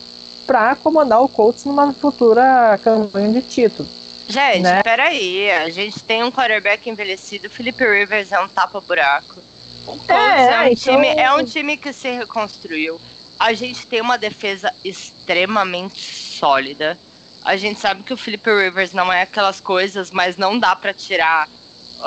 para 0.46 0.74
comandar 0.74 1.22
o 1.22 1.28
Colts 1.28 1.64
numa 1.64 1.92
futura 1.92 2.78
campanha 2.82 3.32
de 3.32 3.42
título. 3.42 3.88
Gente, 4.28 4.62
né? 4.62 4.82
peraí. 4.82 5.51
A 5.51 5.70
gente 5.70 6.03
tem 6.03 6.24
um 6.24 6.30
quarterback 6.30 6.88
envelhecido. 6.88 7.46
O 7.46 7.51
Felipe 7.51 7.84
Rivers 7.84 8.32
é 8.32 8.40
um 8.40 8.48
tapa-buraco. 8.48 9.40
O 9.86 9.96
Colts 9.96 10.09
é, 10.09 10.14
é, 10.14 10.61
um 10.61 10.66
então... 10.66 10.74
time, 10.76 11.09
é 11.09 11.32
um 11.32 11.44
time 11.44 11.76
que 11.76 11.92
se 11.92 12.11
reconstruiu. 12.11 13.01
A 13.38 13.53
gente 13.53 13.86
tem 13.86 14.01
uma 14.01 14.18
defesa 14.18 14.72
extremamente 14.84 16.01
sólida. 16.01 16.98
A 17.43 17.57
gente 17.57 17.80
sabe 17.80 18.03
que 18.03 18.12
o 18.12 18.16
Felipe 18.16 18.51
Rivers 18.51 18.93
não 18.93 19.12
é 19.12 19.22
aquelas 19.22 19.61
coisas, 19.61 20.11
mas 20.11 20.36
não 20.36 20.59
dá 20.59 20.76
para 20.76 20.93
tirar 20.93 21.49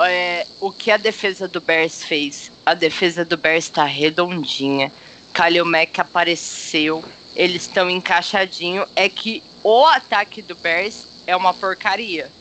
é, 0.06 0.46
o 0.60 0.72
que 0.72 0.90
a 0.90 0.96
defesa 0.96 1.48
do 1.48 1.60
Bears 1.60 2.04
fez. 2.04 2.52
A 2.64 2.74
defesa 2.74 3.24
do 3.24 3.36
Bears 3.36 3.64
está 3.64 3.84
redondinha. 3.84 4.92
Kalil 5.32 5.64
Mack 5.64 5.98
apareceu. 6.00 7.04
Eles 7.34 7.62
estão 7.62 7.90
encaixadinho. 7.90 8.86
É 8.94 9.08
que 9.08 9.42
o 9.62 9.84
ataque 9.86 10.40
do 10.42 10.54
Bears 10.54 11.08
é 11.26 11.36
uma 11.36 11.52
porcaria. 11.52 12.32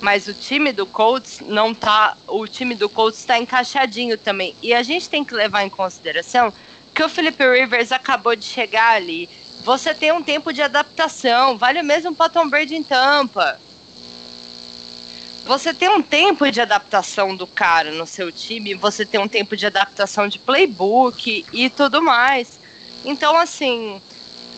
Mas 0.00 0.26
o 0.26 0.34
time 0.34 0.72
do 0.72 0.86
Colts 0.86 1.40
não 1.40 1.74
tá. 1.74 2.16
O 2.26 2.46
time 2.48 2.74
do 2.74 2.88
Colts 2.88 3.20
está 3.20 3.38
encaixadinho 3.38 4.18
também. 4.18 4.56
E 4.62 4.74
a 4.74 4.82
gente 4.82 5.08
tem 5.08 5.24
que 5.24 5.34
levar 5.34 5.64
em 5.64 5.70
consideração 5.70 6.52
que 6.94 7.02
o 7.02 7.08
Felipe 7.08 7.44
Rivers 7.48 7.92
acabou 7.92 8.34
de 8.36 8.44
chegar 8.44 8.94
ali. 8.94 9.30
Você 9.64 9.94
tem 9.94 10.12
um 10.12 10.22
tempo 10.22 10.52
de 10.52 10.60
adaptação. 10.60 11.56
Vale 11.56 11.82
mesmo 11.82 12.14
para 12.14 12.30
Tom 12.30 12.48
Brady 12.48 12.74
em 12.74 12.82
Tampa. 12.82 13.58
Você 15.44 15.74
tem 15.74 15.88
um 15.88 16.02
tempo 16.02 16.50
de 16.50 16.60
adaptação 16.60 17.34
do 17.34 17.46
cara 17.46 17.90
no 17.92 18.06
seu 18.06 18.30
time, 18.30 18.74
você 18.74 19.04
tem 19.04 19.20
um 19.20 19.28
tempo 19.28 19.56
de 19.56 19.66
adaptação 19.66 20.28
de 20.28 20.38
playbook 20.38 21.44
e 21.52 21.70
tudo 21.70 22.00
mais. 22.00 22.60
Então, 23.04 23.36
assim, 23.36 24.00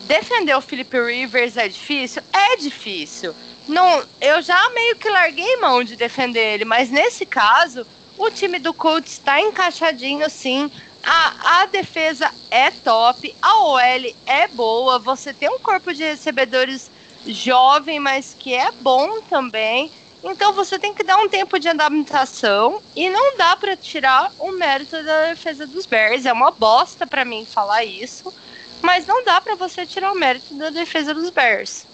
defender 0.05 0.55
o 0.55 0.61
Felipe 0.61 1.01
Rivers 1.01 1.57
é 1.57 1.67
difícil? 1.67 2.21
É 2.31 2.57
difícil. 2.57 3.35
Não, 3.67 4.05
eu 4.21 4.41
já 4.43 4.59
meio 4.75 4.95
que 4.97 5.09
larguei 5.09 5.57
mão 5.57 5.83
de 5.83 5.95
defender 5.95 6.53
ele, 6.53 6.65
mas 6.65 6.91
nesse 6.91 7.25
caso, 7.25 7.85
o 8.15 8.29
time 8.29 8.59
do 8.59 8.73
Colts 8.73 9.13
está 9.13 9.41
encaixadinho 9.41 10.29
sim. 10.29 10.69
A, 11.05 11.61
a 11.61 11.65
defesa 11.67 12.31
é 12.49 12.71
top, 12.71 13.31
a 13.39 13.63
OL 13.65 14.15
é 14.25 14.47
boa, 14.47 14.97
você 14.97 15.31
tem 15.33 15.47
um 15.47 15.59
corpo 15.59 15.93
de 15.93 16.03
recebedores 16.03 16.89
jovem, 17.27 17.99
mas 17.99 18.33
que 18.33 18.55
é 18.55 18.71
bom 18.81 19.21
também. 19.29 19.91
Então 20.23 20.53
você 20.53 20.79
tem 20.79 20.95
que 20.95 21.03
dar 21.03 21.17
um 21.17 21.29
tempo 21.29 21.59
de 21.59 21.69
adaptação 21.69 22.81
e 22.95 23.07
não 23.11 23.37
dá 23.37 23.55
para 23.55 23.77
tirar 23.77 24.31
o 24.39 24.51
mérito 24.53 25.03
da 25.03 25.27
defesa 25.27 25.67
dos 25.67 25.85
Bears. 25.85 26.25
É 26.25 26.33
uma 26.33 26.49
bosta 26.49 27.05
para 27.05 27.23
mim 27.23 27.45
falar 27.45 27.85
isso, 27.85 28.33
mas 28.81 29.05
não 29.05 29.23
dá 29.23 29.39
para 29.39 29.55
você 29.55 29.85
tirar 29.85 30.11
o 30.11 30.19
mérito 30.19 30.57
da 30.57 30.71
defesa 30.71 31.13
dos 31.13 31.29
Bears. 31.29 31.85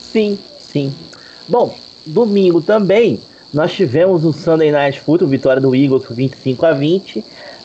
Sim, 0.00 0.36
sim. 0.58 0.92
Bom, 1.48 1.78
domingo 2.04 2.60
também 2.60 3.20
nós 3.52 3.72
tivemos 3.72 4.24
o 4.24 4.32
Sunday 4.32 4.72
Night 4.72 4.98
Football, 5.00 5.28
vitória 5.28 5.60
do 5.60 5.74
Eagles 5.74 6.04
por 6.06 6.14
25 6.14 6.64
a 6.64 6.72
20, 6.72 7.22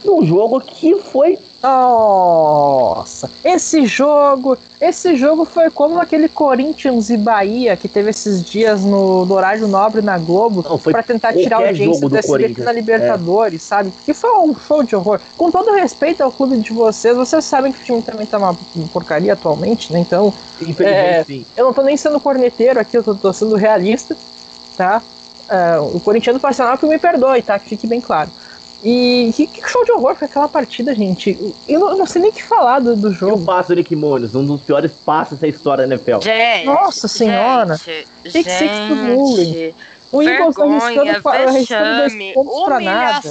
num 0.07 0.25
jogo 0.25 0.61
que 0.61 0.95
foi 0.95 1.37
nossa, 1.61 3.29
esse 3.43 3.85
jogo, 3.87 4.57
esse 4.79 5.15
jogo 5.15 5.43
foi 5.43 5.71
como 5.71 5.99
aquele 5.99 6.29
Corinthians 6.29 7.09
e 7.09 7.17
Bahia 7.17 7.75
que 7.75 7.87
teve 7.87 8.11
esses 8.11 8.45
dias 8.45 8.85
no, 8.85 9.25
no 9.25 9.33
horário 9.33 9.67
nobre 9.67 10.01
na 10.01 10.19
Globo 10.19 10.63
para 10.79 11.01
tentar 11.01 11.33
tirar 11.33 11.57
a 11.57 11.67
audiência 11.67 12.07
do 12.07 12.15
SBT 12.15 12.61
na 12.61 12.71
Libertadores, 12.71 13.63
é. 13.63 13.65
sabe? 13.65 13.91
Que 14.05 14.13
foi 14.13 14.37
um 14.37 14.55
show 14.55 14.83
de 14.83 14.95
horror. 14.95 15.19
Com 15.35 15.49
todo 15.49 15.73
respeito 15.73 16.21
ao 16.21 16.31
clube 16.31 16.57
de 16.57 16.71
vocês, 16.71 17.17
vocês 17.17 17.43
sabem 17.43 17.71
que 17.71 17.81
o 17.81 17.83
time 17.83 18.01
também 18.03 18.27
tá 18.27 18.37
uma 18.37 18.55
porcaria 18.93 19.33
atualmente, 19.33 19.91
né? 19.91 19.99
Então, 19.99 20.31
é, 20.79 21.25
eu 21.57 21.65
não 21.65 21.73
tô 21.73 21.81
nem 21.81 21.97
sendo 21.97 22.19
corneteiro 22.19 22.79
aqui, 22.79 22.97
eu 22.97 23.03
tô, 23.03 23.15
tô 23.15 23.33
sendo 23.33 23.55
realista, 23.55 24.15
tá? 24.77 25.01
É, 25.49 25.79
o 25.79 25.99
corintiano 25.99 26.39
passional 26.39 26.77
que 26.77 26.85
me 26.85 26.99
perdoe, 26.99 27.41
tá? 27.41 27.57
Que 27.57 27.69
fique 27.69 27.87
bem 27.87 27.99
claro. 27.99 28.29
E 28.84 29.32
que, 29.36 29.47
que, 29.47 29.67
show 29.67 29.84
de 29.84 29.91
horror 29.91 30.15
foi 30.15 30.28
aquela 30.28 30.47
partida, 30.47 30.93
gente. 30.93 31.38
Eu 31.67 31.80
não, 31.80 31.91
eu 31.91 31.97
não 31.97 32.05
sei 32.05 32.21
nem 32.21 32.30
o 32.30 32.34
que 32.34 32.43
falar 32.43 32.80
do, 32.80 32.95
do 32.95 33.11
jogo. 33.11 33.39
E 33.39 33.41
o 33.41 33.45
passo 33.45 33.69
do 33.69 33.75
Nick 33.75 33.95
Munoz, 33.95 34.36
um 34.36 34.45
dos 34.45 34.61
piores 34.61 34.93
passos 34.93 35.39
da 35.39 35.47
história 35.47 35.88
da 35.88 35.95
NFL. 35.95 36.21
Gente, 36.21 36.65
Nossa 36.65 37.07
senhora. 37.07 37.75
Gente, 37.75 38.07
six 38.32 38.59
to 38.88 38.95
bullying. 38.95 39.73
O 40.11 40.21
Eagles 40.23 40.55
tá 40.55 40.63
arriscando, 40.63 41.30
arriscando 41.30 41.97
dois 41.97 42.34
pontos 42.34 42.63
pra 42.65 42.80
nada. 42.80 43.21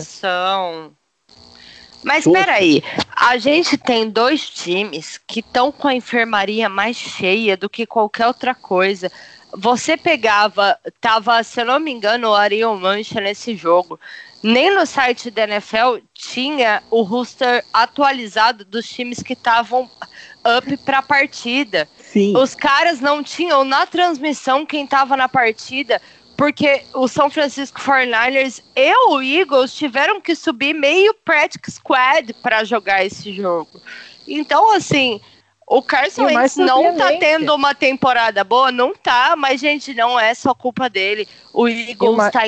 Mas 2.03 2.24
peraí, 2.24 2.82
a 3.16 3.38
gente 3.38 3.78
tem 3.78 4.09
dois 4.09 4.49
times 4.49 5.18
que 5.26 5.40
estão 5.40 5.72
com 5.72 5.88
a 5.88 5.94
enfermaria 5.94 6.68
mais 6.68 6.97
cheia 6.97 7.57
do 7.57 7.68
que 7.68 7.86
qualquer 7.86 8.26
outra 8.26 8.55
coisa. 8.55 9.11
Você 9.57 9.97
pegava, 9.97 10.78
tava, 11.01 11.42
se 11.42 11.61
eu 11.61 11.64
não 11.64 11.80
me 11.80 11.90
engano, 11.90 12.28
o 12.28 12.34
Ariel 12.34 12.76
Mancha 12.76 13.20
nesse 13.20 13.57
jogo 13.57 13.99
nem 14.47 14.72
no 14.72 14.86
site 14.86 15.28
da 15.28 15.42
NFL 15.42 15.99
tinha 16.14 16.80
o 16.88 17.03
roster 17.03 17.64
atualizado 17.72 18.64
dos 18.64 18.88
times 18.88 19.20
que 19.20 19.32
estavam 19.32 19.90
up 20.59 20.76
para 20.84 20.99
a 20.99 21.03
partida. 21.03 21.88
Sim. 21.99 22.36
Os 22.36 22.55
caras 22.55 23.01
não 23.01 23.24
tinham 23.24 23.64
na 23.64 23.86
transmissão 23.86 24.64
quem 24.64 24.84
estava 24.84 25.16
na 25.16 25.28
partida 25.28 26.01
porque 26.36 26.82
o 26.94 27.09
São 27.09 27.28
Francisco 27.28 27.80
49ers 27.80 28.62
e 28.76 28.94
o 29.09 29.20
Eagles 29.20 29.74
tiveram 29.74 30.20
que 30.20 30.36
subir 30.36 30.74
meio 30.74 31.12
practice 31.24 31.76
squad 31.76 32.32
para 32.34 32.62
jogar 32.62 33.05
esse 33.05 33.32
jogo. 33.32 33.80
Então, 34.28 34.70
assim, 34.72 35.20
o 35.66 35.82
Carson 35.82 36.26
Wentz 36.26 36.57
não 36.57 36.94
tá 36.97 37.16
tendo 37.18 37.53
uma 37.53 37.74
temporada 37.74 38.44
boa, 38.44 38.70
não 38.70 38.94
tá, 38.94 39.34
mas, 39.34 39.61
gente, 39.61 39.92
não 39.94 40.20
é 40.20 40.34
só 40.34 40.55
culpa 40.55 40.88
dele. 40.88 41.26
O 41.53 41.66
Eagles 41.66 42.16
mais... 42.16 42.32
tá 42.32 42.47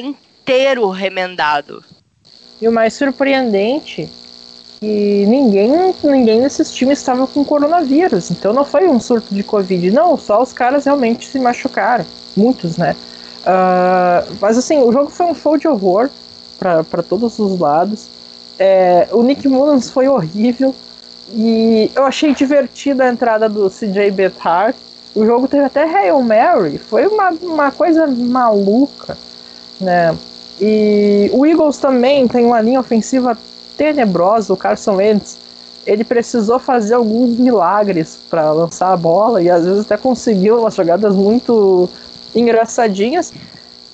inteiro 0.48 0.88
remendado. 0.88 1.84
E 2.60 2.66
o 2.66 2.72
mais 2.72 2.94
surpreendente 2.94 4.08
que 4.80 5.26
ninguém, 5.26 5.94
ninguém 6.02 6.40
desses 6.40 6.72
times 6.72 6.98
estava 6.98 7.26
com 7.26 7.44
coronavírus. 7.44 8.30
Então 8.30 8.54
não 8.54 8.64
foi 8.64 8.88
um 8.88 8.98
surto 8.98 9.34
de 9.34 9.42
Covid, 9.42 9.90
não, 9.90 10.16
só 10.16 10.42
os 10.42 10.54
caras 10.54 10.86
realmente 10.86 11.28
se 11.28 11.38
machucaram. 11.38 12.06
Muitos, 12.34 12.78
né? 12.78 12.96
Uh, 13.42 14.36
mas 14.40 14.56
assim, 14.56 14.78
o 14.78 14.90
jogo 14.90 15.10
foi 15.10 15.26
um 15.26 15.34
show 15.34 15.58
de 15.58 15.68
horror 15.68 16.08
para 16.58 17.02
todos 17.02 17.38
os 17.38 17.58
lados. 17.58 18.06
É, 18.58 19.06
o 19.12 19.22
Nick 19.22 19.46
Mullins 19.46 19.90
foi 19.90 20.08
horrível. 20.08 20.74
E 21.30 21.90
eu 21.94 22.04
achei 22.04 22.34
divertida 22.34 23.04
a 23.04 23.10
entrada 23.10 23.50
do 23.50 23.68
CJ 23.68 24.10
Beathard. 24.12 24.74
O 25.14 25.26
jogo 25.26 25.46
teve 25.46 25.64
até 25.64 25.82
Hail 25.84 26.22
Mary. 26.22 26.78
Foi 26.78 27.06
uma, 27.06 27.30
uma 27.42 27.70
coisa 27.70 28.06
maluca, 28.06 29.16
né? 29.78 30.16
E 30.60 31.30
o 31.32 31.46
Eagles 31.46 31.78
também 31.78 32.26
tem 32.26 32.44
uma 32.44 32.60
linha 32.60 32.80
ofensiva 32.80 33.36
tenebrosa. 33.76 34.52
O 34.52 34.56
Carson 34.56 34.96
Wentz, 34.96 35.38
ele 35.86 36.04
precisou 36.04 36.58
fazer 36.58 36.94
alguns 36.94 37.38
milagres 37.38 38.18
para 38.28 38.50
lançar 38.52 38.92
a 38.92 38.96
bola 38.96 39.42
e 39.42 39.48
às 39.48 39.64
vezes 39.64 39.80
até 39.84 39.96
conseguiu 39.96 40.60
umas 40.60 40.74
jogadas 40.74 41.14
muito 41.14 41.88
engraçadinhas. 42.34 43.32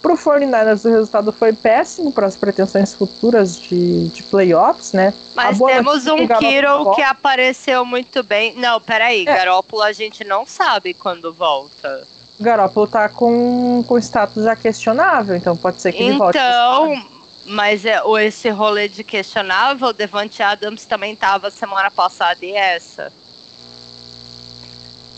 Para 0.03 0.13
o 0.13 0.19
49ers, 0.19 0.85
o 0.85 0.91
resultado 0.91 1.33
foi 1.33 1.55
péssimo 1.55 2.13
para 2.13 2.27
as 2.27 2.37
pretensões 2.37 2.93
futuras 2.93 3.59
de, 3.59 4.09
de 4.09 4.23
playoffs, 4.25 4.93
né? 4.93 5.15
Mas 5.35 5.59
temos 5.59 6.07
um 6.07 6.29
Kiro 6.29 6.95
que 6.95 7.01
apareceu 7.01 7.87
muito 7.87 8.23
bem. 8.23 8.55
Não, 8.55 8.79
peraí, 8.83 9.23
é. 9.23 9.25
Garópolo 9.25 9.81
a 9.83 9.93
gente 9.93 10.23
não 10.23 10.45
sabe 10.45 10.93
quando 10.93 11.33
volta. 11.33 12.07
Garópolo 12.39 12.87
tá 12.87 13.09
com, 13.09 13.85
com 13.87 13.99
status 13.99 14.45
já 14.45 14.57
questionável, 14.57 15.37
então 15.37 15.57
pode 15.57 15.81
ser 15.81 15.93
que 15.93 16.03
ele 16.03 16.19
volte. 16.19 16.37
Então, 16.37 17.05
mas 17.47 17.85
é, 17.85 18.01
esse 18.23 18.49
rolê 18.49 18.89
de 18.89 19.05
questionável, 19.05 19.93
Devante 19.93 20.43
Adams 20.43 20.85
também 20.85 21.15
tava 21.15 21.51
semana 21.51 21.91
passada 21.91 22.45
e 22.45 22.53
essa. 22.53 23.13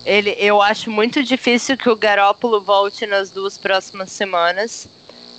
Ele, 0.04 0.36
eu 0.38 0.62
acho 0.62 0.90
muito 0.90 1.22
difícil 1.22 1.76
que 1.76 1.88
o 1.88 1.96
Garópolo 1.96 2.60
volte 2.60 3.06
nas 3.06 3.30
duas 3.30 3.58
próximas 3.58 4.12
semanas. 4.12 4.86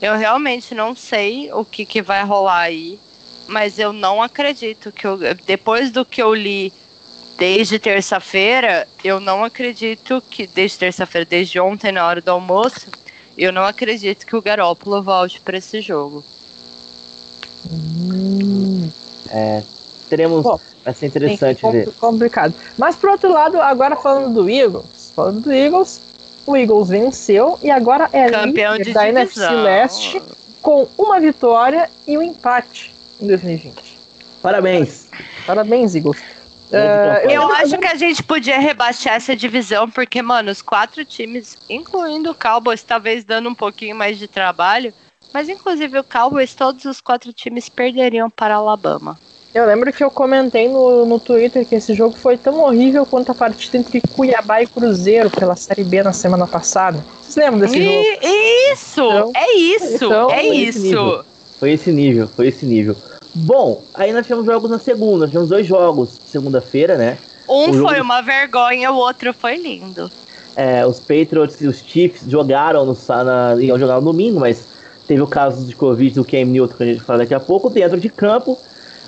Eu 0.02 0.18
realmente 0.18 0.76
não 0.76 0.96
sei 0.96 1.52
o 1.54 1.64
que, 1.64 1.86
que 1.86 2.02
vai 2.02 2.24
rolar 2.24 2.62
aí, 2.62 3.00
mas 3.48 3.80
eu 3.80 3.94
não 3.94 4.22
acredito 4.22 4.92
que 4.92 5.08
eu, 5.08 5.18
depois 5.46 5.90
do 5.90 6.04
que 6.04 6.22
eu 6.22 6.34
li 6.34 6.74
desde 7.38 7.80
terça-feira, 7.80 8.88
eu 9.04 9.20
não 9.20 9.44
acredito 9.44 10.22
que 10.30 10.48
desde 10.48 10.78
terça-feira, 10.78 11.26
desde 11.26 11.60
ontem 11.60 11.92
na 11.92 12.06
hora 12.06 12.22
do 12.22 12.32
almoço, 12.32 12.88
eu 13.38 13.52
não 13.52 13.64
acredito 13.64 14.26
que 14.26 14.36
o 14.36 14.42
Garópolo 14.42 15.02
volte 15.02 15.40
para 15.42 15.58
esse 15.58 15.82
jogo. 15.82 16.24
Hum, 17.72 18.90
é, 19.30 19.62
teremos 20.10 20.44
Bom, 20.44 20.60
Vai 20.88 20.94
ser 20.94 21.08
interessante 21.08 21.60
Sim, 21.60 21.72
ver. 21.72 21.92
Complicado. 22.00 22.54
Mas 22.78 22.96
por 22.96 23.10
outro 23.10 23.30
lado, 23.30 23.60
agora 23.62 23.94
falando 23.98 24.34
do 24.34 24.50
Eagles, 24.50 25.12
falando 25.14 25.42
do 25.42 25.52
Eagles, 25.52 26.00
o 26.46 26.56
Eagles 26.56 26.88
venceu 26.88 27.60
e 27.62 27.70
agora 27.70 28.08
é 28.14 28.30
campeão 28.30 28.78
de 28.78 28.94
da 28.94 29.04
divisão. 29.04 29.52
NFC 29.52 29.64
Leste 29.64 30.22
com 30.62 30.88
uma 30.98 31.20
vitória 31.20 31.90
e 32.08 32.18
um 32.18 32.22
empate 32.22 32.96
em 33.20 33.28
2020. 33.28 33.98
Parabéns. 34.42 35.08
Parabéns, 35.46 35.94
Eagles. 35.94 36.18
Uh, 36.70 37.30
eu 37.30 37.44
acho 37.54 37.78
que 37.78 37.88
a 37.88 37.96
gente 37.96 38.22
podia 38.22 38.60
rebaixar 38.60 39.16
essa 39.16 39.36
divisão, 39.36 39.90
porque, 39.90 40.22
mano, 40.22 40.52
os 40.52 40.62
quatro 40.62 41.06
times, 41.06 41.56
incluindo 41.70 42.32
o 42.32 42.36
Cowboys, 42.36 42.84
talvez 42.84 43.24
dando 43.24 43.50
um 43.50 43.56
pouquinho 43.56 43.96
mais 43.96 44.18
de 44.18 44.28
trabalho, 44.28 44.94
mas 45.34 45.48
inclusive 45.48 46.00
o 46.00 46.04
Cowboys, 46.04 46.54
todos 46.54 46.84
os 46.86 47.00
quatro 47.00 47.32
times 47.32 47.70
perderiam 47.70 48.30
para 48.30 48.56
Alabama. 48.56 49.18
Eu 49.54 49.66
lembro 49.66 49.92
que 49.92 50.04
eu 50.04 50.12
comentei 50.12 50.68
no, 50.68 51.06
no 51.06 51.20
Twitter 51.20 51.66
que 51.66 51.76
esse 51.76 51.94
jogo 51.96 52.16
foi 52.16 52.38
tão 52.38 52.60
horrível 52.60 53.06
quanto 53.06 53.32
a 53.32 53.36
partida 53.36 53.78
entre 53.78 54.02
Cuiabá 54.02 54.62
e 54.62 54.68
Cruzeiro 54.68 55.30
pela 55.32 55.56
Série 55.56 55.84
B 55.84 56.04
na 56.04 56.14
semana 56.14 56.46
passada. 56.46 57.04
Vocês 57.22 57.36
lembram 57.38 57.62
desse 57.62 57.80
e, 57.80 57.84
jogo? 57.84 58.26
Isso! 58.72 59.02
Então, 59.02 59.32
é 59.36 59.54
isso! 59.56 60.06
Então, 60.06 60.32
é 60.32 60.44
isso! 60.46 60.88
Esse 60.88 61.60
foi 61.60 61.72
esse 61.72 61.92
nível, 61.92 62.28
foi 62.28 62.48
esse 62.48 62.66
nível. 62.66 62.96
Bom, 63.34 63.84
aí 63.94 64.12
nós 64.12 64.26
tivemos 64.26 64.46
jogos 64.46 64.70
na 64.70 64.80
segunda, 64.80 65.20
nós 65.20 65.30
tivemos 65.30 65.50
dois 65.50 65.66
jogos 65.66 66.20
segunda-feira, 66.26 66.98
né? 66.98 67.18
Um 67.50 67.74
foi 67.74 67.96
jogo... 67.96 68.02
uma 68.02 68.22
vergonha, 68.22 68.92
o 68.92 68.96
outro 68.96 69.34
foi 69.34 69.58
lindo. 69.58 70.12
É, 70.56 70.86
os 70.86 71.00
Patriots 71.00 71.62
e 71.62 71.68
os 71.68 71.80
Chiefs 71.80 72.24
jogaram 72.28 72.86
no, 72.86 72.98
na, 73.24 73.56
iam 73.62 73.78
jogar 73.78 73.96
no 73.96 74.12
domingo, 74.12 74.40
mas 74.40 74.66
teve 75.08 75.22
o 75.22 75.28
caso 75.28 75.66
de 75.66 75.76
Covid 75.76 76.16
do 76.16 76.26
Cam 76.26 76.46
Newton, 76.46 76.76
que 76.76 76.84
a 76.84 76.88
gente 76.88 77.02
fala 77.02 77.20
daqui 77.20 77.34
a 77.34 77.40
pouco, 77.40 77.70
dentro 77.70 78.00
de 78.00 78.10
campo. 78.10 78.58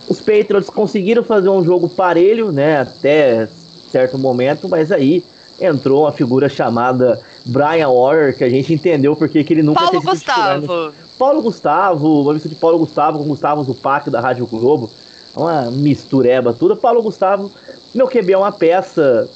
Os 0.08 0.20
Patriots 0.20 0.70
conseguiram 0.70 1.24
fazer 1.24 1.50
um 1.50 1.64
jogo 1.64 1.90
parelho, 1.90 2.52
né, 2.52 2.82
até 2.82 3.48
certo 3.92 4.18
momento, 4.18 4.70
mas 4.70 4.92
aí 4.92 5.24
entrou 5.60 6.04
uma 6.04 6.12
figura 6.12 6.50
chamada 6.50 7.20
Brian 7.46 7.90
Warner, 7.90 8.38
que 8.38 8.44
a 8.44 8.50
gente 8.50 8.74
entendeu 8.74 9.16
porque 9.16 9.44
que 9.44 9.54
ele 9.54 9.64
nunca 9.64 9.82
Paulo 9.82 10.02
Gustavo. 10.02 10.94
Paulo 11.18 11.42
Gustavo, 11.42 12.22
uma 12.22 12.34
mistura 12.34 12.56
de 12.56 12.60
Paulo 12.60 12.80
Gustavo 12.80 13.20
com 13.20 13.26
Gustavo 13.26 13.64
Zupac 13.64 14.10
da 14.10 14.22
Rádio 14.22 14.48
Globo. 14.48 14.90
Uma 15.36 15.70
mistureba 15.70 16.54
tudo. 16.54 16.76
Paulo 16.76 17.02
Gustavo, 17.02 17.52
meu 17.94 18.08
QB 18.08 18.34
é 18.34 18.38
uma 18.38 18.52
peça. 18.52 19.30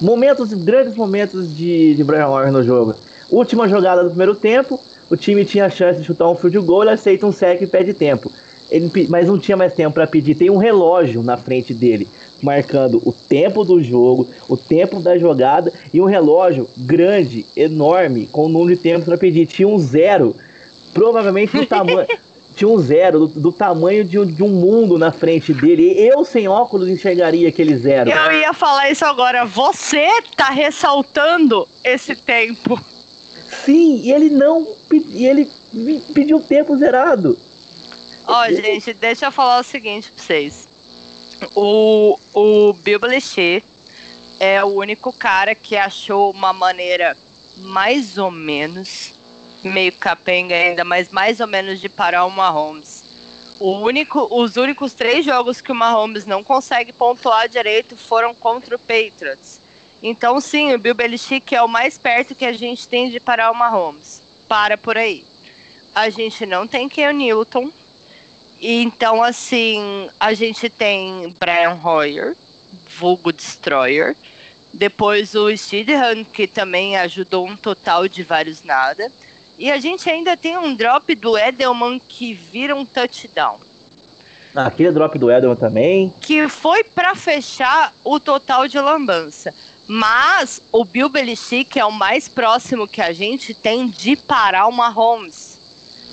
Momentos, 0.00 0.52
grandes 0.52 0.94
momentos 0.94 1.54
de, 1.56 1.94
de 1.94 2.04
Brian 2.04 2.28
Warner 2.28 2.52
no 2.52 2.62
jogo. 2.62 2.94
Última 3.30 3.68
jogada 3.68 4.04
do 4.04 4.10
primeiro 4.10 4.34
tempo, 4.34 4.80
o 5.10 5.16
time 5.16 5.44
tinha 5.44 5.66
a 5.66 5.70
chance 5.70 6.00
de 6.00 6.06
chutar 6.06 6.28
um 6.28 6.34
field 6.34 6.58
goal, 6.60 6.82
ele 6.82 6.92
aceita 6.92 7.26
um 7.26 7.32
sec 7.32 7.60
e 7.62 7.66
pede 7.66 7.92
tempo. 7.94 8.30
Ele, 8.70 8.90
mas 9.08 9.28
não 9.28 9.38
tinha 9.38 9.56
mais 9.56 9.72
tempo 9.72 9.94
para 9.94 10.06
pedir. 10.06 10.34
Tem 10.34 10.50
um 10.50 10.56
relógio 10.56 11.22
na 11.22 11.36
frente 11.36 11.72
dele, 11.72 12.06
marcando 12.42 13.00
o 13.04 13.12
tempo 13.12 13.64
do 13.64 13.82
jogo, 13.82 14.28
o 14.48 14.56
tempo 14.56 15.00
da 15.00 15.18
jogada 15.18 15.72
e 15.92 16.00
um 16.00 16.04
relógio 16.04 16.68
grande, 16.76 17.46
enorme, 17.56 18.26
com 18.26 18.46
o 18.46 18.48
número 18.48 18.76
de 18.76 18.82
tempos 18.82 19.04
para 19.04 19.18
pedir. 19.18 19.46
Tinha 19.46 19.68
um 19.68 19.78
zero, 19.78 20.36
provavelmente 20.92 21.56
do 21.56 21.66
tamanho. 21.66 22.06
tinha 22.56 22.68
um 22.68 22.78
zero 22.78 23.26
do, 23.26 23.40
do 23.40 23.52
tamanho 23.52 24.02
de 24.02 24.18
um, 24.18 24.24
de 24.24 24.42
um, 24.42 24.48
mundo 24.48 24.98
na 24.98 25.12
frente 25.12 25.52
dele. 25.52 25.92
Eu, 25.98 26.24
sem 26.24 26.48
óculos, 26.48 26.88
enxergaria 26.88 27.48
aquele 27.48 27.76
zero. 27.76 28.10
Eu 28.10 28.32
ia 28.32 28.54
falar 28.54 28.90
isso 28.90 29.04
agora. 29.04 29.44
Você 29.44 30.08
tá 30.34 30.48
ressaltando 30.48 31.68
esse 31.84 32.16
tempo. 32.16 32.80
Sim, 33.64 34.00
e 34.02 34.10
ele 34.10 34.30
não. 34.30 34.66
E 34.90 35.26
ele 35.26 35.50
pediu 36.14 36.40
tempo 36.40 36.76
zerado. 36.78 37.38
Ó, 38.26 38.42
oh, 38.42 38.48
gente, 38.48 38.92
deixa 38.94 39.26
eu 39.26 39.32
falar 39.32 39.60
o 39.60 39.62
seguinte 39.62 40.10
pra 40.10 40.24
vocês. 40.24 40.65
O, 41.54 42.18
o 42.32 42.72
Bill 42.72 42.98
Belichick 42.98 43.64
é 44.40 44.62
o 44.62 44.68
único 44.68 45.12
cara 45.12 45.54
que 45.54 45.76
achou 45.76 46.30
uma 46.30 46.52
maneira 46.52 47.16
mais 47.58 48.18
ou 48.18 48.30
menos, 48.30 49.14
meio 49.62 49.92
capenga 49.92 50.54
ainda, 50.54 50.84
mas 50.84 51.10
mais 51.10 51.40
ou 51.40 51.46
menos 51.46 51.80
de 51.80 51.88
parar 51.88 52.24
o 52.24 52.30
Mahomes. 52.30 53.04
O 53.58 53.70
único, 53.78 54.28
os 54.30 54.56
únicos 54.56 54.92
três 54.92 55.24
jogos 55.24 55.60
que 55.60 55.72
o 55.72 55.74
Mahomes 55.74 56.26
não 56.26 56.44
consegue 56.44 56.92
pontuar 56.92 57.48
direito 57.48 57.96
foram 57.96 58.34
contra 58.34 58.76
o 58.76 58.78
Patriots. 58.78 59.60
Então, 60.02 60.40
sim, 60.40 60.74
o 60.74 60.78
Bill 60.78 60.94
Belichick 60.94 61.54
é 61.54 61.62
o 61.62 61.68
mais 61.68 61.96
perto 61.96 62.34
que 62.34 62.44
a 62.44 62.52
gente 62.52 62.86
tem 62.86 63.10
de 63.10 63.18
parar 63.18 63.50
o 63.50 63.54
Mahomes. 63.54 64.22
Para 64.46 64.76
por 64.76 64.98
aí. 64.98 65.24
A 65.94 66.10
gente 66.10 66.44
não 66.44 66.66
tem 66.66 66.88
Ken 66.88 67.12
Newton, 67.14 67.72
então, 68.60 69.22
assim, 69.22 70.08
a 70.18 70.32
gente 70.32 70.68
tem 70.68 71.34
Brian 71.38 71.78
Hoyer, 71.82 72.36
vulgo 72.98 73.32
Destroyer. 73.32 74.16
Depois 74.72 75.34
o 75.34 75.54
Steedham, 75.56 76.24
que 76.24 76.46
também 76.46 76.96
ajudou 76.96 77.46
um 77.46 77.56
total 77.56 78.08
de 78.08 78.22
vários 78.22 78.62
nada. 78.62 79.10
E 79.58 79.70
a 79.70 79.78
gente 79.78 80.08
ainda 80.08 80.36
tem 80.36 80.56
um 80.58 80.74
drop 80.74 81.14
do 81.14 81.36
Edelman 81.36 81.98
que 81.98 82.34
vira 82.34 82.74
um 82.74 82.84
touchdown. 82.84 83.58
Ah, 84.54 84.66
aquele 84.66 84.92
drop 84.92 85.18
do 85.18 85.30
Edelman 85.30 85.56
também. 85.56 86.12
Que 86.20 86.48
foi 86.48 86.84
para 86.84 87.14
fechar 87.14 87.94
o 88.04 88.20
total 88.20 88.68
de 88.68 88.78
lambança. 88.78 89.54
Mas 89.86 90.60
o 90.72 90.84
Bill 90.84 91.08
Belichick 91.08 91.78
é 91.78 91.84
o 91.84 91.92
mais 91.92 92.28
próximo 92.28 92.88
que 92.88 93.00
a 93.00 93.12
gente 93.12 93.54
tem 93.54 93.88
de 93.88 94.16
parar 94.16 94.66
o 94.66 94.72
Mahomes. 94.72 95.55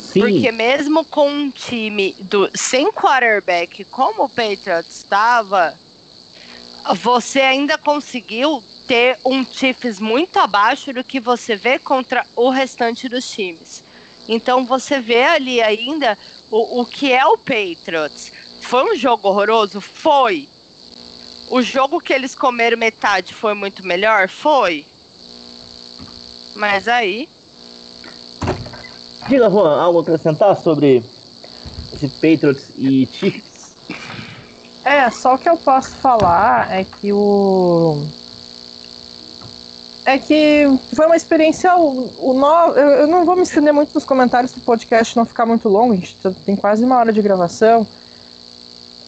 Sim. 0.03 0.19
Porque 0.19 0.51
mesmo 0.51 1.05
com 1.05 1.29
um 1.29 1.49
time 1.49 2.15
do, 2.19 2.49
sem 2.55 2.91
quarterback 2.91 3.85
como 3.85 4.25
o 4.25 4.29
Patriots 4.29 4.97
estava, 4.97 5.79
você 6.95 7.41
ainda 7.41 7.77
conseguiu 7.77 8.63
ter 8.85 9.17
um 9.25 9.45
Chiefs 9.45 9.99
muito 9.99 10.37
abaixo 10.37 10.91
do 10.93 11.03
que 11.03 11.19
você 11.19 11.55
vê 11.55 11.79
contra 11.79 12.25
o 12.35 12.49
restante 12.49 13.07
dos 13.07 13.29
times. 13.31 13.83
Então 14.27 14.65
você 14.65 14.99
vê 14.99 15.23
ali 15.23 15.61
ainda 15.61 16.17
o, 16.51 16.81
o 16.81 16.85
que 16.85 17.11
é 17.11 17.25
o 17.25 17.37
Patriots. 17.37 18.31
Foi 18.59 18.83
um 18.83 18.95
jogo 18.95 19.29
horroroso? 19.29 19.79
Foi. 19.81 20.49
O 21.49 21.61
jogo 21.61 21.99
que 21.99 22.13
eles 22.13 22.35
comeram 22.35 22.77
metade 22.77 23.33
foi 23.33 23.53
muito 23.53 23.85
melhor? 23.85 24.27
Foi. 24.29 24.85
Mas 26.55 26.87
aí. 26.87 27.27
Diga, 29.27 29.49
Juan, 29.49 29.81
algo 29.81 29.99
a 29.99 30.01
acrescentar 30.01 30.55
sobre 30.57 31.03
esse 31.93 32.07
Patriots 32.07 32.71
e 32.77 33.07
Chiefs? 33.11 33.75
É, 34.83 35.09
só 35.09 35.35
o 35.35 35.37
que 35.37 35.49
eu 35.49 35.57
posso 35.57 35.91
falar 35.95 36.71
é 36.71 36.83
que 36.83 37.13
o 37.13 38.05
é 40.05 40.17
que 40.17 40.65
foi 40.93 41.05
uma 41.05 41.15
experiência. 41.15 41.75
O, 41.75 42.11
o 42.19 42.33
no, 42.33 42.77
eu, 42.77 43.07
não 43.07 43.25
vou 43.25 43.35
me 43.35 43.43
estender 43.43 43.73
muito 43.73 43.93
nos 43.93 44.03
comentários 44.03 44.51
do 44.51 44.59
podcast, 44.61 45.15
não 45.15 45.25
ficar 45.25 45.45
muito 45.45 45.69
longo, 45.69 45.93
a 45.93 45.95
gente 45.95 46.15
tá, 46.17 46.31
tem 46.45 46.55
quase 46.55 46.83
uma 46.83 46.97
hora 46.97 47.13
de 47.13 47.21
gravação. 47.21 47.87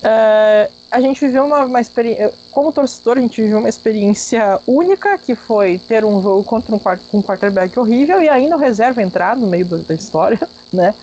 É, 0.03 0.69
a 0.91 1.01
gente 1.01 1.19
viveu 1.19 1.45
uma, 1.45 1.65
uma 1.65 1.81
experiência. 1.81 2.33
Como 2.51 2.71
torcedor, 2.71 3.17
a 3.17 3.21
gente 3.21 3.41
viveu 3.41 3.59
uma 3.59 3.69
experiência 3.69 4.59
única, 4.65 5.17
que 5.17 5.35
foi 5.35 5.77
ter 5.77 6.05
um 6.05 6.21
jogo 6.21 6.43
contra 6.43 6.73
um, 6.73 6.79
um 7.13 7.21
quarterback 7.21 7.77
horrível 7.77 8.21
e 8.21 8.29
ainda 8.29 8.55
o 8.55 8.59
reserva 8.59 9.01
entrar 9.01 9.35
no 9.35 9.47
meio 9.47 9.65
da 9.65 9.93
história, 9.93 10.39
né? 10.71 10.93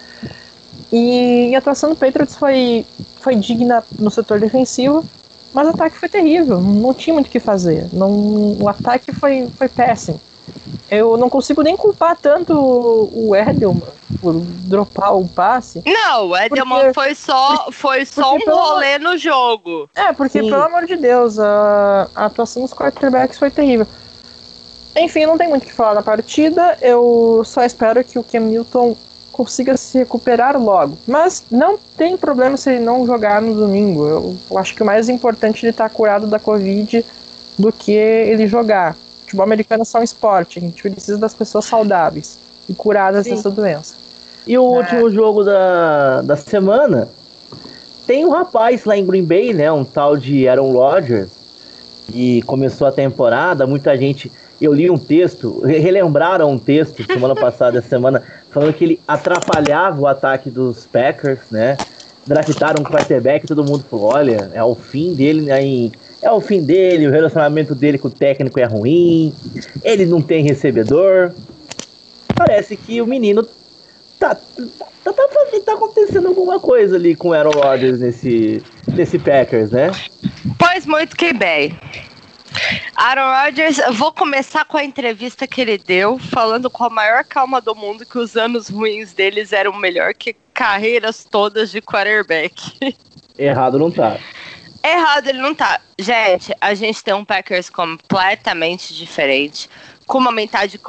E, 0.90 1.50
e 1.50 1.54
a 1.54 1.58
atuação 1.58 1.90
do 1.90 1.96
Patriots 1.96 2.36
foi, 2.36 2.86
foi 3.20 3.34
digna 3.36 3.82
no 3.98 4.10
setor 4.10 4.40
defensivo. 4.40 5.04
Mas 5.52 5.66
o 5.66 5.70
ataque 5.70 5.98
foi 5.98 6.08
terrível, 6.08 6.60
não 6.60 6.94
tinha 6.94 7.12
muito 7.12 7.26
o 7.26 7.30
que 7.30 7.38
fazer. 7.38 7.86
Não, 7.92 8.56
o 8.58 8.68
ataque 8.68 9.12
foi, 9.12 9.48
foi 9.58 9.68
péssimo. 9.68 10.18
Eu 10.90 11.16
não 11.16 11.30
consigo 11.30 11.62
nem 11.62 11.76
culpar 11.76 12.16
tanto 12.16 12.52
o 12.54 13.34
Edelman 13.34 13.80
por 14.20 14.34
dropar 14.34 15.16
o 15.16 15.26
passe. 15.26 15.82
Não, 15.86 16.28
o 16.28 16.36
Edelman 16.36 16.78
porque, 16.78 16.94
foi 16.94 17.14
só, 17.14 17.68
foi 17.72 18.04
só 18.04 18.34
um 18.34 18.38
rolê 18.38 18.98
no 18.98 19.16
jogo. 19.16 19.88
É, 19.94 20.12
porque, 20.12 20.40
Sim. 20.40 20.50
pelo 20.50 20.62
amor 20.62 20.86
de 20.86 20.96
Deus, 20.96 21.38
a, 21.38 22.08
a 22.14 22.26
atuação 22.26 22.62
dos 22.62 22.74
quarterbacks 22.74 23.38
foi 23.38 23.50
terrível. 23.50 23.86
Enfim, 24.94 25.24
não 25.24 25.38
tem 25.38 25.48
muito 25.48 25.62
o 25.62 25.66
que 25.66 25.72
falar 25.72 25.94
da 25.94 26.02
partida. 26.02 26.76
Eu 26.82 27.42
só 27.44 27.64
espero 27.64 28.04
que 28.04 28.18
o 28.18 28.24
Cam 28.24 28.40
Newton 28.40 28.94
consiga 29.32 29.76
se 29.76 29.98
recuperar 29.98 30.60
logo. 30.60 30.98
Mas 31.06 31.44
não 31.50 31.78
tem 31.96 32.16
problema 32.16 32.56
se 32.56 32.70
ele 32.70 32.84
não 32.84 33.06
jogar 33.06 33.40
no 33.40 33.54
domingo. 33.54 34.06
Eu 34.06 34.58
acho 34.58 34.74
que 34.74 34.82
o 34.82 34.86
mais 34.86 35.08
importante 35.08 35.64
é 35.64 35.68
ele 35.68 35.70
estar 35.70 35.88
tá 35.88 35.94
curado 35.94 36.26
da 36.26 36.38
Covid 36.38 37.04
do 37.58 37.72
que 37.72 37.92
ele 37.92 38.46
jogar. 38.46 38.94
O 39.32 39.34
futebol 39.34 39.44
americano 39.44 39.80
é 39.80 39.84
só 39.86 39.98
um 39.98 40.02
esporte, 40.02 40.58
a 40.58 40.62
gente 40.62 40.82
precisa 40.82 41.16
das 41.16 41.32
pessoas 41.32 41.64
saudáveis 41.64 42.38
e 42.68 42.74
curadas 42.74 43.24
Sim. 43.24 43.34
dessa 43.34 43.50
doença. 43.50 43.94
E 44.46 44.58
o 44.58 44.74
é. 44.74 44.78
último 44.78 45.10
jogo 45.10 45.42
da, 45.42 46.20
da 46.20 46.36
semana 46.36 47.08
tem 48.06 48.26
um 48.26 48.30
rapaz 48.30 48.84
lá 48.84 48.94
em 48.94 49.06
Green 49.06 49.24
Bay, 49.24 49.54
né? 49.54 49.72
Um 49.72 49.84
tal 49.84 50.18
de 50.18 50.46
Aaron 50.46 50.70
Rodgers, 50.72 51.30
que 52.10 52.42
começou 52.42 52.86
a 52.86 52.92
temporada, 52.92 53.66
muita 53.66 53.96
gente 53.96 54.30
eu 54.60 54.72
li 54.72 54.90
um 54.90 54.98
texto, 54.98 55.60
relembraram 55.64 56.50
um 56.50 56.58
texto 56.58 57.02
semana 57.04 57.34
passada, 57.36 57.78
essa 57.78 57.88
semana, 57.88 58.22
falando 58.50 58.74
que 58.74 58.84
ele 58.84 59.00
atrapalhava 59.08 60.00
o 60.00 60.06
ataque 60.06 60.50
dos 60.50 60.86
Packers, 60.86 61.40
né? 61.50 61.78
Draftaram 62.26 62.82
um 62.82 62.84
quarterback 62.84 63.44
e 63.44 63.48
todo 63.48 63.64
mundo 63.64 63.82
falou: 63.90 64.12
olha, 64.12 64.50
é 64.52 64.62
o 64.62 64.74
fim 64.74 65.14
dele 65.14 65.50
aí. 65.50 65.90
Né, 65.90 66.11
é 66.22 66.30
o 66.30 66.40
fim 66.40 66.62
dele, 66.62 67.08
o 67.08 67.10
relacionamento 67.10 67.74
dele 67.74 67.98
com 67.98 68.08
o 68.08 68.10
técnico 68.10 68.58
é 68.60 68.64
ruim, 68.64 69.34
ele 69.82 70.06
não 70.06 70.22
tem 70.22 70.44
recebedor. 70.44 71.32
Parece 72.34 72.76
que 72.76 73.02
o 73.02 73.06
menino 73.06 73.46
tá, 74.18 74.34
tá, 74.34 75.12
tá, 75.12 75.12
tá, 75.12 75.28
tá 75.64 75.72
acontecendo 75.74 76.28
alguma 76.28 76.60
coisa 76.60 76.96
ali 76.96 77.16
com 77.16 77.28
o 77.28 77.32
Aaron 77.32 77.50
Rodgers 77.50 77.98
nesse, 77.98 78.62
nesse 78.94 79.18
Packers, 79.18 79.72
né? 79.72 79.90
Pois 80.58 80.86
muito 80.86 81.16
que 81.16 81.32
bem. 81.32 81.76
Aaron 82.94 83.44
Rodgers, 83.44 83.80
vou 83.94 84.12
começar 84.12 84.64
com 84.64 84.76
a 84.76 84.84
entrevista 84.84 85.46
que 85.46 85.60
ele 85.60 85.78
deu, 85.78 86.18
falando 86.18 86.70
com 86.70 86.84
a 86.84 86.90
maior 86.90 87.24
calma 87.24 87.60
do 87.60 87.74
mundo 87.74 88.06
que 88.06 88.18
os 88.18 88.36
anos 88.36 88.68
ruins 88.68 89.12
deles 89.12 89.52
eram 89.52 89.76
melhor 89.76 90.14
que 90.14 90.36
carreiras 90.54 91.24
todas 91.28 91.70
de 91.70 91.80
quarterback. 91.80 92.54
Errado 93.38 93.78
não 93.78 93.90
tá. 93.90 94.18
Errado 94.84 95.28
ele 95.28 95.38
não 95.38 95.54
tá. 95.54 95.80
Gente, 95.98 96.52
a 96.60 96.74
gente 96.74 97.02
tem 97.02 97.14
um 97.14 97.24
Packers 97.24 97.70
completamente 97.70 98.94
diferente, 98.94 99.68
com 100.06 100.18
uma 100.18 100.32
mentalidade, 100.32 100.80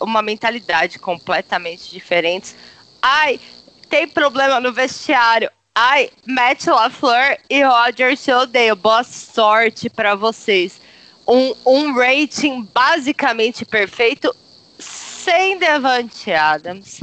uma 0.00 0.22
mentalidade 0.22 0.98
completamente 0.98 1.90
diferente. 1.90 2.54
Ai, 3.02 3.40
tem 3.88 4.06
problema 4.08 4.60
no 4.60 4.72
vestiário. 4.72 5.50
Ai, 5.74 6.10
Matt 6.26 6.66
LaFleur 6.66 7.36
e 7.50 7.62
Roger 7.62 8.16
se 8.16 8.32
odeiam. 8.32 8.76
Boa 8.76 9.02
sorte 9.02 9.90
para 9.90 10.14
vocês 10.14 10.80
um, 11.26 11.54
um 11.66 11.94
rating 11.94 12.68
basicamente 12.72 13.64
perfeito, 13.64 14.34
sem 14.78 15.58
Devante 15.58 16.32
Adams, 16.32 17.00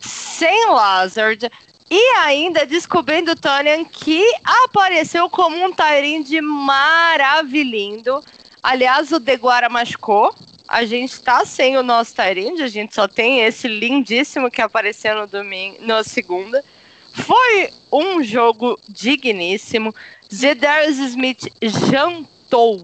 sem 0.00 0.66
Lazard, 0.66 1.50
e 1.90 2.00
ainda 2.16 2.66
descobrindo 2.66 3.32
o 3.32 3.36
Tonian 3.36 3.84
que 3.84 4.24
apareceu 4.64 5.30
como 5.30 5.56
um 5.64 5.72
Tyrande 5.72 6.40
maravilhindo. 6.40 8.22
Aliás, 8.62 9.12
o 9.12 9.20
Deguara 9.20 9.68
machucou. 9.68 10.34
A 10.68 10.84
gente 10.84 11.20
tá 11.20 11.44
sem 11.44 11.76
o 11.76 11.82
nosso 11.82 12.14
Tyrande, 12.14 12.62
a 12.62 12.68
gente 12.68 12.92
só 12.92 13.06
tem 13.06 13.42
esse 13.42 13.68
lindíssimo 13.68 14.50
que 14.50 14.60
apareceu 14.60 15.14
no 15.14 15.26
domingo, 15.28 15.76
na 15.80 16.02
segunda. 16.02 16.64
Foi 17.12 17.70
um 17.92 18.22
jogo 18.22 18.78
digníssimo. 18.88 19.94
Zedarius 20.32 20.98
Smith 20.98 21.46
jantou 21.62 22.82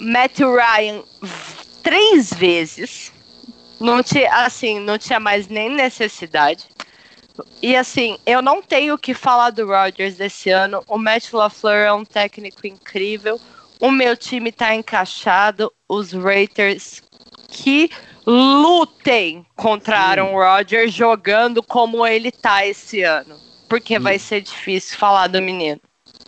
Matthew 0.00 0.56
Ryan 0.56 1.02
três 1.84 2.32
vezes. 2.32 3.12
Não 3.80 4.02
tinha, 4.02 4.44
assim, 4.44 4.80
não 4.80 4.98
tinha 4.98 5.20
mais 5.20 5.46
nem 5.46 5.68
necessidade. 5.70 6.66
E 7.60 7.74
assim, 7.74 8.16
eu 8.24 8.40
não 8.40 8.62
tenho 8.62 8.94
o 8.94 8.98
que 8.98 9.14
falar 9.14 9.50
do 9.50 9.66
Rodgers 9.66 10.16
desse 10.16 10.50
ano. 10.50 10.82
O 10.86 10.98
Matt 10.98 11.32
LaFleur 11.32 11.86
é 11.86 11.92
um 11.92 12.04
técnico 12.04 12.66
incrível. 12.66 13.40
O 13.80 13.90
meu 13.90 14.16
time 14.16 14.52
tá 14.52 14.74
encaixado. 14.74 15.72
Os 15.88 16.12
Raiders 16.12 17.02
que 17.48 17.90
lutem 18.26 19.44
contra 19.54 19.98
Aaron 19.98 20.32
Rodgers 20.32 20.92
jogando 20.92 21.62
como 21.62 22.06
ele 22.06 22.30
tá 22.30 22.66
esse 22.66 23.02
ano. 23.02 23.36
Porque 23.68 23.98
vai 23.98 24.18
ser 24.18 24.40
difícil 24.40 24.98
falar 24.98 25.28
do 25.28 25.40
menino. 25.40 25.80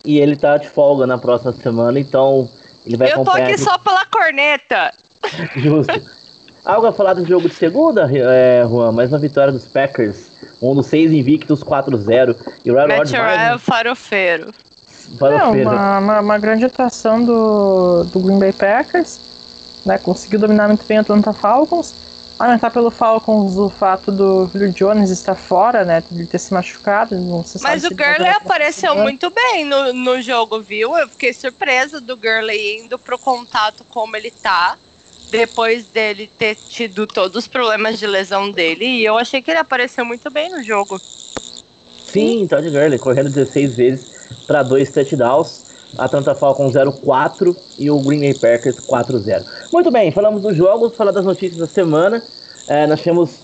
E 0.04 0.18
ele 0.18 0.36
tá 0.36 0.56
de 0.56 0.68
folga 0.68 1.06
na 1.06 1.18
próxima 1.18 1.52
semana, 1.52 1.98
então 1.98 2.50
ele 2.84 2.96
vai 2.96 3.12
Eu 3.12 3.24
tô 3.24 3.30
aqui 3.30 3.58
só 3.58 3.76
pela 3.78 4.04
corneta. 4.06 4.92
Justo. 5.56 6.25
Algo 6.66 6.88
a 6.88 6.92
falar 6.92 7.14
do 7.14 7.24
jogo 7.24 7.48
de 7.48 7.54
segunda, 7.54 8.10
é, 8.12 8.64
Juan? 8.68 8.90
Mais 8.90 9.12
uma 9.12 9.20
vitória 9.20 9.52
dos 9.52 9.68
Packers. 9.68 10.32
Um 10.60 10.74
dos 10.74 10.86
seis 10.86 11.12
invictos, 11.12 11.62
4-0. 11.62 12.36
E 12.64 12.70
o 12.72 12.74
Ryan 12.74 12.96
Rodgers 12.96 13.12
é 13.12 13.58
farofeiro. 13.58 14.52
farofeiro. 15.16 15.68
É, 15.68 15.72
uma, 15.72 15.98
uma, 16.00 16.20
uma, 16.20 16.38
grande 16.38 16.64
atuação 16.64 17.24
do, 17.24 18.02
do 18.12 18.18
Green 18.18 18.40
Bay 18.40 18.52
Packers. 18.52 19.20
Né, 19.86 19.96
conseguiu 19.98 20.40
dominar 20.40 20.66
muito 20.66 20.84
bem 20.84 20.98
a 20.98 21.02
Atlanta 21.02 21.32
Falcons. 21.32 21.94
Aumentar 22.36 22.72
pelo 22.72 22.90
Falcons 22.90 23.56
o 23.56 23.70
fato 23.70 24.10
do 24.10 24.50
Julio 24.52 24.72
Jones 24.72 25.10
estar 25.10 25.36
fora, 25.36 25.84
né? 25.84 26.02
De 26.10 26.26
ter 26.26 26.38
se 26.38 26.52
machucado. 26.52 27.16
Não 27.16 27.44
se 27.44 27.62
Mas 27.62 27.84
o 27.84 27.90
Gurley 27.90 28.28
apareceu 28.28 28.96
muito 28.96 29.30
bem 29.30 29.64
no, 29.64 29.92
no 29.92 30.20
jogo, 30.20 30.60
viu? 30.60 30.98
Eu 30.98 31.08
fiquei 31.08 31.32
surpresa 31.32 32.00
do 32.00 32.16
Gurley 32.16 32.80
indo 32.80 32.98
pro 32.98 33.16
contato 33.16 33.84
como 33.88 34.16
ele 34.16 34.32
tá. 34.32 34.76
Depois 35.30 35.84
dele 35.86 36.30
ter 36.38 36.56
tido 36.68 37.06
todos 37.06 37.36
os 37.36 37.46
problemas 37.46 37.98
de 37.98 38.06
lesão 38.06 38.50
dele. 38.50 38.84
E 38.84 39.04
eu 39.04 39.18
achei 39.18 39.42
que 39.42 39.50
ele 39.50 39.58
apareceu 39.58 40.04
muito 40.04 40.30
bem 40.30 40.50
no 40.50 40.62
jogo. 40.62 41.00
Sim, 42.04 42.46
Todd 42.46 42.70
Gurley 42.70 42.98
correndo 42.98 43.30
16 43.30 43.76
vezes 43.76 44.06
para 44.46 44.62
dois 44.62 44.90
touchdowns. 44.90 45.66
Atlanta 45.98 46.34
Falcons 46.34 46.74
0-4 46.74 47.56
e 47.78 47.90
o 47.90 47.98
Green 48.00 48.20
Bay 48.20 48.34
Packers 48.34 48.76
4-0. 48.80 49.44
Muito 49.72 49.90
bem, 49.90 50.10
falamos 50.10 50.42
dos 50.42 50.56
jogos, 50.56 50.94
falar 50.94 51.10
das 51.10 51.24
notícias 51.24 51.58
da 51.58 51.66
semana. 51.66 52.22
É, 52.68 52.86
nós 52.86 53.02
temos 53.02 53.40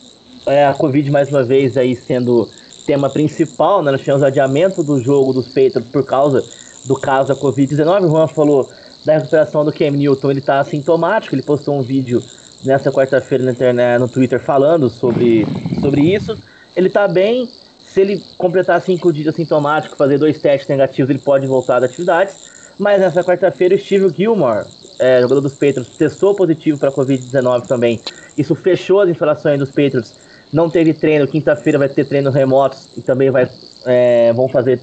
é, 0.47 0.67
a 0.67 0.75
Covid 0.75 1.11
mais 1.11 1.29
uma 1.29 1.43
vez 1.43 1.77
aí 1.77 1.95
sendo 1.95 2.49
tema 2.87 3.09
principal, 3.09 3.83
né? 3.83 3.91
Nós 3.91 4.01
tivemos 4.01 4.23
adiamento 4.23 4.83
do 4.83 5.01
jogo 5.01 5.33
dos 5.33 5.47
Patriots 5.47 5.87
por 5.91 6.05
causa 6.05 6.45
do 6.85 6.97
caso 6.97 7.29
da 7.29 7.37
Covid-19. 7.37 8.05
O 8.05 8.09
Juan 8.09 8.29
falou 8.29 8.69
da 9.05 9.15
recuperação 9.15 9.65
do 9.65 9.73
Cam 9.73 9.91
Newton, 9.91 10.31
ele 10.31 10.41
está 10.41 10.61
assintomático, 10.61 11.35
ele 11.35 11.43
postou 11.43 11.79
um 11.79 11.83
vídeo 11.83 12.23
nessa 12.65 12.93
quarta-feira 12.93 13.45
na 13.45 13.51
internet, 13.51 14.01
no 14.01 14.09
Twitter 14.09 14.41
falando 14.41 14.89
sobre, 14.89 15.47
sobre 15.81 16.03
isso. 16.03 16.39
Ele 16.77 16.89
está 16.89 17.09
bem, 17.09 17.49
se 17.81 18.01
ele 18.01 18.23
completar 18.39 18.81
cinco 18.81 19.13
dias 19.13 19.29
assintomático, 19.29 19.97
fazer 19.97 20.19
dois 20.19 20.39
testes 20.39 20.69
negativos, 20.69 21.11
ele 21.11 21.19
pode 21.19 21.47
voltar 21.47 21.79
às 21.79 21.85
atividades. 21.85 22.51
Mas 22.79 23.01
nessa 23.01 23.23
quarta-feira, 23.23 23.75
o 23.75 23.79
Steve 23.79 24.09
Gilmore, 24.17 24.67
é, 24.99 25.21
jogador 25.21 25.41
dos 25.41 25.55
Patriots, 25.55 25.97
testou 25.97 26.35
positivo 26.35 26.79
para 26.79 26.89
a 26.89 26.93
Covid-19 26.93 27.67
também. 27.67 28.01
Isso 28.39 28.55
fechou 28.55 29.01
as 29.01 29.09
instalações 29.09 29.59
dos 29.59 29.71
Patriots 29.71 30.15
não 30.53 30.69
teve 30.69 30.93
treino, 30.93 31.27
quinta-feira 31.27 31.79
vai 31.79 31.89
ter 31.89 32.05
treino 32.05 32.31
remotos 32.31 32.89
e 32.97 33.01
também 33.01 33.31
vai, 33.31 33.49
é, 33.87 34.33
vão 34.35 34.49
fazer 34.49 34.81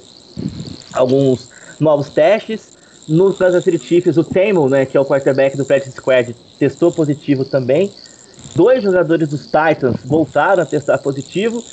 alguns 0.94 1.50
novos 1.80 2.10
testes. 2.10 2.72
No 3.10 3.34
Kansas 3.34 3.64
City 3.64 3.80
Chiefs, 3.80 4.18
o 4.18 4.24
Tamo, 4.24 4.70
né, 4.70 4.86
que 4.86 4.96
é 4.96 5.00
o 5.00 5.06
quarterback 5.06 5.58
do 5.58 5.66
practice 5.66 5.96
squad, 5.96 6.36
testou 6.60 6.92
positivo 6.92 7.44
também. 7.44 7.92
Dois 8.56 8.84
jogadores 8.84 9.28
dos 9.28 9.48
Titans 9.48 9.98
voltaram 10.06 10.62
a 10.62 10.66
testar 10.66 11.00
positivo. 11.00 11.64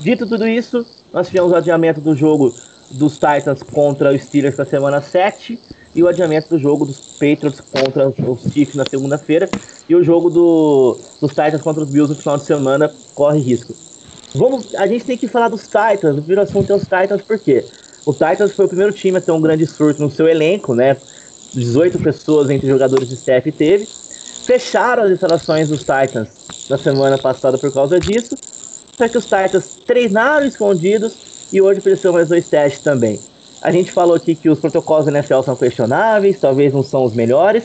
Dito 0.00 0.26
tudo 0.26 0.48
isso, 0.48 0.86
nós 1.12 1.26
tivemos 1.26 1.52
o 1.52 1.56
adiamento 1.56 2.00
do 2.00 2.14
jogo 2.14 2.54
dos 2.90 3.14
Titans 3.18 3.62
contra 3.62 4.14
os 4.14 4.22
Steelers 4.22 4.56
na 4.56 4.64
semana 4.64 5.02
7 5.02 5.60
e 5.94 6.02
o 6.02 6.08
adiamento 6.08 6.48
do 6.48 6.58
jogo 6.58 6.86
dos 6.86 7.00
Patriots 7.18 7.60
contra 7.60 8.08
os 8.08 8.40
Chiefs 8.50 8.76
na 8.76 8.84
segunda-feira 8.88 9.50
e 9.86 9.94
o 9.94 10.02
jogo 10.02 10.30
do, 10.30 10.98
dos 11.20 11.30
Titans 11.32 11.60
contra 11.60 11.82
os 11.82 11.90
Bills 11.90 12.08
no 12.08 12.18
final 12.18 12.38
de 12.38 12.44
semana 12.44 12.90
corre 13.14 13.40
risco. 13.40 13.74
Vamos, 14.34 14.74
a 14.74 14.86
gente 14.86 15.04
tem 15.04 15.18
que 15.18 15.28
falar 15.28 15.48
dos 15.48 15.64
Titans, 15.64 16.16
o 16.26 16.40
assunto 16.40 16.72
é 16.72 16.76
os 16.76 16.82
Titans, 16.82 17.20
por 17.20 17.38
quê? 17.38 17.62
O 18.06 18.12
Titans 18.12 18.52
foi 18.52 18.66
o 18.66 18.68
primeiro 18.68 18.92
time 18.92 19.18
a 19.18 19.20
ter 19.20 19.32
um 19.32 19.40
grande 19.40 19.66
surto 19.66 20.00
no 20.00 20.08
seu 20.08 20.28
elenco, 20.28 20.74
né? 20.76 20.96
18 21.52 21.98
pessoas 21.98 22.48
entre 22.48 22.68
jogadores 22.68 23.08
de 23.08 23.14
staff 23.14 23.50
teve. 23.50 23.84
Fecharam 24.46 25.02
as 25.02 25.10
instalações 25.10 25.68
dos 25.68 25.80
Titans 25.80 26.28
na 26.70 26.78
semana 26.78 27.18
passada 27.18 27.58
por 27.58 27.72
causa 27.72 27.98
disso. 27.98 28.36
Só 28.96 29.08
que 29.08 29.18
os 29.18 29.24
Titans 29.24 29.76
treinaram 29.84 30.46
escondidos 30.46 31.14
e 31.52 31.60
hoje 31.60 31.80
precisam 31.80 32.12
mais 32.12 32.28
dois 32.28 32.48
testes 32.48 32.80
também. 32.80 33.18
A 33.60 33.72
gente 33.72 33.90
falou 33.90 34.14
aqui 34.14 34.36
que 34.36 34.48
os 34.48 34.60
protocolos 34.60 35.06
da 35.06 35.10
NFL 35.10 35.42
são 35.42 35.56
questionáveis, 35.56 36.38
talvez 36.38 36.72
não 36.72 36.84
são 36.84 37.04
os 37.04 37.12
melhores, 37.12 37.64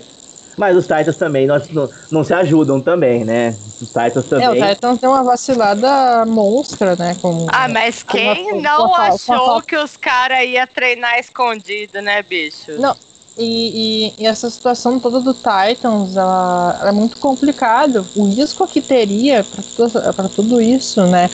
mas 0.62 0.78
os 0.78 0.86
Titans 0.86 1.18
também 1.18 1.48
nós, 1.48 1.68
não, 1.72 1.90
não 2.12 2.24
se 2.24 2.36
ajudam 2.36 2.80
também, 2.80 3.26
né? 3.26 3.56
Os 3.82 3.88
Titans 3.88 4.28
também. 4.28 4.46
É, 4.46 4.52
o 4.52 4.76
Titans 4.76 5.00
tem 5.00 5.10
uma 5.10 5.24
vacilada 5.24 6.24
monstra, 6.28 6.96
né? 6.96 7.18
Com, 7.20 7.48
ah, 7.52 7.68
mas 7.68 8.04
quem 8.04 8.52
uma, 8.52 8.62
não 8.62 8.96
achou 8.96 9.60
que 9.64 9.76
os 9.76 9.98
caras 9.98 10.48
iam 10.48 10.68
treinar 10.68 11.18
escondido, 11.18 12.00
né, 12.00 12.22
bicho? 12.22 12.74
Não. 12.78 12.96
E, 13.36 14.14
e, 14.20 14.24
e, 14.24 14.28
essa 14.28 14.52
situação 14.52 15.00
toda 15.00 15.20
do 15.20 15.34
Titans 15.34 16.16
ela, 16.16 16.78
ela 16.80 16.90
é 16.90 16.92
muito 16.92 17.18
complicada. 17.18 18.06
O 18.16 18.26
risco 18.26 18.68
que 18.68 18.82
teria 18.82 19.44
para 19.44 19.64
tudo, 19.64 20.30
tudo 20.30 20.62
isso, 20.62 21.02
né? 21.08 21.28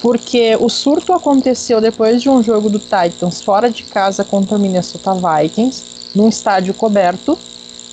porque 0.00 0.56
o 0.58 0.68
surto 0.68 1.12
aconteceu 1.12 1.80
depois 1.80 2.20
de 2.20 2.28
um 2.28 2.42
jogo 2.42 2.68
do 2.68 2.80
Titans 2.80 3.40
fora 3.40 3.70
de 3.70 3.84
casa 3.84 4.24
contra 4.24 4.56
o 4.56 4.58
Minnesota 4.58 5.12
Vikings, 5.14 5.84
num 6.16 6.28
estádio 6.28 6.74
coberto, 6.74 7.38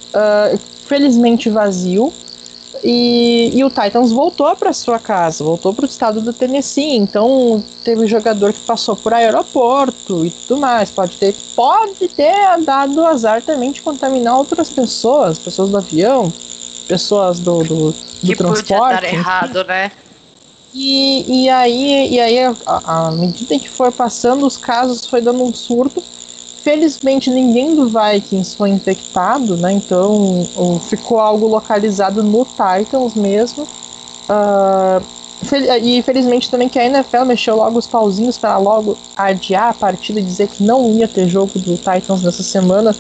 uh, 0.09 0.59
felizmente 0.89 1.49
vazio, 1.49 2.11
e, 2.83 3.51
e, 3.55 3.63
o 3.63 3.69
Titans 3.69 4.11
voltou 4.11 4.55
para 4.55 4.71
sua 4.71 4.99
casa, 4.99 5.43
voltou 5.43 5.73
para 5.73 5.83
o 5.83 5.87
estado 5.87 6.21
do 6.21 6.31
Tennessee. 6.31 6.95
Então 6.95 7.63
teve 7.83 8.07
jogador 8.07 8.53
que 8.53 8.61
passou 8.61 8.95
por 8.95 9.13
aeroporto 9.13 10.25
e 10.25 10.29
tudo 10.29 10.61
mais. 10.61 10.89
Pode 10.89 11.17
ter, 11.17 11.35
pode 11.55 12.07
ter 12.07 12.61
dado 12.63 13.05
azar 13.05 13.41
também 13.41 13.71
de 13.71 13.81
contaminar 13.81 14.37
outras 14.37 14.69
pessoas, 14.69 15.37
pessoas 15.37 15.69
do 15.69 15.77
avião, 15.77 16.31
pessoas 16.87 17.39
do, 17.39 17.63
do, 17.63 17.91
do 17.91 17.95
que 18.21 18.35
transporte. 18.35 18.95
Podia 18.95 19.01
dar 19.01 19.03
errado, 19.03 19.63
né? 19.65 19.91
E, 20.73 21.43
e 21.43 21.49
aí, 21.49 22.13
e 22.13 22.19
aí 22.19 22.37
à 22.65 23.11
medida 23.11 23.59
que 23.59 23.67
foi 23.67 23.91
passando 23.91 24.45
os 24.45 24.55
casos, 24.55 25.05
foi 25.05 25.21
dando 25.21 25.43
um 25.43 25.53
surto. 25.53 26.01
Felizmente 26.64 27.30
ninguém 27.30 27.76
do 27.76 27.88
Vikings 27.88 28.55
foi 28.55 28.70
infectado, 28.70 29.55
né? 29.57 29.72
Então 29.74 30.47
ficou 30.89 31.20
algo 31.20 31.47
localizado 31.47 32.22
no 32.22 32.45
Titans 32.45 33.16
mesmo. 33.16 33.64
Uh, 33.64 35.20
e 35.82 36.01
felizmente 36.01 36.51
também 36.51 36.68
que 36.68 36.78
a 36.78 36.86
NFL 36.86 37.24
mexeu 37.26 37.55
logo 37.55 37.80
os 37.80 37.88
pauzinhos 37.88 38.38
para 38.38 38.57
logo 38.57 38.97
adiar 39.16 39.70
a 39.70 39.74
partida 39.74 40.20
e 40.20 40.24
dizer 40.24 40.49
que 40.49 40.62
não 40.62 40.91
ia 40.91 41.07
ter 41.07 41.28
jogo 41.30 41.57
do 41.60 41.78
Titans 41.78 42.24
nessa 42.24 42.43
semana. 42.43 42.95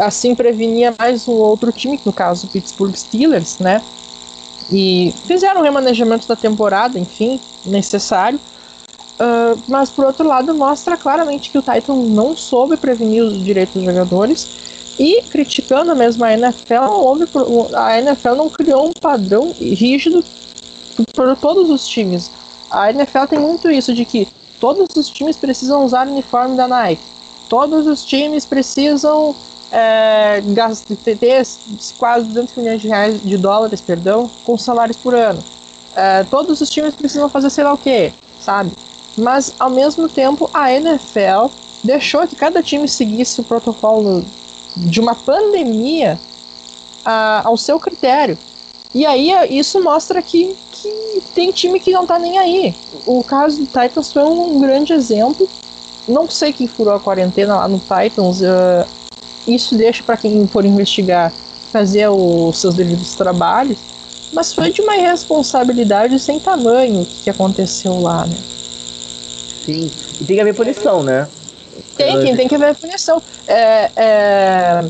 Assim 0.00 0.34
prevenia 0.34 0.94
mais 0.98 1.26
um 1.26 1.32
outro 1.32 1.72
time, 1.72 1.98
no 2.04 2.12
caso 2.12 2.46
o 2.46 2.50
Pittsburgh 2.50 2.94
Steelers, 2.94 3.58
né? 3.58 3.80
E 4.70 5.14
fizeram 5.26 5.60
o 5.60 5.64
remanejamento 5.64 6.28
da 6.28 6.36
temporada, 6.36 6.98
enfim, 6.98 7.40
necessário. 7.64 8.38
Uh, 9.14 9.60
mas 9.68 9.90
por 9.90 10.04
outro 10.04 10.26
lado 10.26 10.52
mostra 10.54 10.96
claramente 10.96 11.50
que 11.50 11.58
o 11.58 11.62
Titan 11.62 11.94
não 11.94 12.36
soube 12.36 12.76
prevenir 12.76 13.22
os 13.22 13.44
direitos 13.44 13.74
dos 13.74 13.84
jogadores 13.84 14.48
e 14.98 15.22
criticando 15.22 15.94
mesmo 15.94 16.24
a 16.24 16.32
NFL, 16.32 16.84
houve, 16.88 17.24
a 17.74 17.98
NFL 18.00 18.34
não 18.34 18.50
criou 18.50 18.88
um 18.88 18.92
padrão 18.92 19.52
rígido 19.52 20.24
para 21.14 21.34
todos 21.36 21.70
os 21.70 21.86
times. 21.86 22.30
A 22.70 22.90
NFL 22.90 23.26
tem 23.28 23.38
muito 23.38 23.70
isso 23.70 23.94
de 23.94 24.04
que 24.04 24.28
todos 24.60 24.96
os 24.96 25.08
times 25.08 25.36
precisam 25.36 25.84
usar 25.84 26.06
o 26.06 26.10
uniforme 26.10 26.56
da 26.56 26.66
Nike, 26.66 27.02
todos 27.48 27.86
os 27.86 28.04
times 28.04 28.44
precisam 28.44 29.34
é, 29.70 30.40
ter 31.18 31.46
quase 31.98 32.26
200 32.26 32.54
milhões 32.56 32.80
de 32.80 32.88
reais 32.88 33.20
de 33.20 33.36
dólares, 33.36 33.80
perdão, 33.80 34.30
com 34.44 34.56
salários 34.56 34.96
por 34.96 35.14
ano. 35.14 35.42
É, 35.96 36.24
todos 36.24 36.60
os 36.60 36.70
times 36.70 36.94
precisam 36.94 37.28
fazer 37.28 37.50
sei 37.50 37.64
lá 37.64 37.72
o 37.72 37.78
que, 37.78 38.12
sabe? 38.40 38.72
Mas 39.16 39.54
ao 39.58 39.70
mesmo 39.70 40.08
tempo 40.08 40.50
a 40.52 40.72
NFL 40.72 41.46
deixou 41.82 42.26
que 42.26 42.34
cada 42.34 42.62
time 42.62 42.88
seguisse 42.88 43.40
o 43.40 43.44
protocolo 43.44 44.24
de 44.76 45.00
uma 45.00 45.14
pandemia 45.14 46.18
a, 47.04 47.42
ao 47.46 47.56
seu 47.56 47.78
critério. 47.78 48.36
E 48.94 49.04
aí 49.04 49.30
isso 49.50 49.82
mostra 49.82 50.22
que, 50.22 50.56
que 50.72 51.22
tem 51.34 51.50
time 51.50 51.80
que 51.80 51.92
não 51.92 52.06
tá 52.06 52.18
nem 52.18 52.38
aí. 52.38 52.74
O 53.06 53.22
caso 53.22 53.58
do 53.58 53.66
Titans 53.66 54.12
foi 54.12 54.22
um 54.22 54.60
grande 54.60 54.92
exemplo. 54.92 55.48
Não 56.06 56.28
sei 56.28 56.52
quem 56.52 56.66
furou 56.66 56.94
a 56.94 57.00
quarentena 57.00 57.56
lá 57.56 57.68
no 57.68 57.80
Titans. 57.80 58.40
Uh, 58.40 58.86
isso 59.46 59.76
deixa 59.76 60.02
para 60.02 60.16
quem 60.16 60.46
for 60.46 60.64
investigar 60.64 61.32
fazer 61.74 62.08
os 62.08 62.60
seus 62.60 62.76
devidos 62.76 63.16
trabalhos, 63.16 63.76
mas 64.32 64.54
foi 64.54 64.70
de 64.70 64.80
uma 64.80 64.96
irresponsabilidade 64.96 66.20
sem 66.20 66.38
tamanho 66.38 67.04
que 67.04 67.28
aconteceu 67.28 68.00
lá, 68.00 68.24
né? 68.24 68.36
Sim, 69.64 69.90
e 70.20 70.24
tem 70.24 70.36
que 70.36 70.40
haver 70.40 70.54
punição, 70.54 71.02
né? 71.02 71.28
Tem, 71.96 72.20
que, 72.20 72.36
tem 72.36 72.48
que 72.48 72.54
haver 72.54 72.74
punição. 72.76 73.22
É, 73.46 73.90
é, 73.96 74.84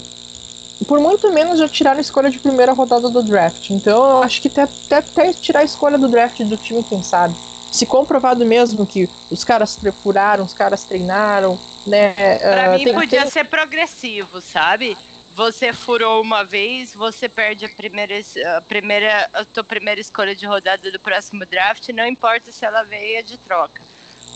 por 0.87 1.01
muito 1.01 1.33
menos 1.33 1.59
já 1.59 1.69
tiraram 1.69 1.99
a 1.99 2.01
escolha 2.01 2.31
de 2.31 2.39
primeira 2.39 2.73
rodada 2.73 3.09
do 3.09 3.23
draft. 3.23 3.71
Então 3.71 4.11
eu 4.11 4.23
acho 4.23 4.43
que 4.43 4.49
até, 4.49 4.63
até, 4.63 4.97
até 4.97 5.33
tirar 5.33 5.61
a 5.61 5.65
escolha 5.65 5.99
do 5.99 6.09
draft 6.09 6.41
do 6.43 6.57
time, 6.57 6.83
quem 6.83 7.03
sabe. 7.03 7.35
Se 7.71 7.87
comprovado 7.87 8.45
mesmo 8.45 8.87
que 8.87 9.09
os 9.31 9.45
caras 9.45 9.79
furaram, 10.03 10.45
os 10.45 10.55
caras 10.55 10.85
treinaram, 10.85 11.59
né? 11.87 12.15
Pra 12.39 12.71
uh, 12.71 12.79
mim 12.79 12.85
tem, 12.85 12.95
podia 12.95 13.23
tem... 13.23 13.31
ser 13.31 13.45
progressivo, 13.45 14.41
sabe? 14.41 14.97
Você 15.35 15.73
furou 15.73 16.23
uma 16.23 16.45
vez, 16.45 16.95
você 16.95 17.29
perde 17.29 17.65
a 17.65 17.69
primeira, 17.69 18.15
a 18.57 18.61
primeira, 18.61 19.29
a 19.33 19.45
tua 19.45 19.65
primeira 19.65 20.01
escolha 20.01 20.35
de 20.35 20.47
rodada 20.47 20.93
do 20.93 21.01
próximo 21.01 21.45
draft, 21.45 21.89
não 21.89 22.07
importa 22.07 22.53
se 22.53 22.65
ela 22.65 22.85
veio 22.85 23.21
de 23.25 23.37
troca. 23.37 23.83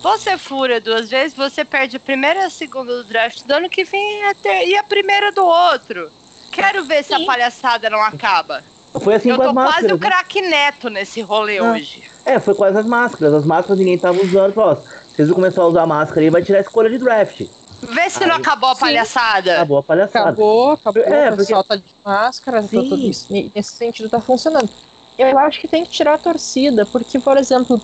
Você 0.02 0.38
fura 0.38 0.80
duas 0.80 1.10
vezes, 1.10 1.36
você 1.36 1.64
perde 1.64 1.96
a 1.96 2.00
primeira 2.00 2.40
e 2.40 2.44
a 2.44 2.50
segunda 2.50 2.96
do 2.96 3.04
draft 3.04 3.44
do 3.44 3.52
ano 3.52 3.68
que 3.68 3.84
vem 3.84 4.20
e 4.20 4.24
a, 4.24 4.34
ter, 4.34 4.68
e 4.68 4.76
a 4.76 4.82
primeira 4.84 5.32
do 5.32 5.44
outro. 5.44 6.10
Quero 6.52 6.84
ver 6.84 7.02
Sim. 7.02 7.16
se 7.16 7.22
a 7.22 7.26
palhaçada 7.26 7.90
não 7.90 8.00
acaba. 8.00 8.62
Foi 9.00 9.14
assim 9.14 9.30
Eu 9.30 9.36
com 9.36 9.42
as 9.42 9.52
máscaras. 9.52 9.82
Eu 9.84 9.90
tô 9.90 9.98
quase 9.98 10.06
o 10.06 10.10
craque 10.10 10.40
neto 10.40 10.88
nesse 10.88 11.20
rolê 11.20 11.58
ah. 11.58 11.72
hoje. 11.72 12.02
É, 12.24 12.38
foi 12.38 12.54
quase 12.54 12.78
as 12.78 12.86
máscaras. 12.86 13.34
As 13.34 13.44
máscaras 13.44 13.78
ninguém 13.78 13.98
tava 13.98 14.20
usando. 14.22 14.52
Falou, 14.52 14.82
vocês 15.14 15.28
vão 15.28 15.34
começar 15.34 15.62
a 15.62 15.66
usar 15.66 15.86
máscara 15.86 16.24
e 16.24 16.30
vai 16.30 16.42
tirar 16.42 16.58
a 16.58 16.62
escolha 16.62 16.88
de 16.88 16.98
draft. 16.98 17.42
Vê 17.82 18.10
se 18.10 18.22
Aí, 18.22 18.28
não 18.28 18.36
acabou 18.36 18.70
a 18.70 18.76
palhaçada. 18.76 19.54
Acabou 19.54 19.78
a 19.78 19.82
palhaçada. 19.82 20.30
Acabou, 20.30 20.72
acabou. 20.72 21.02
É, 21.02 21.30
o 21.30 21.36
pessoal 21.36 21.64
porque... 21.64 21.82
tá 21.82 21.88
de 21.88 21.94
máscara, 22.04 22.62
tá 22.62 22.68
tudo 22.68 22.98
isso, 22.98 23.28
nesse 23.32 23.72
sentido 23.72 24.08
tá 24.08 24.20
funcionando. 24.20 24.68
Eu 25.16 25.38
acho 25.38 25.60
que 25.60 25.68
tem 25.68 25.84
que 25.84 25.90
tirar 25.90 26.14
a 26.14 26.18
torcida, 26.18 26.86
porque, 26.86 27.18
por 27.18 27.36
exemplo, 27.36 27.80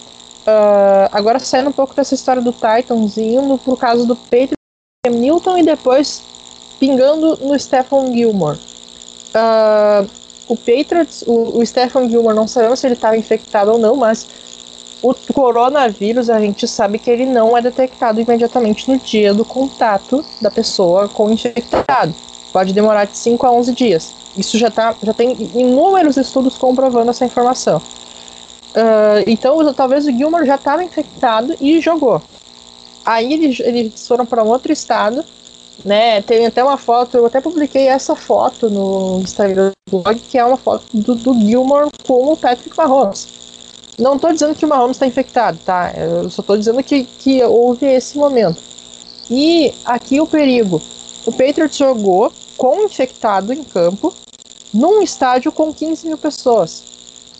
uh, 0.47 1.09
agora 1.13 1.39
saindo 1.39 1.71
um 1.71 1.73
pouco 1.73 1.95
dessa 1.95 2.15
história 2.15 2.43
do 2.43 2.53
Titans 2.53 3.17
indo 3.19 3.59
pro 3.59 3.77
caso 3.77 4.07
do 4.07 4.17
Patriots, 4.17 4.55
Newton 5.11 5.59
e 5.59 5.63
depois 5.63 6.23
pingando 6.79 7.37
no 7.43 7.59
Stephen 7.59 8.13
Gilmore. 8.13 8.59
Uh, 9.35 10.09
o 10.49 10.57
Patriots, 10.57 11.25
o, 11.27 11.59
o 11.59 11.67
Stephen 11.67 12.09
Gilmore, 12.09 12.37
não 12.37 12.47
sabemos 12.47 12.81
se 12.81 12.87
ele 12.87 12.95
estava 12.95 13.17
infectado 13.17 13.73
ou 13.73 13.79
não, 13.79 13.97
mas 13.97 14.27
o 15.03 15.15
coronavírus, 15.35 16.31
a 16.31 16.41
gente 16.41 16.67
sabe 16.67 16.99
que 16.99 17.11
ele 17.11 17.27
não 17.27 17.57
é 17.57 17.61
detectado 17.61 18.21
imediatamente 18.21 18.91
no 18.91 18.99
dia 18.99 19.35
do 19.35 19.45
contato 19.45 20.25
da 20.41 20.51
pessoa 20.51 21.09
com 21.09 21.27
o 21.27 21.33
infectado. 21.33 22.15
Pode 22.53 22.73
demorar 22.73 23.05
de 23.05 23.17
5 23.17 23.47
a 23.47 23.53
11 23.53 23.73
dias. 23.73 24.15
Isso 24.37 24.57
já, 24.57 24.71
tá, 24.71 24.95
já 25.03 25.13
tem 25.13 25.37
inúmeros 25.55 26.17
estudos 26.17 26.57
comprovando 26.57 27.11
essa 27.11 27.25
informação. 27.25 27.83
Uh, 28.75 29.23
então, 29.27 29.73
talvez 29.73 30.05
o 30.05 30.11
Gilmore 30.11 30.47
já 30.47 30.57
estava 30.57 30.83
infectado 30.83 31.55
e 31.61 31.81
jogou. 31.81 32.21
Aí 33.05 33.33
eles, 33.33 33.61
eles 33.61 34.07
foram 34.07 34.27
para 34.27 34.43
um 34.43 34.49
outro 34.49 34.73
estado, 34.73 35.25
né? 35.85 36.21
Tem 36.23 36.47
até 36.47 36.63
uma 36.63 36.77
foto, 36.77 37.17
eu 37.17 37.27
até 37.27 37.41
publiquei 37.41 37.87
essa 37.87 38.17
foto 38.17 38.69
no 38.69 39.21
Instagram 39.21 39.71
do 39.89 40.01
blog, 40.01 40.19
que 40.19 40.39
é 40.39 40.45
uma 40.45 40.57
foto 40.57 40.85
do, 40.93 41.15
do 41.15 41.35
Gilmore 41.35 41.91
com 42.07 42.33
o 42.33 42.37
Patrick 42.37 42.77
Mahomes 42.77 43.29
Não 43.99 44.17
estou 44.17 44.33
dizendo 44.33 44.55
que 44.55 44.65
o 44.65 44.69
Mahomes 44.69 44.97
está 44.97 45.07
infectado, 45.07 45.59
tá? 45.65 45.93
Eu 45.97 46.29
só 46.31 46.41
estou 46.41 46.57
dizendo 46.57 46.83
que, 46.83 47.05
que 47.05 47.43
houve 47.45 47.87
esse 47.87 48.17
momento. 48.19 48.61
E 49.31 49.73
aqui 49.85 50.21
o 50.21 50.27
perigo. 50.27 50.81
O 51.27 51.33
Patriots 51.33 51.77
jogou 51.77 52.33
com 52.57 52.83
infectado 52.83 53.53
em 53.53 53.63
campo, 53.63 54.13
num 54.73 55.01
estádio 55.03 55.53
com 55.53 55.73
15 55.73 56.07
mil 56.09 56.19
pessoas. 56.19 56.94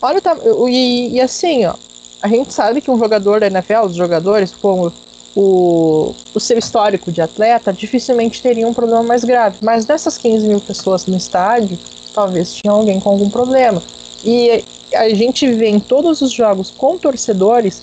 Olha 0.05 0.21
o 0.55 0.69
e, 0.69 1.15
e 1.15 1.19
assim, 1.19 1.65
ó, 1.65 1.73
a 2.21 2.27
gente 2.27 2.53
sabe 2.53 2.79
que 2.79 2.91
um 2.91 2.99
jogador 2.99 3.39
da 3.39 3.47
NFL, 3.47 3.85
os 3.87 3.95
jogadores, 3.95 4.51
como 4.51 4.93
o, 5.35 6.13
o 6.31 6.39
seu 6.39 6.59
histórico 6.59 7.11
de 7.11 7.23
atleta, 7.23 7.73
dificilmente 7.73 8.39
teria 8.39 8.67
um 8.67 8.73
problema 8.73 9.01
mais 9.01 9.23
grave. 9.23 9.57
Mas 9.63 9.83
dessas 9.83 10.15
15 10.15 10.47
mil 10.47 10.61
pessoas 10.61 11.07
no 11.07 11.17
estádio, 11.17 11.79
talvez 12.13 12.53
tinha 12.53 12.71
alguém 12.71 12.99
com 12.99 13.09
algum 13.09 13.31
problema. 13.31 13.81
E 14.23 14.63
a 14.93 15.09
gente 15.09 15.51
vê 15.51 15.69
em 15.69 15.79
todos 15.79 16.21
os 16.21 16.31
jogos 16.31 16.69
com 16.69 16.99
torcedores 16.99 17.81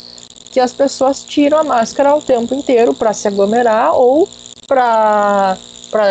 que 0.52 0.60
as 0.60 0.72
pessoas 0.72 1.24
tiram 1.24 1.58
a 1.58 1.64
máscara 1.64 2.14
o 2.14 2.22
tempo 2.22 2.54
inteiro 2.54 2.94
para 2.94 3.12
se 3.12 3.26
aglomerar 3.26 3.96
ou 3.96 4.28
para 4.68 5.56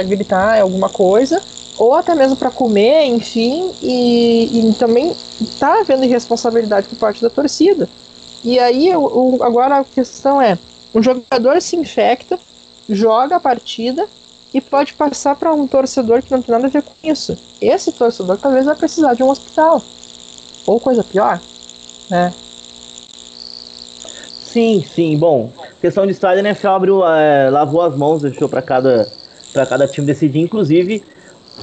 gritar 0.05 0.59
alguma 0.59 0.89
coisa 0.89 1.41
ou 1.81 1.95
até 1.95 2.13
mesmo 2.13 2.35
para 2.35 2.51
comer, 2.51 3.05
enfim, 3.05 3.71
e, 3.81 4.69
e, 4.69 4.73
também 4.75 5.15
tá 5.59 5.79
havendo 5.79 6.05
irresponsabilidade 6.05 6.87
por 6.87 6.95
parte 6.99 7.23
da 7.23 7.29
torcida. 7.29 7.89
E 8.43 8.59
aí, 8.59 8.95
o, 8.95 9.39
agora 9.41 9.79
a 9.79 9.83
questão 9.83 10.39
é: 10.39 10.59
um 10.93 11.01
jogador 11.01 11.59
se 11.59 11.75
infecta, 11.75 12.37
joga 12.87 13.37
a 13.37 13.39
partida 13.39 14.05
e 14.53 14.61
pode 14.61 14.93
passar 14.93 15.35
para 15.35 15.51
um 15.55 15.65
torcedor 15.65 16.21
que 16.21 16.31
não 16.31 16.43
tem 16.43 16.53
nada 16.53 16.67
a 16.67 16.69
ver 16.69 16.83
com 16.83 16.93
isso. 17.03 17.35
Esse 17.59 17.91
torcedor 17.91 18.37
talvez 18.37 18.67
vai 18.67 18.75
precisar 18.75 19.15
de 19.15 19.23
um 19.23 19.29
hospital. 19.29 19.81
Ou 20.67 20.79
coisa 20.79 21.03
pior, 21.03 21.41
né? 22.11 22.31
Sim, 24.43 24.85
sim. 24.93 25.17
Bom, 25.17 25.51
questão 25.81 26.05
de 26.05 26.11
estádio, 26.11 26.43
né? 26.43 26.55
Abriu, 26.63 27.03
é, 27.07 27.49
lavou 27.49 27.81
as 27.81 27.97
mãos, 27.97 28.21
deixou 28.21 28.47
para 28.47 28.61
cada, 28.61 29.11
cada 29.51 29.87
time 29.87 30.05
decidir. 30.05 30.41
Inclusive, 30.41 31.03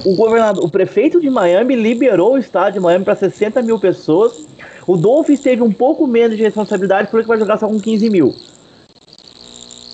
o 0.05 0.15
governador, 0.15 0.63
o 0.63 0.69
prefeito 0.69 1.19
de 1.19 1.29
Miami 1.29 1.75
liberou 1.75 2.33
o 2.33 2.37
estádio 2.37 2.73
de 2.73 2.79
Miami 2.79 3.05
para 3.05 3.15
60 3.15 3.61
mil 3.61 3.79
pessoas. 3.79 4.45
O 4.87 4.95
Dolphins 4.95 5.41
teve 5.41 5.61
um 5.61 5.71
pouco 5.71 6.07
menos 6.07 6.37
de 6.37 6.43
responsabilidade 6.43 7.09
porque 7.09 7.27
vai 7.27 7.37
jogar 7.37 7.57
só 7.57 7.67
com 7.67 7.79
15 7.79 8.09
mil. 8.09 8.33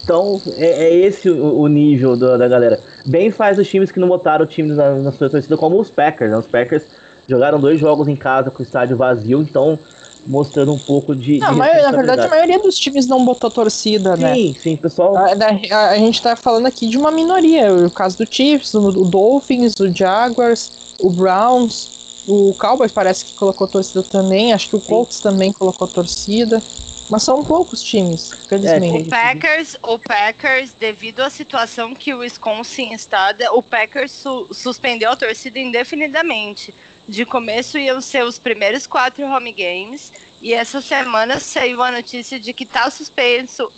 Então, 0.04 0.40
é, 0.58 0.86
é 0.86 0.96
esse 0.96 1.30
o, 1.30 1.62
o 1.62 1.68
nível 1.68 2.16
do, 2.16 2.38
da 2.38 2.48
galera. 2.48 2.80
Bem 3.06 3.32
faz 3.32 3.58
os 3.58 3.68
times 3.68 3.92
que 3.92 4.00
não 4.00 4.08
botaram 4.08 4.46
times 4.46 4.76
na, 4.76 4.96
na 4.96 5.12
sua 5.12 5.30
torcida, 5.30 5.58
como 5.58 5.80
os 5.80 5.90
Packers. 5.90 6.30
Né? 6.30 6.38
Os 6.38 6.48
Packers 6.48 6.86
jogaram 7.28 7.60
dois 7.60 7.80
jogos 7.80 8.08
em 8.08 8.16
casa 8.16 8.52
com 8.52 8.62
o 8.62 8.66
estádio 8.66 8.96
vazio, 8.96 9.42
então 9.42 9.80
mostrando 10.26 10.74
um 10.74 10.78
pouco 10.78 11.16
de. 11.16 11.38
Não, 11.38 11.52
de 11.52 11.58
mas, 11.58 11.84
na 11.84 11.92
verdade, 11.92 12.22
a 12.22 12.28
maioria 12.28 12.60
dos 12.60 12.78
times 12.78 13.08
não 13.08 13.24
botou 13.24 13.50
torcida, 13.50 14.16
sim, 14.16 14.22
né? 14.22 14.34
Sim, 14.34 14.56
sim, 14.60 14.76
pessoal. 14.78 15.16
A, 15.16 15.28
a, 15.32 15.90
a, 15.90 15.98
gente 15.98 16.22
tá 16.22 16.36
falando 16.36 16.66
aqui 16.66 16.88
de 16.88 16.98
uma 16.98 17.12
minoria. 17.12 17.74
O 17.74 17.92
caso 17.92 18.18
do 18.18 18.28
Chiefs, 18.30 18.74
o, 18.74 18.88
o 18.88 19.06
Dolphins, 19.06 19.74
o 19.80 19.94
Jaguars, 19.94 20.72
o 21.00 21.10
Browns, 21.10 22.24
o 22.28 22.54
Cowboys 22.58 22.92
parece 22.92 23.26
que 23.26 23.34
colocou 23.34 23.68
torcida 23.68 24.04
também. 24.04 24.54
Acho 24.54 24.70
que 24.70 24.76
o 24.76 24.82
Colts 24.82 25.18
sim. 25.18 25.24
também 25.24 25.54
colocou 25.54 25.88
torcida. 25.88 26.62
Mas 27.10 27.24
são 27.24 27.44
poucos 27.44 27.82
times, 27.84 28.32
felizmente. 28.50 28.98
É, 28.98 29.02
o 29.02 29.10
Packers, 29.10 29.78
o 29.84 30.00
Packers, 30.00 30.74
devido 30.74 31.22
à 31.22 31.30
situação 31.30 31.94
que 31.94 32.14
o 32.14 32.20
Wisconsin 32.20 32.94
está, 32.94 33.36
o 33.52 33.62
Packers 33.62 34.12
su 34.12 34.48
suspendeu 34.52 35.12
a 35.12 35.16
torcida 35.16 35.60
indefinidamente. 35.60 36.74
De 37.08 37.24
começo 37.26 37.78
iam 37.78 38.02
ser 38.02 38.24
os 38.24 38.40
primeiros 38.40 38.88
quatro 38.88 39.24
home 39.26 39.54
games, 39.54 40.12
e 40.42 40.54
essa 40.54 40.82
semana 40.82 41.40
saiu 41.40 41.84
a 41.84 41.92
notícia 41.92 42.40
de 42.40 42.54
que 42.54 42.64
está 42.64 42.90
suspenso 42.90 43.72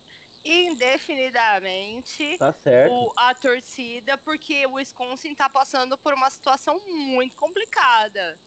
indefinidamente 0.45 2.37
tá 2.37 2.55
o, 2.89 3.11
a 3.17 3.35
torcida, 3.35 4.17
porque 4.17 4.65
o 4.65 4.75
Wisconsin 4.75 5.31
está 5.31 5.49
passando 5.49 5.97
por 5.97 6.13
uma 6.13 6.29
situação 6.29 6.81
muito 6.87 7.35
complicada. 7.35 8.39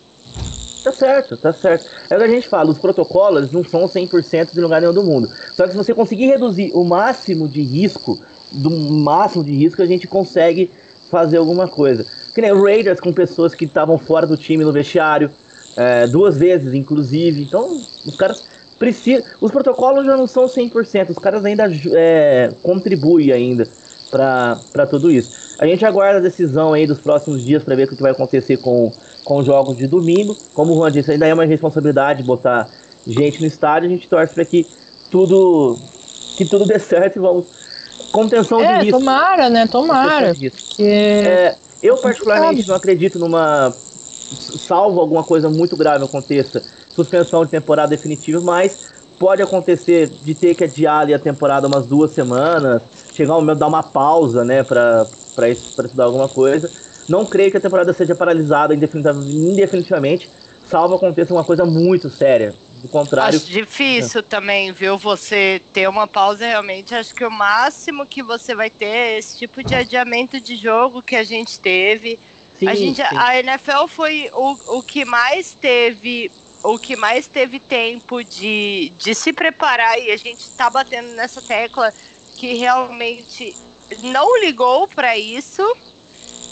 Tá 0.83 0.93
certo, 0.93 1.37
tá 1.37 1.53
certo. 1.53 1.91
É 2.09 2.15
o 2.15 2.19
que 2.19 2.25
a 2.25 2.29
gente 2.29 2.49
fala, 2.49 2.71
os 2.71 2.79
protocolos 2.79 3.53
não 3.53 3.63
são 3.63 3.87
100% 3.87 4.55
de 4.55 4.61
lugar 4.61 4.81
nenhum 4.81 4.95
do 4.95 5.03
mundo. 5.03 5.31
Só 5.55 5.65
que 5.65 5.73
se 5.73 5.77
você 5.77 5.93
conseguir 5.93 6.27
reduzir 6.27 6.71
o 6.73 6.83
máximo 6.83 7.47
de 7.47 7.63
risco, 7.63 8.19
do 8.51 8.71
máximo 8.71 9.45
de 9.45 9.53
risco, 9.53 9.83
a 9.83 9.87
gente 9.87 10.09
consegue 10.09 10.71
fazer 11.11 11.37
alguma 11.37 11.69
coisa. 11.69 12.07
Que 12.35 12.41
nem 12.41 12.53
o 12.53 12.63
Raiders 12.63 12.99
com 12.99 13.13
pessoas 13.13 13.55
que 13.55 13.67
estavam 13.67 13.99
fora 13.99 14.27
do 14.27 14.39
time 14.39 14.65
no 14.65 14.73
vestiário, 14.73 15.31
é, 15.77 16.07
duas 16.07 16.39
vezes, 16.39 16.73
inclusive. 16.73 17.43
Então, 17.43 17.87
os 18.07 18.17
caras 18.17 18.43
precisam. 18.79 19.25
Os 19.39 19.51
protocolos 19.51 20.07
já 20.07 20.17
não 20.17 20.27
são 20.27 20.47
100%, 20.47 21.11
os 21.11 21.19
caras 21.19 21.45
ainda 21.45 21.71
é, 21.93 22.53
contribuem 22.63 23.33
ainda 23.33 23.69
para 24.11 24.87
tudo 24.89 25.11
isso. 25.11 25.31
A 25.59 25.67
gente 25.67 25.85
aguarda 25.85 26.19
a 26.19 26.23
decisão 26.23 26.73
aí 26.73 26.87
dos 26.87 26.99
próximos 26.99 27.45
dias 27.45 27.63
para 27.63 27.77
ver 27.77 27.85
o 27.85 27.89
que 27.89 28.03
vai 28.03 28.13
acontecer 28.13 28.57
com 28.57 28.91
com 29.25 29.43
jogos 29.43 29.77
de 29.77 29.87
domingo. 29.87 30.37
Como 30.55 30.73
o 30.73 30.77
Juan 30.77 30.91
disse, 30.91 31.13
ainda 31.13 31.27
é 31.27 31.35
uma 31.35 31.45
responsabilidade 31.45 32.23
botar 32.23 32.69
gente 33.07 33.41
no 33.41 33.47
estádio. 33.47 33.89
A 33.89 33.93
gente 33.93 34.09
torce 34.09 34.35
para 34.35 34.45
que 34.45 34.67
tudo 35.11 35.79
que 36.37 36.45
tudo 36.45 36.65
dê 36.65 36.79
certo 36.79 37.17
e 37.17 37.21
vamos. 37.21 37.47
Contenção 38.13 38.61
é, 38.61 38.79
de 38.79 38.85
risco. 38.87 38.99
Tomara, 38.99 39.51
né? 39.51 39.67
Tomara. 39.67 40.35
Que... 40.35 40.51
É, 40.83 41.55
eu, 41.83 41.97
particularmente, 41.99 42.67
não 42.67 42.75
acredito 42.75 43.19
numa. 43.19 43.73
Salvo 43.73 45.01
alguma 45.01 45.25
coisa 45.25 45.49
muito 45.49 45.77
grave 45.77 46.05
aconteça, 46.05 46.63
suspensão 46.95 47.45
de 47.45 47.51
temporada 47.51 47.89
definitiva, 47.89 48.41
mas 48.41 48.91
pode 49.19 49.43
acontecer 49.43 50.09
de 50.09 50.35
ter 50.35 50.55
que 50.55 50.65
adiar 50.65 51.01
ali 51.01 51.13
a 51.13 51.19
temporada 51.19 51.67
umas 51.67 51.85
duas 51.85 52.13
semanas, 52.13 52.81
chegar 53.13 53.35
o 53.37 53.41
momento 53.41 53.57
de 53.57 53.61
dar 53.61 53.67
uma 53.67 53.83
pausa, 53.83 54.45
né, 54.45 54.63
para 54.63 55.49
estudar 55.49 56.05
alguma 56.05 56.29
coisa. 56.29 56.71
Não 57.09 57.27
creio 57.27 57.51
que 57.51 57.57
a 57.57 57.61
temporada 57.61 57.93
seja 57.93 58.15
paralisada 58.15 58.75
indefinitivamente, 58.75 60.31
salvo 60.65 60.95
aconteça 60.95 61.35
uma 61.35 61.45
coisa 61.45 61.65
muito 61.65 62.09
séria. 62.09 62.55
Do 62.81 62.89
contrário. 62.89 63.37
Acho 63.37 63.47
difícil 63.47 64.21
é. 64.21 64.23
também, 64.23 64.73
viu? 64.73 64.97
Você 64.97 65.61
ter 65.71 65.87
uma 65.87 66.07
pausa 66.07 66.47
realmente. 66.47 66.95
Acho 66.95 67.15
que 67.15 67.23
o 67.23 67.31
máximo 67.31 68.07
que 68.07 68.23
você 68.23 68.55
vai 68.55 68.71
ter 68.71 68.87
é 68.87 69.19
esse 69.19 69.37
tipo 69.37 69.63
de 69.63 69.75
adiamento 69.75 70.41
de 70.41 70.57
jogo 70.57 71.03
que 71.03 71.15
a 71.15 71.23
gente 71.23 71.61
teve. 71.61 72.19
Sim, 72.55 72.69
a, 72.69 72.75
gente, 72.75 72.97
sim. 73.07 73.17
a 73.17 73.39
NFL 73.39 73.87
foi 73.87 74.31
o, 74.33 74.79
o 74.79 74.83
que 74.83 75.05
mais 75.05 75.53
teve 75.53 76.31
o 76.63 76.79
que 76.79 76.97
mais 76.97 77.27
teve 77.27 77.59
tempo 77.59 78.23
de, 78.23 78.93
de 78.99 79.15
se 79.15 79.33
preparar 79.33 79.99
e 79.99 80.11
a 80.11 80.17
gente 80.17 80.51
tá 80.51 80.69
batendo 80.69 81.09
nessa 81.15 81.41
tecla 81.41 81.93
que 82.37 82.55
realmente 82.55 83.57
não 84.03 84.39
ligou 84.41 84.87
para 84.87 85.17
isso 85.17 85.63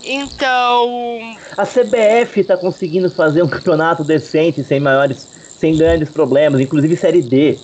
então. 0.05 1.37
A 1.57 1.65
CBF 1.65 2.41
está 2.41 2.57
conseguindo 2.57 3.11
fazer 3.11 3.43
um 3.43 3.49
campeonato 3.49 4.05
decente, 4.05 4.63
sem 4.63 4.81
maiores, 4.81 5.29
sem 5.59 5.77
grandes 5.77 6.11
problemas, 6.11 6.61
inclusive 6.61 6.97
Série 6.97 7.23
D. 7.23 7.59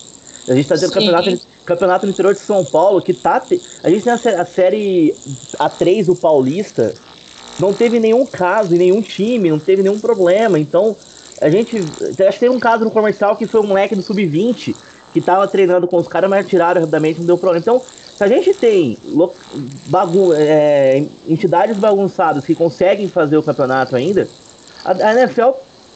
A 0.49 0.55
gente 0.55 0.71
está 0.71 0.77
tendo 0.77 0.93
campeonato, 0.93 1.41
campeonato 1.65 2.07
no 2.07 2.13
interior 2.13 2.35
de 2.35 2.41
São 2.41 2.65
Paulo 2.65 3.01
que 3.01 3.15
tá. 3.15 3.43
A 3.83 3.91
gente 3.91 4.05
tem 4.05 4.13
a, 4.13 4.41
a 4.41 4.45
série 4.45 5.15
A3 5.59 6.07
do 6.07 6.17
Paulista. 6.17 6.95
Não 7.59 7.73
teve 7.73 8.01
nenhum 8.01 8.27
caso 8.27 8.75
em 8.75 8.79
nenhum 8.79 9.01
time, 9.01 9.49
não 9.49 9.59
teve 9.59 9.83
nenhum 9.83 9.99
problema. 9.99 10.59
Então, 10.59 10.97
a 11.41 11.49
gente. 11.49 11.79
Acho 11.79 12.33
que 12.33 12.41
teve 12.41 12.51
um 12.51 12.61
caso 12.61 12.85
no 12.85 12.91
comercial 12.91 13.37
que 13.37 13.47
foi 13.47 13.61
um 13.61 13.67
moleque 13.67 13.95
do 13.95 14.03
Sub-20 14.03 14.75
que 15.15 15.21
tava 15.21 15.47
treinando 15.47 15.87
com 15.87 15.97
os 15.97 16.09
caras, 16.09 16.29
mas 16.29 16.47
tiraram 16.49 16.81
rapidamente, 16.81 17.21
não 17.21 17.27
deu 17.27 17.39
problema. 17.39 17.61
Então, 17.63 17.81
se 18.17 18.23
a 18.23 18.29
gente 18.29 18.55
tem 18.55 18.97
bagun 19.87 20.33
é, 20.35 21.05
entidades 21.27 21.77
bagunçadas 21.77 22.45
que 22.45 22.55
conseguem 22.55 23.09
fazer 23.09 23.37
o 23.37 23.43
campeonato 23.43 23.97
ainda, 23.97 24.29
a, 24.85 24.93
a 24.93 25.15
NFL 25.15 25.51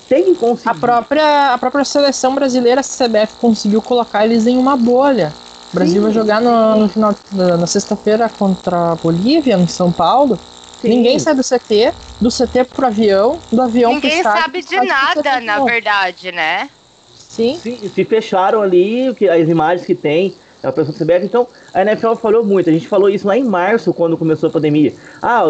tem 0.09 0.25
que 0.25 0.35
conseguir. 0.35 0.71
A 0.71 0.75
própria, 0.75 1.55
a 1.55 1.59
própria 1.59 1.85
seleção 1.85 2.35
brasileira, 2.35 2.81
a 2.81 2.85
CBF, 2.85 3.37
conseguiu 3.41 3.81
colocar 3.81 4.25
eles 4.25 4.47
em 4.47 4.57
uma 4.57 4.77
bolha. 4.77 5.33
O 5.73 5.77
Brasil 5.77 5.97
Sim. 5.97 6.01
vai 6.01 6.13
jogar 6.13 6.41
no, 6.41 6.77
no 6.77 6.89
final 6.89 7.15
na 7.33 7.67
sexta-feira 7.67 8.29
contra 8.29 8.93
a 8.93 8.95
Bolívia, 8.97 9.57
no 9.57 9.69
São 9.69 9.93
Paulo. 9.93 10.39
Sim. 10.81 10.89
Ninguém 10.89 11.19
sai 11.19 11.35
do 11.35 11.43
CT, 11.43 11.93
do 12.21 12.31
CT 12.31 12.65
pro 12.65 12.87
avião, 12.87 13.39
do 13.53 13.61
avião 13.61 13.93
Ninguém 13.95 14.23
pro 14.23 14.31
Ninguém 14.31 14.43
sabe 14.43 14.63
de 14.63 14.81
nada, 14.81 15.41
na 15.41 15.63
verdade, 15.63 16.33
né? 16.33 16.71
Sim. 17.15 17.61
Sim. 17.63 17.91
Se 17.95 18.05
fecharam 18.05 18.63
ali, 18.63 19.09
as 19.09 19.49
imagens 19.49 19.87
que 19.87 19.95
tem 19.95 20.35
é 20.63 20.69
a 20.69 20.73
pessoa 20.73 20.97
do 20.97 21.05
CBF. 21.05 21.25
Então, 21.25 21.47
a 21.73 21.83
NFL 21.83 22.15
falou 22.15 22.45
muito. 22.45 22.69
A 22.69 22.73
gente 22.73 22.89
falou 22.89 23.09
isso 23.09 23.27
lá 23.27 23.37
em 23.37 23.45
março, 23.45 23.93
quando 23.93 24.17
começou 24.17 24.49
a 24.49 24.53
pandemia. 24.53 24.93
Ah, 25.23 25.45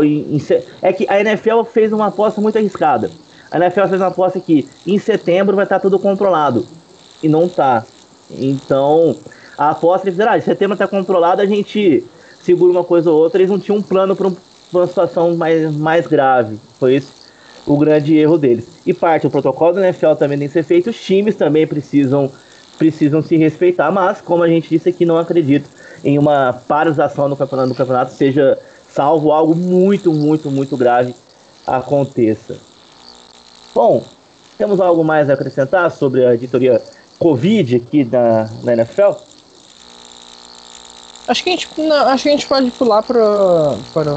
é 0.83 0.93
que 0.93 1.07
a 1.09 1.21
NFL 1.21 1.63
fez 1.65 1.93
uma 1.93 2.07
aposta 2.07 2.41
muito 2.41 2.59
arriscada. 2.59 3.11
A 3.51 3.57
NFL 3.57 3.89
fez 3.89 4.01
uma 4.01 4.09
aposta 4.09 4.39
que 4.41 4.69
em 4.87 4.99
setembro 4.99 5.57
vai 5.57 5.65
estar 5.65 5.81
tudo 5.81 5.99
controlado. 5.99 6.67
E 7.23 7.29
não 7.29 7.49
tá. 7.49 7.85
Então, 8.31 9.17
a 9.57 9.71
aposta 9.71 10.07
eles 10.07 10.15
fizeram, 10.15 10.33
ah, 10.33 10.39
em 10.39 10.43
setembro 10.43 10.75
está 10.75 10.87
controlado, 10.87 11.41
a 11.41 11.47
gente 11.47 12.05
segura 12.43 12.71
uma 12.71 12.85
coisa 12.85 13.11
ou 13.11 13.19
outra. 13.19 13.41
Eles 13.41 13.51
não 13.51 13.59
tinham 13.59 13.79
um 13.79 13.83
plano 13.83 14.15
para 14.15 14.31
uma 14.73 14.87
situação 14.87 15.37
mais, 15.37 15.75
mais 15.75 16.07
grave. 16.07 16.59
Foi 16.79 16.97
isso 16.97 17.19
o 17.69 17.77
grande 17.77 18.17
erro 18.17 18.39
deles. 18.39 18.67
E 18.87 18.95
parte 18.95 19.23
do 19.23 19.31
protocolo 19.31 19.75
da 19.75 19.83
NFL 19.83 20.15
também 20.15 20.39
tem 20.39 20.49
que 20.49 20.55
ser 20.55 20.63
feito. 20.63 20.91
Os 20.91 20.99
times 20.99 21.37
também 21.37 21.67
precisam 21.67 22.33
precisam 22.79 23.21
se 23.21 23.37
respeitar, 23.37 23.91
mas, 23.91 24.21
como 24.21 24.43
a 24.43 24.49
gente 24.49 24.71
disse 24.71 24.89
aqui, 24.89 25.05
não 25.05 25.19
acredito 25.19 25.69
em 26.05 26.19
uma 26.19 26.53
paralisação 26.67 27.29
no 27.29 27.37
campeonato, 27.37 27.69
no 27.69 27.75
campeonato 27.75 28.13
seja 28.13 28.59
salvo 28.89 29.33
algo 29.33 29.55
muito, 29.55 30.13
muito, 30.13 30.51
muito 30.51 30.77
grave 30.77 31.15
aconteça. 31.67 32.57
Bom, 33.75 34.03
temos 34.57 34.81
algo 34.81 35.05
mais 35.05 35.29
a 35.29 35.35
acrescentar 35.35 35.91
sobre 35.91 36.25
a 36.25 36.35
editoria 36.35 36.83
Covid 37.19 37.77
aqui 37.77 38.05
da, 38.05 38.45
da 38.63 38.73
NFL? 38.73 39.13
Acho 41.27 41.45
que 41.45 41.51
a 41.51 41.53
gente, 41.53 41.69
não, 41.77 41.97
acho 42.09 42.23
que 42.23 42.29
a 42.29 42.33
gente 42.33 42.47
pode 42.47 42.71
pular 42.71 43.03
para, 43.03 43.77
para 43.93 44.13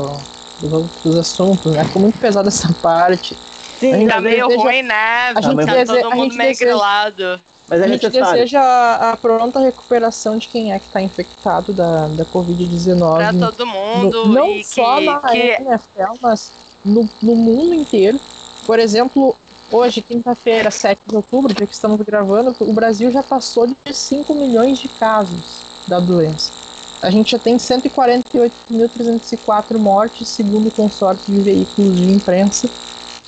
os 0.64 0.72
outros 0.72 1.18
assuntos, 1.18 1.74
né? 1.74 1.84
Ficou 1.84 2.02
muito 2.02 2.18
pesada 2.18 2.48
essa 2.48 2.72
parte. 2.82 3.38
Sim, 3.82 4.08
tá 4.08 4.22
meio 4.22 4.48
deseja, 4.48 4.64
ruim, 4.64 4.84
né? 4.84 5.34
A 5.36 5.42
gente 5.42 5.66
tá 5.66 5.74
deseja, 5.74 6.02
todo 6.02 6.16
mundo 6.16 6.36
meio 6.36 6.56
grilado. 6.56 7.42
Mas 7.68 7.82
é 7.82 7.86
a 7.86 7.88
gente 7.88 8.10
deseja 8.10 8.62
a, 8.62 9.12
a, 9.12 9.18
pronta 9.18 9.60
recuperação 9.60 10.38
de 10.38 10.48
quem 10.48 10.72
é 10.72 10.78
que 10.78 10.86
está 10.86 11.02
infectado 11.02 11.74
da, 11.74 12.06
da 12.10 12.24
Covid-19. 12.26 13.16
Para 13.16 13.34
todo 13.34 13.66
mundo. 13.66 14.28
No, 14.28 14.34
não 14.34 14.64
só 14.64 15.00
que, 15.00 15.06
na 15.06 15.20
que... 15.22 15.38
NFL, 15.38 16.14
mas 16.22 16.52
no, 16.86 17.10
no 17.24 17.36
mundo 17.36 17.74
inteiro. 17.74 18.20
Por 18.68 18.78
exemplo, 18.78 19.36
hoje, 19.72 20.00
quinta-feira, 20.02 20.70
7 20.70 21.02
de 21.08 21.16
outubro, 21.16 21.52
dia 21.54 21.66
que 21.66 21.74
estamos 21.74 22.00
gravando, 22.02 22.56
o 22.60 22.72
Brasil 22.72 23.10
já 23.10 23.24
passou 23.24 23.66
de 23.66 23.76
5 23.92 24.32
milhões 24.36 24.78
de 24.78 24.90
casos 24.90 25.64
da 25.88 26.00
doença. 26.00 26.52
A 27.02 27.10
gente 27.10 27.32
já 27.32 27.40
tem 27.40 27.58
148.304 27.58 29.80
mortes, 29.80 30.28
segundo 30.28 30.68
o 30.68 30.72
consórcio 30.72 31.34
de 31.34 31.42
veículos 31.42 31.96
de 31.96 32.12
imprensa. 32.12 32.70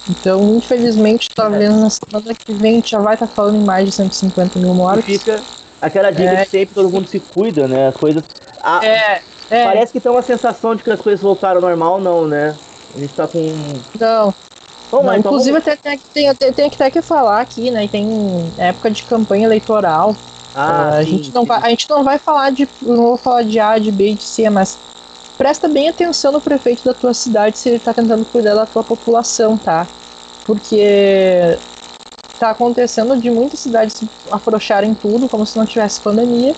Então, 0.09 0.57
infelizmente, 0.57 1.29
talvez 1.33 1.73
na 1.73 1.89
semana 1.89 2.35
que 2.35 2.53
vem 2.53 2.73
a 2.73 2.75
gente 2.75 2.91
já 2.91 2.99
vai 2.99 3.13
estar 3.13 3.27
falando 3.27 3.55
em 3.55 3.63
mais 3.63 3.85
de 3.85 3.91
150 3.93 4.59
mil 4.59 4.73
mortes. 4.73 5.07
E 5.07 5.17
fica 5.19 5.41
aquela 5.81 6.11
dica 6.11 6.31
é, 6.31 6.43
de 6.43 6.49
sempre 6.49 6.75
todo 6.75 6.89
mundo 6.89 7.07
se 7.07 7.19
cuida, 7.19 7.67
né? 7.67 7.87
As 7.87 7.95
coisas. 7.95 8.23
A, 8.61 8.85
é, 8.85 9.21
é. 9.49 9.63
Parece 9.65 9.93
que 9.93 9.99
tem 9.99 10.11
uma 10.11 10.21
sensação 10.21 10.75
de 10.75 10.83
que 10.83 10.91
as 10.91 10.99
coisas 10.99 11.21
voltaram 11.21 11.57
ao 11.57 11.61
normal, 11.61 12.01
não, 12.01 12.27
né? 12.27 12.55
A 12.95 12.99
gente 12.99 13.13
tá 13.13 13.27
com. 13.27 13.39
Não. 13.99 14.33
Vamos 14.91 15.07
lá, 15.07 15.17
então 15.17 15.31
inclusive, 15.31 15.59
vamos... 15.59 15.79
tem, 16.13 16.33
tem, 16.35 16.53
tem, 16.53 16.67
até 16.67 16.91
que 16.91 17.01
falar 17.01 17.41
aqui, 17.41 17.71
né? 17.71 17.87
Tem 17.87 18.53
época 18.57 18.91
de 18.91 19.03
campanha 19.03 19.45
eleitoral. 19.45 20.15
Ah, 20.53 20.91
uh, 20.91 20.97
a, 20.97 21.03
gente 21.03 21.33
não 21.33 21.45
vai, 21.45 21.59
a 21.63 21.69
gente 21.69 21.89
não 21.89 22.03
vai 22.03 22.19
falar 22.19 22.51
de. 22.51 22.67
Não 22.81 22.97
vou 22.97 23.17
falar 23.17 23.43
de 23.43 23.59
A, 23.59 23.77
de 23.79 23.91
B 23.91 24.11
e 24.11 24.15
de 24.15 24.23
C, 24.23 24.49
mas 24.49 24.77
presta 25.37 25.67
bem 25.67 25.89
atenção 25.89 26.31
no 26.31 26.41
prefeito 26.41 26.83
da 26.83 26.93
tua 26.93 27.13
cidade 27.13 27.57
se 27.57 27.69
ele 27.69 27.79
tá 27.79 27.93
tentando 27.93 28.25
cuidar 28.25 28.55
da 28.55 28.65
tua 28.65 28.83
população, 28.83 29.57
tá? 29.57 29.87
Porque 30.45 31.57
tá 32.39 32.49
acontecendo 32.49 33.17
de 33.17 33.29
muitas 33.29 33.59
cidades 33.59 34.03
afrouxarem 34.31 34.93
tudo, 34.93 35.29
como 35.29 35.45
se 35.45 35.57
não 35.57 35.65
tivesse 35.65 36.01
pandemia, 36.01 36.55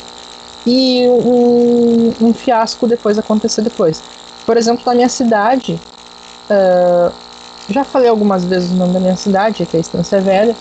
e 0.65 1.07
um, 1.07 2.13
um 2.21 2.33
fiasco 2.33 2.87
depois 2.87 3.19
acontecer 3.19 3.61
depois. 3.61 4.01
Por 4.45 4.57
exemplo, 4.57 4.83
na 4.85 4.95
minha 4.95 5.09
cidade, 5.09 5.79
uh, 6.49 7.11
já 7.69 7.83
falei 7.83 8.09
algumas 8.09 8.45
vezes 8.45 8.71
o 8.71 8.75
nome 8.75 8.93
da 8.93 8.99
minha 8.99 9.15
cidade, 9.15 9.65
que 9.65 9.77
é 9.77 9.79
Estância 9.79 10.19
Velha, 10.21 10.55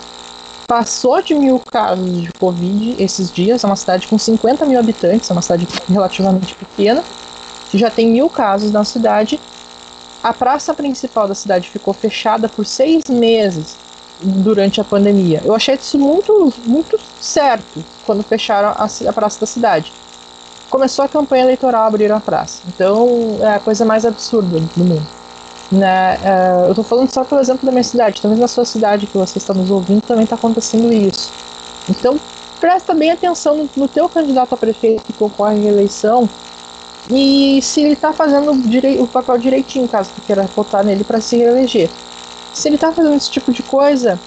passou 0.67 1.21
de 1.21 1.33
mil 1.33 1.61
casos 1.71 2.21
de 2.21 2.31
Covid 2.33 2.95
esses 2.99 3.31
dias, 3.31 3.63
é 3.63 3.67
uma 3.67 3.75
cidade 3.75 4.07
com 4.07 4.17
50 4.17 4.65
mil 4.65 4.79
habitantes, 4.79 5.29
é 5.29 5.33
uma 5.33 5.41
cidade 5.41 5.67
relativamente 5.87 6.55
pequena, 6.55 7.03
já 7.73 7.89
tem 7.89 8.09
mil 8.09 8.29
casos 8.29 8.71
na 8.71 8.83
cidade. 8.83 9.39
A 10.23 10.33
praça 10.33 10.73
principal 10.73 11.27
da 11.27 11.35
cidade 11.35 11.69
ficou 11.69 11.93
fechada 11.93 12.49
por 12.49 12.65
seis 12.65 13.03
meses 13.09 13.75
durante 14.21 14.79
a 14.79 14.83
pandemia. 14.83 15.41
Eu 15.43 15.53
achei 15.53 15.75
isso 15.75 15.99
muito, 15.99 16.53
muito 16.65 16.99
certo 17.19 17.83
quando 18.05 18.23
fecharam 18.23 18.69
a, 18.69 18.87
a 19.09 19.13
praça 19.13 19.39
da 19.39 19.45
cidade. 19.45 19.91
Começou 20.69 21.05
a 21.05 21.07
campanha 21.07 21.43
eleitoral, 21.43 21.85
abriram 21.85 22.15
a 22.15 22.19
praça. 22.19 22.61
Então 22.67 23.37
é 23.41 23.55
a 23.55 23.59
coisa 23.59 23.85
mais 23.85 24.05
absurda 24.05 24.59
do 24.59 24.83
mundo. 24.83 25.07
Né? 25.71 26.17
Uh, 26.17 26.65
eu 26.65 26.69
estou 26.69 26.83
falando 26.83 27.11
só 27.11 27.23
pelo 27.23 27.41
exemplo 27.41 27.65
da 27.65 27.71
minha 27.71 27.83
cidade, 27.83 28.21
talvez 28.21 28.39
na 28.39 28.47
sua 28.47 28.65
cidade 28.65 29.07
que 29.07 29.17
você 29.17 29.39
está 29.39 29.53
nos 29.53 29.71
ouvindo 29.71 30.01
também 30.01 30.23
está 30.23 30.35
acontecendo 30.35 30.91
isso. 30.93 31.31
Então 31.89 32.19
presta 32.59 32.93
bem 32.93 33.11
atenção 33.11 33.57
no, 33.57 33.69
no 33.75 33.87
teu 33.87 34.07
candidato 34.07 34.53
a 34.53 34.57
prefeito 34.57 35.03
que 35.03 35.13
concorre 35.13 35.55
à 35.55 35.61
reeleição 35.61 36.29
e 37.09 37.61
se 37.61 37.81
ele 37.81 37.93
está 37.93 38.11
fazendo 38.11 38.51
o 38.51 39.07
papel 39.07 39.37
direitinho, 39.37 39.87
caso 39.87 40.11
tu 40.15 40.21
queira 40.21 40.43
votar 40.43 40.83
nele 40.83 41.03
para 41.03 41.21
se 41.21 41.37
reeleger. 41.37 41.89
Se 42.53 42.67
ele 42.67 42.75
está 42.75 42.91
fazendo 42.91 43.15
esse 43.15 43.29
tipo 43.29 43.51
de 43.51 43.61
coisa, 43.63 44.19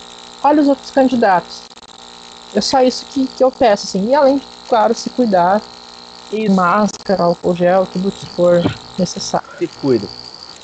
olha 0.45 0.62
os 0.62 0.68
outros 0.68 0.91
candidatos. 0.91 1.62
É 2.55 2.61
só 2.61 2.83
isso 2.83 3.05
que, 3.07 3.26
que 3.26 3.43
eu 3.43 3.51
peço, 3.51 3.87
assim. 3.87 4.09
E 4.09 4.14
além 4.14 4.39
de, 4.39 4.47
claro, 4.68 4.95
se 4.95 5.11
cuidar, 5.11 5.61
isso. 6.33 6.55
máscara, 6.55 7.24
álcool 7.24 7.55
gel, 7.55 7.87
tudo 7.87 8.12
que 8.12 8.26
for 8.26 8.62
necessário. 8.99 9.49
Se 9.59 9.66
cuida. 9.66 10.07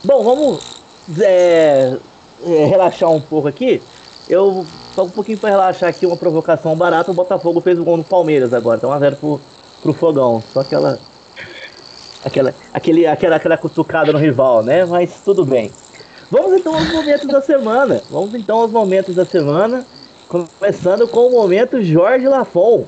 Bom, 0.05 0.23
vamos 0.23 0.83
é, 1.21 1.97
é, 2.45 2.65
relaxar 2.67 3.11
um 3.11 3.21
pouco 3.21 3.49
aqui. 3.49 3.83
Eu, 4.29 4.65
só 4.95 5.05
um 5.05 5.11
pouquinho 5.11 5.39
para 5.39 5.51
relaxar 5.51 5.89
aqui, 5.89 6.07
uma 6.07 6.17
provocação 6.17 6.77
barata. 6.77 7.11
O 7.11 7.15
Botafogo 7.15 7.61
fez 7.61 7.79
o 7.79 7.85
gol 7.85 7.97
no 7.97 8.05
Palmeiras 8.05 8.55
agora, 8.55 8.79
então 8.79 8.91
1x0 8.91 9.17
pro, 9.17 9.41
pro 9.83 9.93
Fogão. 9.93 10.43
Só 10.53 10.61
aquela. 10.61 10.99
Aquela, 12.25 12.55
aquele, 12.73 13.07
aquela, 13.07 13.37
aquela 13.37 13.57
cutucada 13.57 14.13
no 14.13 14.19
rival, 14.19 14.63
né? 14.63 14.85
Mas 14.85 15.21
tudo 15.25 15.45
bem. 15.45 15.71
Vamos 16.31 16.59
então 16.59 16.75
aos 16.75 16.91
momentos 16.91 17.27
da 17.29 17.41
semana. 17.43 18.03
Vamos 18.11 18.35
então 18.35 18.61
aos 18.61 18.71
momentos 18.71 19.15
da 19.15 19.25
semana. 19.25 19.85
Começando 20.29 21.07
com 21.07 21.27
o 21.29 21.31
momento 21.31 21.83
Jorge 21.83 22.27
Lafon. 22.27 22.87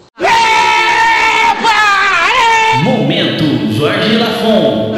Momento 2.82 3.44
Jorge 3.72 4.16
Lafon. 4.16 4.96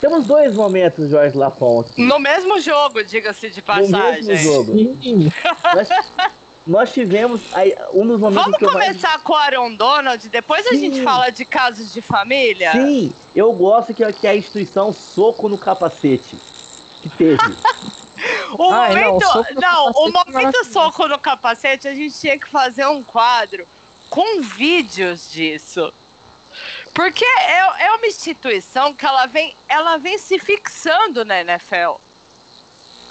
Temos 0.00 0.26
dois 0.26 0.54
momentos, 0.54 1.10
Jorge 1.10 1.36
Lafon. 1.36 1.84
No 1.96 2.18
mesmo 2.18 2.60
jogo, 2.60 3.02
diga-se 3.02 3.50
de 3.50 3.60
passagem. 3.60 4.22
No 4.22 4.28
mesmo 4.28 4.36
jogo. 4.36 4.74
nós, 5.74 5.88
nós, 6.68 6.92
tivemos 6.92 7.40
aí, 7.52 7.74
um 7.94 8.06
dos 8.06 8.20
momentos 8.20 8.44
Vamos 8.44 8.58
que 8.58 8.66
começar 8.66 9.08
mais... 9.08 9.22
com 9.22 9.32
o 9.32 9.36
Aaron 9.36 9.74
Donald, 9.74 10.28
depois 10.28 10.66
a 10.66 10.70
Sim. 10.70 10.80
gente 10.80 11.02
fala 11.02 11.30
de 11.30 11.44
casos 11.46 11.92
de 11.92 12.02
família? 12.02 12.72
Sim, 12.72 13.12
eu 13.34 13.50
gosto 13.52 13.94
que, 13.94 14.04
que 14.12 14.26
a 14.26 14.36
instituição 14.36 14.92
soco 14.92 15.48
no 15.48 15.56
capacete 15.56 16.36
que 17.00 17.08
teve. 17.08 17.38
o 18.58 18.70
Ai, 18.70 18.88
momento, 18.88 19.26
não, 19.54 19.86
não 19.86 19.90
o 19.92 20.12
momento 20.12 20.64
soco 20.66 21.08
no 21.08 21.18
capacete, 21.18 21.88
a 21.88 21.94
gente 21.94 22.18
tinha 22.20 22.38
que 22.38 22.48
fazer 22.48 22.86
um 22.86 23.02
quadro 23.02 23.66
com 24.10 24.42
vídeos 24.42 25.30
disso. 25.30 25.92
Porque 26.92 27.24
é, 27.24 27.86
é 27.86 27.92
uma 27.92 28.06
instituição 28.06 28.92
que 28.92 29.06
ela 29.06 29.26
vem, 29.26 29.56
ela 29.68 29.96
vem 29.96 30.18
se 30.18 30.38
fixando 30.38 31.24
na 31.24 31.40
NFL. 31.40 31.94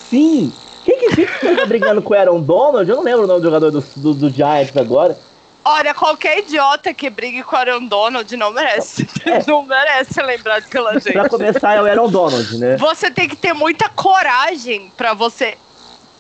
Sim. 0.10 0.54
Quem 0.88 0.98
que 1.00 1.10
fica 1.28 1.66
brigando 1.66 2.02
com 2.02 2.14
o 2.14 2.18
Aaron 2.18 2.40
Donald? 2.40 2.90
Eu 2.90 2.96
não 2.96 3.04
lembro 3.04 3.26
o 3.26 3.28
nome 3.28 3.42
do 3.42 3.44
jogador 3.44 3.72
do, 3.72 3.84
do, 3.98 4.14
do 4.14 4.30
Giants 4.30 4.78
agora. 4.78 5.20
Olha, 5.66 5.94
qualquer 5.94 6.40
idiota 6.40 6.94
que 6.94 7.10
brigue 7.10 7.44
com 7.44 7.58
o 7.58 7.60
Aaron 7.60 7.86
Donald 7.88 8.38
não 8.38 8.54
merece. 8.54 9.06
É. 9.26 9.44
Não 9.46 9.64
merece 9.64 10.22
lembrar 10.22 10.62
daquela 10.62 10.94
gente. 10.94 11.12
pra 11.12 11.28
começar, 11.28 11.74
é 11.74 11.82
o 11.82 11.86
Aaron 11.86 12.10
Donald, 12.10 12.58
né? 12.58 12.78
Você 12.78 13.12
tem 13.12 13.28
que 13.28 13.36
ter 13.36 13.52
muita 13.52 13.90
coragem 13.90 14.90
pra 14.96 15.14
você 15.14 15.58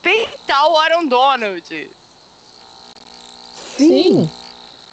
peitar 0.01 0.70
o 0.70 0.76
Aaron 0.76 1.05
Donald. 1.05 1.89
Sim. 3.78 3.88
Sim. 3.88 4.30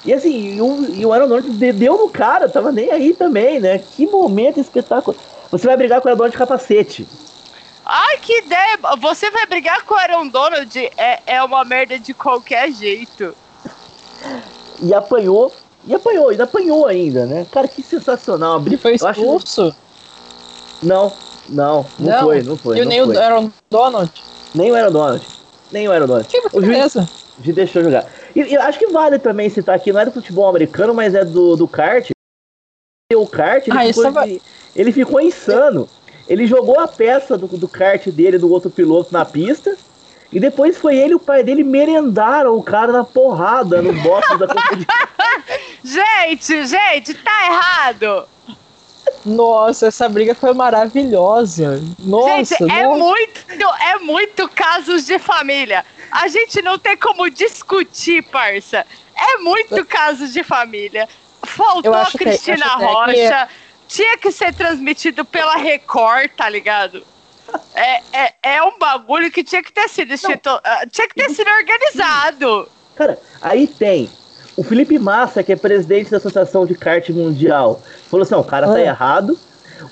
E 0.05 0.15
assim, 0.15 0.61
o, 0.61 0.87
e 0.95 1.05
o 1.05 1.13
Aaron 1.13 1.27
Donald 1.27 1.73
deu 1.73 1.99
no 1.99 2.09
cara, 2.09 2.49
tava 2.49 2.71
nem 2.71 2.93
aí 2.93 3.13
também, 3.13 3.59
né? 3.59 3.79
Que 3.79 4.07
momento 4.07 4.61
espetacular. 4.61 5.19
Você 5.51 5.67
vai 5.67 5.77
brigar 5.77 6.01
com 6.01 6.07
o 6.07 6.11
Aaron 6.11 6.19
Donald 6.19 6.33
de 6.33 6.39
capacete. 6.39 7.09
Ai, 7.85 8.19
que 8.19 8.39
ideia! 8.39 8.79
Você 8.99 9.31
vai 9.31 9.47
brigar 9.47 9.83
com 9.85 9.95
o 9.95 9.99
Aaron 9.99 10.29
Donald 10.29 10.91
é, 10.97 11.21
é 11.27 11.43
uma 11.43 11.65
merda 11.65 11.99
de 11.99 12.15
qualquer 12.15 12.73
jeito. 12.73 13.35
E 14.83 14.95
apanhou, 14.95 15.53
e 15.87 15.95
apanhou, 15.95 16.31
ainda 16.31 16.45
apanhou 16.45 16.87
ainda, 16.87 17.27
né? 17.27 17.47
Cara, 17.53 17.69
que 17.69 17.83
sensacional. 17.83 18.63
Ele 18.65 18.77
foi 18.79 18.95
expulso? 18.95 19.69
Acho... 19.69 19.77
Não, 20.83 21.13
não, 21.49 21.87
não, 21.99 22.11
não, 22.13 22.21
foi, 22.21 22.43
não 22.43 22.57
foi. 22.57 22.79
E 22.79 22.85
nem 22.85 23.05
foi. 23.05 23.15
o 23.15 23.21
Aaron 23.21 23.51
Donald? 23.71 24.13
Nem 24.55 24.71
o 24.73 24.75
Aaron 24.75 24.93
Donald. 24.93 25.27
Nem 25.71 25.89
o 25.89 25.93
Aaron 25.93 26.07
Donald. 26.07 26.29
Que 26.29 26.41
o 26.53 26.63
juiz, 26.63 26.95
juiz 27.43 27.55
deixou 27.55 27.83
jogar. 27.83 28.07
E, 28.35 28.41
e, 28.41 28.57
acho 28.57 28.79
que 28.79 28.87
vale 28.87 29.19
também 29.19 29.51
citar 29.51 29.75
aqui, 29.75 29.93
não 29.93 30.01
é 30.01 30.07
do 30.07 30.13
futebol 30.13 30.49
americano, 30.49 30.95
mas 30.95 31.15
é 31.15 31.25
do, 31.25 31.55
do 31.55 31.69
kart. 31.69 32.11
O 33.15 33.27
kart, 33.27 33.67
ele, 33.69 33.79
ah, 33.79 33.87
ficou, 33.87 34.13
vai... 34.13 34.41
ele 34.75 34.93
ficou 34.93 35.21
insano. 35.21 35.89
Ele 36.29 36.47
jogou 36.47 36.81
a 36.81 36.89
peça 36.89 37.37
do, 37.37 37.47
do 37.47 37.69
kart 37.69 38.07
dele, 38.09 38.39
do 38.39 38.51
outro 38.51 38.71
piloto, 38.71 39.13
na 39.13 39.25
pista. 39.25 39.77
E 40.33 40.41
depois 40.41 40.77
foi 40.77 40.97
ele 40.97 41.13
e 41.13 41.15
o 41.15 41.21
pai 41.21 41.45
dele 41.45 41.63
merendaram 41.63 42.57
o 42.57 42.63
cara 42.63 42.93
na 42.93 43.05
porrada 43.05 43.81
no 43.81 43.93
box 43.93 44.37
da 44.37 44.47
Gente, 45.85 46.67
gente, 46.67 47.15
tá 47.15 47.47
errado! 47.47 48.29
Nossa, 49.25 49.87
essa 49.87 50.09
briga 50.09 50.35
foi 50.35 50.53
maravilhosa. 50.53 51.83
Nossa, 51.99 52.57
gente, 52.57 52.73
é 52.73 52.87
muito, 52.87 53.65
é 53.81 53.99
muito 53.99 54.49
casos 54.49 55.07
de 55.07 55.19
família. 55.19 55.85
A 56.11 56.29
gente 56.29 56.61
não 56.63 56.79
tem 56.79 56.97
como 56.97 57.31
discutir, 57.31 58.23
parça. 58.23 58.85
é 59.17 59.39
muito 59.39 59.85
caso 59.85 60.29
de 60.29 60.43
família. 60.43 61.09
Faltou 61.43 61.95
a 61.95 62.07
Cristina 62.07 62.77
que, 62.79 62.85
Rocha. 62.85 63.49
Tinha 63.95 64.19
que 64.19 64.33
ser 64.33 64.53
transmitido 64.53 65.25
pela 65.25 65.55
Record, 65.55 66.29
tá 66.37 66.49
ligado? 66.49 67.05
É, 67.73 68.01
é, 68.13 68.35
é 68.43 68.63
um 68.65 68.77
bagulho 68.77 69.31
que 69.31 69.45
tinha 69.45 69.63
que 69.63 69.73
ter 69.73 69.89
sido. 69.89 70.13
Ah, 70.65 70.85
tinha 70.91 71.07
que 71.07 71.15
ter 71.15 71.31
sido 71.31 71.49
organizado. 71.49 72.69
Cara, 72.97 73.17
aí 73.41 73.69
tem 73.69 74.11
o 74.57 74.65
Felipe 74.65 74.99
Massa, 74.99 75.45
que 75.45 75.53
é 75.53 75.57
presidente 75.57 76.11
da 76.11 76.17
Associação 76.17 76.67
de 76.67 76.75
Kart 76.75 77.09
Mundial, 77.11 77.81
falou 78.11 78.25
assim: 78.25 78.35
o 78.35 78.43
cara 78.43 78.67
tá 78.67 78.81
é. 78.81 78.87
errado. 78.87 79.39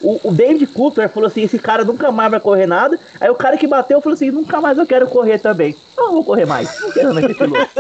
O, 0.01 0.29
o, 0.29 0.33
David 0.33 0.67
Cooper 0.69 1.09
falou 1.09 1.29
assim: 1.29 1.43
esse 1.43 1.59
cara 1.59 1.85
nunca 1.85 2.11
mais 2.11 2.31
vai 2.31 2.41
correr 2.41 2.67
nada. 2.67 2.99
Aí 3.21 3.31
o 3.31 3.35
cara 3.35 3.57
que 3.57 3.67
bateu 3.67 4.01
falou 4.01 4.15
assim: 4.15 4.31
nunca 4.31 4.61
mais 4.61 4.79
eu 4.79 4.87
quero 4.87 5.07
correr 5.07 5.39
também. 5.39 5.77
Eu 5.97 6.05
não 6.07 6.13
vou 6.15 6.25
correr 6.25 6.45
mais. 6.45 6.81
Não 6.81 6.91
quero 6.91 7.15
mais 7.15 7.27
esse 7.27 7.35
piloto. 7.39 7.71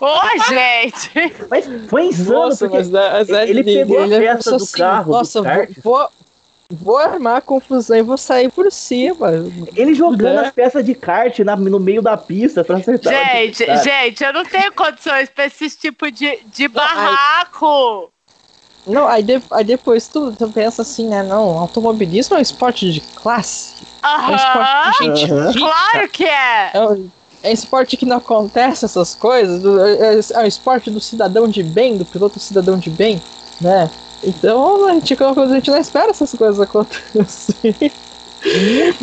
Ô, 0.00 0.44
gente! 0.48 1.34
Mas 1.50 1.68
foi 1.88 2.06
insano, 2.06 2.30
Nossa, 2.30 2.68
porque 2.68 2.88
mas, 2.88 3.28
é, 3.28 3.48
ele 3.48 3.64
pegou 3.64 4.02
a 4.02 4.08
peça 4.08 4.50
do 4.50 4.56
assim, 4.56 4.78
carro. 4.78 5.12
Nossa, 5.12 5.42
do 5.42 5.82
vou, 5.82 6.08
Vou 6.68 6.96
armar 6.96 7.42
confusão 7.42 7.96
e 7.96 8.02
vou 8.02 8.18
sair 8.18 8.50
por 8.50 8.70
cima. 8.72 9.28
Ele 9.76 9.94
jogando 9.94 10.40
é. 10.40 10.46
as 10.46 10.52
peças 10.52 10.84
de 10.84 10.96
kart 10.96 11.38
na, 11.40 11.54
no 11.54 11.78
meio 11.78 12.02
da 12.02 12.16
pista 12.16 12.64
pra 12.64 12.78
acertar. 12.78 13.12
Gente, 13.12 13.64
gente, 13.84 14.24
eu 14.24 14.32
não 14.32 14.44
tenho 14.44 14.72
condições 14.72 15.28
pra 15.28 15.46
esse 15.46 15.70
tipo 15.70 16.10
de, 16.10 16.40
de 16.46 16.66
barraco. 16.66 18.12
Não, 18.86 19.08
aí, 19.08 19.22
de, 19.22 19.42
aí 19.50 19.64
depois 19.64 20.06
tu, 20.06 20.32
tu 20.32 20.48
pensa 20.48 20.82
assim, 20.82 21.08
né? 21.08 21.22
Não, 21.22 21.58
automobilismo 21.58 22.36
é 22.36 22.38
um 22.38 22.42
esporte 22.42 22.90
de 22.92 23.00
classe. 23.00 23.74
Aham, 24.04 24.28
é 24.28 24.32
um 24.32 24.36
esporte 24.36 24.90
de 24.90 25.04
gente 25.04 25.24
rica. 25.26 25.58
Claro 25.58 26.08
que 26.08 26.24
é. 26.24 26.70
É 26.72 26.80
um, 26.80 27.08
é 27.42 27.50
um 27.50 27.52
esporte 27.52 27.96
que 27.96 28.06
não 28.06 28.18
acontece 28.18 28.84
essas 28.84 29.14
coisas. 29.14 29.62
É, 30.00 30.38
é 30.38 30.44
um 30.44 30.46
esporte 30.46 30.90
do 30.90 31.00
cidadão 31.00 31.48
de 31.48 31.62
bem, 31.62 31.96
do 31.96 32.04
piloto 32.04 32.38
cidadão 32.38 32.78
de 32.78 32.90
bem, 32.90 33.20
né? 33.60 33.90
Então, 34.22 34.86
a 34.88 34.94
gente, 34.94 35.14
a 35.14 35.46
gente 35.54 35.70
não 35.70 35.78
espera 35.78 36.10
essas 36.10 36.32
coisas 36.32 36.60
acontecerem. 36.60 37.92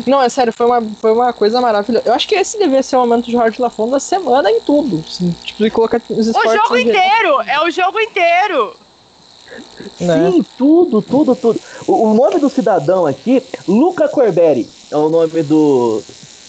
Não, 0.06 0.22
é 0.22 0.28
sério, 0.28 0.52
foi 0.52 0.66
uma, 0.66 0.82
foi 1.00 1.12
uma 1.12 1.32
coisa 1.32 1.60
maravilhosa. 1.60 2.08
Eu 2.08 2.14
acho 2.14 2.26
que 2.26 2.34
esse 2.34 2.58
deveria 2.58 2.82
ser 2.82 2.96
o 2.96 3.00
momento 3.00 3.26
de 3.26 3.32
Jorge 3.32 3.60
Lafon 3.60 3.90
da 3.90 4.00
semana 4.00 4.50
em 4.50 4.60
tudo. 4.60 5.04
Assim, 5.06 5.30
tipo, 5.44 5.62
de 5.62 5.70
colocar 5.70 6.00
os 6.08 6.28
O 6.28 6.32
jogo 6.32 6.78
inteiro! 6.78 7.42
É 7.46 7.60
o 7.60 7.70
jogo 7.70 8.00
inteiro! 8.00 8.83
Né? 10.00 10.30
Sim, 10.30 10.44
tudo, 10.56 11.02
tudo, 11.02 11.34
tudo. 11.34 11.60
O, 11.86 12.10
o, 12.10 12.14
nome 12.14 12.38
do 12.38 12.48
cidadão 12.48 13.06
aqui, 13.06 13.42
Luca 13.66 14.08
Corberi, 14.08 14.68
é 14.90 14.96
o 14.96 15.08
nome 15.08 15.42
do, 15.42 16.02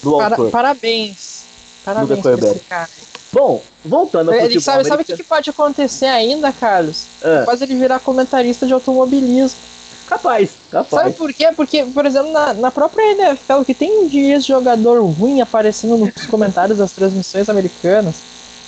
do 0.03 0.17
Para, 0.17 0.35
autor. 0.35 0.51
Parabéns. 0.51 1.43
Parabéns 1.83 2.09
Luca 2.09 2.21
Corberi. 2.29 2.59
cara. 2.61 2.89
Bom, 3.31 3.61
voltando 3.83 4.31
ao 4.31 4.37
ele 4.37 4.61
sabe, 4.61 4.87
sabe 4.87 5.03
o 5.03 5.05
que, 5.05 5.17
que 5.17 5.23
pode 5.23 5.49
acontecer 5.49 6.05
ainda, 6.05 6.53
Carlos? 6.53 7.05
É. 7.21 7.43
Quase 7.43 7.65
ele 7.65 7.75
virar 7.75 7.99
comentarista 7.99 8.65
de 8.65 8.73
automobilismo. 8.73 9.59
Capaz, 10.07 10.51
capaz. 10.71 11.03
Sabe 11.03 11.15
por 11.15 11.33
quê? 11.33 11.51
Porque, 11.55 11.83
por 11.83 12.05
exemplo, 12.05 12.31
na, 12.31 12.53
na 12.53 12.71
própria 12.71 13.11
NFL, 13.11 13.63
que 13.65 13.73
tem 13.73 14.07
dias 14.07 14.45
jogador 14.45 15.03
ruim 15.03 15.41
aparecendo 15.41 15.97
nos 15.97 16.13
comentários 16.29 16.77
das 16.77 16.91
transmissões 16.91 17.49
americanas. 17.49 18.15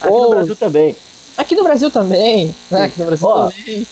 Aqui 0.01 0.11
ou... 0.11 0.23
no 0.23 0.29
Brasil 0.31 0.55
também. 0.55 0.95
Aqui 1.38 1.55
no 1.55 1.63
Brasil 1.63 1.91
também, 1.91 2.55
né? 2.71 2.85
Aqui 2.85 2.99
no 2.99 3.05
Brasil 3.05 3.27
oh, 3.27 3.49
também. 3.49 3.88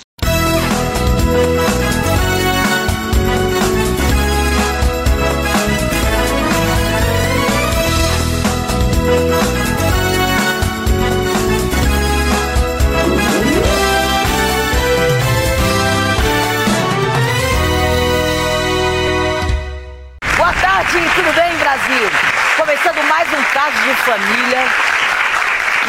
Brasil? 21.86 22.10
Começando 22.58 23.08
mais 23.08 23.30
um 23.30 23.44
caso 23.54 23.78
de 23.84 23.96
família. 24.02 24.60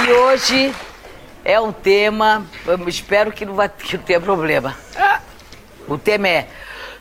E 0.04 0.12
hoje 0.12 0.74
é 1.42 1.58
um 1.58 1.72
tema, 1.72 2.44
eu 2.66 2.86
espero 2.86 3.32
que 3.32 3.46
não 3.46 3.54
vai 3.54 3.70
que 3.70 3.96
não 3.96 4.04
tenha 4.04 4.20
problema. 4.20 4.76
O 5.88 5.96
tema 5.96 6.28
é 6.28 6.48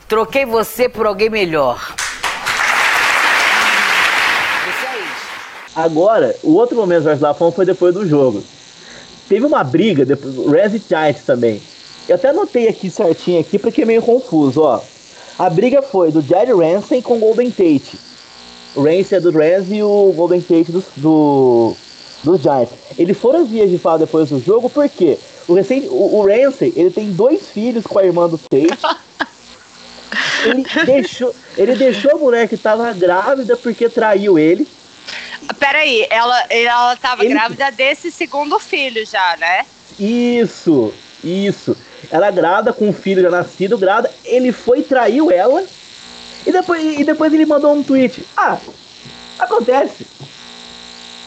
Troquei 0.08 0.46
você 0.46 0.88
por 0.88 1.06
alguém 1.06 1.30
melhor. 1.30 1.94
É. 4.64 5.04
Agora, 5.76 6.34
o 6.42 6.54
outro 6.54 6.78
momento 6.78 7.04
do 7.04 7.22
Lafon 7.22 7.52
foi 7.52 7.66
depois 7.66 7.94
do 7.94 8.08
jogo. 8.08 8.42
Teve 9.28 9.46
uma 9.46 9.64
briga, 9.64 10.06
depois, 10.06 10.36
Rez 10.50 10.74
e 10.74 10.78
Giants 10.88 11.26
também. 11.26 11.62
Eu 12.08 12.16
até 12.16 12.30
anotei 12.30 12.70
aqui 12.70 12.90
certinho 12.90 13.42
aqui 13.42 13.60
porque 13.60 13.82
é 13.82 13.86
meio 13.86 14.02
confuso, 14.02 14.62
ó. 14.62 14.80
A 15.38 15.50
briga 15.50 15.82
foi 15.82 16.12
do 16.14 16.22
Jerry 16.22 16.54
Ransom 16.54 17.02
com 17.02 17.20
Golden 17.20 17.52
Tate. 17.52 18.05
O 18.76 18.82
Ramsey 18.84 19.18
é 19.18 19.22
do 19.22 19.32
Rams 19.32 19.72
e 19.72 19.82
o 19.82 20.14
Golden 20.16 20.42
Tate 20.42 20.72
do, 20.72 20.84
do, 20.98 21.76
do 22.24 22.38
Giants. 22.38 22.74
Eles 22.98 23.18
foram 23.18 23.46
vias 23.46 23.70
de 23.70 23.78
falar 23.78 23.98
depois 23.98 24.30
do 24.30 24.40
jogo, 24.40 24.70
porque 24.70 25.18
o, 25.48 25.54
recente, 25.54 25.88
o, 25.88 26.18
o 26.18 26.28
Ramsey, 26.28 26.74
ele 26.76 26.92
tem 26.92 27.12
dois 27.12 27.48
filhos 27.48 27.86
com 27.86 28.00
a 28.00 28.04
irmã 28.04 28.28
do 28.28 28.38
Tate. 28.38 28.68
ele, 30.46 30.66
deixou, 30.86 31.34
ele 31.58 31.76
deixou 31.76 32.12
a 32.12 32.18
mulher 32.18 32.50
que 32.50 32.58
tava 32.58 32.92
grávida 32.94 33.56
porque 33.56 33.88
traiu 33.88 34.38
ele. 34.38 34.68
Peraí, 35.58 36.06
ela, 36.10 36.46
ela 36.50 36.96
tava 36.98 37.24
ele... 37.24 37.34
grávida 37.34 37.72
desse 37.72 38.12
segundo 38.12 38.60
filho 38.60 39.06
já, 39.06 39.38
né? 39.38 39.66
Isso, 39.98 40.94
isso. 41.24 41.78
Ela 42.12 42.30
grávida 42.30 42.74
com 42.74 42.90
o 42.90 42.94
filho 42.94 43.22
já 43.22 43.30
nascido, 43.30 43.78
grávida. 43.78 44.12
Ele 44.26 44.52
foi 44.52 44.82
traiu 44.82 45.32
ela 45.32 45.64
e 46.46 46.52
depois, 46.52 47.00
e 47.00 47.04
depois 47.04 47.34
ele 47.34 47.46
mandou 47.46 47.74
um 47.74 47.84
tweet. 47.84 48.26
Ah, 48.38 48.58
acontece. 49.40 50.06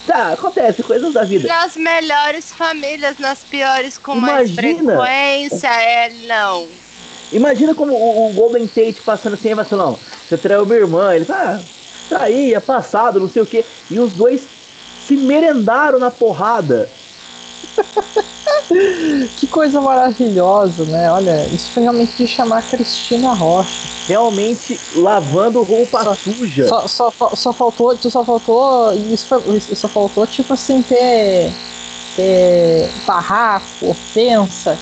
Tá, 0.07 0.33
acontece, 0.33 0.83
coisas 0.83 1.13
da 1.13 1.25
vida. 1.25 1.47
Nas 1.47 1.77
melhores 1.77 2.51
famílias, 2.53 3.19
nas 3.19 3.45
piores 3.45 3.99
com 3.99 4.17
Imagina, 4.17 4.97
mais 4.97 5.51
frequência, 5.51 5.69
é 5.69 6.09
não. 6.27 6.67
Imagina 7.31 7.75
como 7.75 7.93
o, 7.93 8.31
o 8.31 8.33
Golden 8.33 8.67
Tate 8.67 9.03
passando 9.05 9.35
assim, 9.35 9.53
mas 9.53 9.71
não, 9.71 9.99
você 10.27 10.39
traiu 10.39 10.65
minha 10.65 10.79
irmã, 10.79 11.15
ele 11.15 11.27
ah, 11.29 11.61
traía, 12.09 12.59
passado, 12.59 13.21
não 13.21 13.29
sei 13.29 13.43
o 13.43 13.47
que. 13.47 13.65
E 13.91 13.99
os 13.99 14.15
dois 14.15 14.49
se 15.07 15.15
merendaram 15.15 15.99
na 15.99 16.11
porrada. 16.11 16.89
que 19.37 19.47
coisa 19.47 19.81
maravilhosa, 19.81 20.85
né? 20.85 21.11
Olha, 21.11 21.47
isso 21.47 21.71
foi 21.73 21.83
realmente 21.83 22.17
de 22.17 22.27
chamar 22.27 22.63
Cristina 22.69 23.33
Rocha. 23.33 23.89
Realmente 24.07 24.81
lavando 24.97 25.63
roupa 25.63 26.03
só, 26.03 26.15
suja. 26.15 26.67
Só, 26.67 26.87
só, 26.87 27.13
só 27.35 27.53
faltou, 27.53 27.97
só 27.99 28.25
faltou, 28.25 28.93
isso, 29.13 29.43
isso 29.57 29.77
só 29.77 29.89
faltou, 29.89 30.27
tipo 30.27 30.53
assim, 30.55 30.83
ter, 30.83 31.53
ter 32.17 32.91
barraco, 33.07 33.91
ofensa. 33.91 34.79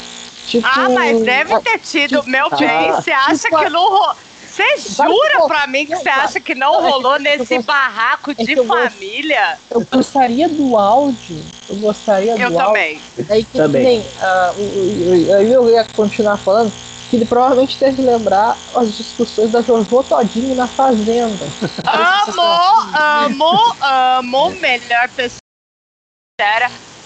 Tipo, 0.46 0.66
ah, 0.66 0.88
mas 0.88 1.20
deve 1.22 1.60
ter 1.60 1.78
tido, 1.80 2.18
tipo, 2.18 2.30
meu 2.30 2.48
bem, 2.50 2.92
você 2.92 3.10
acha 3.10 3.48
tipo, 3.48 3.58
que 3.58 3.68
não 3.68 4.14
você 4.56 5.04
jura 5.04 5.46
pra 5.46 5.66
mim 5.66 5.84
que 5.84 5.96
você 5.96 6.08
acha 6.08 6.40
que 6.40 6.54
não 6.54 6.80
rolou 6.80 7.18
nesse 7.18 7.58
barraco 7.60 8.34
de 8.34 8.56
família? 8.66 9.58
Eu 9.70 9.84
gostaria 9.92 10.48
do 10.48 10.76
áudio. 10.76 11.44
Eu 11.68 11.76
gostaria 11.76 12.34
do 12.34 12.42
áudio. 12.42 12.58
Eu 12.58 12.66
também. 12.66 13.02
Aí 13.30 13.44
que 13.44 13.58
também. 13.58 14.00
uh, 14.00 15.42
eu 15.42 15.70
ia 15.70 15.84
continuar 15.84 16.38
falando 16.38 16.72
que 17.10 17.16
ele 17.16 17.26
provavelmente 17.26 17.78
deve 17.78 18.02
lembrar 18.02 18.56
as 18.74 18.96
discussões 18.96 19.50
da 19.52 19.60
Jojo 19.60 20.02
Todinho 20.04 20.54
na 20.54 20.66
Fazenda. 20.66 21.46
Amo, 21.86 22.42
amo, 22.96 23.74
amo, 23.82 24.50
melhor 24.60 25.08
pessoa. 25.10 25.40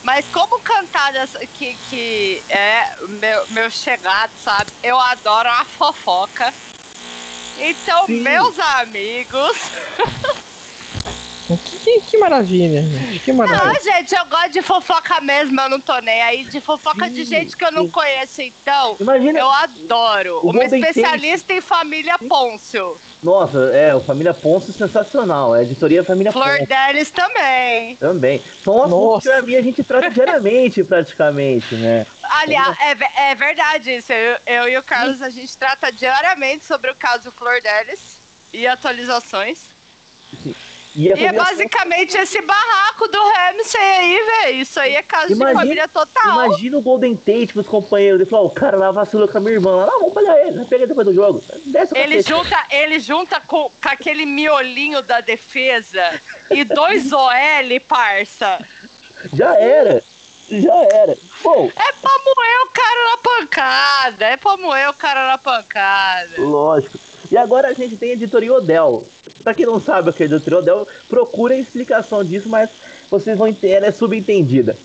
Mas 0.02 0.26
como 0.32 0.58
cantadas 0.60 1.36
que, 1.54 1.76
que 1.88 2.42
é 2.48 2.96
meu, 3.06 3.46
meu 3.50 3.70
chegado, 3.70 4.30
sabe? 4.38 4.70
Eu 4.82 4.98
adoro 4.98 5.48
a 5.48 5.64
fofoca. 5.64 6.52
Então, 7.60 8.06
Sim. 8.06 8.20
meus 8.20 8.58
amigos. 8.58 9.56
Que, 11.64 12.00
que, 12.02 12.18
maravilha, 12.18 12.82
gente. 12.82 13.20
Que 13.20 13.32
maravilha. 13.32 13.64
Não, 13.64 13.74
gente, 13.82 14.14
eu 14.14 14.24
gosto 14.26 14.50
de 14.50 14.62
fofoca 14.62 15.20
mesmo, 15.20 15.60
eu 15.60 15.68
não 15.68 15.80
tô 15.80 15.98
nem 15.98 16.22
aí. 16.22 16.44
De 16.44 16.60
fofoca 16.60 17.06
sim, 17.06 17.12
de 17.12 17.24
gente 17.24 17.56
que 17.56 17.64
eu 17.64 17.72
não 17.72 17.90
conheço, 17.90 18.40
então. 18.40 18.96
Imagina. 19.00 19.38
Eu 19.38 19.50
adoro. 19.50 20.40
Uma 20.44 20.64
especialista 20.64 21.52
em 21.52 21.60
família 21.60 22.16
Pôncio. 22.28 22.96
Nossa, 23.22 23.58
é, 23.74 23.94
o 23.94 24.00
Família 24.00 24.32
Ponce 24.32 24.70
é 24.70 24.74
sensacional. 24.74 25.54
É 25.54 25.60
a 25.60 25.62
editoria 25.62 26.02
Família 26.02 26.32
Flor 26.32 26.58
Ponce. 26.58 26.66
Delis 26.66 27.10
também. 27.10 27.96
Também. 27.96 28.42
São 28.64 28.82
assuntos 28.82 29.44
que 29.44 29.56
a 29.56 29.62
gente 29.62 29.84
trata 29.84 30.10
diariamente, 30.10 30.82
praticamente, 30.82 31.74
né? 31.74 32.06
Aliás, 32.22 32.76
é, 32.80 33.30
é 33.30 33.34
verdade 33.34 33.90
isso. 33.90 34.12
Eu, 34.12 34.38
eu 34.46 34.68
e 34.68 34.78
o 34.78 34.82
Carlos, 34.82 35.20
a 35.20 35.28
gente 35.28 35.56
trata 35.56 35.92
diariamente 35.92 36.64
sobre 36.64 36.90
o 36.90 36.94
caso 36.94 37.30
Flor 37.30 37.60
Delis 37.60 38.18
e 38.52 38.66
atualizações. 38.66 39.64
Sim. 40.42 40.54
E, 40.94 41.06
e 41.06 41.24
é 41.24 41.32
basicamente 41.32 42.16
esse 42.16 42.40
barraco 42.40 43.06
do 43.06 43.18
Ramsey 43.18 43.80
aí, 43.80 44.24
velho. 44.24 44.56
Isso 44.60 44.80
aí 44.80 44.96
é 44.96 45.02
caso 45.02 45.32
imagina, 45.32 45.50
de 45.50 45.54
família 45.54 45.88
total. 45.88 46.46
Imagina 46.46 46.78
o 46.78 46.82
Golden 46.82 47.16
Tate 47.16 47.52
pros 47.52 47.68
companheiros. 47.68 48.20
Ele 48.20 48.28
falou: 48.28 48.46
o 48.46 48.50
cara 48.50 48.76
lá 48.76 48.90
vacilou 48.90 49.28
com 49.28 49.38
a 49.38 49.40
minha 49.40 49.52
irmã. 49.52 49.84
Lá, 49.84 49.86
vamos 49.86 50.14
pegar 50.14 50.38
ele, 50.38 50.64
pega 50.64 50.76
ele 50.76 50.86
depois 50.88 51.06
do 51.06 51.14
jogo. 51.14 51.44
ele 51.94 52.22
junta, 52.22 52.66
ele 52.70 52.98
junta 52.98 53.40
com, 53.40 53.70
com 53.70 53.88
aquele 53.88 54.26
miolinho 54.26 55.00
da 55.02 55.20
defesa 55.20 56.20
e 56.50 56.64
dois 56.64 57.12
OL, 57.12 57.80
parça. 57.86 58.58
Já 59.32 59.54
era. 59.56 60.02
Já 60.50 60.74
era. 60.74 61.16
Bom, 61.44 61.66
é 61.66 61.92
pra 61.92 62.10
moer 62.26 62.60
o 62.64 62.70
cara 62.72 63.10
na 63.10 63.16
pancada. 63.18 64.24
É 64.26 64.36
pra 64.36 64.56
moer 64.56 64.88
o 64.88 64.94
cara 64.94 65.28
na 65.28 65.38
pancada. 65.38 66.34
Lógico. 66.38 66.98
E 67.30 67.36
agora 67.36 67.68
a 67.68 67.72
gente 67.72 67.96
tem 67.96 68.10
a 68.10 68.14
editoria 68.14 68.52
Odell. 68.52 69.06
Pra 69.44 69.54
quem 69.54 69.64
não 69.64 69.80
sabe 69.80 70.10
o 70.10 70.12
que 70.12 70.24
é 70.24 70.26
a 70.26 70.28
editoria 70.28 70.58
Odell, 70.58 70.88
procura 71.08 71.54
a 71.54 71.58
explicação 71.58 72.24
disso, 72.24 72.48
mas 72.48 72.70
vocês 73.08 73.38
vão 73.38 73.46
entender, 73.46 73.74
ela 73.74 73.86
é 73.86 73.92
subentendida. 73.92 74.76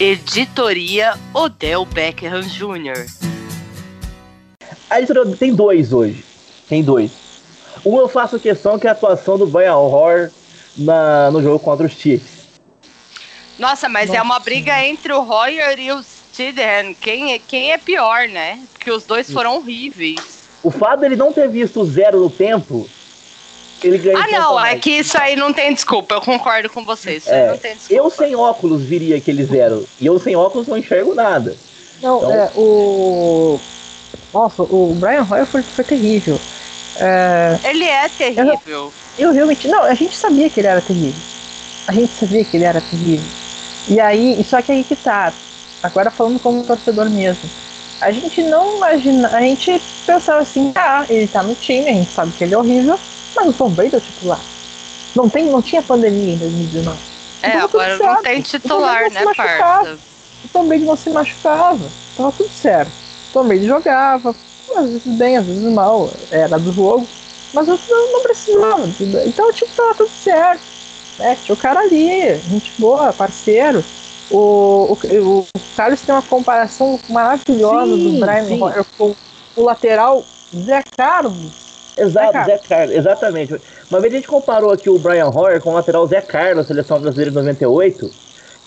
Editoria 0.00 1.14
Odell 1.32 1.84
Beckham 1.84 2.42
Jr. 2.42 3.06
A 4.90 4.98
editoria 4.98 5.36
tem 5.36 5.54
dois 5.54 5.92
hoje. 5.92 6.24
Tem 6.68 6.82
dois. 6.82 7.12
Um 7.84 7.96
eu 7.98 8.08
faço 8.08 8.40
questão 8.40 8.78
que 8.78 8.86
é 8.88 8.90
a 8.90 8.92
atuação 8.92 9.38
do 9.38 9.46
Brian 9.46 9.76
Horror 9.76 10.30
na, 10.76 11.30
no 11.30 11.40
jogo 11.40 11.60
contra 11.60 11.86
os 11.86 11.92
Chiefs. 11.92 12.46
Nossa, 13.58 13.88
mas 13.88 14.08
Nossa. 14.08 14.18
é 14.18 14.22
uma 14.22 14.40
briga 14.40 14.84
entre 14.84 15.12
o 15.12 15.22
Royer 15.22 15.78
e 15.78 15.92
o 15.92 16.02
Stidham. 16.02 16.94
Quem, 17.00 17.32
é, 17.32 17.38
quem 17.38 17.72
é 17.72 17.78
pior, 17.78 18.28
né? 18.28 18.60
Porque 18.72 18.90
os 18.90 19.04
dois 19.04 19.30
foram 19.30 19.56
horríveis. 19.56 20.35
O 20.66 20.70
fato 20.72 20.98
dele 20.98 21.14
não 21.14 21.32
ter 21.32 21.48
visto 21.48 21.84
zero 21.84 22.18
no 22.18 22.28
tempo, 22.28 22.88
ele 23.84 23.98
ganha. 23.98 24.18
Ah, 24.18 24.26
não, 24.26 24.66
é 24.66 24.76
que 24.76 24.90
isso 24.90 25.16
aí 25.16 25.36
não 25.36 25.52
tem 25.52 25.72
desculpa, 25.72 26.16
eu 26.16 26.20
concordo 26.20 26.68
com 26.68 26.84
vocês. 26.84 27.24
É, 27.28 27.56
eu 27.88 28.10
sem 28.10 28.34
óculos 28.34 28.82
viria 28.82 29.16
aquele 29.16 29.44
zero. 29.44 29.88
E 30.00 30.06
eu 30.06 30.18
sem 30.18 30.34
óculos 30.34 30.66
não 30.66 30.76
enxergo 30.76 31.14
nada. 31.14 31.56
Não, 32.02 32.18
então... 32.18 32.32
é, 32.32 32.50
o. 32.56 33.60
Nossa, 34.34 34.64
o 34.64 34.92
Brian 34.98 35.24
Hoyer 35.30 35.46
foi, 35.46 35.62
foi 35.62 35.84
terrível. 35.84 36.36
É... 36.96 37.60
Ele 37.62 37.84
é 37.84 38.08
terrível. 38.08 38.60
Eu, 38.66 38.92
eu, 39.16 39.32
realmente. 39.32 39.68
Não, 39.68 39.84
a 39.84 39.94
gente 39.94 40.16
sabia 40.16 40.50
que 40.50 40.58
ele 40.58 40.66
era 40.66 40.80
terrível. 40.80 41.22
A 41.86 41.92
gente 41.92 42.12
sabia 42.12 42.44
que 42.44 42.56
ele 42.56 42.64
era 42.64 42.80
terrível. 42.80 43.24
E 43.86 44.00
aí, 44.00 44.42
só 44.42 44.60
que 44.60 44.72
aí 44.72 44.82
que 44.82 44.96
tá. 44.96 45.32
Agora 45.80 46.10
falando 46.10 46.40
como 46.40 46.64
torcedor 46.64 47.08
mesmo 47.08 47.48
a 48.00 48.10
gente 48.10 48.42
não 48.42 48.76
imagina, 48.76 49.28
a 49.28 49.40
gente 49.40 49.80
pensava 50.06 50.40
assim, 50.40 50.72
ah, 50.74 51.04
ele 51.08 51.26
tá 51.26 51.42
no 51.42 51.54
time, 51.54 51.88
a 51.88 51.92
gente 51.92 52.12
sabe 52.12 52.32
que 52.32 52.44
ele 52.44 52.54
é 52.54 52.58
horrível, 52.58 52.98
mas 53.34 53.48
o 53.48 53.52
Tom 53.52 53.70
Brady 53.70 53.94
é 53.94 53.98
o 53.98 54.00
titular. 54.00 54.40
Não, 55.14 55.28
tem, 55.28 55.46
não 55.46 55.62
tinha 55.62 55.82
pandemia 55.82 56.34
em 56.34 56.38
2019. 56.38 56.98
É, 57.42 57.48
então, 57.48 57.60
agora 57.62 57.98
não 57.98 58.22
tem 58.22 58.42
titular, 58.42 59.10
né, 59.10 59.24
parça? 59.36 59.98
O 60.44 60.48
Tom 60.48 60.66
Brady 60.66 60.84
não 60.84 60.96
se 60.96 61.10
machucava, 61.10 61.90
tava 62.16 62.32
tudo 62.32 62.50
certo. 62.50 62.90
O 63.30 63.32
Tom 63.32 63.44
Brady 63.48 63.66
jogava, 63.66 64.34
às 64.76 64.86
vezes 64.86 65.06
bem, 65.06 65.36
às 65.36 65.46
vezes 65.46 65.72
mal, 65.72 66.10
era 66.30 66.58
do 66.58 66.72
jogo, 66.72 67.08
mas 67.54 67.66
eu 67.68 67.78
não, 67.88 68.12
não 68.12 68.22
precisava. 68.22 68.88
Então, 69.26 69.52
tipo, 69.52 69.74
tava 69.74 69.94
tudo 69.94 70.10
certo. 70.10 70.62
É, 71.18 71.34
tinha 71.34 71.54
o 71.54 71.58
cara 71.58 71.80
ali, 71.80 72.38
gente 72.50 72.72
boa, 72.78 73.12
parceiro. 73.12 73.82
O, 74.30 74.92
o, 74.92 75.38
o 75.40 75.46
Carlos 75.76 76.00
tem 76.00 76.14
uma 76.14 76.22
comparação 76.22 76.98
maravilhosa 77.08 77.94
sim, 77.94 78.14
do 78.14 78.20
Brian 78.20 78.64
Hoyer 78.64 78.84
com 78.98 79.14
o 79.56 79.62
lateral 79.62 80.24
Zé 80.54 80.82
Carlos. 80.96 81.66
Exato, 81.96 82.32
Zé, 82.32 82.44
Zé 82.44 82.58
Carlos, 82.58 82.96
exatamente. 82.96 83.60
Uma 83.90 84.00
vez 84.00 84.12
a 84.12 84.16
gente 84.16 84.28
comparou 84.28 84.72
aqui 84.72 84.90
o 84.90 84.98
Brian 84.98 85.28
Hoyer 85.28 85.60
com 85.60 85.70
o 85.70 85.74
lateral 85.74 86.06
Zé 86.06 86.20
Carlos, 86.20 86.66
seleção 86.66 87.00
brasileira 87.00 87.30
de 87.30 87.36
98, 87.36 88.10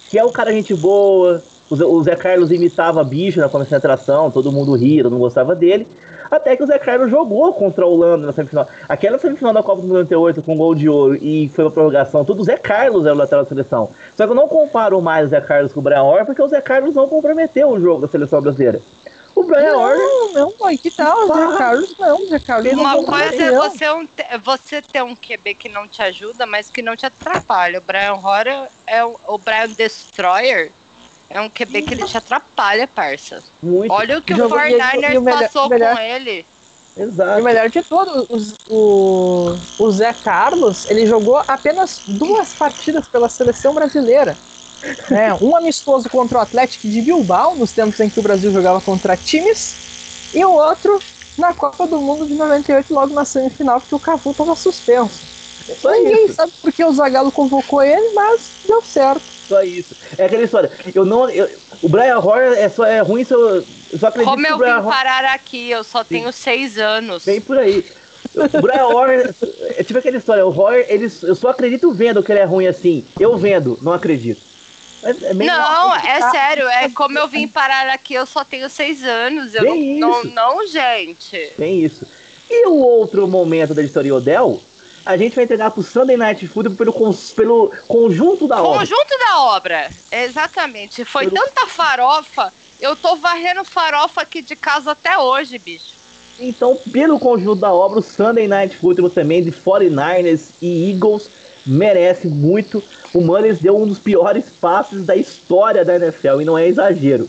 que 0.10 0.18
é 0.18 0.26
um 0.26 0.32
cara 0.32 0.52
gente 0.52 0.74
boa. 0.74 1.44
O 1.70 2.02
Zé 2.02 2.16
Carlos 2.16 2.52
imitava 2.52 3.04
bicho 3.04 3.40
na 3.40 3.48
concentração, 3.48 4.32
todo 4.32 4.52
mundo 4.52 4.74
ria, 4.74 5.04
todo 5.04 5.12
mundo 5.12 5.22
gostava 5.22 5.56
dele. 5.56 5.88
Até 6.30 6.56
que 6.56 6.64
o 6.64 6.68
Zé 6.68 6.78
Carlos 6.78 7.10
jogou 7.10 7.54
contra 7.54 7.86
o 7.86 7.94
Holanda 7.94 8.28
na 8.28 8.34
semifinal. 8.34 8.68
Aquela 8.88 9.18
semifinal 9.18 9.54
da 9.54 9.64
Copa 9.64 9.82
de 9.82 9.88
98 9.88 10.44
com 10.44 10.56
gol 10.56 10.76
de 10.76 10.88
ouro 10.88 11.16
e 11.16 11.50
foi 11.50 11.66
uma 11.66 11.72
prorrogação, 11.72 12.24
tudo 12.24 12.42
o 12.42 12.46
Zé 12.46 12.58
Carlos 12.58 13.06
era 13.06 13.16
o 13.16 13.18
lateral 13.18 13.44
da 13.44 13.50
seleção. 13.50 13.90
Só 14.16 14.26
que 14.26 14.32
eu 14.32 14.36
não 14.36 14.48
comparo 14.48 15.02
mais 15.02 15.28
o 15.28 15.30
Zé 15.30 15.42
Carlos 15.42 15.74
com 15.74 15.80
o 15.80 15.84
Brian 15.84 16.04
Orr, 16.04 16.26
porque 16.26 16.42
o 16.42 16.48
Zé 16.48 16.62
Carlos 16.62 16.94
não 16.94 17.08
comprometeu 17.08 17.70
o 17.70 17.80
jogo 17.80 18.02
da 18.02 18.08
seleção 18.08 18.42
brasileira. 18.42 18.82
O 19.36 19.44
Brian 19.44 19.78
Orr. 19.78 19.98
Não, 19.98 20.34
não, 20.34 20.54
mãe, 20.60 20.78
que 20.78 20.92
tal? 20.92 21.24
O 21.24 21.28
Zé 21.28 21.58
Carlos 21.58 21.96
não, 21.98 22.28
Zé 22.28 22.40
Carlos 22.40 22.74
Uma 22.74 22.96
não 22.96 23.04
coisa 23.06 23.44
é 23.44 23.52
você, 23.52 23.90
um, 23.90 24.08
você 24.44 24.82
ter 24.82 25.02
um 25.02 25.16
QB 25.16 25.56
que 25.56 25.70
não 25.70 25.88
te 25.88 26.02
ajuda, 26.02 26.46
mas 26.46 26.70
que 26.70 26.82
não 26.82 26.96
te 26.96 27.06
atrapalha. 27.06 27.80
O 27.80 27.82
Brian 27.82 28.16
Orr 28.16 28.68
é 28.86 29.04
o, 29.04 29.16
o 29.28 29.38
Brian 29.38 29.70
Destroyer 29.70 30.72
é 31.30 31.40
um 31.40 31.50
QB 31.50 31.84
que 31.84 31.94
ele 31.94 32.06
te 32.06 32.18
atrapalha, 32.18 32.88
parça. 32.88 33.44
Muito. 33.62 33.92
Olha 33.92 34.18
o 34.18 34.22
que 34.22 34.34
o 34.34 34.50
49ers 34.50 35.24
passou 35.24 35.70
melhor, 35.70 35.96
com 35.96 36.02
ele. 36.02 36.46
Exato. 36.98 37.40
E 37.40 37.42
o 37.42 37.44
melhor 37.44 37.70
de 37.70 37.82
tudo, 37.84 38.28
o, 38.70 39.56
o 39.80 39.92
Zé 39.92 40.14
Carlos, 40.14 40.90
ele 40.90 41.06
jogou 41.06 41.38
apenas 41.48 42.02
duas 42.08 42.54
partidas 42.54 43.08
pela 43.08 43.30
seleção 43.30 43.74
brasileira. 43.74 44.36
É, 45.12 45.34
um 45.44 45.56
amistoso 45.56 46.10
contra 46.10 46.40
o 46.40 46.42
Atlético 46.42 46.88
de 46.88 47.02
Bilbao, 47.02 47.56
nos 47.56 47.74
tempos 47.74 48.00
em 48.00 48.10
que 48.10 48.20
o 48.20 48.24
Brasil 48.24 48.52
jogava 48.52 48.82
contra 48.82 49.16
times, 49.16 49.76
e 50.34 50.44
o 50.44 50.52
outro 50.52 51.00
na 51.38 51.54
Copa 51.54 51.86
do 51.86 52.00
Mundo 52.00 52.26
de 52.26 52.34
98, 52.34 52.94
logo 52.94 53.14
na 53.14 53.26
semifinal, 53.26 53.80
porque 53.80 53.96
o 53.96 54.00
Cafu 54.00 54.32
estava 54.32 54.56
suspenso. 54.56 55.29
Só 55.76 55.92
Ninguém 55.92 56.26
isso. 56.26 56.36
sabe 56.36 56.54
porque 56.62 56.84
o 56.84 56.92
Zagallo 56.92 57.32
convocou 57.32 57.82
ele, 57.82 58.12
mas 58.14 58.52
deu 58.66 58.82
certo. 58.82 59.24
Só 59.48 59.62
isso. 59.64 59.96
É 60.18 60.26
aquela 60.26 60.44
história. 60.44 60.72
Eu 60.94 61.06
não. 61.06 61.30
Eu, 61.30 61.50
o 61.82 61.90
Brian 61.90 62.20
Horner 62.20 62.54
é, 62.58 62.70
só, 62.70 62.86
é 62.86 63.00
ruim 63.00 63.24
se 63.24 63.34
eu, 63.34 63.66
eu 63.92 64.00
só 64.00 64.08
acredito 64.08 64.32
Como 64.32 64.46
eu 64.46 64.58
vim 64.58 64.64
Horner... 64.64 64.84
parar 64.84 65.26
aqui? 65.26 65.70
Eu 65.70 65.84
só 65.84 66.04
tenho 66.04 66.32
Sim. 66.32 66.42
seis 66.44 66.78
anos. 66.78 67.26
Vem 67.26 67.42
por 67.42 67.58
aí. 67.58 67.86
O 68.36 68.62
Brian 68.62 68.86
Horner, 68.86 69.36
é 69.76 69.84
tipo 69.84 69.98
aquela 69.98 70.18
história, 70.18 70.46
o 70.46 70.56
Horner, 70.56 70.86
ele, 70.88 71.12
eu 71.24 71.36
só 71.36 71.50
acredito 71.50 71.92
vendo 71.92 72.22
que 72.22 72.32
ele 72.32 72.40
é 72.40 72.46
ruim 72.46 72.68
assim. 72.68 73.04
Eu 73.20 73.36
vendo, 73.38 73.78
não 73.82 73.92
acredito. 73.92 74.42
É, 75.02 75.10
é 75.10 75.34
não, 75.34 75.96
é 75.96 76.30
sério, 76.30 76.68
é 76.68 76.90
como 76.90 77.18
eu 77.18 77.28
vim 77.28 77.48
parar 77.48 77.90
aqui, 77.90 78.14
eu 78.14 78.26
só 78.26 78.44
tenho 78.44 78.70
seis 78.70 79.04
anos. 79.04 79.56
Eu 79.56 79.64
não, 79.64 79.76
não, 79.76 80.24
não, 80.26 80.68
gente. 80.68 81.54
Tem 81.58 81.84
isso. 81.84 82.06
E 82.50 82.68
o 82.68 82.76
outro 82.76 83.28
momento 83.28 83.74
da 83.74 83.82
história 83.82 84.14
Odell 84.14 84.62
a 85.06 85.18
gente 85.18 85.36
vai 85.36 85.44
entregar 85.44 85.72
pro 85.72 85.84
Sunday 85.84 86.18
Night 86.18 86.48
Football 86.48 86.76
pelo, 86.76 87.14
pelo 87.36 87.72
conjunto 87.88 88.48
da 88.48 88.62
obra. 88.62 88.80
Conjunto 88.80 89.18
da 89.20 89.42
obra, 89.42 89.90
exatamente. 90.12 91.06
Foi 91.06 91.28
pelo... 91.28 91.46
tanta 91.46 91.68
farofa, 91.68 92.54
eu 92.80 92.96
tô 92.96 93.16
varrendo 93.16 93.64
farofa 93.64 94.22
aqui 94.22 94.42
de 94.42 94.56
casa 94.56 94.92
até 94.92 95.18
hoje, 95.18 95.58
bicho. 95.58 96.00
Então, 96.40 96.78
pelo 96.92 97.20
conjunto 97.20 97.60
da 97.60 97.74
obra, 97.74 98.00
o 98.00 98.02
Sunday 98.02 98.48
Night 98.48 98.78
Football 98.78 99.10
também 99.10 99.44
de 99.44 99.52
49ers 99.52 100.52
e 100.62 100.92
Eagles 100.92 101.30
merece 101.66 102.28
muito. 102.28 102.82
O 103.14 103.22
Mullins 103.22 103.60
deu 103.60 103.78
um 103.78 103.86
dos 103.86 104.00
piores 104.00 104.46
passes 104.62 105.06
da 105.06 105.16
história 105.16 105.84
da 105.84 105.96
NFL 105.96 106.42
e 106.42 106.46
não 106.46 106.58
é 106.58 106.68
exagero. 106.68 107.28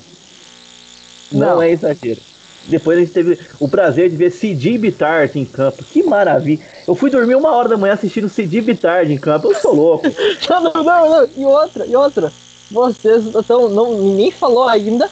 Não, 1.33 1.55
não 1.55 1.63
é 1.63 1.71
exagero. 1.71 2.21
Depois 2.65 2.99
a 2.99 3.01
gente 3.01 3.13
teve 3.13 3.39
o 3.59 3.69
prazer 3.69 4.11
de 4.11 4.17
ver 4.17 4.31
Cid 4.31 4.79
Bitart 4.79 5.35
em 5.37 5.45
campo. 5.45 5.83
Que 5.85 6.03
maravilha. 6.03 6.65
Eu 6.87 6.95
fui 6.95 7.11
dormir 7.11 7.35
uma 7.35 7.53
hora 7.53 7.69
da 7.69 7.77
manhã 7.77 7.95
assistindo 7.95 8.29
Cid 8.29 8.61
Bitart 8.61 9.09
em 9.09 9.19
campo. 9.19 9.51
Eu 9.51 9.55
sou 9.57 9.75
louco. 9.75 10.07
não, 10.49 10.63
não, 10.63 10.73
não, 10.73 11.11
não. 11.11 11.29
E 11.37 11.45
outra, 11.45 11.87
e 11.87 11.97
outra. 11.97 12.33
Vocês 12.71 13.27
então, 13.27 13.69
não, 13.69 13.99
ninguém 14.01 14.31
falou 14.31 14.69
ainda, 14.69 15.11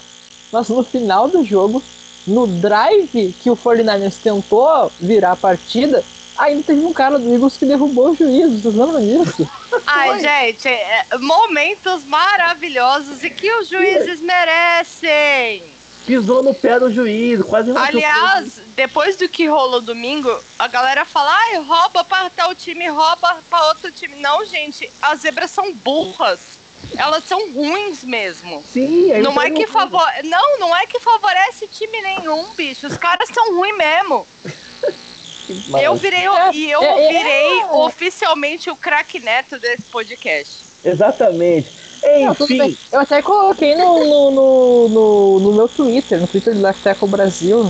mas 0.52 0.68
no 0.68 0.84
final 0.84 1.28
do 1.28 1.42
jogo, 1.42 1.82
no 2.26 2.46
drive 2.46 3.34
que 3.40 3.50
o 3.50 3.56
49ers 3.56 4.18
tentou 4.22 4.92
virar 5.00 5.32
a 5.32 5.36
partida, 5.36 6.04
ainda 6.36 6.62
teve 6.62 6.84
um 6.84 6.92
cara 6.92 7.18
do 7.18 7.32
Eagles 7.32 7.56
que 7.56 7.66
derrubou 7.66 8.10
o 8.10 8.14
juiz. 8.14 8.62
Vocês 8.62 8.74
lembram 8.74 9.00
disso? 9.00 9.48
Ai, 9.86 10.10
Foi. 10.10 10.20
gente, 10.20 10.68
é, 10.68 11.04
momentos 11.18 12.04
maravilhosos 12.04 13.24
e 13.24 13.30
que 13.30 13.50
os 13.54 13.68
juízes 13.68 14.20
merecem 14.20 15.77
pisou 16.08 16.42
no 16.42 16.54
pé 16.54 16.80
do 16.80 16.90
juiz, 16.90 17.42
quase 17.42 17.70
Aliás, 17.70 18.62
depois 18.74 19.16
do 19.16 19.28
que 19.28 19.46
rolou 19.46 19.82
domingo, 19.82 20.34
a 20.58 20.66
galera 20.66 21.04
fala, 21.04 21.30
ai, 21.30 21.58
rouba 21.58 22.02
para 22.02 22.30
tal 22.30 22.54
time, 22.54 22.88
rouba 22.88 23.42
para 23.50 23.66
outro 23.68 23.92
time. 23.92 24.16
Não, 24.16 24.42
gente, 24.46 24.90
as 25.02 25.20
zebras 25.20 25.50
são 25.50 25.74
burras. 25.74 26.56
Elas 26.96 27.24
são 27.24 27.52
ruins 27.52 28.04
mesmo. 28.04 28.64
Sim, 28.66 29.12
é 29.12 29.20
não 29.20 29.40
é 29.40 29.50
que 29.50 29.66
favor... 29.66 30.06
Não, 30.24 30.58
não 30.58 30.74
é 30.74 30.86
que 30.86 30.98
favorece 30.98 31.66
time 31.66 32.00
nenhum, 32.00 32.46
bicho. 32.54 32.86
Os 32.86 32.96
caras 32.96 33.28
são 33.28 33.54
ruins 33.54 33.76
mesmo. 33.76 34.26
Mas... 35.68 35.82
Eu 35.82 35.94
virei 35.96 36.26
é, 36.26 36.50
e 36.54 36.70
eu 36.70 36.82
é, 36.82 37.04
é, 37.04 37.08
virei 37.08 37.64
oficialmente 37.72 38.70
o 38.70 38.76
craque 38.76 39.20
neto 39.20 39.58
desse 39.58 39.82
podcast. 39.82 40.58
Exatamente. 40.84 41.87
Enfim. 42.04 42.76
eu 42.92 43.00
até 43.00 43.20
coloquei 43.22 43.74
no, 43.74 44.04
no, 44.04 44.30
no, 44.30 44.88
no, 44.88 45.40
no 45.40 45.52
meu 45.52 45.68
Twitter, 45.68 46.20
no 46.20 46.26
Twitter 46.26 46.54
do 46.54 46.62
Tackle 46.82 47.08
Brasil, 47.08 47.64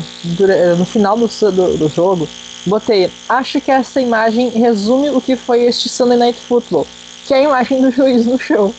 no 0.76 0.84
final 0.84 1.16
do, 1.16 1.26
do, 1.26 1.78
do 1.78 1.88
jogo, 1.88 2.28
Botei. 2.66 3.10
Acho 3.28 3.60
que 3.60 3.70
essa 3.70 4.00
imagem 4.00 4.50
resume 4.50 5.10
o 5.10 5.20
que 5.20 5.36
foi 5.36 5.64
este 5.64 5.88
Sunday 5.88 6.18
Night 6.18 6.38
Football, 6.40 6.86
que 7.26 7.34
é 7.34 7.38
a 7.38 7.42
imagem 7.42 7.80
do 7.80 7.90
juiz 7.90 8.26
no 8.26 8.38
chão. 8.38 8.74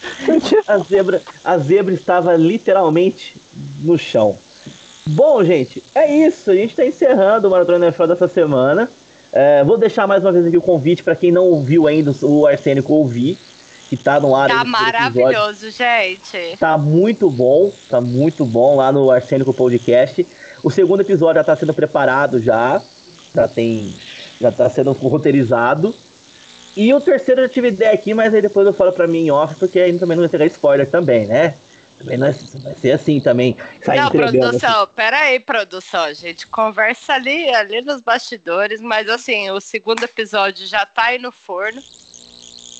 a 0.66 0.78
zebra, 0.78 1.22
a 1.44 1.58
zebra 1.58 1.94
estava 1.94 2.34
literalmente 2.36 3.36
no 3.82 3.98
chão. 3.98 4.38
Bom, 5.06 5.42
gente, 5.44 5.82
é 5.94 6.26
isso. 6.26 6.50
A 6.50 6.54
gente 6.54 6.70
está 6.70 6.86
encerrando 6.86 7.48
o 7.48 7.50
Maratona 7.50 7.86
NFL 7.86 8.06
dessa 8.06 8.28
semana. 8.28 8.88
É, 9.32 9.62
vou 9.64 9.76
deixar 9.76 10.06
mais 10.06 10.24
uma 10.24 10.32
vez 10.32 10.46
aqui 10.46 10.56
o 10.56 10.62
convite 10.62 11.02
para 11.02 11.14
quem 11.14 11.30
não 11.30 11.46
ouviu 11.46 11.86
ainda 11.86 12.12
o 12.22 12.46
Arsênico 12.46 12.92
ouvir, 12.92 13.38
que 13.90 13.96
tá 13.96 14.20
no 14.20 14.36
ar. 14.36 14.48
Tá 14.48 14.64
maravilhoso, 14.64 15.68
gente. 15.72 16.56
Tá 16.60 16.78
muito 16.78 17.28
bom, 17.28 17.72
tá 17.88 18.00
muito 18.00 18.44
bom 18.44 18.76
lá 18.76 18.92
no 18.92 19.10
Arsênico 19.10 19.52
Podcast. 19.52 20.24
O 20.62 20.70
segundo 20.70 21.00
episódio 21.00 21.40
já 21.40 21.44
tá 21.44 21.56
sendo 21.56 21.74
preparado 21.74 22.40
já, 22.40 22.80
já 23.34 23.48
tem, 23.48 23.92
já 24.40 24.52
tá 24.52 24.70
sendo 24.70 24.92
roteirizado. 24.92 25.92
E 26.76 26.94
o 26.94 27.00
terceiro 27.00 27.40
eu 27.40 27.48
tive 27.48 27.68
ideia 27.68 27.92
aqui, 27.92 28.14
mas 28.14 28.32
aí 28.32 28.40
depois 28.40 28.64
eu 28.64 28.72
falo 28.72 28.92
pra 28.92 29.08
mim 29.08 29.24
em 29.24 29.30
off, 29.32 29.56
porque 29.56 29.80
aí 29.80 29.98
também 29.98 30.16
não 30.16 30.28
vai 30.28 30.38
ter 30.38 30.46
spoiler 30.46 30.88
também, 30.88 31.26
né? 31.26 31.56
Também 31.98 32.16
não 32.16 32.28
é, 32.28 32.32
vai 32.62 32.74
ser 32.74 32.92
assim 32.92 33.20
também. 33.20 33.56
Não, 33.88 34.08
produção, 34.08 34.82
assim. 34.84 34.92
peraí, 34.94 35.40
produção, 35.40 36.14
gente. 36.14 36.46
Conversa 36.46 37.14
ali, 37.14 37.52
ali 37.52 37.82
nos 37.82 38.00
bastidores, 38.00 38.80
mas 38.80 39.08
assim, 39.08 39.50
o 39.50 39.60
segundo 39.60 40.04
episódio 40.04 40.64
já 40.64 40.86
tá 40.86 41.06
aí 41.06 41.18
no 41.18 41.32
forno. 41.32 41.82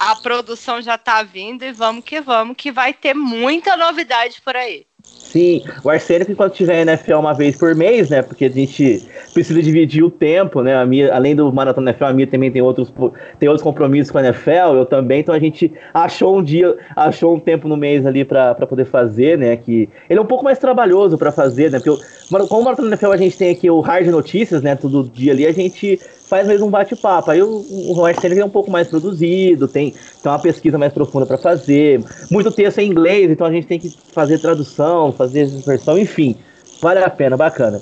A 0.01 0.17
produção 0.17 0.81
já 0.81 0.97
tá 0.97 1.23
vindo 1.23 1.63
e 1.63 1.73
vamos 1.73 2.03
que 2.03 2.23
vamos, 2.23 2.57
que 2.57 2.73
vai 2.73 2.95
ter 2.95 3.15
muita 3.15 3.77
novidade 3.77 4.41
por 4.43 4.57
aí. 4.57 4.87
Sim, 5.03 5.63
o 5.85 5.91
Arsênico, 5.91 6.33
enquanto 6.33 6.55
tiver 6.55 6.81
NFL 6.83 7.15
uma 7.15 7.33
vez 7.33 7.57
por 7.57 7.75
mês, 7.75 8.09
né? 8.09 8.21
Porque 8.21 8.47
a 8.47 8.51
gente 8.51 9.07
precisa 9.33 9.63
dividir 9.63 10.03
o 10.03 10.11
tempo, 10.11 10.63
né? 10.63 10.75
A 10.75 10.85
minha, 10.85 11.15
além 11.15 11.37
do 11.37 11.53
Maratona 11.53 11.91
NFL, 11.91 12.05
a 12.07 12.13
minha 12.13 12.27
também 12.27 12.51
tem 12.51 12.61
outros, 12.61 12.93
tem 13.39 13.49
outros 13.49 13.63
compromissos 13.63 14.11
com 14.11 14.19
a 14.19 14.23
NFL, 14.23 14.75
eu 14.75 14.87
também, 14.87 15.21
então 15.21 15.35
a 15.35 15.39
gente 15.39 15.73
achou 15.95 16.39
um 16.39 16.43
dia, 16.43 16.77
achou 16.97 17.37
um 17.37 17.39
tempo 17.39 17.69
no 17.69 17.77
mês 17.77 18.05
ali 18.07 18.25
para 18.25 18.55
poder 18.55 18.87
fazer, 18.87 19.39
né? 19.39 19.57
Que 19.57 19.89
ele 20.09 20.19
é 20.19 20.23
um 20.23 20.27
pouco 20.27 20.43
mais 20.43 20.59
trabalhoso 20.59 21.17
para 21.17 21.31
fazer, 21.31 21.71
né? 21.71 21.79
Porque 21.79 22.03
como 22.49 22.61
o 22.61 22.65
Maratona 22.65 22.89
NFL 22.89 23.13
a 23.13 23.17
gente 23.17 23.37
tem 23.37 23.51
aqui 23.51 23.69
o 23.69 23.81
Hard 23.81 24.07
Notícias, 24.07 24.63
né? 24.63 24.77
Todo 24.77 25.11
dia 25.13 25.33
ali, 25.33 25.47
a 25.47 25.53
gente 25.53 25.99
faz 26.31 26.47
mesmo 26.47 26.69
um 26.69 26.71
bate-papo. 26.71 27.33
Aí 27.33 27.43
o, 27.43 27.67
o 27.69 28.05
Arsênico 28.05 28.41
é 28.41 28.45
um 28.45 28.51
pouco 28.51 28.71
mais 28.71 28.87
produzido, 28.87 29.67
tem, 29.67 29.91
tem 30.23 30.33
uma 30.33 30.39
pesquisa 30.39 30.79
mais 30.79 30.93
profunda 30.93 31.27
para 31.27 31.37
fazer, 31.37 32.03
muito 32.31 32.53
texto 32.53 32.79
em 32.79 32.89
inglês, 32.89 33.29
então 33.31 33.47
a 33.47 33.51
gente 33.51 33.67
tem 33.67 33.81
que 33.81 33.93
fazer 34.13 34.39
tradução, 34.39 35.13
fazer 35.13 35.47
versão, 35.67 35.99
enfim. 35.99 36.37
Vale 36.81 37.01
a 37.01 37.11
pena, 37.11 37.37
bacana. 37.37 37.81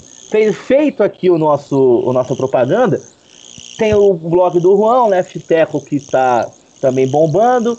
Feito 0.66 1.02
aqui 1.02 1.30
o 1.30 1.38
nosso, 1.38 1.76
o 1.76 2.12
nossa 2.12 2.34
propaganda, 2.34 3.00
tem 3.76 3.94
o 3.94 4.14
blog 4.14 4.58
do 4.58 4.76
Juan, 4.76 5.06
Left 5.08 5.38
Teco, 5.40 5.80
que 5.80 5.96
está 5.96 6.48
também 6.80 7.06
bombando. 7.06 7.78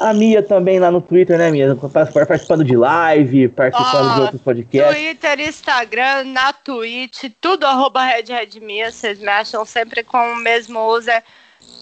A 0.00 0.14
Mia 0.14 0.42
também 0.42 0.80
lá 0.80 0.90
no 0.90 1.00
Twitter, 1.00 1.36
né, 1.36 1.50
Mia? 1.50 1.76
Participando 1.76 2.64
de 2.64 2.74
live, 2.76 3.48
participando 3.48 4.10
oh, 4.10 4.14
de 4.14 4.20
outros 4.22 4.40
podcasts. 4.40 4.96
Twitter, 4.96 5.40
Instagram, 5.40 6.24
na 6.24 6.52
Twitch, 6.52 7.24
tudo 7.40 7.66
arroba 7.66 8.02
RedRedMia. 8.02 8.90
Vocês 8.90 9.18
me 9.18 9.28
acham 9.28 9.64
sempre 9.64 10.02
com 10.02 10.16
o 10.18 10.36
mesmo 10.36 10.80
user. 10.96 11.22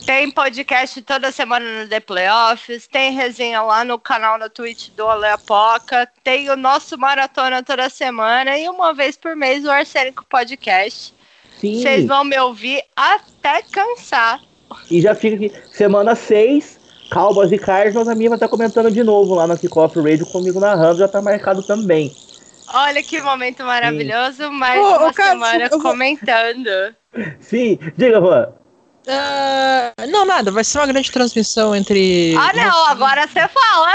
Tem 0.04 0.30
podcast 0.30 1.00
toda 1.02 1.30
semana 1.30 1.82
no 1.82 1.88
The 1.88 2.00
Playoffs, 2.00 2.86
tem 2.86 3.12
resenha 3.12 3.62
lá 3.62 3.84
no 3.84 3.98
canal 3.98 4.38
na 4.38 4.48
Twitch 4.48 4.88
do 4.96 5.06
Aleapoca, 5.06 6.08
tem 6.24 6.50
o 6.50 6.56
nosso 6.56 6.96
maratona 6.98 7.62
toda 7.62 7.88
semana 7.88 8.58
e 8.58 8.68
uma 8.68 8.94
vez 8.94 9.16
por 9.16 9.36
mês 9.36 9.64
o 9.64 9.70
Arsênico 9.70 10.24
Podcast. 10.28 11.14
Vocês 11.60 12.06
vão 12.06 12.24
me 12.24 12.38
ouvir 12.38 12.82
até 12.96 13.62
cansar. 13.62 14.40
E 14.90 15.00
já 15.00 15.14
fica 15.14 15.36
aqui, 15.36 15.52
semana 15.72 16.14
6, 16.14 16.77
Cowboys 17.10 17.52
e 17.52 17.58
Cardinals, 17.58 18.08
a 18.08 18.14
minha 18.14 18.30
vai 18.30 18.36
estar 18.36 18.48
comentando 18.48 18.90
de 18.90 19.02
novo 19.02 19.34
lá 19.34 19.46
no 19.46 19.58
Kickoff 19.58 19.98
Radio 19.98 20.26
comigo 20.26 20.60
narrando, 20.60 20.98
já 20.98 21.08
tá 21.08 21.22
marcado 21.22 21.62
também. 21.62 22.14
Olha 22.72 23.02
que 23.02 23.20
momento 23.22 23.64
maravilhoso, 23.64 24.44
Sim. 24.44 24.50
mais 24.50 24.78
oh, 24.78 24.96
uma 24.98 25.12
semana 25.12 25.70
comentando. 25.70 26.68
Sim, 27.40 27.78
diga, 27.96 28.20
Juan. 28.20 28.48
Uh, 29.06 30.06
não, 30.10 30.26
nada, 30.26 30.50
vai 30.50 30.62
ser 30.62 30.78
uma 30.78 30.86
grande 30.86 31.10
transmissão 31.10 31.74
entre. 31.74 32.34
Ah, 32.36 32.52
não, 32.54 32.86
agora 32.88 33.26
você 33.26 33.48
fala! 33.48 33.92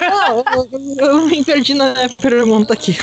Não, 0.00 0.44
eu, 0.98 1.06
eu, 1.06 1.26
me 1.26 1.44
perdi 1.44 1.74
na 1.74 1.94
pergunta 2.20 2.74
aqui. 2.74 2.98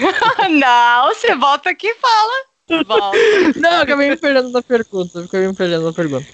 não, 0.50 1.08
você 1.08 1.34
volta 1.36 1.70
aqui 1.70 1.88
e 1.88 1.94
fala. 1.96 2.84
Volta. 2.86 3.18
Não, 3.56 3.82
acabei 3.82 4.08
me 4.08 4.16
perdendo 4.16 4.50
na 4.50 4.62
pergunta. 4.62 5.20
Acabei 5.20 5.46
me 5.46 5.54
perdendo 5.54 5.84
na 5.84 5.92
pergunta. 5.92 6.26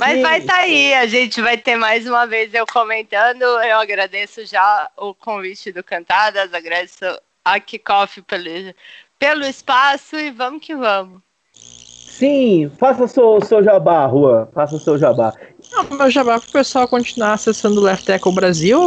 Mas 0.00 0.16
Sim. 0.16 0.22
vai 0.22 0.38
estar 0.38 0.54
tá 0.54 0.60
aí, 0.60 0.94
a 0.94 1.06
gente 1.06 1.42
vai 1.42 1.58
ter 1.58 1.76
mais 1.76 2.06
uma 2.06 2.26
vez 2.26 2.54
eu 2.54 2.64
comentando. 2.66 3.42
Eu 3.42 3.78
agradeço 3.78 4.46
já 4.46 4.88
o 4.96 5.14
convite 5.14 5.70
do 5.70 5.84
Cantadas, 5.84 6.54
agradeço 6.54 7.04
a 7.44 7.60
Kickoff 7.60 8.22
pelo, 8.22 8.74
pelo 9.18 9.44
espaço 9.44 10.16
e 10.16 10.30
vamos 10.30 10.64
que 10.64 10.74
vamos. 10.74 11.20
Sim, 11.52 12.72
faça 12.78 13.04
o 13.04 13.08
seu, 13.08 13.40
seu 13.42 13.62
jabá, 13.62 14.08
Juan. 14.08 14.48
Faça 14.54 14.76
o 14.76 14.80
seu 14.80 14.98
jabá. 14.98 15.34
Não, 15.70 15.84
meu 15.84 16.10
jabá 16.10 16.40
para 16.40 16.48
o 16.48 16.52
pessoal 16.52 16.88
continuar 16.88 17.34
acessando 17.34 17.78
o 17.78 17.84
Left 17.84 18.06
Tackle 18.06 18.32
Brasil, 18.32 18.80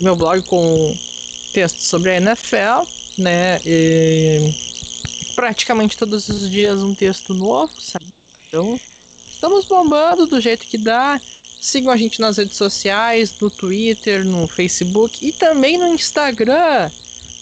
meu 0.00 0.16
blog 0.16 0.42
com 0.48 0.92
textos 1.54 1.86
sobre 1.86 2.10
a 2.10 2.16
NFL, 2.16 2.88
né? 3.18 3.60
E 3.64 4.52
praticamente 5.36 5.96
todos 5.96 6.28
os 6.28 6.50
dias 6.50 6.82
um 6.82 6.92
texto 6.92 7.32
novo, 7.32 7.80
sabe? 7.80 8.12
Então, 8.48 8.76
estamos 9.42 9.64
bombando 9.64 10.24
do 10.24 10.40
jeito 10.40 10.64
que 10.64 10.78
dá. 10.78 11.20
Sigam 11.60 11.92
a 11.92 11.96
gente 11.96 12.20
nas 12.20 12.36
redes 12.36 12.56
sociais, 12.56 13.34
no 13.40 13.50
Twitter, 13.50 14.24
no 14.24 14.46
Facebook 14.46 15.26
e 15.26 15.32
também 15.32 15.76
no 15.76 15.88
Instagram 15.88 16.90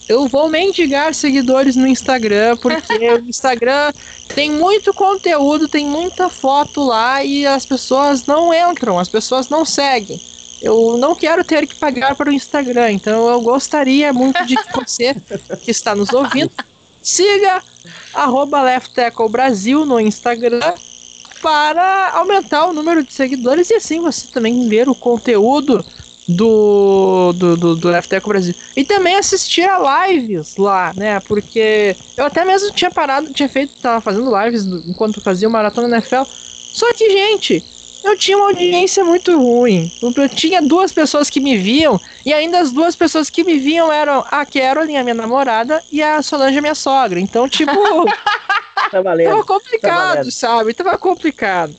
eu 0.08 0.26
vou 0.26 0.48
mendigar 0.48 1.14
seguidores 1.14 1.76
no 1.76 1.86
Instagram, 1.86 2.56
porque 2.56 2.96
o 3.14 3.28
Instagram 3.28 3.92
tem 4.34 4.50
muito 4.50 4.92
conteúdo, 4.92 5.68
tem 5.68 5.86
muita 5.86 6.28
foto 6.28 6.82
lá 6.82 7.22
e 7.22 7.46
as 7.46 7.64
pessoas 7.64 8.26
não 8.26 8.52
entram, 8.52 8.98
as 8.98 9.08
pessoas 9.08 9.48
não 9.48 9.64
seguem. 9.64 10.20
Eu 10.60 10.96
não 10.96 11.14
quero 11.14 11.44
ter 11.44 11.66
que 11.66 11.76
pagar 11.76 12.16
para 12.16 12.28
o 12.28 12.32
Instagram, 12.32 12.92
então 12.92 13.28
eu 13.28 13.40
gostaria 13.40 14.12
muito 14.12 14.44
de 14.46 14.56
que 14.56 14.72
você 14.74 15.14
que 15.62 15.70
está 15.70 15.94
nos 15.94 16.12
ouvindo 16.12 16.50
siga 17.02 17.62
arroba 18.12 18.60
Brasil 19.30 19.86
no 19.86 20.00
Instagram 20.00 20.74
para 21.40 22.10
aumentar 22.10 22.66
o 22.66 22.72
número 22.72 23.02
de 23.02 23.12
seguidores 23.12 23.70
e 23.70 23.74
assim 23.74 24.00
você 24.00 24.26
também 24.28 24.68
ver 24.68 24.88
o 24.88 24.94
conteúdo 24.94 25.84
do, 26.28 27.32
do, 27.32 27.56
do, 27.56 27.76
do 27.76 27.90
Brasil. 28.26 28.54
E 28.76 28.84
também 28.84 29.16
assistir 29.16 29.68
a 29.68 30.06
lives 30.06 30.56
lá, 30.56 30.92
né? 30.94 31.18
Porque 31.20 31.96
eu 32.16 32.24
até 32.24 32.44
mesmo 32.44 32.72
tinha 32.72 32.90
parado, 32.90 33.32
tinha 33.32 33.48
feito, 33.48 33.72
tava 33.80 34.00
fazendo 34.00 34.30
lives 34.44 34.64
enquanto 34.86 35.20
fazia 35.20 35.48
o 35.48 35.50
Maratona 35.50 35.96
NFL. 35.96 36.22
Só 36.72 36.92
que, 36.94 37.10
gente, 37.10 37.64
eu 38.02 38.16
tinha 38.16 38.36
uma 38.36 38.48
audiência 38.48 39.04
muito 39.04 39.36
ruim. 39.36 39.90
Eu 40.02 40.28
tinha 40.28 40.62
duas 40.62 40.92
pessoas 40.92 41.28
que 41.28 41.40
me 41.40 41.56
viam, 41.56 42.00
e 42.24 42.32
ainda 42.32 42.58
as 42.58 42.72
duas 42.72 42.96
pessoas 42.96 43.28
que 43.28 43.44
me 43.44 43.58
viam 43.58 43.92
eram 43.92 44.24
a 44.30 44.44
Carolyn, 44.46 44.96
a 44.96 45.02
minha 45.02 45.14
namorada, 45.14 45.82
e 45.90 46.02
a 46.02 46.22
Solange, 46.22 46.58
a 46.58 46.62
minha 46.62 46.74
sogra. 46.74 47.20
Então, 47.20 47.48
tipo. 47.48 47.72
tá 48.90 49.02
valendo, 49.02 49.30
tava 49.30 49.44
complicado, 49.44 50.24
tá 50.24 50.30
sabe? 50.30 50.74
Tava 50.74 50.98
complicado. 50.98 51.76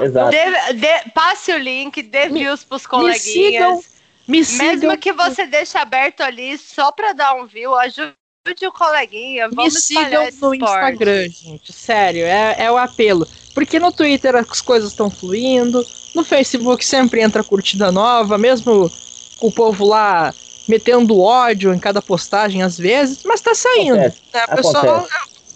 Exato. 0.00 0.30
De, 0.30 0.72
de, 0.74 1.10
passe 1.14 1.52
o 1.52 1.58
link, 1.58 2.02
dê 2.02 2.28
views 2.28 2.64
pros 2.64 2.86
coleguinhas. 2.86 3.90
Me 4.28 4.44
sigam, 4.44 4.68
me 4.68 4.76
Mesmo 4.76 4.98
que 4.98 5.12
você 5.12 5.46
deixe 5.46 5.76
aberto 5.76 6.20
ali 6.20 6.56
só 6.56 6.92
para 6.92 7.12
dar 7.12 7.34
um 7.34 7.46
view, 7.46 7.74
ajude 7.76 8.14
o 8.66 8.72
coleguinha. 8.72 9.48
Vamos 9.48 9.74
Me 9.74 9.80
sigam 9.80 10.28
no 10.40 10.54
Instagram, 10.54 11.28
gente. 11.28 11.72
Sério, 11.72 12.24
é, 12.24 12.56
é 12.58 12.70
o 12.70 12.76
apelo. 12.76 13.26
Porque 13.54 13.78
no 13.78 13.92
Twitter 13.92 14.34
as 14.36 14.60
coisas 14.60 14.90
estão 14.90 15.10
fluindo, 15.10 15.84
no 16.14 16.24
Facebook 16.24 16.84
sempre 16.84 17.20
entra 17.20 17.44
curtida 17.44 17.92
nova, 17.92 18.38
mesmo 18.38 18.90
com 19.38 19.48
o 19.48 19.52
povo 19.52 19.86
lá 19.86 20.32
metendo 20.68 21.20
ódio 21.20 21.74
em 21.74 21.78
cada 21.78 22.00
postagem 22.00 22.62
às 22.62 22.78
vezes, 22.78 23.20
mas 23.24 23.40
tá 23.40 23.54
saindo. 23.54 23.96
Né? 23.96 24.12
O 24.50 24.56
pessoal, 24.56 25.06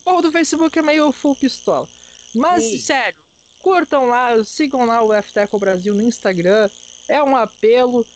o 0.01 0.05
povo 0.05 0.23
do 0.23 0.32
Facebook 0.32 0.78
é 0.78 0.82
meio 0.82 1.12
full 1.12 1.36
pistola. 1.36 1.89
Mas, 2.35 2.64
Sim. 2.64 2.78
sério, 2.78 3.18
curtam 3.60 4.06
lá, 4.06 4.43
sigam 4.44 4.85
lá 4.85 5.02
o 5.02 5.23
FTECO 5.23 5.59
Brasil 5.59 5.94
no 5.94 6.02
Instagram. 6.02 6.68
É 7.09 7.23
um 7.23 7.36
apelo. 7.36 8.06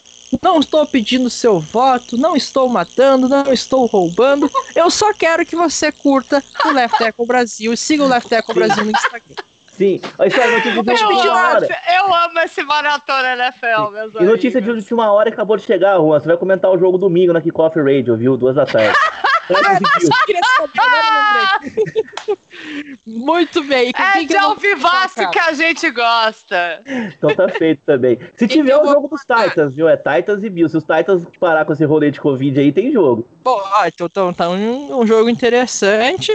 Não 0.40 0.60
estou 0.60 0.86
pedindo 0.86 1.28
seu 1.28 1.58
voto, 1.58 2.16
não 2.16 2.36
estou 2.36 2.68
matando, 2.68 3.28
não 3.28 3.52
estou 3.52 3.86
roubando. 3.86 4.48
Eu 4.76 4.88
só 4.88 5.12
quero 5.12 5.44
que 5.44 5.56
você 5.56 5.90
curta 5.90 6.42
o 6.64 6.70
Left 6.70 7.02
Echo 7.02 7.26
Brasil 7.26 7.72
e 7.72 7.76
siga 7.76 8.04
o 8.04 8.08
Left 8.08 8.32
Echo 8.32 8.54
Brasil 8.54 8.84
no 8.84 8.92
Instagram. 8.92 9.34
Sim, 9.80 9.98
isso 10.26 10.38
é 10.38 10.46
notícia 10.52 10.82
de 10.82 10.90
última 10.90 11.54
hora. 11.54 11.66
Eu 11.96 12.14
amo 12.14 12.38
esse 12.40 12.62
maratona 12.62 13.32
NFL, 13.32 13.88
meus 13.90 14.14
E 14.14 14.24
notícia 14.24 14.60
de 14.60 14.70
última 14.70 15.10
hora 15.10 15.30
acabou 15.30 15.56
de 15.56 15.62
chegar, 15.62 15.96
Juan. 15.96 16.20
Você 16.20 16.26
vai 16.26 16.36
comentar 16.36 16.70
o 16.70 16.78
jogo 16.78 16.98
domingo 16.98 17.32
na 17.32 17.40
Kickoff 17.40 17.80
Radio, 17.80 18.14
viu? 18.14 18.36
Duas 18.36 18.56
da 18.56 18.66
tarde. 18.66 18.94
Muito 23.06 23.64
bem. 23.64 23.90
É 23.96 24.22
de 24.22 24.36
alvivaço 24.36 25.30
que 25.30 25.38
a 25.38 25.54
gente 25.54 25.90
gosta. 25.90 26.82
Então 26.86 27.34
tá 27.34 27.48
feito 27.48 27.80
também. 27.86 28.18
Se 28.36 28.46
tiver 28.46 28.74
então, 28.74 28.86
o 28.86 28.92
jogo 28.92 29.08
dos 29.08 29.22
Titans, 29.22 29.74
viu? 29.74 29.88
É 29.88 29.96
Titans 29.96 30.44
e 30.44 30.50
Bills. 30.50 30.72
Se 30.72 30.76
os 30.76 30.84
Titans 30.84 31.26
parar 31.40 31.64
com 31.64 31.72
esse 31.72 31.86
rolê 31.86 32.10
de 32.10 32.20
Covid 32.20 32.60
aí, 32.60 32.70
tem 32.70 32.92
jogo. 32.92 33.26
Bom, 33.42 33.62
então, 33.86 34.06
então 34.06 34.34
tá 34.34 34.50
um, 34.50 35.00
um 35.00 35.06
jogo 35.06 35.30
interessante. 35.30 36.30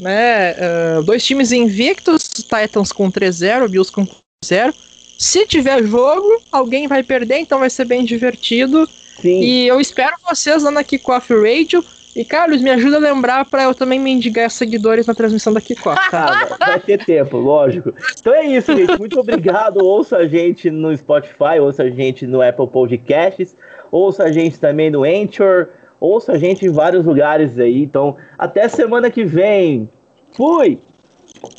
Né? 0.00 0.52
Uh, 0.52 1.02
dois 1.02 1.24
times 1.24 1.50
invictos, 1.50 2.27
Titans 2.42 2.92
com 2.92 3.10
3-0, 3.10 3.68
Bills 3.68 3.92
com 3.92 4.06
0. 4.44 4.72
Se 5.18 5.46
tiver 5.46 5.82
jogo, 5.82 6.40
alguém 6.52 6.86
vai 6.86 7.02
perder, 7.02 7.38
então 7.38 7.58
vai 7.58 7.70
ser 7.70 7.84
bem 7.84 8.04
divertido. 8.04 8.88
Sim. 9.20 9.40
E 9.40 9.66
eu 9.66 9.80
espero 9.80 10.14
vocês 10.28 10.62
lá 10.62 10.70
na 10.70 10.84
Kickoff 10.84 11.32
Radio. 11.34 11.84
E, 12.14 12.24
Carlos, 12.24 12.60
me 12.60 12.70
ajuda 12.70 12.96
a 12.96 13.00
lembrar 13.00 13.44
para 13.44 13.64
eu 13.64 13.74
também 13.74 14.00
mendigar 14.00 14.50
seguidores 14.50 15.06
na 15.06 15.14
transmissão 15.14 15.52
da 15.52 15.60
Kickoff. 15.60 15.98
Cara, 16.10 16.56
vai 16.58 16.80
ter 16.80 17.04
tempo, 17.04 17.36
lógico. 17.36 17.92
Então 18.18 18.32
é 18.34 18.46
isso, 18.46 18.76
gente. 18.76 18.98
Muito 18.98 19.18
obrigado. 19.18 19.84
Ouça 19.84 20.18
a 20.18 20.26
gente 20.26 20.70
no 20.70 20.96
Spotify, 20.96 21.60
ouça 21.60 21.82
a 21.84 21.90
gente 21.90 22.26
no 22.26 22.40
Apple 22.40 22.68
Podcasts, 22.68 23.56
ouça 23.90 24.24
a 24.24 24.32
gente 24.32 24.58
também 24.58 24.90
no 24.90 25.04
Anchor, 25.04 25.68
ouça 26.00 26.32
a 26.32 26.38
gente 26.38 26.64
em 26.64 26.72
vários 26.72 27.04
lugares 27.06 27.58
aí. 27.58 27.82
Então, 27.82 28.16
até 28.36 28.68
semana 28.68 29.10
que 29.10 29.24
vem. 29.24 29.88
Fui! 30.32 30.80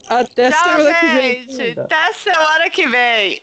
Até 0.07 0.51
Tchau, 0.51 0.63
semana 0.63 1.01
gente. 1.01 1.45
que 1.47 1.63
vem. 1.63 1.79
Até 1.79 2.13
semana 2.13 2.69
que 2.69 2.87
vem. 2.87 3.41